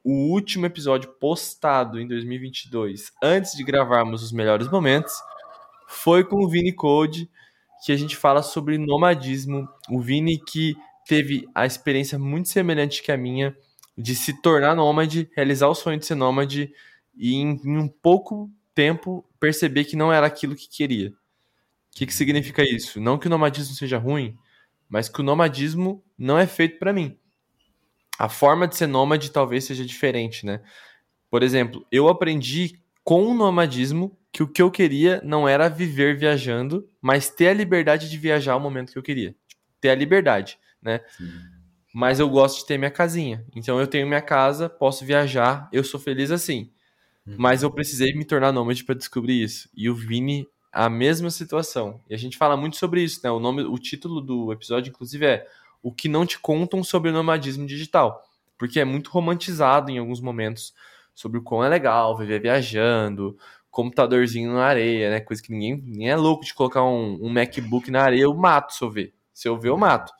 O 0.05 0.33
último 0.33 0.67
episódio 0.67 1.11
postado 1.19 1.99
em 1.99 2.07
2022, 2.07 3.13
antes 3.23 3.53
de 3.53 3.65
gravarmos 3.65 4.23
os 4.23 4.33
melhores 4.33 4.69
momentos, 4.69 5.15
foi 5.89 6.23
com 6.23 6.45
o 6.45 6.49
Vini 6.49 6.73
Code, 6.73 7.31
que 7.85 7.93
a 7.93 7.97
gente 7.97 8.17
fala 8.17 8.43
sobre 8.43 8.79
nomadismo. 8.79 9.69
O 9.89 10.01
Vini 10.01 10.39
que 10.39 10.77
teve 11.07 11.49
a 11.55 11.67
experiência 11.67 12.19
muito 12.19 12.49
semelhante 12.49 13.03
que 13.03 13.11
a 13.11 13.17
minha 13.17 13.57
de 13.97 14.15
se 14.15 14.41
tornar 14.41 14.75
nômade, 14.75 15.31
realizar 15.35 15.69
o 15.69 15.75
sonho 15.75 15.99
de 15.99 16.07
ser 16.07 16.15
nômade 16.15 16.73
e 17.15 17.35
em, 17.35 17.61
em 17.65 17.77
um 17.79 17.89
pouco 17.89 18.51
tempo 18.75 19.25
perceber 19.39 19.85
que 19.85 19.97
não 19.97 20.13
era 20.13 20.27
aquilo 20.27 20.55
que 20.55 20.69
queria. 20.69 21.11
O 21.11 21.15
que, 21.93 22.07
que 22.07 22.15
significa 22.15 22.63
isso? 22.63 23.01
Não 23.01 23.19
que 23.19 23.27
o 23.27 23.31
nomadismo 23.31 23.75
seja 23.75 23.99
ruim, 23.99 24.37
mas 24.89 25.09
que 25.09 25.21
o 25.21 25.25
nomadismo 25.25 26.03
não 26.17 26.39
é 26.39 26.47
feito 26.47 26.79
para 26.79 26.93
mim. 26.93 27.19
A 28.19 28.29
forma 28.29 28.69
de 28.69 28.77
ser 28.77 28.87
nômade 28.87 29.31
talvez 29.31 29.65
seja 29.65 29.85
diferente, 29.85 30.47
né? 30.47 30.63
Por 31.31 31.43
exemplo, 31.43 31.87
eu 31.91 32.09
aprendi 32.09 32.81
com 33.03 33.25
o 33.25 33.35
nomadismo 33.35 34.17
que 34.33 34.43
o 34.43 34.49
que 34.49 34.63
eu 34.63 34.71
queria 34.71 35.21
não 35.25 35.49
era 35.49 35.69
viver 35.69 36.17
viajando, 36.17 36.89
mas 37.01 37.31
ter 37.31 37.49
a 37.49 37.55
liberdade 37.55 38.09
de 38.09 38.19
viajar 38.19 38.53
ao 38.53 38.61
momento 38.61 38.93
que 38.93 38.99
eu 38.99 39.03
queria. 39.03 39.35
Ter 39.81 39.91
a 39.91 39.95
liberdade, 39.95 40.59
né? 40.81 41.01
Sim. 41.17 41.31
Mas 41.93 42.21
eu 42.21 42.29
gosto 42.29 42.61
de 42.61 42.67
ter 42.67 42.79
minha 42.79 42.91
casinha. 42.91 43.45
Então 43.55 43.81
eu 43.81 43.87
tenho 43.87 44.07
minha 44.07 44.23
casa, 44.23 44.69
posso 44.69 45.05
viajar, 45.05 45.69
eu 45.73 45.83
sou 45.83 45.99
feliz 45.99 46.31
assim. 46.31 46.71
Uhum. 47.27 47.35
Mas 47.39 47.63
eu 47.63 47.71
precisei 47.71 48.15
me 48.15 48.25
tornar 48.25 48.53
nômade 48.53 48.85
para 48.85 48.95
descobrir 48.95 49.43
isso. 49.43 49.69
E 49.75 49.91
o 49.91 49.95
Vini, 49.95 50.47
a 50.73 50.89
mesma 50.89 51.31
situação. 51.31 52.01
E 52.09 52.15
a 52.15 52.19
gente 52.19 52.37
fala 52.37 52.57
muito 52.57 52.77
sobre 52.77 53.03
isso, 53.03 53.21
né? 53.25 53.31
O 53.31 53.41
nome, 53.41 53.63
o 53.63 53.77
título 53.79 54.21
do 54.21 54.53
episódio, 54.53 54.91
inclusive, 54.91 55.27
é 55.27 55.47
O 55.83 55.93
que 55.93 56.09
não 56.09 56.25
te 56.25 56.39
contam 56.39 56.85
sobre 56.85 57.11
o 57.11 57.13
nomadismo 57.13 57.67
digital. 57.67 58.23
Porque 58.57 58.79
é 58.79 58.85
muito 58.85 59.11
romantizado 59.11 59.91
em 59.91 59.99
alguns 59.99 60.21
momentos 60.21 60.73
sobre 61.15 61.39
o 61.39 61.43
quão 61.43 61.65
é 61.65 61.69
legal 61.69 62.17
viver 62.17 62.41
viajando, 62.41 63.37
computadorzinho 63.71 64.53
na 64.53 64.65
areia, 64.65 65.11
né? 65.11 65.21
Coisa 65.21 65.43
que 65.43 65.53
ninguém, 65.53 65.77
ninguém 65.77 66.11
é 66.11 66.17
louco 66.17 66.45
de 66.45 66.53
colocar 66.53 66.85
um, 66.85 67.19
um 67.23 67.29
MacBook 67.29 67.91
na 67.91 68.03
areia, 68.03 68.23
eu 68.23 68.35
mato 68.35 68.75
se 68.75 68.83
eu 68.83 68.91
ver. 68.91 69.15
Se 69.33 69.49
eu 69.49 69.59
ver, 69.59 69.69
eu 69.69 69.79
mato. 69.79 70.13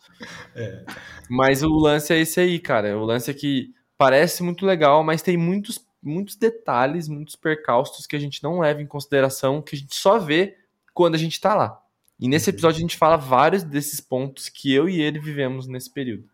É. 0.55 0.85
Mas 1.29 1.63
o 1.63 1.69
lance 1.69 2.13
é 2.13 2.19
esse 2.19 2.41
aí, 2.41 2.59
cara. 2.59 2.97
O 2.97 3.05
lance 3.05 3.31
é 3.31 3.35
que 3.35 3.75
parece 3.99 4.43
muito 4.43 4.65
legal, 4.65 5.05
mas 5.05 5.21
tem 5.21 5.37
muitos, 5.37 5.85
muitos 6.03 6.37
detalhes, 6.37 7.09
muitos 7.09 7.37
percalços 7.37 8.07
que 8.07 8.17
a 8.17 8.19
gente 8.19 8.43
não 8.43 8.61
leva 8.61 8.81
em 8.81 8.87
consideração, 8.87 9.61
que 9.61 9.75
a 9.75 9.79
gente 9.79 9.95
só 9.95 10.19
vê 10.19 10.57
quando 10.95 11.17
a 11.17 11.19
gente 11.19 11.41
tá 11.41 11.55
lá. 11.55 11.83
E 12.19 12.29
nesse 12.29 12.49
uhum. 12.49 12.55
episódio 12.55 12.79
a 12.79 12.81
gente 12.81 12.97
fala 12.97 13.17
vários 13.17 13.63
desses 13.63 14.01
pontos 14.01 14.49
que 14.49 14.73
eu 14.73 14.89
e 14.89 15.01
ele 15.01 15.19
vivemos 15.19 15.67
nesse 15.67 15.93
período. 15.93 16.25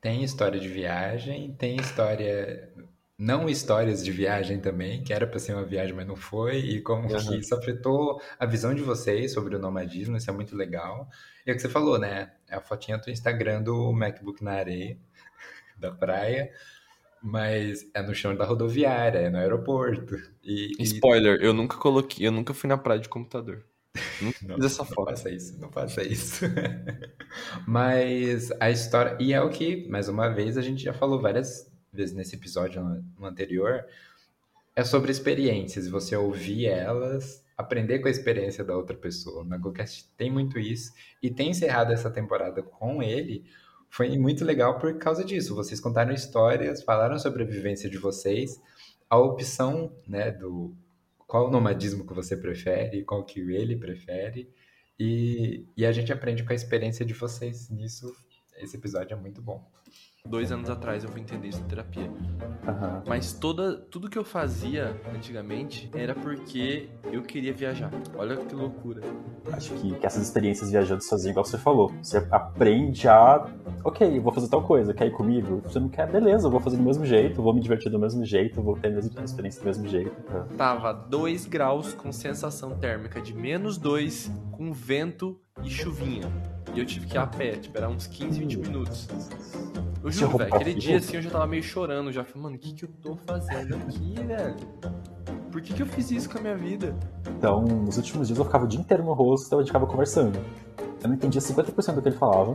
Tem 0.00 0.22
história 0.22 0.60
de 0.60 0.68
viagem, 0.68 1.54
tem 1.54 1.76
história 1.76 2.70
não 3.18 3.48
histórias 3.48 4.04
de 4.04 4.10
viagem 4.10 4.60
também, 4.60 5.02
que 5.02 5.12
era 5.12 5.26
para 5.26 5.38
ser 5.38 5.54
uma 5.54 5.64
viagem, 5.64 5.94
mas 5.94 6.06
não 6.06 6.16
foi, 6.16 6.58
e 6.58 6.80
como 6.80 7.08
uhum. 7.08 7.16
que 7.16 7.36
isso 7.36 7.54
afetou 7.54 8.20
a 8.38 8.44
visão 8.44 8.74
de 8.74 8.82
vocês 8.82 9.32
sobre 9.32 9.54
o 9.54 9.58
nomadismo, 9.58 10.16
isso 10.16 10.28
é 10.28 10.32
muito 10.32 10.56
legal. 10.56 11.08
E 11.46 11.50
é 11.50 11.52
o 11.52 11.56
que 11.56 11.62
você 11.62 11.68
falou, 11.68 11.98
né? 11.98 12.32
É 12.48 12.56
a 12.56 12.60
fotinha 12.60 12.98
do 12.98 13.10
Instagram 13.10 13.62
do 13.62 13.92
MacBook 13.92 14.42
na 14.42 14.52
areia, 14.52 14.98
da 15.78 15.92
praia, 15.92 16.50
mas 17.22 17.88
é 17.94 18.02
no 18.02 18.14
chão 18.14 18.34
da 18.34 18.44
rodoviária, 18.44 19.18
é 19.18 19.30
no 19.30 19.38
aeroporto. 19.38 20.16
E, 20.42 20.72
Spoiler, 20.80 21.40
e... 21.40 21.46
eu 21.46 21.52
nunca 21.52 21.76
coloquei, 21.76 22.26
eu 22.26 22.32
nunca 22.32 22.52
fui 22.52 22.68
na 22.68 22.76
praia 22.76 23.00
de 23.00 23.08
computador. 23.08 23.64
Não, 24.42 24.56
fiz 24.56 24.64
essa 24.64 24.84
foto. 24.84 25.10
Não 25.10 25.16
faça 25.16 25.30
isso, 25.30 25.60
não 25.60 25.70
faça 25.70 26.02
isso. 26.02 26.44
mas 27.66 28.50
a 28.60 28.68
história. 28.68 29.16
E 29.20 29.32
é 29.32 29.40
o 29.40 29.50
que, 29.50 29.88
mais 29.88 30.08
uma 30.08 30.28
vez, 30.28 30.58
a 30.58 30.62
gente 30.62 30.82
já 30.82 30.92
falou 30.92 31.20
várias 31.20 31.72
vezes 31.94 32.14
nesse 32.14 32.36
episódio 32.36 32.82
no 33.18 33.26
anterior, 33.26 33.84
é 34.76 34.84
sobre 34.84 35.12
experiências, 35.12 35.88
você 35.88 36.16
ouvir 36.16 36.66
elas, 36.66 37.44
aprender 37.56 38.00
com 38.00 38.08
a 38.08 38.10
experiência 38.10 38.64
da 38.64 38.76
outra 38.76 38.96
pessoa. 38.96 39.44
Na 39.44 39.56
GoCast 39.56 40.10
tem 40.16 40.30
muito 40.30 40.58
isso, 40.58 40.92
e 41.22 41.30
ter 41.30 41.44
encerrado 41.44 41.92
essa 41.92 42.10
temporada 42.10 42.62
com 42.62 43.02
ele 43.02 43.44
foi 43.88 44.18
muito 44.18 44.44
legal 44.44 44.76
por 44.78 44.98
causa 44.98 45.24
disso. 45.24 45.54
Vocês 45.54 45.78
contaram 45.78 46.12
histórias, 46.12 46.82
falaram 46.82 47.16
sobre 47.16 47.44
a 47.44 47.46
vivência 47.46 47.88
de 47.88 47.96
vocês, 47.96 48.60
a 49.08 49.16
opção, 49.16 49.94
né, 50.08 50.32
do 50.32 50.74
qual 51.28 51.48
nomadismo 51.48 52.04
que 52.04 52.12
você 52.12 52.36
prefere, 52.36 53.04
qual 53.04 53.24
que 53.24 53.38
ele 53.40 53.76
prefere, 53.76 54.52
e, 54.98 55.64
e 55.76 55.86
a 55.86 55.92
gente 55.92 56.12
aprende 56.12 56.42
com 56.42 56.52
a 56.52 56.56
experiência 56.56 57.04
de 57.04 57.14
vocês 57.14 57.70
nisso. 57.70 58.12
Esse 58.56 58.76
episódio 58.76 59.14
é 59.14 59.16
muito 59.16 59.40
bom. 59.40 59.64
Dois 60.26 60.50
anos 60.50 60.70
atrás 60.70 61.04
eu 61.04 61.10
fui 61.10 61.20
entender 61.20 61.48
isso 61.48 61.60
na 61.60 61.66
terapia. 61.66 62.10
Uhum. 62.66 63.02
Mas 63.06 63.34
toda, 63.34 63.76
tudo 63.76 64.08
que 64.08 64.18
eu 64.18 64.24
fazia 64.24 64.98
antigamente 65.14 65.90
era 65.94 66.14
porque 66.14 66.88
eu 67.12 67.20
queria 67.20 67.52
viajar. 67.52 67.90
Olha 68.16 68.34
que 68.38 68.54
loucura. 68.54 69.02
Acho 69.52 69.74
que, 69.74 69.94
que 69.94 70.06
essas 70.06 70.22
experiências 70.22 70.70
viajando 70.70 71.04
sozinho, 71.04 71.32
igual 71.32 71.44
você 71.44 71.58
falou, 71.58 71.92
você 72.02 72.26
aprende 72.30 73.06
a. 73.06 73.46
Ok, 73.84 74.18
vou 74.18 74.32
fazer 74.32 74.48
tal 74.48 74.62
coisa, 74.62 74.94
quer 74.94 75.08
ir 75.08 75.10
comigo? 75.10 75.60
Você 75.62 75.78
não 75.78 75.90
quer? 75.90 76.10
Beleza, 76.10 76.46
eu 76.46 76.50
vou 76.50 76.58
fazer 76.58 76.78
do 76.78 76.82
mesmo 76.82 77.04
jeito, 77.04 77.42
vou 77.42 77.52
me 77.52 77.60
divertir 77.60 77.92
do 77.92 77.98
mesmo 77.98 78.24
jeito, 78.24 78.62
vou 78.62 78.78
ter 78.78 78.88
a 78.88 78.92
mesma 78.92 79.24
experiência 79.24 79.60
do 79.60 79.66
mesmo 79.66 79.86
jeito. 79.86 80.16
Uhum. 80.32 80.56
Tava 80.56 80.94
2 80.94 81.44
graus 81.44 81.92
com 81.92 82.10
sensação 82.10 82.70
térmica 82.78 83.20
de 83.20 83.34
menos 83.34 83.76
2, 83.76 84.32
com 84.52 84.72
vento 84.72 85.38
e 85.62 85.68
chuvinha. 85.68 86.32
E 86.74 86.80
eu 86.80 86.84
tive 86.84 87.06
que 87.06 87.14
ir 87.14 87.18
a 87.18 87.26
pé, 87.26 87.52
tipo, 87.52 87.78
era 87.78 87.88
uns 87.88 88.08
15, 88.08 88.40
20 88.40 88.58
minutos. 88.58 89.08
Eu 90.02 90.10
juro, 90.10 90.38
velho, 90.38 90.54
aquele 90.54 90.74
dia 90.74 90.98
assim 90.98 91.16
eu 91.16 91.22
já 91.22 91.30
tava 91.30 91.46
meio 91.46 91.62
chorando, 91.62 92.10
já 92.12 92.24
falei, 92.24 92.42
mano, 92.42 92.56
o 92.56 92.58
que 92.58 92.74
que 92.74 92.84
eu 92.84 92.88
tô 93.00 93.16
fazendo 93.16 93.76
aqui, 93.76 94.14
velho? 94.14 94.56
Por 95.52 95.62
que 95.62 95.72
que 95.72 95.80
eu 95.80 95.86
fiz 95.86 96.10
isso 96.10 96.28
com 96.28 96.38
a 96.38 96.40
minha 96.40 96.56
vida? 96.56 96.94
Então, 97.38 97.62
nos 97.62 97.96
últimos 97.96 98.26
dias 98.26 98.38
eu 98.38 98.44
ficava 98.44 98.64
o 98.64 98.68
dia 98.68 98.80
inteiro 98.80 99.04
no 99.04 99.12
rosto 99.12 99.52
e 99.52 99.54
a 99.54 99.58
gente 99.58 99.68
ficava 99.68 99.86
conversando. 99.86 100.36
Eu 101.00 101.08
não 101.08 101.14
entendia 101.14 101.40
50% 101.40 101.94
do 101.94 102.02
que 102.02 102.08
ele 102.08 102.16
falava, 102.16 102.54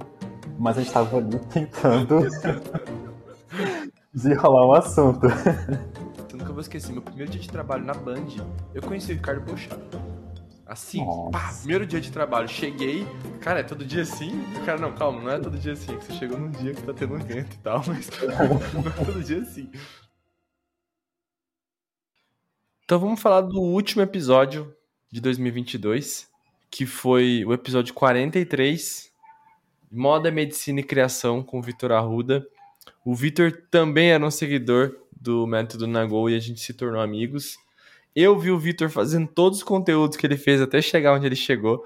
mas 0.59 0.77
a 0.77 0.81
gente 0.81 0.91
tava 0.91 1.17
ali 1.17 1.39
tentando 1.49 2.27
desenrolar 4.13 4.67
um 4.67 4.73
assunto. 4.73 5.27
Eu 6.29 6.37
nunca 6.37 6.51
vou 6.51 6.59
esquecer, 6.59 6.91
meu 6.91 7.01
primeiro 7.01 7.31
dia 7.31 7.39
de 7.39 7.49
trabalho 7.49 7.85
na 7.85 7.93
Band, 7.93 8.27
eu 8.73 8.81
conheci 8.81 9.13
o 9.13 9.15
Ricardo 9.15 9.41
Bochá. 9.41 9.77
Assim, 10.69 11.03
pá, 11.31 11.51
primeiro 11.57 11.83
dia 11.83 11.99
de 11.99 12.11
trabalho, 12.11 12.47
cheguei, 12.47 13.03
cara, 13.41 13.61
é 13.61 13.63
todo 13.63 13.83
dia 13.83 14.03
assim? 14.03 14.39
Cara, 14.67 14.79
não, 14.79 14.93
calma, 14.93 15.19
não 15.19 15.31
é 15.31 15.39
todo 15.39 15.57
dia 15.57 15.73
assim, 15.73 15.97
que 15.97 16.05
você 16.05 16.13
chegou 16.13 16.37
num 16.37 16.51
dia 16.51 16.75
que 16.75 16.83
tá 16.83 16.93
tendo 16.93 17.15
um 17.15 17.19
evento 17.19 17.55
e 17.55 17.57
tal, 17.57 17.81
mas 17.89 18.07
não 18.71 18.81
é 18.87 19.03
todo 19.03 19.23
dia 19.23 19.41
assim. 19.41 19.67
Então 22.85 22.99
vamos 22.99 23.19
falar 23.19 23.41
do 23.41 23.59
último 23.59 24.03
episódio 24.03 24.71
de 25.11 25.19
2022, 25.19 26.29
que 26.69 26.85
foi 26.85 27.43
o 27.45 27.51
episódio 27.51 27.91
43, 27.95 29.11
Moda, 29.91 30.29
Medicina 30.29 30.81
e 30.81 30.83
Criação, 30.83 31.41
com 31.41 31.57
o 31.57 31.63
Vitor 31.63 31.91
Arruda. 31.91 32.47
O 33.03 33.15
Vitor 33.15 33.51
também 33.71 34.11
era 34.11 34.23
um 34.23 34.29
seguidor 34.29 34.95
do 35.19 35.47
Método 35.47 35.87
Nagô 35.87 36.29
e 36.29 36.35
a 36.35 36.39
gente 36.39 36.61
se 36.61 36.75
tornou 36.75 37.01
amigos. 37.01 37.57
Eu 38.15 38.37
vi 38.37 38.51
o 38.51 38.59
Vitor 38.59 38.89
fazendo 38.89 39.27
todos 39.27 39.59
os 39.59 39.63
conteúdos 39.63 40.17
que 40.17 40.25
ele 40.25 40.37
fez 40.37 40.61
até 40.61 40.81
chegar 40.81 41.13
onde 41.13 41.25
ele 41.25 41.35
chegou. 41.35 41.83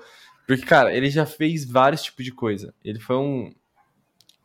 Porque, 0.48 0.66
cara, 0.66 0.94
ele 0.94 1.10
já 1.10 1.26
fez 1.26 1.66
vários 1.66 2.04
tipos 2.04 2.26
de 2.26 2.32
coisa. 2.32 2.74
Ele 2.84 3.00
foi 3.00 3.16
um. 3.16 3.54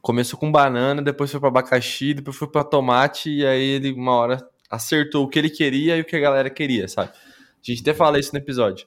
Começou 0.01 0.39
com 0.39 0.51
banana, 0.51 1.03
depois 1.03 1.31
foi 1.31 1.41
para 1.41 1.49
abacaxi, 1.49 2.15
depois 2.15 2.37
foi 2.37 2.49
para 2.49 2.63
tomate, 2.63 3.31
e 3.31 3.45
aí 3.45 3.63
ele, 3.63 3.93
uma 3.93 4.13
hora, 4.13 4.49
acertou 4.71 5.25
o 5.25 5.29
que 5.29 5.39
ele 5.39 5.51
queria 5.51 5.97
e 5.97 6.01
o 6.01 6.05
que 6.05 6.17
a 6.17 6.21
galera 6.21 6.49
queria, 6.49 6.87
sabe? 6.87 7.11
A 7.11 7.15
gente 7.63 7.83
até 7.83 7.93
fala 7.93 8.19
isso 8.19 8.33
no 8.33 8.39
episódio. 8.39 8.87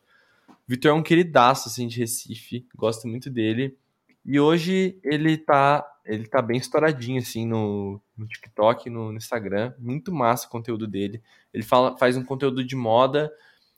Vitor 0.68 0.92
é 0.92 0.94
um 0.94 1.04
queridaço, 1.04 1.68
assim, 1.68 1.86
de 1.86 2.00
Recife, 2.00 2.66
gosto 2.76 3.08
muito 3.08 3.30
dele. 3.30 3.78
E 4.26 4.40
hoje 4.40 5.00
ele 5.04 5.38
tá, 5.38 5.86
ele 6.06 6.28
tá 6.28 6.42
bem 6.42 6.58
estouradinho, 6.58 7.20
assim, 7.20 7.46
no, 7.46 8.02
no 8.18 8.28
TikTok, 8.28 8.90
no, 8.90 9.12
no, 9.12 9.18
Instagram. 9.18 9.74
Muito 9.78 10.12
massa 10.12 10.48
o 10.48 10.50
conteúdo 10.50 10.88
dele. 10.88 11.22
Ele 11.54 11.64
fala, 11.64 11.98
faz 11.98 12.18
um 12.18 12.24
conteúdo 12.24 12.64
de 12.64 12.76
moda 12.76 13.32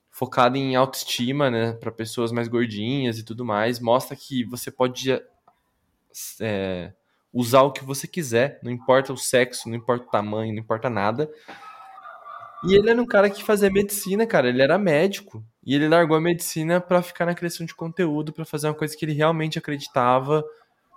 focado 0.10 0.58
em 0.58 0.76
autoestima, 0.76 1.50
né, 1.50 1.74
para 1.74 1.92
pessoas 1.92 2.32
mais 2.32 2.48
gordinhas 2.48 3.18
e 3.18 3.24
tudo 3.24 3.44
mais. 3.44 3.80
Mostra 3.80 4.16
que 4.16 4.44
você 4.46 4.70
pode 4.72 5.12
é, 6.40 6.94
usar 7.34 7.64
o 7.64 7.72
que 7.72 7.84
você 7.84 8.08
quiser, 8.08 8.60
não 8.64 8.72
importa 8.72 9.12
o 9.12 9.18
sexo, 9.18 9.68
não 9.68 9.76
importa 9.76 10.06
o 10.06 10.12
tamanho, 10.12 10.54
não 10.54 10.62
importa 10.62 10.90
nada. 10.90 11.30
E 12.66 12.76
ele 12.76 12.90
era 12.90 13.02
um 13.02 13.06
cara 13.06 13.30
que 13.30 13.44
fazia 13.44 13.70
medicina, 13.70 14.26
cara. 14.26 14.48
Ele 14.48 14.62
era 14.62 14.78
médico. 14.78 15.44
E 15.66 15.76
ele 15.76 15.88
largou 15.88 16.16
a 16.16 16.22
medicina 16.22 16.80
pra 16.80 17.02
ficar 17.02 17.26
na 17.26 17.36
criação 17.36 17.66
de 17.66 17.76
conteúdo, 17.76 18.32
pra 18.32 18.46
fazer 18.46 18.68
uma 18.68 18.74
coisa 18.74 18.96
que 18.96 19.04
ele 19.04 19.14
realmente 19.14 19.58
acreditava, 19.58 20.44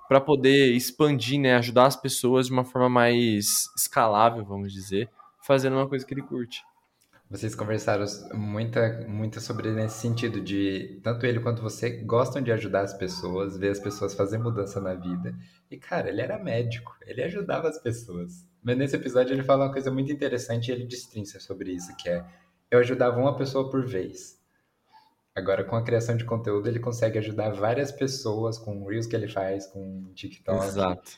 pra 0.08 0.20
poder 0.20 0.72
expandir, 0.72 1.40
né? 1.40 1.56
Ajudar 1.56 1.86
as 1.86 1.96
pessoas 1.96 2.46
de 2.46 2.52
uma 2.52 2.64
forma 2.64 2.88
mais 2.88 3.64
escalável, 3.76 4.44
vamos 4.44 4.72
dizer, 4.72 5.08
fazendo 5.42 5.76
uma 5.76 5.88
coisa 5.88 6.04
que 6.04 6.14
ele 6.14 6.22
curte. 6.22 6.62
Vocês 7.28 7.56
conversaram 7.56 8.04
muita, 8.34 9.04
muito 9.08 9.40
sobre 9.40 9.72
nesse 9.72 9.98
sentido 9.98 10.40
de 10.40 11.00
tanto 11.02 11.26
ele 11.26 11.40
quanto 11.40 11.60
você 11.60 11.90
gostam 11.90 12.40
de 12.40 12.52
ajudar 12.52 12.82
as 12.82 12.94
pessoas, 12.94 13.56
ver 13.56 13.70
as 13.70 13.80
pessoas 13.80 14.14
fazer 14.14 14.38
mudança 14.38 14.80
na 14.80 14.94
vida. 14.94 15.34
E 15.68 15.76
cara, 15.76 16.08
ele 16.08 16.20
era 16.20 16.38
médico, 16.38 16.94
ele 17.04 17.24
ajudava 17.24 17.68
as 17.68 17.82
pessoas. 17.82 18.46
Mas 18.62 18.78
nesse 18.78 18.94
episódio 18.94 19.34
ele 19.34 19.42
fala 19.42 19.64
uma 19.64 19.72
coisa 19.72 19.90
muito 19.90 20.12
interessante 20.12 20.68
e 20.68 20.72
ele 20.72 20.86
destrinça 20.86 21.40
sobre 21.40 21.72
isso, 21.72 21.96
que 21.96 22.08
é 22.08 22.24
eu 22.70 22.78
ajudava 22.78 23.18
uma 23.18 23.36
pessoa 23.36 23.70
por 23.70 23.84
vez. 23.84 24.36
Agora, 25.36 25.62
com 25.62 25.76
a 25.76 25.82
criação 25.82 26.16
de 26.16 26.24
conteúdo, 26.24 26.66
ele 26.66 26.80
consegue 26.80 27.18
ajudar 27.18 27.50
várias 27.50 27.92
pessoas 27.92 28.58
com 28.58 28.82
o 28.82 28.88
Reels 28.88 29.06
que 29.06 29.14
ele 29.14 29.28
faz, 29.28 29.66
com 29.66 30.06
o 30.08 30.14
TikTok. 30.14 30.64
Exato. 30.64 31.12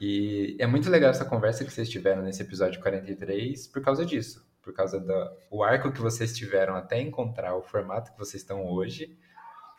E 0.00 0.56
é 0.58 0.66
muito 0.66 0.88
legal 0.88 1.10
essa 1.10 1.24
conversa 1.24 1.64
que 1.64 1.72
vocês 1.72 1.88
tiveram 1.88 2.22
nesse 2.22 2.42
episódio 2.42 2.80
43 2.80 3.66
por 3.66 3.82
causa 3.82 4.06
disso 4.06 4.44
por 4.64 4.72
causa 4.72 4.98
do 4.98 5.12
o 5.50 5.62
arco 5.62 5.92
que 5.92 6.00
vocês 6.00 6.34
tiveram 6.34 6.74
até 6.74 7.00
encontrar 7.00 7.54
o 7.54 7.62
formato 7.62 8.10
que 8.12 8.18
vocês 8.18 8.42
estão 8.42 8.66
hoje, 8.66 9.16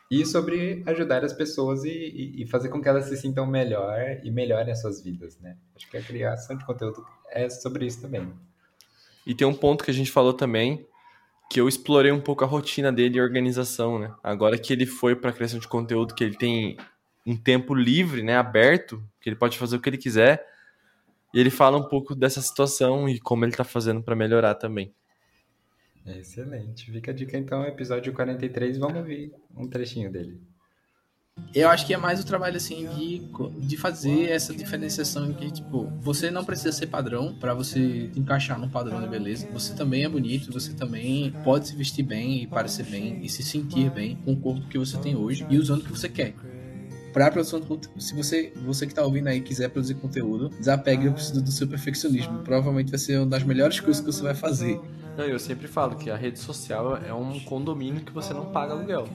e 0.08 0.24
sobre 0.24 0.84
ajudar 0.86 1.24
as 1.24 1.32
pessoas 1.32 1.84
e, 1.84 1.90
e, 1.90 2.42
e, 2.42 2.46
fazer 2.46 2.68
com 2.68 2.80
que 2.80 2.88
elas 2.88 3.06
se 3.06 3.16
sintam 3.16 3.44
melhor 3.44 4.20
e 4.22 4.30
melhorem 4.30 4.72
as 4.72 4.80
suas 4.80 5.02
vidas, 5.02 5.36
né? 5.40 5.56
Acho 5.74 5.90
que 5.90 5.96
a 5.96 6.02
criação 6.02 6.56
de 6.56 6.64
conteúdo 6.64 7.04
é 7.28 7.50
sobre 7.50 7.86
isso 7.86 8.02
também. 8.02 8.32
E 9.26 9.34
tem 9.34 9.44
um 9.44 9.54
ponto 9.54 9.82
que 9.82 9.90
a 9.90 9.94
gente 9.94 10.12
falou 10.12 10.32
também, 10.32 10.86
que 11.50 11.60
eu 11.60 11.68
explorei 11.68 12.12
um 12.12 12.20
pouco 12.20 12.44
a 12.44 12.46
rotina 12.46 12.92
dele 12.92 13.16
e 13.16 13.20
a 13.20 13.22
organização, 13.22 13.98
né? 13.98 14.12
Agora 14.22 14.58
que 14.58 14.72
ele 14.72 14.86
foi 14.86 15.14
para 15.14 15.32
criação 15.32 15.58
de 15.58 15.68
conteúdo, 15.68 16.14
que 16.14 16.24
ele 16.24 16.36
tem 16.36 16.76
um 17.26 17.36
tempo 17.36 17.74
livre, 17.74 18.22
né, 18.22 18.36
aberto, 18.36 19.02
que 19.20 19.28
ele 19.28 19.36
pode 19.36 19.58
fazer 19.58 19.76
o 19.76 19.80
que 19.80 19.88
ele 19.88 19.98
quiser, 19.98 20.46
e 21.34 21.40
ele 21.40 21.50
fala 21.50 21.76
um 21.76 21.88
pouco 21.88 22.14
dessa 22.14 22.40
situação 22.40 23.08
e 23.08 23.18
como 23.18 23.44
ele 23.44 23.52
está 23.52 23.64
fazendo 23.64 24.02
para 24.02 24.14
melhorar 24.14 24.54
também. 24.54 24.94
Excelente. 26.06 26.90
Fica 26.90 27.10
a 27.10 27.14
dica 27.14 27.36
então, 27.36 27.64
episódio 27.64 28.12
43, 28.12 28.78
vamos 28.78 28.98
ouvir 28.98 29.32
um 29.56 29.68
trechinho 29.68 30.10
dele. 30.10 30.40
Eu 31.56 31.70
acho 31.70 31.86
que 31.86 31.94
é 31.94 31.96
mais 31.96 32.20
o 32.20 32.26
trabalho 32.26 32.58
assim 32.58 32.86
de, 32.96 33.22
de 33.66 33.76
fazer 33.78 34.30
essa 34.30 34.54
diferenciação 34.54 35.32
que 35.32 35.50
tipo, 35.50 35.90
você 36.02 36.30
não 36.30 36.44
precisa 36.44 36.70
ser 36.70 36.86
padrão 36.86 37.34
para 37.40 37.54
você 37.54 38.10
encaixar 38.14 38.58
no 38.58 38.68
padrão 38.68 39.00
de 39.00 39.08
beleza. 39.08 39.48
Você 39.54 39.72
também 39.72 40.04
é 40.04 40.08
bonito, 40.08 40.52
você 40.52 40.74
também 40.74 41.32
pode 41.42 41.68
se 41.68 41.74
vestir 41.74 42.02
bem 42.02 42.42
e 42.42 42.46
parecer 42.46 42.84
bem 42.84 43.24
e 43.24 43.28
se 43.30 43.42
sentir 43.42 43.90
bem 43.90 44.16
com 44.16 44.34
o 44.34 44.36
corpo 44.36 44.68
que 44.68 44.76
você 44.76 44.98
tem 44.98 45.16
hoje 45.16 45.46
e 45.48 45.56
usando 45.56 45.80
o 45.80 45.84
que 45.84 45.90
você 45.90 46.10
quer 46.10 46.34
para 47.14 47.30
produção 47.30 47.58
de 47.58 47.66
conteúdo. 47.66 48.02
Se 48.02 48.14
você, 48.14 48.52
você 48.62 48.84
que 48.84 48.92
está 48.92 49.02
ouvindo 49.02 49.28
aí 49.28 49.40
quiser 49.40 49.70
produzir 49.70 49.94
conteúdo, 49.94 50.50
desapegue 50.50 51.08
do 51.08 51.50
seu 51.50 51.66
perfeccionismo. 51.66 52.40
Provavelmente 52.40 52.90
vai 52.90 52.98
ser 52.98 53.16
uma 53.16 53.26
das 53.28 53.42
melhores 53.42 53.80
coisas 53.80 54.04
que 54.04 54.12
você 54.12 54.22
vai 54.22 54.34
fazer. 54.34 54.78
Não, 55.16 55.24
eu 55.24 55.38
sempre 55.38 55.66
falo 55.66 55.96
que 55.96 56.10
a 56.10 56.16
rede 56.16 56.38
social 56.38 56.98
é 56.98 57.14
um 57.14 57.40
condomínio 57.40 58.02
que 58.02 58.12
você 58.12 58.34
não 58.34 58.52
paga 58.52 58.74
aluguel. 58.74 59.08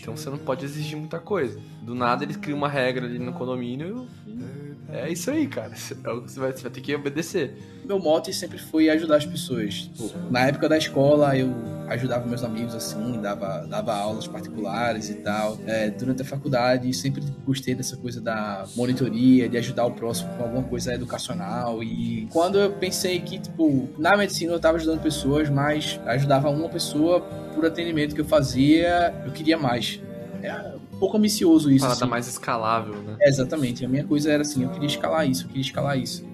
Então 0.00 0.16
você 0.16 0.30
não 0.30 0.38
pode 0.38 0.64
exigir 0.64 0.96
muita 0.96 1.18
coisa. 1.18 1.60
Do 1.82 1.94
nada 1.94 2.24
eles 2.24 2.36
criam 2.36 2.58
uma 2.58 2.68
regra 2.68 3.06
ali 3.06 3.18
no 3.18 3.32
condomínio 3.32 4.08
e 4.26 4.63
é 4.94 5.10
isso 5.10 5.30
aí, 5.30 5.46
cara. 5.46 5.72
É 5.72 5.74
que 5.74 5.80
você 5.80 5.94
vai, 6.40 6.52
você 6.52 6.62
vai 6.62 6.70
ter 6.70 6.80
que 6.80 6.94
obedecer. 6.94 7.56
Meu 7.84 7.98
mote 7.98 8.32
sempre 8.32 8.58
foi 8.58 8.88
ajudar 8.88 9.16
as 9.16 9.26
pessoas. 9.26 9.74
Tipo, 9.74 10.10
na 10.30 10.46
época 10.46 10.68
da 10.68 10.78
escola, 10.78 11.36
eu 11.36 11.52
ajudava 11.88 12.26
meus 12.26 12.42
amigos 12.42 12.74
assim, 12.74 13.20
dava, 13.20 13.66
dava 13.68 13.94
aulas 13.94 14.26
particulares 14.26 15.10
e 15.10 15.14
tal. 15.14 15.58
É, 15.66 15.90
durante 15.90 16.22
a 16.22 16.24
faculdade, 16.24 16.92
sempre 16.94 17.22
gostei 17.44 17.74
dessa 17.74 17.96
coisa 17.96 18.20
da 18.20 18.64
monitoria, 18.76 19.48
de 19.48 19.58
ajudar 19.58 19.84
o 19.84 19.92
próximo 19.92 20.34
com 20.36 20.44
alguma 20.44 20.62
coisa 20.62 20.94
educacional. 20.94 21.82
E 21.82 22.28
quando 22.32 22.58
eu 22.58 22.70
pensei 22.72 23.20
que, 23.20 23.38
tipo, 23.38 23.88
na 23.98 24.16
medicina 24.16 24.52
eu 24.52 24.56
estava 24.56 24.76
ajudando 24.76 25.02
pessoas, 25.02 25.50
mas 25.50 26.00
ajudava 26.06 26.48
uma 26.50 26.68
pessoa 26.68 27.20
por 27.54 27.66
atendimento 27.66 28.14
que 28.14 28.20
eu 28.20 28.24
fazia, 28.24 29.14
eu 29.26 29.32
queria 29.32 29.58
mais. 29.58 30.00
É 30.42 30.73
pouco 30.94 31.16
ambicioso 31.16 31.70
isso. 31.70 31.84
Parada 31.84 32.04
assim. 32.04 32.10
mais 32.10 32.28
escalável, 32.28 32.94
né? 32.94 33.16
É, 33.20 33.28
exatamente. 33.28 33.84
A 33.84 33.88
minha 33.88 34.04
coisa 34.04 34.30
era 34.32 34.42
assim, 34.42 34.62
eu 34.62 34.70
queria 34.70 34.86
escalar 34.86 35.28
isso, 35.28 35.44
eu 35.44 35.48
queria 35.48 35.62
escalar 35.62 35.98
isso. 35.98 36.26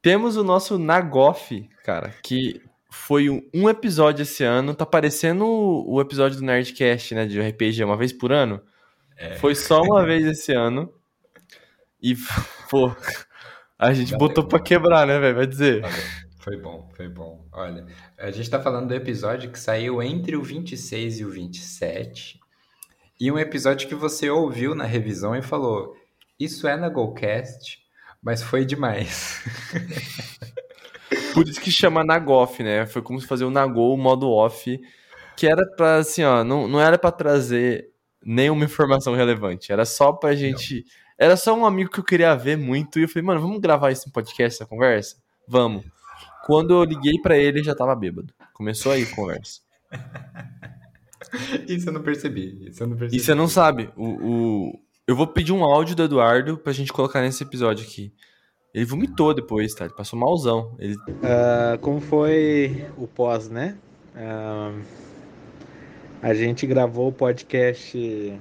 Temos 0.00 0.36
o 0.36 0.44
nosso 0.44 0.78
Nagoff, 0.78 1.68
cara, 1.84 2.14
que 2.22 2.62
foi 2.90 3.28
um 3.54 3.68
episódio 3.68 4.22
esse 4.22 4.44
ano. 4.44 4.74
Tá 4.74 4.86
parecendo 4.86 5.44
o 5.46 6.00
episódio 6.00 6.38
do 6.38 6.44
Nerdcast, 6.44 7.14
né? 7.14 7.26
De 7.26 7.40
RPG, 7.40 7.84
uma 7.84 7.96
vez 7.96 8.12
por 8.12 8.32
ano. 8.32 8.60
É. 9.16 9.34
Foi 9.36 9.54
só 9.54 9.82
uma 9.82 10.04
vez 10.04 10.24
esse 10.24 10.52
ano. 10.52 10.92
E, 12.00 12.16
pô, 12.70 12.94
a 13.78 13.92
gente 13.92 14.12
Valeu. 14.12 14.28
botou 14.28 14.46
pra 14.46 14.60
quebrar, 14.60 15.06
né, 15.06 15.18
velho? 15.18 15.36
Vai 15.36 15.46
dizer. 15.46 15.80
Valeu. 15.82 16.27
Foi 16.48 16.56
bom, 16.56 16.88
foi 16.96 17.08
bom. 17.10 17.44
Olha, 17.52 17.84
a 18.16 18.30
gente 18.30 18.48
tá 18.48 18.58
falando 18.58 18.88
do 18.88 18.94
episódio 18.94 19.50
que 19.50 19.58
saiu 19.58 20.02
entre 20.02 20.34
o 20.34 20.42
26 20.42 21.20
e 21.20 21.24
o 21.26 21.30
27. 21.30 22.40
E 23.20 23.30
um 23.30 23.38
episódio 23.38 23.86
que 23.86 23.94
você 23.94 24.30
ouviu 24.30 24.74
na 24.74 24.84
revisão 24.84 25.36
e 25.36 25.42
falou: 25.42 25.94
Isso 26.40 26.66
é 26.66 26.74
na 26.74 26.88
GoCast, 26.88 27.78
mas 28.22 28.42
foi 28.42 28.64
demais. 28.64 29.44
Por 31.34 31.46
isso 31.46 31.60
que 31.60 31.70
chama 31.70 32.02
Nagoff, 32.02 32.62
né? 32.62 32.86
Foi 32.86 33.02
como 33.02 33.20
se 33.20 33.26
fazer 33.26 33.44
o 33.44 33.50
Nagol 33.50 33.94
modo 33.98 34.30
off, 34.30 34.80
que 35.36 35.46
era 35.46 35.66
pra, 35.76 35.96
assim, 35.96 36.22
ó, 36.22 36.42
não, 36.42 36.66
não 36.66 36.80
era 36.80 36.96
para 36.96 37.12
trazer 37.12 37.90
nenhuma 38.24 38.64
informação 38.64 39.14
relevante, 39.14 39.70
era 39.70 39.84
só 39.84 40.12
pra 40.12 40.34
gente. 40.34 40.76
Não. 40.76 41.26
Era 41.26 41.36
só 41.36 41.54
um 41.54 41.66
amigo 41.66 41.90
que 41.90 42.00
eu 42.00 42.04
queria 42.04 42.34
ver 42.34 42.56
muito 42.56 42.98
e 42.98 43.02
eu 43.02 43.08
falei, 43.08 43.26
mano, 43.26 43.42
vamos 43.42 43.60
gravar 43.60 43.90
esse 43.90 44.10
podcast, 44.10 44.62
essa 44.62 44.66
conversa? 44.66 45.16
Vamos. 45.46 45.97
Quando 46.48 46.72
eu 46.72 46.82
liguei 46.82 47.20
para 47.20 47.36
ele, 47.36 47.58
ele 47.58 47.62
já 47.62 47.74
tava 47.74 47.94
bêbado. 47.94 48.32
Começou 48.54 48.92
aí 48.92 49.02
a 49.02 49.14
conversa. 49.14 49.60
Isso 51.68 51.90
eu 51.90 51.92
não 51.92 52.00
percebi. 52.02 52.66
Isso 52.66 52.82
eu 52.82 52.86
não 52.86 52.96
percebi. 52.96 53.20
E 53.20 53.22
você 53.22 53.34
não 53.34 53.46
sabe. 53.46 53.90
O, 53.94 54.06
o... 54.06 54.80
Eu 55.06 55.14
vou 55.14 55.26
pedir 55.26 55.52
um 55.52 55.62
áudio 55.62 55.94
do 55.94 56.04
Eduardo 56.04 56.56
pra 56.56 56.72
gente 56.72 56.90
colocar 56.90 57.20
nesse 57.20 57.42
episódio 57.42 57.86
aqui. 57.86 58.14
Ele 58.72 58.86
vomitou 58.86 59.34
depois, 59.34 59.74
tá? 59.74 59.84
Ele 59.84 59.92
passou 59.92 60.18
malzão. 60.18 60.74
Ele... 60.78 60.94
Uh, 60.94 61.78
como 61.82 62.00
foi 62.00 62.86
o 62.96 63.06
pós, 63.06 63.50
né? 63.50 63.76
Uh, 64.16 64.82
a 66.22 66.32
gente 66.32 66.66
gravou 66.66 67.08
o 67.08 67.12
podcast 67.12 68.40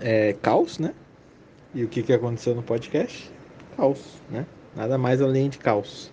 é, 0.00 0.32
Caos, 0.42 0.80
né? 0.80 0.92
E 1.72 1.84
o 1.84 1.88
que, 1.88 2.02
que 2.02 2.12
aconteceu 2.12 2.52
no 2.52 2.64
podcast? 2.64 3.30
Caos, 3.76 4.20
né? 4.28 4.44
Nada 4.74 4.98
mais 4.98 5.22
além 5.22 5.48
de 5.48 5.58
caos. 5.58 6.12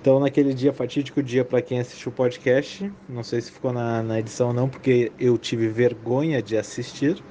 Então, 0.00 0.18
naquele 0.18 0.54
dia, 0.54 0.72
fatídico 0.72 1.22
dia, 1.22 1.44
para 1.44 1.60
quem 1.60 1.78
assistiu 1.78 2.10
o 2.10 2.14
podcast, 2.14 2.90
não 3.06 3.22
sei 3.22 3.42
se 3.42 3.52
ficou 3.52 3.70
na, 3.70 4.02
na 4.02 4.18
edição 4.18 4.48
ou 4.48 4.54
não, 4.54 4.66
porque 4.66 5.12
eu 5.18 5.36
tive 5.36 5.68
vergonha 5.68 6.42
de 6.42 6.56
assistir. 6.56 7.22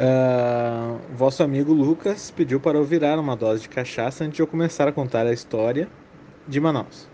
Uh, 0.00 0.98
vosso 1.14 1.42
amigo 1.42 1.72
Lucas 1.74 2.30
pediu 2.30 2.58
para 2.58 2.78
eu 2.78 2.84
virar 2.84 3.18
uma 3.18 3.36
dose 3.36 3.62
de 3.62 3.68
cachaça 3.68 4.24
antes 4.24 4.36
de 4.36 4.42
eu 4.42 4.46
começar 4.46 4.88
a 4.88 4.92
contar 4.92 5.26
a 5.26 5.32
história 5.32 5.86
de 6.46 6.58
Manaus. 6.60 7.06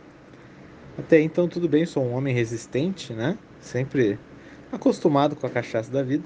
Até 0.97 1.21
então, 1.21 1.49
tudo 1.49 1.69
bem, 1.69 1.85
sou 1.85 2.05
um 2.05 2.15
homem 2.15 2.33
resistente, 2.33 3.13
né? 3.13 3.37
Sempre 3.59 4.17
acostumado 4.71 5.35
com 5.35 5.45
a 5.45 5.51
cachaça 5.51 5.91
da 5.91 6.05
vida. 6.05 6.25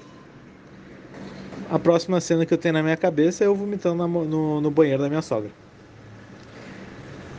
A 1.71 1.79
próxima 1.79 2.21
cena 2.21 2.45
que 2.45 2.53
eu 2.53 2.57
tenho 2.57 2.73
na 2.75 2.83
minha 2.83 2.97
cabeça 2.97 3.43
é 3.43 3.47
eu 3.47 3.55
vomitando 3.55 4.07
no, 4.07 4.61
no 4.61 4.69
banheiro 4.69 5.01
da 5.01 5.09
minha 5.09 5.23
sogra. 5.23 5.49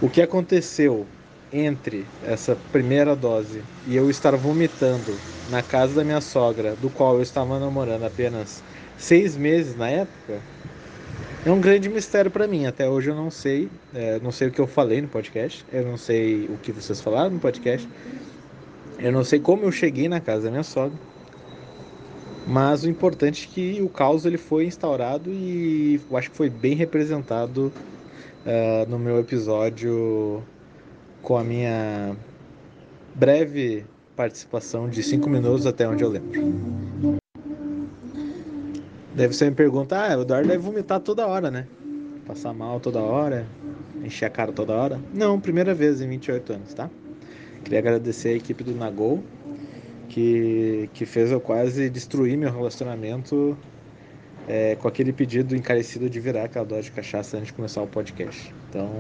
O 0.01 0.09
que 0.09 0.23
aconteceu 0.23 1.07
entre 1.53 2.07
essa 2.23 2.57
primeira 2.73 3.15
dose 3.15 3.63
e 3.87 3.95
eu 3.97 4.09
estar 4.09 4.35
vomitando 4.35 5.19
na 5.51 5.63
casa 5.63 5.97
da 5.97 6.05
minha 6.05 6.23
sogra, 6.23 6.75
do 6.75 6.89
qual 6.89 7.17
eu 7.17 7.23
estava 7.23 7.59
namorando 7.59 8.05
apenas 8.05 8.63
seis 8.97 9.37
meses 9.37 9.77
na 9.77 9.91
época, 9.91 10.41
é 11.45 11.51
um 11.51 11.61
grande 11.61 11.91
mistério 11.91 12.31
para 12.31 12.47
mim. 12.47 12.65
Até 12.65 12.89
hoje 12.89 13.11
eu 13.11 13.15
não 13.15 13.31
sei, 13.31 13.69
é, 13.93 14.19
não 14.21 14.33
sei 14.33 14.49
o 14.49 14.51
que 14.51 14.61
eu 14.61 14.67
falei 14.67 15.03
no 15.03 15.09
podcast, 15.09 15.67
eu 15.71 15.85
não 15.85 15.99
sei 15.99 16.47
o 16.47 16.57
que 16.57 16.73
vocês 16.73 16.99
falaram 17.03 17.31
no 17.33 17.41
podcast, 17.41 17.87
eu 18.99 19.13
não 19.13 19.23
sei 19.23 19.39
como 19.39 19.65
eu 19.65 19.73
cheguei 19.73 20.09
na 20.09 20.21
casa 20.21 20.45
da 20.45 20.51
minha 20.51 20.63
sogra. 20.63 20.99
Mas 22.47 22.85
o 22.85 22.89
importante 22.89 23.49
é 23.51 23.55
que 23.55 23.83
o 23.83 23.89
caos 23.91 24.25
ele 24.25 24.39
foi 24.39 24.65
instaurado 24.65 25.31
e 25.31 26.01
eu 26.11 26.17
acho 26.17 26.31
que 26.31 26.37
foi 26.37 26.49
bem 26.49 26.75
representado 26.75 27.71
uh, 28.47 28.89
no 28.89 28.99
meu 28.99 29.19
episódio 29.19 30.43
com 31.23 31.37
a 31.37 31.45
minha 31.45 32.17
breve 33.15 33.85
participação 34.17 34.89
de 34.89 35.03
5 35.03 35.29
minutos 35.29 35.67
até 35.67 35.89
onde 35.89 36.03
eu 36.03 36.09
lembro. 36.09 37.19
Deve 39.15 39.35
ser 39.35 39.51
me 39.51 39.57
pergunta, 39.57 39.99
ah, 39.99 40.17
o 40.19 40.23
Eduardo 40.23 40.49
deve 40.49 40.63
vomitar 40.63 41.01
toda 41.01 41.27
hora, 41.27 41.51
né? 41.51 41.67
Passar 42.27 42.55
mal 42.55 42.81
toda 42.81 43.01
hora. 43.01 43.47
encher 44.03 44.27
a 44.27 44.31
cara 44.31 44.53
toda 44.53 44.73
hora? 44.73 45.01
Não, 45.13 45.39
primeira 45.41 45.75
vez 45.75 46.01
em 46.01 46.09
28 46.09 46.53
anos, 46.53 46.75
tá? 46.75 46.89
Queria 47.65 47.81
agradecer 47.81 48.31
a 48.31 48.37
equipe 48.37 48.65
do 48.65 48.75
Nagol, 48.75 49.23
que, 50.09 50.89
que 50.95 51.05
fez 51.05 51.31
eu 51.31 51.41
quase 51.41 51.91
destruir 51.91 52.37
meu 52.39 52.51
relacionamento 52.51 53.57
é, 54.49 54.77
com 54.77 54.89
aquele 54.89 55.13
pedido 55.13 55.57
encarecido 55.57 56.09
de 56.09 56.21
virar 56.21 56.45
aquela 56.45 56.65
dose 56.65 56.85
de 56.85 56.93
cachaça 56.93 57.37
antes 57.37 57.49
de 57.49 57.53
começar 57.53 57.83
o 57.83 57.87
podcast. 57.87 58.53
Então, 58.69 58.91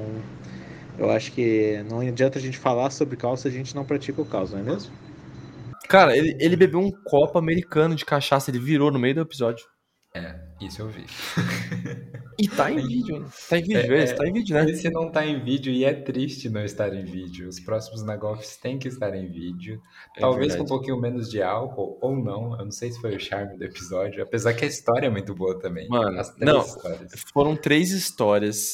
eu 0.98 1.10
acho 1.10 1.32
que 1.32 1.82
não 1.88 2.00
adianta 2.00 2.38
a 2.38 2.42
gente 2.42 2.58
falar 2.58 2.90
sobre 2.90 3.16
caos 3.16 3.40
se 3.40 3.48
a 3.48 3.50
gente 3.50 3.74
não 3.74 3.84
pratica 3.84 4.20
o 4.20 4.26
caos, 4.26 4.52
não 4.52 4.60
é 4.60 4.62
mesmo? 4.62 4.92
Cara, 5.88 6.16
ele, 6.16 6.36
ele 6.38 6.56
bebeu 6.56 6.80
um 6.80 6.90
copo 7.04 7.38
americano 7.38 7.94
de 7.96 8.04
cachaça, 8.04 8.50
ele 8.50 8.60
virou 8.60 8.92
no 8.92 8.98
meio 8.98 9.14
do 9.14 9.20
episódio. 9.22 9.64
É, 10.12 10.34
isso 10.60 10.82
eu 10.82 10.88
vi. 10.88 11.06
E 12.36 12.48
tá 12.48 12.70
em 12.70 12.84
vídeo, 12.84 13.16
hein? 13.16 13.26
Tá 13.48 13.58
em 13.58 13.62
vídeo, 13.62 13.94
É, 13.94 14.02
esse, 14.02 14.14
tá 14.16 14.26
em 14.26 14.32
vídeo, 14.32 14.54
né? 14.56 14.70
Esse 14.70 14.90
não 14.90 15.12
tá 15.12 15.24
em 15.24 15.44
vídeo 15.44 15.72
e 15.72 15.84
é 15.84 15.92
triste 15.94 16.48
não 16.48 16.64
estar 16.64 16.92
em 16.92 17.04
vídeo. 17.04 17.48
Os 17.48 17.60
próximos 17.60 18.02
Nagolfs 18.02 18.56
têm 18.56 18.76
que 18.78 18.88
estar 18.88 19.14
em 19.14 19.30
vídeo. 19.30 19.80
É 20.16 20.20
Talvez 20.20 20.56
com 20.56 20.64
um 20.64 20.66
pouquinho 20.66 21.00
menos 21.00 21.30
de 21.30 21.40
álcool, 21.40 21.96
ou 22.00 22.16
não. 22.16 22.58
Eu 22.58 22.64
não 22.64 22.72
sei 22.72 22.90
se 22.90 23.00
foi 23.00 23.14
o 23.14 23.20
charme 23.20 23.56
do 23.56 23.62
episódio. 23.64 24.22
Apesar 24.22 24.52
que 24.54 24.64
a 24.64 24.68
história 24.68 25.06
é 25.06 25.10
muito 25.10 25.32
boa 25.32 25.56
também. 25.60 25.88
Mano, 25.88 26.18
As 26.18 26.30
três 26.34 26.52
não, 26.52 26.60
histórias. 26.64 27.12
foram 27.32 27.54
três 27.56 27.90
histórias 27.92 28.72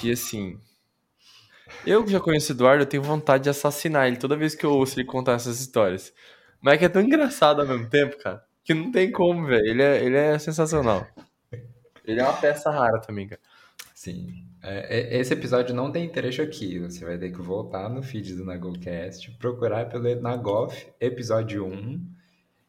que, 0.00 0.10
assim... 0.10 0.58
Eu 1.86 2.04
que 2.04 2.10
já 2.10 2.18
conheço 2.20 2.52
o 2.52 2.56
Eduardo, 2.56 2.82
eu 2.82 2.86
tenho 2.86 3.02
vontade 3.02 3.44
de 3.44 3.50
assassinar 3.50 4.08
ele 4.08 4.16
toda 4.16 4.36
vez 4.36 4.54
que 4.54 4.64
eu 4.64 4.72
ouço 4.72 4.98
ele 4.98 5.06
contar 5.06 5.32
essas 5.32 5.60
histórias. 5.60 6.12
Mas 6.60 6.74
é 6.74 6.78
que 6.78 6.84
é 6.84 6.88
tão 6.88 7.02
engraçado 7.02 7.60
ao 7.60 7.66
mesmo 7.66 7.88
tempo, 7.88 8.16
cara, 8.18 8.42
que 8.66 8.74
não 8.74 8.90
tem 8.90 9.12
como, 9.12 9.46
velho. 9.46 9.64
Ele 9.64 9.82
é, 9.82 10.04
ele 10.04 10.16
é 10.16 10.38
sensacional. 10.40 11.06
Ele 12.04 12.20
é 12.20 12.24
uma 12.24 12.32
peça 12.32 12.68
rara 12.68 13.00
também, 13.00 13.28
cara. 13.28 13.40
Sim. 13.94 14.44
É, 14.60 14.98
é- 14.98 15.20
esse 15.20 15.32
episódio 15.32 15.72
não 15.72 15.92
tem 15.92 16.08
trecho 16.08 16.42
aqui. 16.42 16.80
Você 16.80 17.04
vai 17.04 17.16
ter 17.16 17.30
que 17.30 17.40
voltar 17.40 17.88
no 17.88 18.02
feed 18.02 18.34
do 18.34 18.44
Nagolcast, 18.44 19.30
procurar 19.38 19.88
pelo 19.88 20.20
Nagof, 20.20 20.88
episódio 21.00 21.64
1. 21.64 22.04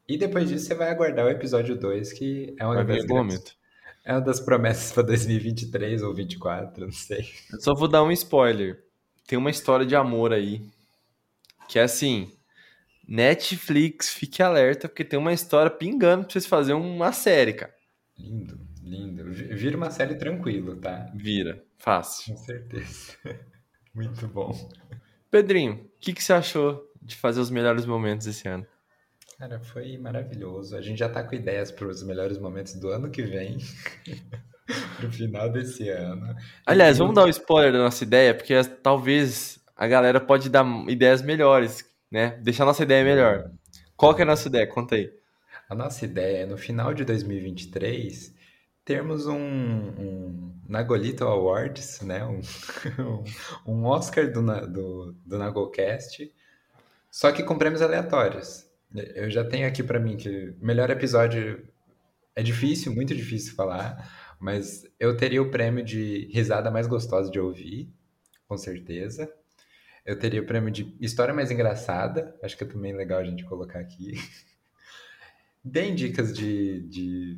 E 0.08 0.18
depois 0.18 0.48
disso 0.48 0.68
você 0.68 0.76
vai 0.76 0.90
aguardar 0.92 1.26
o 1.26 1.30
episódio 1.30 1.76
2, 1.76 2.14
que 2.14 2.56
é 2.60 2.64
uma 2.66 2.76
Vai 2.76 2.86
das 2.86 3.06
grandes-. 3.06 3.58
É 4.06 4.14
uma 4.14 4.22
das 4.22 4.40
promessas 4.40 4.92
para 4.92 5.04
2023 5.04 6.02
ou 6.04 6.14
2024, 6.14 6.86
não 6.86 6.94
sei. 6.94 7.26
Eu 7.52 7.60
só 7.60 7.74
vou 7.74 7.88
dar 7.88 8.04
um 8.04 8.12
spoiler. 8.12 8.84
Tem 9.26 9.38
uma 9.38 9.50
história 9.50 9.86
de 9.86 9.96
amor 9.96 10.32
aí. 10.32 10.62
Que 11.68 11.80
é 11.80 11.84
assim. 11.84 12.32
Netflix, 13.08 14.10
fique 14.10 14.44
alerta, 14.44 14.88
porque 14.90 15.04
tem 15.06 15.18
uma 15.18 15.34
história 15.34 15.72
pingando 15.72 16.24
pra 16.26 16.34
vocês 16.34 16.46
fazerem 16.46 16.80
uma 16.82 17.12
série, 17.12 17.54
cara. 17.54 17.74
Lindo, 18.18 18.60
lindo. 18.84 19.32
Vi- 19.32 19.54
Vira 19.56 19.78
uma 19.78 19.90
série 19.92 20.16
tranquilo, 20.16 20.76
tá? 20.76 21.10
Vira. 21.16 21.64
Fácil. 21.78 22.34
Com 22.34 22.40
certeza. 22.44 23.14
Muito 23.96 24.28
bom. 24.28 24.52
Pedrinho, 25.32 25.74
o 25.74 25.90
que, 26.00 26.14
que 26.14 26.24
você 26.24 26.34
achou 26.34 26.84
de 27.02 27.16
fazer 27.16 27.40
os 27.40 27.50
melhores 27.50 27.86
momentos 27.86 28.28
esse 28.28 28.48
ano? 28.48 28.66
Cara, 29.40 29.60
foi 29.60 29.98
maravilhoso. 29.98 30.76
A 30.76 30.82
gente 30.82 30.98
já 30.98 31.08
tá 31.10 31.24
com 31.24 31.36
ideias 31.36 31.72
para 31.72 31.88
os 31.88 32.02
melhores 32.04 32.38
momentos 32.38 32.74
do 32.76 32.90
ano 32.90 33.10
que 33.10 33.22
vem. 33.24 33.58
Pro 34.98 35.12
final 35.12 35.50
desse 35.50 35.88
ano. 35.90 36.36
Aliás, 36.66 36.98
E- 36.98 37.00
vamos 37.00 37.16
dar 37.16 37.26
o 37.26 37.30
spoiler 37.30 37.72
da 37.72 37.80
nossa 37.80 38.04
ideia, 38.04 38.34
porque 38.34 38.54
talvez 38.84 39.60
a 39.76 39.88
galera 39.88 40.20
pode 40.20 40.50
dar 40.50 40.66
ideias 40.90 41.22
melhores, 41.22 41.86
né? 42.12 42.40
Deixar 42.42 42.64
a 42.64 42.68
nossa 42.68 42.84
ideia 42.84 43.04
melhor. 43.04 43.52
Qual 43.96 44.14
que 44.16 44.22
é 44.22 44.24
a 44.24 44.28
nossa 44.28 44.48
ideia? 44.48 44.68
Conta 44.68 44.96
aí. 44.96 45.12
A 45.70 45.76
nossa 45.76 46.06
ideia 46.06 46.44
é, 46.44 46.46
no 46.46 46.58
final 46.58 46.94
de 46.94 47.04
2023, 47.04 48.34
termos 48.86 49.28
um, 49.28 49.38
um 49.38 50.56
Nagolito 50.68 51.26
Awards, 51.26 52.02
né? 52.02 52.26
Um, 52.26 52.42
um 53.68 53.86
Oscar 53.86 54.32
do, 54.32 54.42
do, 54.42 55.16
do 55.26 55.38
Nagolcast, 55.38 56.32
só 57.12 57.32
que 57.32 57.44
com 57.44 57.58
prêmios 57.58 57.82
aleatórios. 57.82 58.66
Eu 59.16 59.30
já 59.30 59.44
tenho 59.44 59.68
aqui 59.68 59.84
pra 59.84 60.00
mim 60.00 60.16
que 60.16 60.56
melhor 60.62 60.90
episódio 60.90 61.68
é 62.34 62.42
difícil, 62.42 62.94
muito 62.94 63.14
difícil 63.14 63.56
falar, 63.56 64.36
mas 64.40 64.84
eu 65.00 65.18
teria 65.18 65.42
o 65.42 65.52
prêmio 65.52 65.84
de 65.84 66.30
risada 66.32 66.72
mais 66.72 66.88
gostosa 66.88 67.30
de 67.30 67.40
ouvir, 67.40 67.92
com 68.48 68.58
certeza. 68.58 69.30
Eu 70.08 70.18
teria 70.18 70.42
o 70.42 70.46
prêmio 70.46 70.72
de 70.72 70.96
história 71.02 71.34
mais 71.34 71.52
engraçada, 71.52 72.34
acho 72.42 72.56
que 72.56 72.64
é 72.64 72.68
também 72.68 72.96
legal 72.96 73.20
a 73.20 73.26
gente 73.26 73.44
colocar 73.44 73.80
aqui. 73.80 74.14
Deem 75.62 75.94
dicas 75.94 76.34
de, 76.34 76.80
de, 76.88 77.38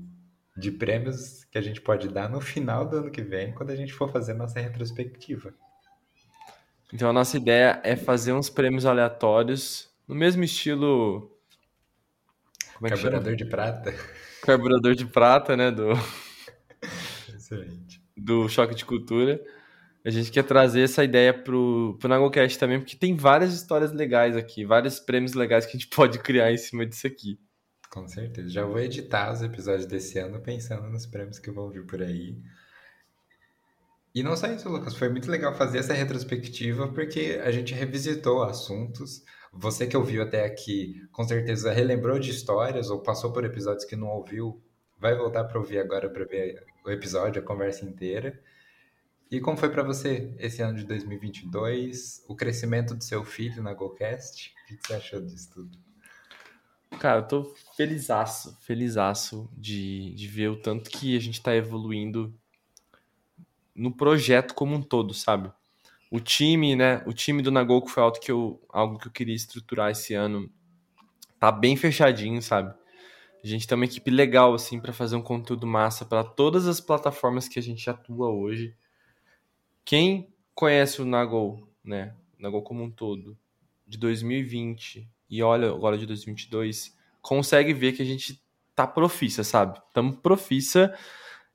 de 0.55 0.71
prêmios 0.73 1.45
que 1.45 1.57
a 1.57 1.61
gente 1.61 1.81
pode 1.81 2.07
dar 2.09 2.29
no 2.29 2.39
final 2.39 2.87
do 2.87 2.97
ano 2.97 3.09
que 3.09 3.23
vem, 3.23 3.55
quando 3.55 3.71
a 3.71 3.75
gente 3.75 3.91
for 3.91 4.07
fazer 4.11 4.35
nossa 4.35 4.59
retrospectiva. 4.59 5.51
Então 6.93 7.09
a 7.09 7.13
nossa 7.13 7.37
ideia 7.37 7.81
é 7.83 7.95
fazer 7.95 8.33
uns 8.33 8.51
prêmios 8.51 8.85
aleatórios, 8.85 9.91
no 10.07 10.13
mesmo 10.13 10.43
estilo. 10.43 11.35
Como 12.75 12.85
é? 12.85 12.91
Carburador 12.91 13.35
de 13.35 13.45
prata. 13.45 13.95
Carburador 14.45 14.93
de 14.93 15.07
prata, 15.07 15.57
né? 15.57 15.71
Do, 15.71 15.93
Excelente. 17.33 17.99
do 18.15 18.47
Choque 18.47 18.75
de 18.75 18.85
Cultura. 18.85 19.43
A 20.03 20.09
gente 20.09 20.31
quer 20.31 20.43
trazer 20.43 20.81
essa 20.81 21.03
ideia 21.03 21.33
pro, 21.33 21.97
pro 21.99 22.07
Nagocast 22.07 22.57
também, 22.57 22.79
porque 22.79 22.95
tem 22.95 23.15
várias 23.15 23.53
histórias 23.53 23.91
legais 23.91 24.35
aqui, 24.35 24.65
vários 24.65 24.99
prêmios 24.99 25.33
legais 25.33 25.65
que 25.65 25.75
a 25.75 25.79
gente 25.79 25.87
pode 25.93 26.19
criar 26.19 26.51
em 26.51 26.57
cima 26.57 26.85
disso 26.85 27.05
aqui. 27.05 27.39
Com 27.89 28.07
certeza. 28.07 28.49
Já 28.49 28.65
vou 28.65 28.79
editar 28.79 29.33
os 29.33 29.41
episódios 29.41 29.85
desse 29.85 30.19
ano 30.19 30.39
pensando 30.39 30.87
nos 30.89 31.05
prêmios 31.05 31.39
que 31.39 31.51
vão 31.51 31.69
vir 31.69 31.85
por 31.85 32.01
aí. 32.01 32.37
E 34.13 34.23
não 34.23 34.35
só 34.37 34.47
isso, 34.47 34.69
Lucas. 34.69 34.95
Foi 34.95 35.09
muito 35.09 35.29
legal 35.29 35.55
fazer 35.55 35.79
essa 35.79 35.93
retrospectiva 35.93 36.87
porque 36.89 37.41
a 37.43 37.51
gente 37.51 37.73
revisitou 37.73 38.43
assuntos. 38.43 39.23
Você 39.51 39.87
que 39.87 39.97
ouviu 39.97 40.21
até 40.21 40.45
aqui, 40.45 41.01
com 41.11 41.23
certeza 41.23 41.73
relembrou 41.73 42.19
de 42.19 42.29
histórias 42.29 42.89
ou 42.89 43.01
passou 43.01 43.33
por 43.33 43.43
episódios 43.43 43.85
que 43.85 43.95
não 43.95 44.07
ouviu, 44.07 44.61
vai 44.99 45.15
voltar 45.15 45.43
para 45.45 45.57
ouvir 45.59 45.79
agora 45.79 46.09
para 46.09 46.25
ver 46.25 46.63
o 46.85 46.91
episódio, 46.91 47.41
a 47.41 47.45
conversa 47.45 47.85
inteira. 47.85 48.39
E 49.31 49.39
como 49.39 49.55
foi 49.57 49.69
para 49.69 49.83
você 49.83 50.33
esse 50.39 50.61
ano 50.63 50.77
de 50.77 50.85
2022? 50.85 52.25
O 52.27 52.35
crescimento 52.35 52.95
do 52.95 53.03
seu 53.03 53.23
filho 53.23 53.61
na 53.61 53.73
GoCast? 53.73 54.51
O 54.63 54.67
que 54.67 54.87
você 54.87 54.93
achou 54.95 55.21
disso 55.21 55.51
tudo? 55.53 55.77
Cara, 56.99 57.19
eu 57.19 57.27
tô 57.27 57.55
felizaço, 57.77 58.57
felizaço 58.61 59.47
de, 59.55 60.15
de 60.15 60.27
ver 60.27 60.49
o 60.49 60.59
tanto 60.59 60.89
que 60.89 61.15
a 61.15 61.19
gente 61.19 61.41
tá 61.41 61.55
evoluindo 61.55 62.33
no 63.75 63.91
projeto 63.95 64.55
como 64.55 64.75
um 64.75 64.81
todo, 64.81 65.13
sabe? 65.13 65.51
O 66.09 66.19
time, 66.19 66.75
né? 66.75 67.03
O 67.05 67.13
time 67.13 67.43
do 67.43 67.51
Nagoku 67.51 67.87
foi 67.87 68.01
algo 68.01 68.19
que 68.19 68.31
eu, 68.31 68.59
algo 68.67 68.97
que 68.97 69.07
eu 69.07 69.11
queria 69.11 69.35
estruturar 69.35 69.91
esse 69.91 70.15
ano. 70.15 70.51
Tá 71.39 71.51
bem 71.51 71.77
fechadinho, 71.77 72.41
sabe? 72.41 72.73
A 73.43 73.47
gente 73.47 73.67
tem 73.67 73.75
uma 73.75 73.85
equipe 73.85 74.09
legal, 74.09 74.55
assim, 74.55 74.79
para 74.79 74.91
fazer 74.91 75.15
um 75.15 75.21
conteúdo 75.21 75.67
massa 75.67 76.03
para 76.03 76.23
todas 76.23 76.67
as 76.67 76.81
plataformas 76.81 77.47
que 77.47 77.59
a 77.59 77.61
gente 77.61 77.87
atua 77.89 78.29
hoje. 78.29 78.75
Quem 79.89 80.31
conhece 80.53 81.01
o 81.01 81.05
Nagol, 81.05 81.67
né? 81.83 82.13
O 82.37 82.43
Nagol 82.43 82.61
como 82.61 82.83
um 82.83 82.91
todo, 82.91 83.35
de 83.87 83.97
2020 83.97 85.09
e 85.27 85.41
olha 85.41 85.67
agora 85.67 85.97
de 85.97 86.05
2022, 86.05 86.95
consegue 87.23 87.73
ver 87.73 87.93
que 87.93 88.03
a 88.03 88.05
gente 88.05 88.39
tá 88.75 88.85
profissa, 88.85 89.43
sabe? 89.43 89.81
Tamo 89.91 90.15
profissa. 90.17 90.95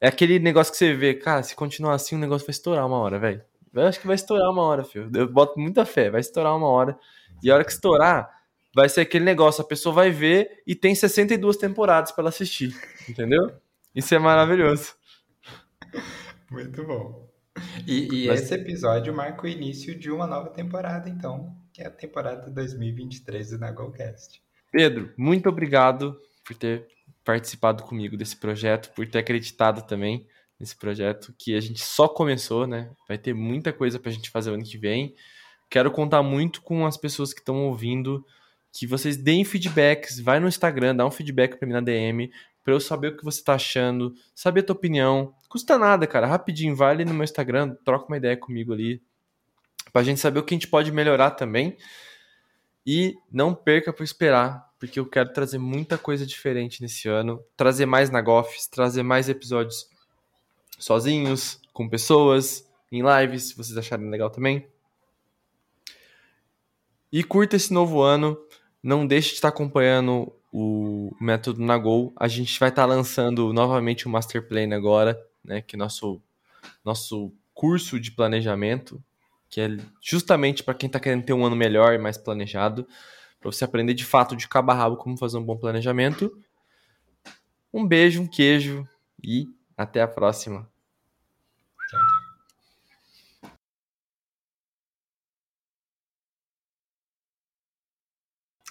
É 0.01 0.09
aquele 0.09 0.41
negócio 0.41 0.73
que 0.73 0.79
você 0.79 0.95
vê, 0.95 1.15
cara, 1.15 1.45
se 1.45 1.55
continuar 1.55 1.95
assim, 1.95 2.17
o 2.17 2.19
negócio 2.19 2.45
vai 2.45 2.51
estourar 2.51 2.85
uma 2.85 2.99
hora, 2.99 3.21
velho. 3.21 3.41
Eu 3.73 3.87
acho 3.87 4.01
que 4.01 4.07
vai 4.09 4.17
estourar 4.17 4.51
uma 4.51 4.63
hora, 4.63 4.83
filho. 4.83 5.09
Eu 5.15 5.33
boto 5.33 5.61
muita 5.61 5.87
fé, 5.87 6.11
vai 6.11 6.21
estourar 6.21 6.57
uma 6.57 6.67
hora. 6.67 6.99
E 7.41 7.53
a 7.53 7.55
hora 7.55 7.65
que 7.65 7.71
estourar, 7.71 8.29
vai 8.75 8.89
ser 8.89 9.03
aquele 9.03 9.25
negócio, 9.25 9.63
a 9.63 9.65
pessoa 9.65 9.95
vai 9.95 10.11
ver 10.11 10.61
e 10.67 10.75
tem 10.75 10.93
62 10.93 11.57
temporadas 11.57 12.11
pra 12.11 12.23
ela 12.23 12.31
assistir, 12.31 12.75
entendeu? 13.09 13.55
Isso 13.95 14.13
é 14.13 14.19
maravilhoso. 14.19 14.97
Muito 16.51 16.85
bom. 16.85 17.34
E, 17.87 18.25
e 18.25 18.27
Mas- 18.29 18.43
esse 18.43 18.55
episódio 18.55 19.15
marca 19.15 19.45
o 19.45 19.49
início 19.49 19.97
de 19.97 20.11
uma 20.11 20.27
nova 20.27 20.51
temporada, 20.51 21.09
então, 21.09 21.55
que 21.73 21.83
é 21.83 21.87
a 21.87 21.91
temporada 21.91 22.51
2023 22.51 23.51
do 23.51 23.59
Nagolcast. 23.59 24.43
Pedro, 24.73 25.13
muito 25.17 25.49
obrigado 25.49 26.19
por 26.45 26.57
ter 26.57 26.87
participado 27.25 27.85
comigo 27.85 28.17
desse 28.17 28.37
projeto, 28.37 28.91
por 28.95 29.07
ter 29.07 29.19
acreditado 29.19 29.87
também 29.87 30.27
nesse 30.59 30.77
projeto 30.77 31.35
que 31.39 31.55
a 31.55 31.61
gente 31.61 31.81
só 31.81 32.09
começou, 32.09 32.67
né? 32.67 32.91
Vai 33.09 33.19
ter 33.19 33.35
muita 33.35 33.73
coisa 33.73 33.99
pra 33.99 34.11
gente 34.11 34.31
fazer 34.31 34.53
ano 34.53 34.65
que 34.65 34.79
vem. 34.79 35.15
Quero 35.71 35.91
contar 35.91 36.23
muito 36.23 36.61
com 36.63 36.87
as 36.87 36.97
pessoas 36.97 37.33
que 37.33 37.41
estão 37.41 37.67
ouvindo, 37.67 38.25
que 38.73 38.87
vocês 38.87 39.17
deem 39.17 39.45
feedbacks, 39.45 40.21
vai 40.21 40.39
no 40.41 40.49
Instagram, 40.49 40.97
dá 40.97 41.07
um 41.07 41.11
feedback 41.11 41.57
pra 41.57 41.67
mim 41.67 41.75
na 41.75 41.81
DM, 41.81 42.31
pra 42.63 42.75
eu 42.75 42.81
saber 42.81 43.09
o 43.09 43.17
que 43.17 43.25
você 43.25 43.43
tá 43.43 43.55
achando, 43.55 44.15
saber 44.35 44.61
a 44.61 44.65
tua 44.65 44.77
opinião. 44.77 45.35
Custa 45.55 45.79
nada, 45.79 46.05
cara, 46.05 46.27
rapidinho, 46.27 46.75
vai 46.75 46.91
ali 46.91 47.05
no 47.05 47.15
meu 47.15 47.23
Instagram, 47.23 47.77
troca 47.85 48.09
uma 48.09 48.17
ideia 48.17 48.37
comigo 48.37 48.73
ali, 48.73 49.01
pra 49.93 50.03
gente 50.03 50.19
saber 50.19 50.41
o 50.41 50.43
que 50.43 50.53
a 50.53 50.57
gente 50.57 50.67
pode 50.67 50.91
melhorar 50.91 51.31
também. 51.31 51.77
E 52.85 53.15
não 53.31 53.55
perca 53.55 53.93
por 53.93 54.03
esperar, 54.03 54.69
porque 54.81 54.99
eu 54.99 55.07
quero 55.07 55.33
trazer 55.33 55.59
muita 55.59 55.97
coisa 55.97 56.27
diferente 56.27 56.83
nesse 56.83 57.09
ano, 57.09 57.41
trazer 57.57 57.87
mais 57.87 58.11
Nagofs, 58.11 58.67
trazer 58.67 59.05
mais 59.05 59.29
episódios 59.29 59.89
sozinhos, 60.77 61.61
com 61.73 61.89
pessoas, 61.89 62.69
em 62.91 63.05
lives, 63.05 63.51
se 63.51 63.57
vocês 63.57 63.79
acharem 63.79 64.11
legal 64.11 64.31
também. 64.31 64.67
E 67.13 67.23
curta 67.23 67.55
esse 67.55 67.73
novo 67.73 68.03
ano. 68.03 68.37
Não 68.83 69.07
deixe 69.07 69.29
de 69.29 69.35
estar 69.37 69.51
acompanhando 69.51 70.33
o 70.53 71.15
método 71.21 71.63
Nagol. 71.63 72.13
A 72.17 72.27
gente 72.27 72.59
vai 72.59 72.71
estar 72.71 72.87
lançando 72.87 73.53
novamente 73.53 74.09
o 74.09 74.11
Master 74.11 74.49
Plan 74.49 74.75
agora, 74.75 75.17
né? 75.45 75.61
Que 75.61 75.77
nosso 75.77 76.21
nosso 76.85 77.33
curso 77.53 78.01
de 78.01 78.11
planejamento, 78.11 79.03
que 79.49 79.61
é 79.61 79.69
justamente 80.01 80.63
para 80.63 80.75
quem 80.75 80.87
está 80.87 80.99
querendo 80.99 81.25
ter 81.25 81.33
um 81.33 81.45
ano 81.45 81.57
melhor 81.57 81.95
e 81.95 81.99
mais 81.99 82.17
planejado, 82.17 82.87
para 83.41 83.51
você 83.53 83.65
aprender 83.65 83.95
de 83.95 84.05
fato 84.05 84.35
de 84.35 84.49
cabo 84.49 84.73
a 84.73 84.75
rabo 84.75 84.97
como 84.97 85.19
fazer 85.19 85.39
um 85.39 85.45
bom 85.45 85.57
planejamento. 85.57 86.37
Um 87.73 87.87
beijo, 87.87 88.23
um 88.23 88.27
queijo 88.27 88.89
e 89.23 89.49
até 89.77 90.01
a 90.01 90.09
próxima. 90.09 90.69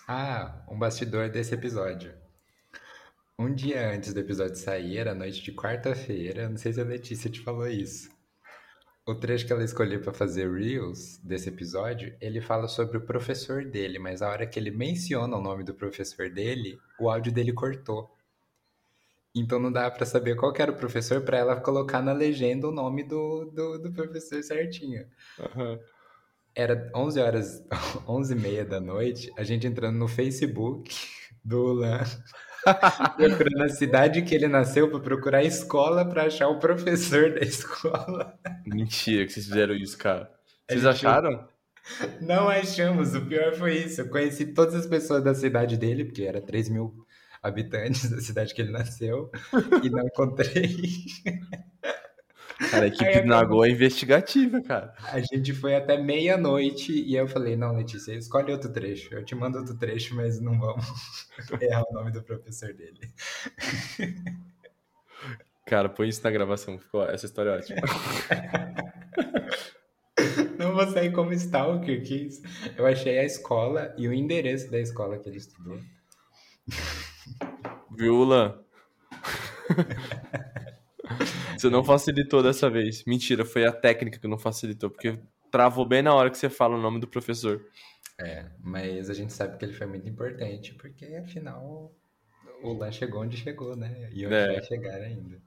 Ah, 0.07 0.65
um 0.69 0.77
bastidor 0.77 1.29
desse 1.29 1.53
episódio. 1.53 2.22
Um 3.37 3.53
dia 3.53 3.89
antes 3.89 4.13
do 4.13 4.19
episódio 4.19 4.55
sair, 4.55 4.97
era 4.97 5.15
noite 5.15 5.41
de 5.41 5.51
quarta-feira, 5.51 6.47
não 6.47 6.57
sei 6.57 6.71
se 6.71 6.79
a 6.79 6.83
Letícia 6.83 7.31
te 7.31 7.41
falou 7.41 7.67
isso. 7.67 8.11
O 9.05 9.15
trecho 9.15 9.45
que 9.45 9.51
ela 9.51 9.63
escolheu 9.63 9.99
para 9.99 10.13
fazer 10.13 10.49
Reels 10.49 11.17
desse 11.17 11.49
episódio, 11.49 12.15
ele 12.21 12.39
fala 12.39 12.67
sobre 12.67 12.97
o 12.97 13.01
professor 13.01 13.65
dele, 13.65 13.97
mas 13.97 14.21
a 14.21 14.29
hora 14.29 14.47
que 14.47 14.57
ele 14.57 14.71
menciona 14.71 15.35
o 15.35 15.41
nome 15.41 15.63
do 15.63 15.73
professor 15.73 16.29
dele, 16.29 16.77
o 16.99 17.09
áudio 17.09 17.33
dele 17.33 17.51
cortou. 17.51 18.15
Então 19.35 19.59
não 19.59 19.71
dá 19.71 19.89
para 19.89 20.05
saber 20.05 20.35
qual 20.35 20.53
era 20.55 20.71
o 20.71 20.77
professor 20.77 21.21
para 21.21 21.37
ela 21.37 21.59
colocar 21.59 22.03
na 22.03 22.13
legenda 22.13 22.67
o 22.67 22.71
nome 22.71 23.03
do, 23.03 23.45
do, 23.45 23.79
do 23.79 23.91
professor 23.91 24.43
certinho. 24.43 25.07
Uhum. 25.39 25.79
Era 26.55 26.91
11 26.95 27.19
horas, 27.19 27.65
11 28.07 28.33
e 28.33 28.39
meia 28.39 28.63
da 28.63 28.79
noite, 28.79 29.33
a 29.35 29.43
gente 29.43 29.65
entrando 29.65 29.97
no 29.97 30.07
Facebook 30.07 30.95
do 31.43 31.71
Ulan, 31.71 32.03
procurando 33.17 33.63
a 33.63 33.69
cidade 33.69 34.21
que 34.21 34.33
ele 34.33 34.47
nasceu 34.47 34.89
para 34.89 34.99
procurar 34.99 35.39
a 35.39 35.43
escola 35.43 36.05
para 36.05 36.25
achar 36.25 36.47
o 36.47 36.59
professor 36.59 37.33
da 37.33 37.41
escola. 37.41 38.37
Mentira 38.65 39.25
que 39.25 39.33
vocês 39.33 39.45
fizeram 39.45 39.75
isso, 39.75 39.97
cara. 39.97 40.31
Vocês 40.69 40.85
acharam? 40.85 41.47
Não 42.21 42.47
achamos, 42.47 43.13
o 43.13 43.25
pior 43.25 43.53
foi 43.55 43.77
isso. 43.77 44.01
Eu 44.01 44.09
conheci 44.09 44.45
todas 44.47 44.75
as 44.75 44.87
pessoas 44.87 45.23
da 45.23 45.33
cidade 45.33 45.77
dele, 45.77 46.05
porque 46.05 46.23
era 46.23 46.41
3 46.41 46.69
mil 46.69 47.05
habitantes 47.41 48.09
da 48.09 48.21
cidade 48.21 48.53
que 48.53 48.61
ele 48.61 48.71
nasceu, 48.71 49.29
e 49.83 49.89
não 49.89 50.05
encontrei. 50.05 50.77
Cara, 52.69 52.85
a 52.85 52.87
equipe 52.87 53.05
Aí 53.05 53.21
do. 53.21 53.27
Nagol 53.27 53.65
é 53.65 53.69
investigativa, 53.69 54.61
cara. 54.61 54.93
A 55.11 55.19
gente 55.19 55.53
foi 55.53 55.75
até 55.75 55.97
meia-noite 55.97 56.91
e 56.91 57.15
eu 57.15 57.27
falei: 57.27 57.55
Não, 57.55 57.75
Letícia, 57.75 58.13
escolhe 58.13 58.51
outro 58.51 58.71
trecho. 58.71 59.13
Eu 59.13 59.23
te 59.23 59.35
mando 59.35 59.57
outro 59.57 59.77
trecho, 59.77 60.15
mas 60.15 60.39
não 60.39 60.59
vamos 60.59 61.27
errar 61.61 61.83
o 61.89 61.93
nome 61.93 62.11
do 62.11 62.23
professor 62.23 62.73
dele. 62.73 62.99
Cara, 65.65 65.89
põe 65.89 66.09
isso 66.09 66.23
na 66.23 66.31
gravação. 66.31 66.77
Ficou, 66.77 67.03
essa 67.03 67.25
história 67.25 67.49
é 67.49 67.57
ótima. 67.57 67.81
Não 70.57 70.73
vou 70.73 70.87
sair 70.87 71.11
como 71.11 71.33
stalker, 71.33 72.01
que 72.03 72.27
isso. 72.27 72.41
Eu 72.77 72.85
achei 72.85 73.19
a 73.19 73.25
escola 73.25 73.93
e 73.97 74.07
o 74.07 74.13
endereço 74.13 74.71
da 74.71 74.79
escola 74.79 75.17
que 75.17 75.27
ele 75.27 75.37
estudou. 75.37 75.77
Viu? 77.97 78.25
Você 81.63 81.69
não 81.69 81.83
facilitou 81.83 82.43
dessa 82.43 82.69
vez. 82.69 83.05
Mentira, 83.05 83.45
foi 83.45 83.65
a 83.65 83.71
técnica 83.71 84.19
que 84.19 84.27
não 84.27 84.37
facilitou, 84.37 84.89
porque 84.89 85.17
travou 85.49 85.85
bem 85.85 86.01
na 86.01 86.13
hora 86.13 86.29
que 86.29 86.37
você 86.37 86.49
fala 86.49 86.75
o 86.75 86.81
nome 86.81 86.99
do 86.99 87.07
professor. 87.07 87.65
É, 88.19 88.45
mas 88.59 89.09
a 89.09 89.13
gente 89.13 89.31
sabe 89.31 89.57
que 89.57 89.63
ele 89.63 89.73
foi 89.73 89.87
muito 89.87 90.07
importante, 90.07 90.73
porque 90.73 91.05
afinal 91.15 91.95
o 92.61 92.73
Lan 92.73 92.91
chegou 92.91 93.21
onde 93.21 93.37
chegou, 93.37 93.75
né? 93.75 94.09
E 94.11 94.25
onde 94.25 94.35
É. 94.35 94.47
vai 94.53 94.63
chegar 94.63 95.01
ainda. 95.01 95.41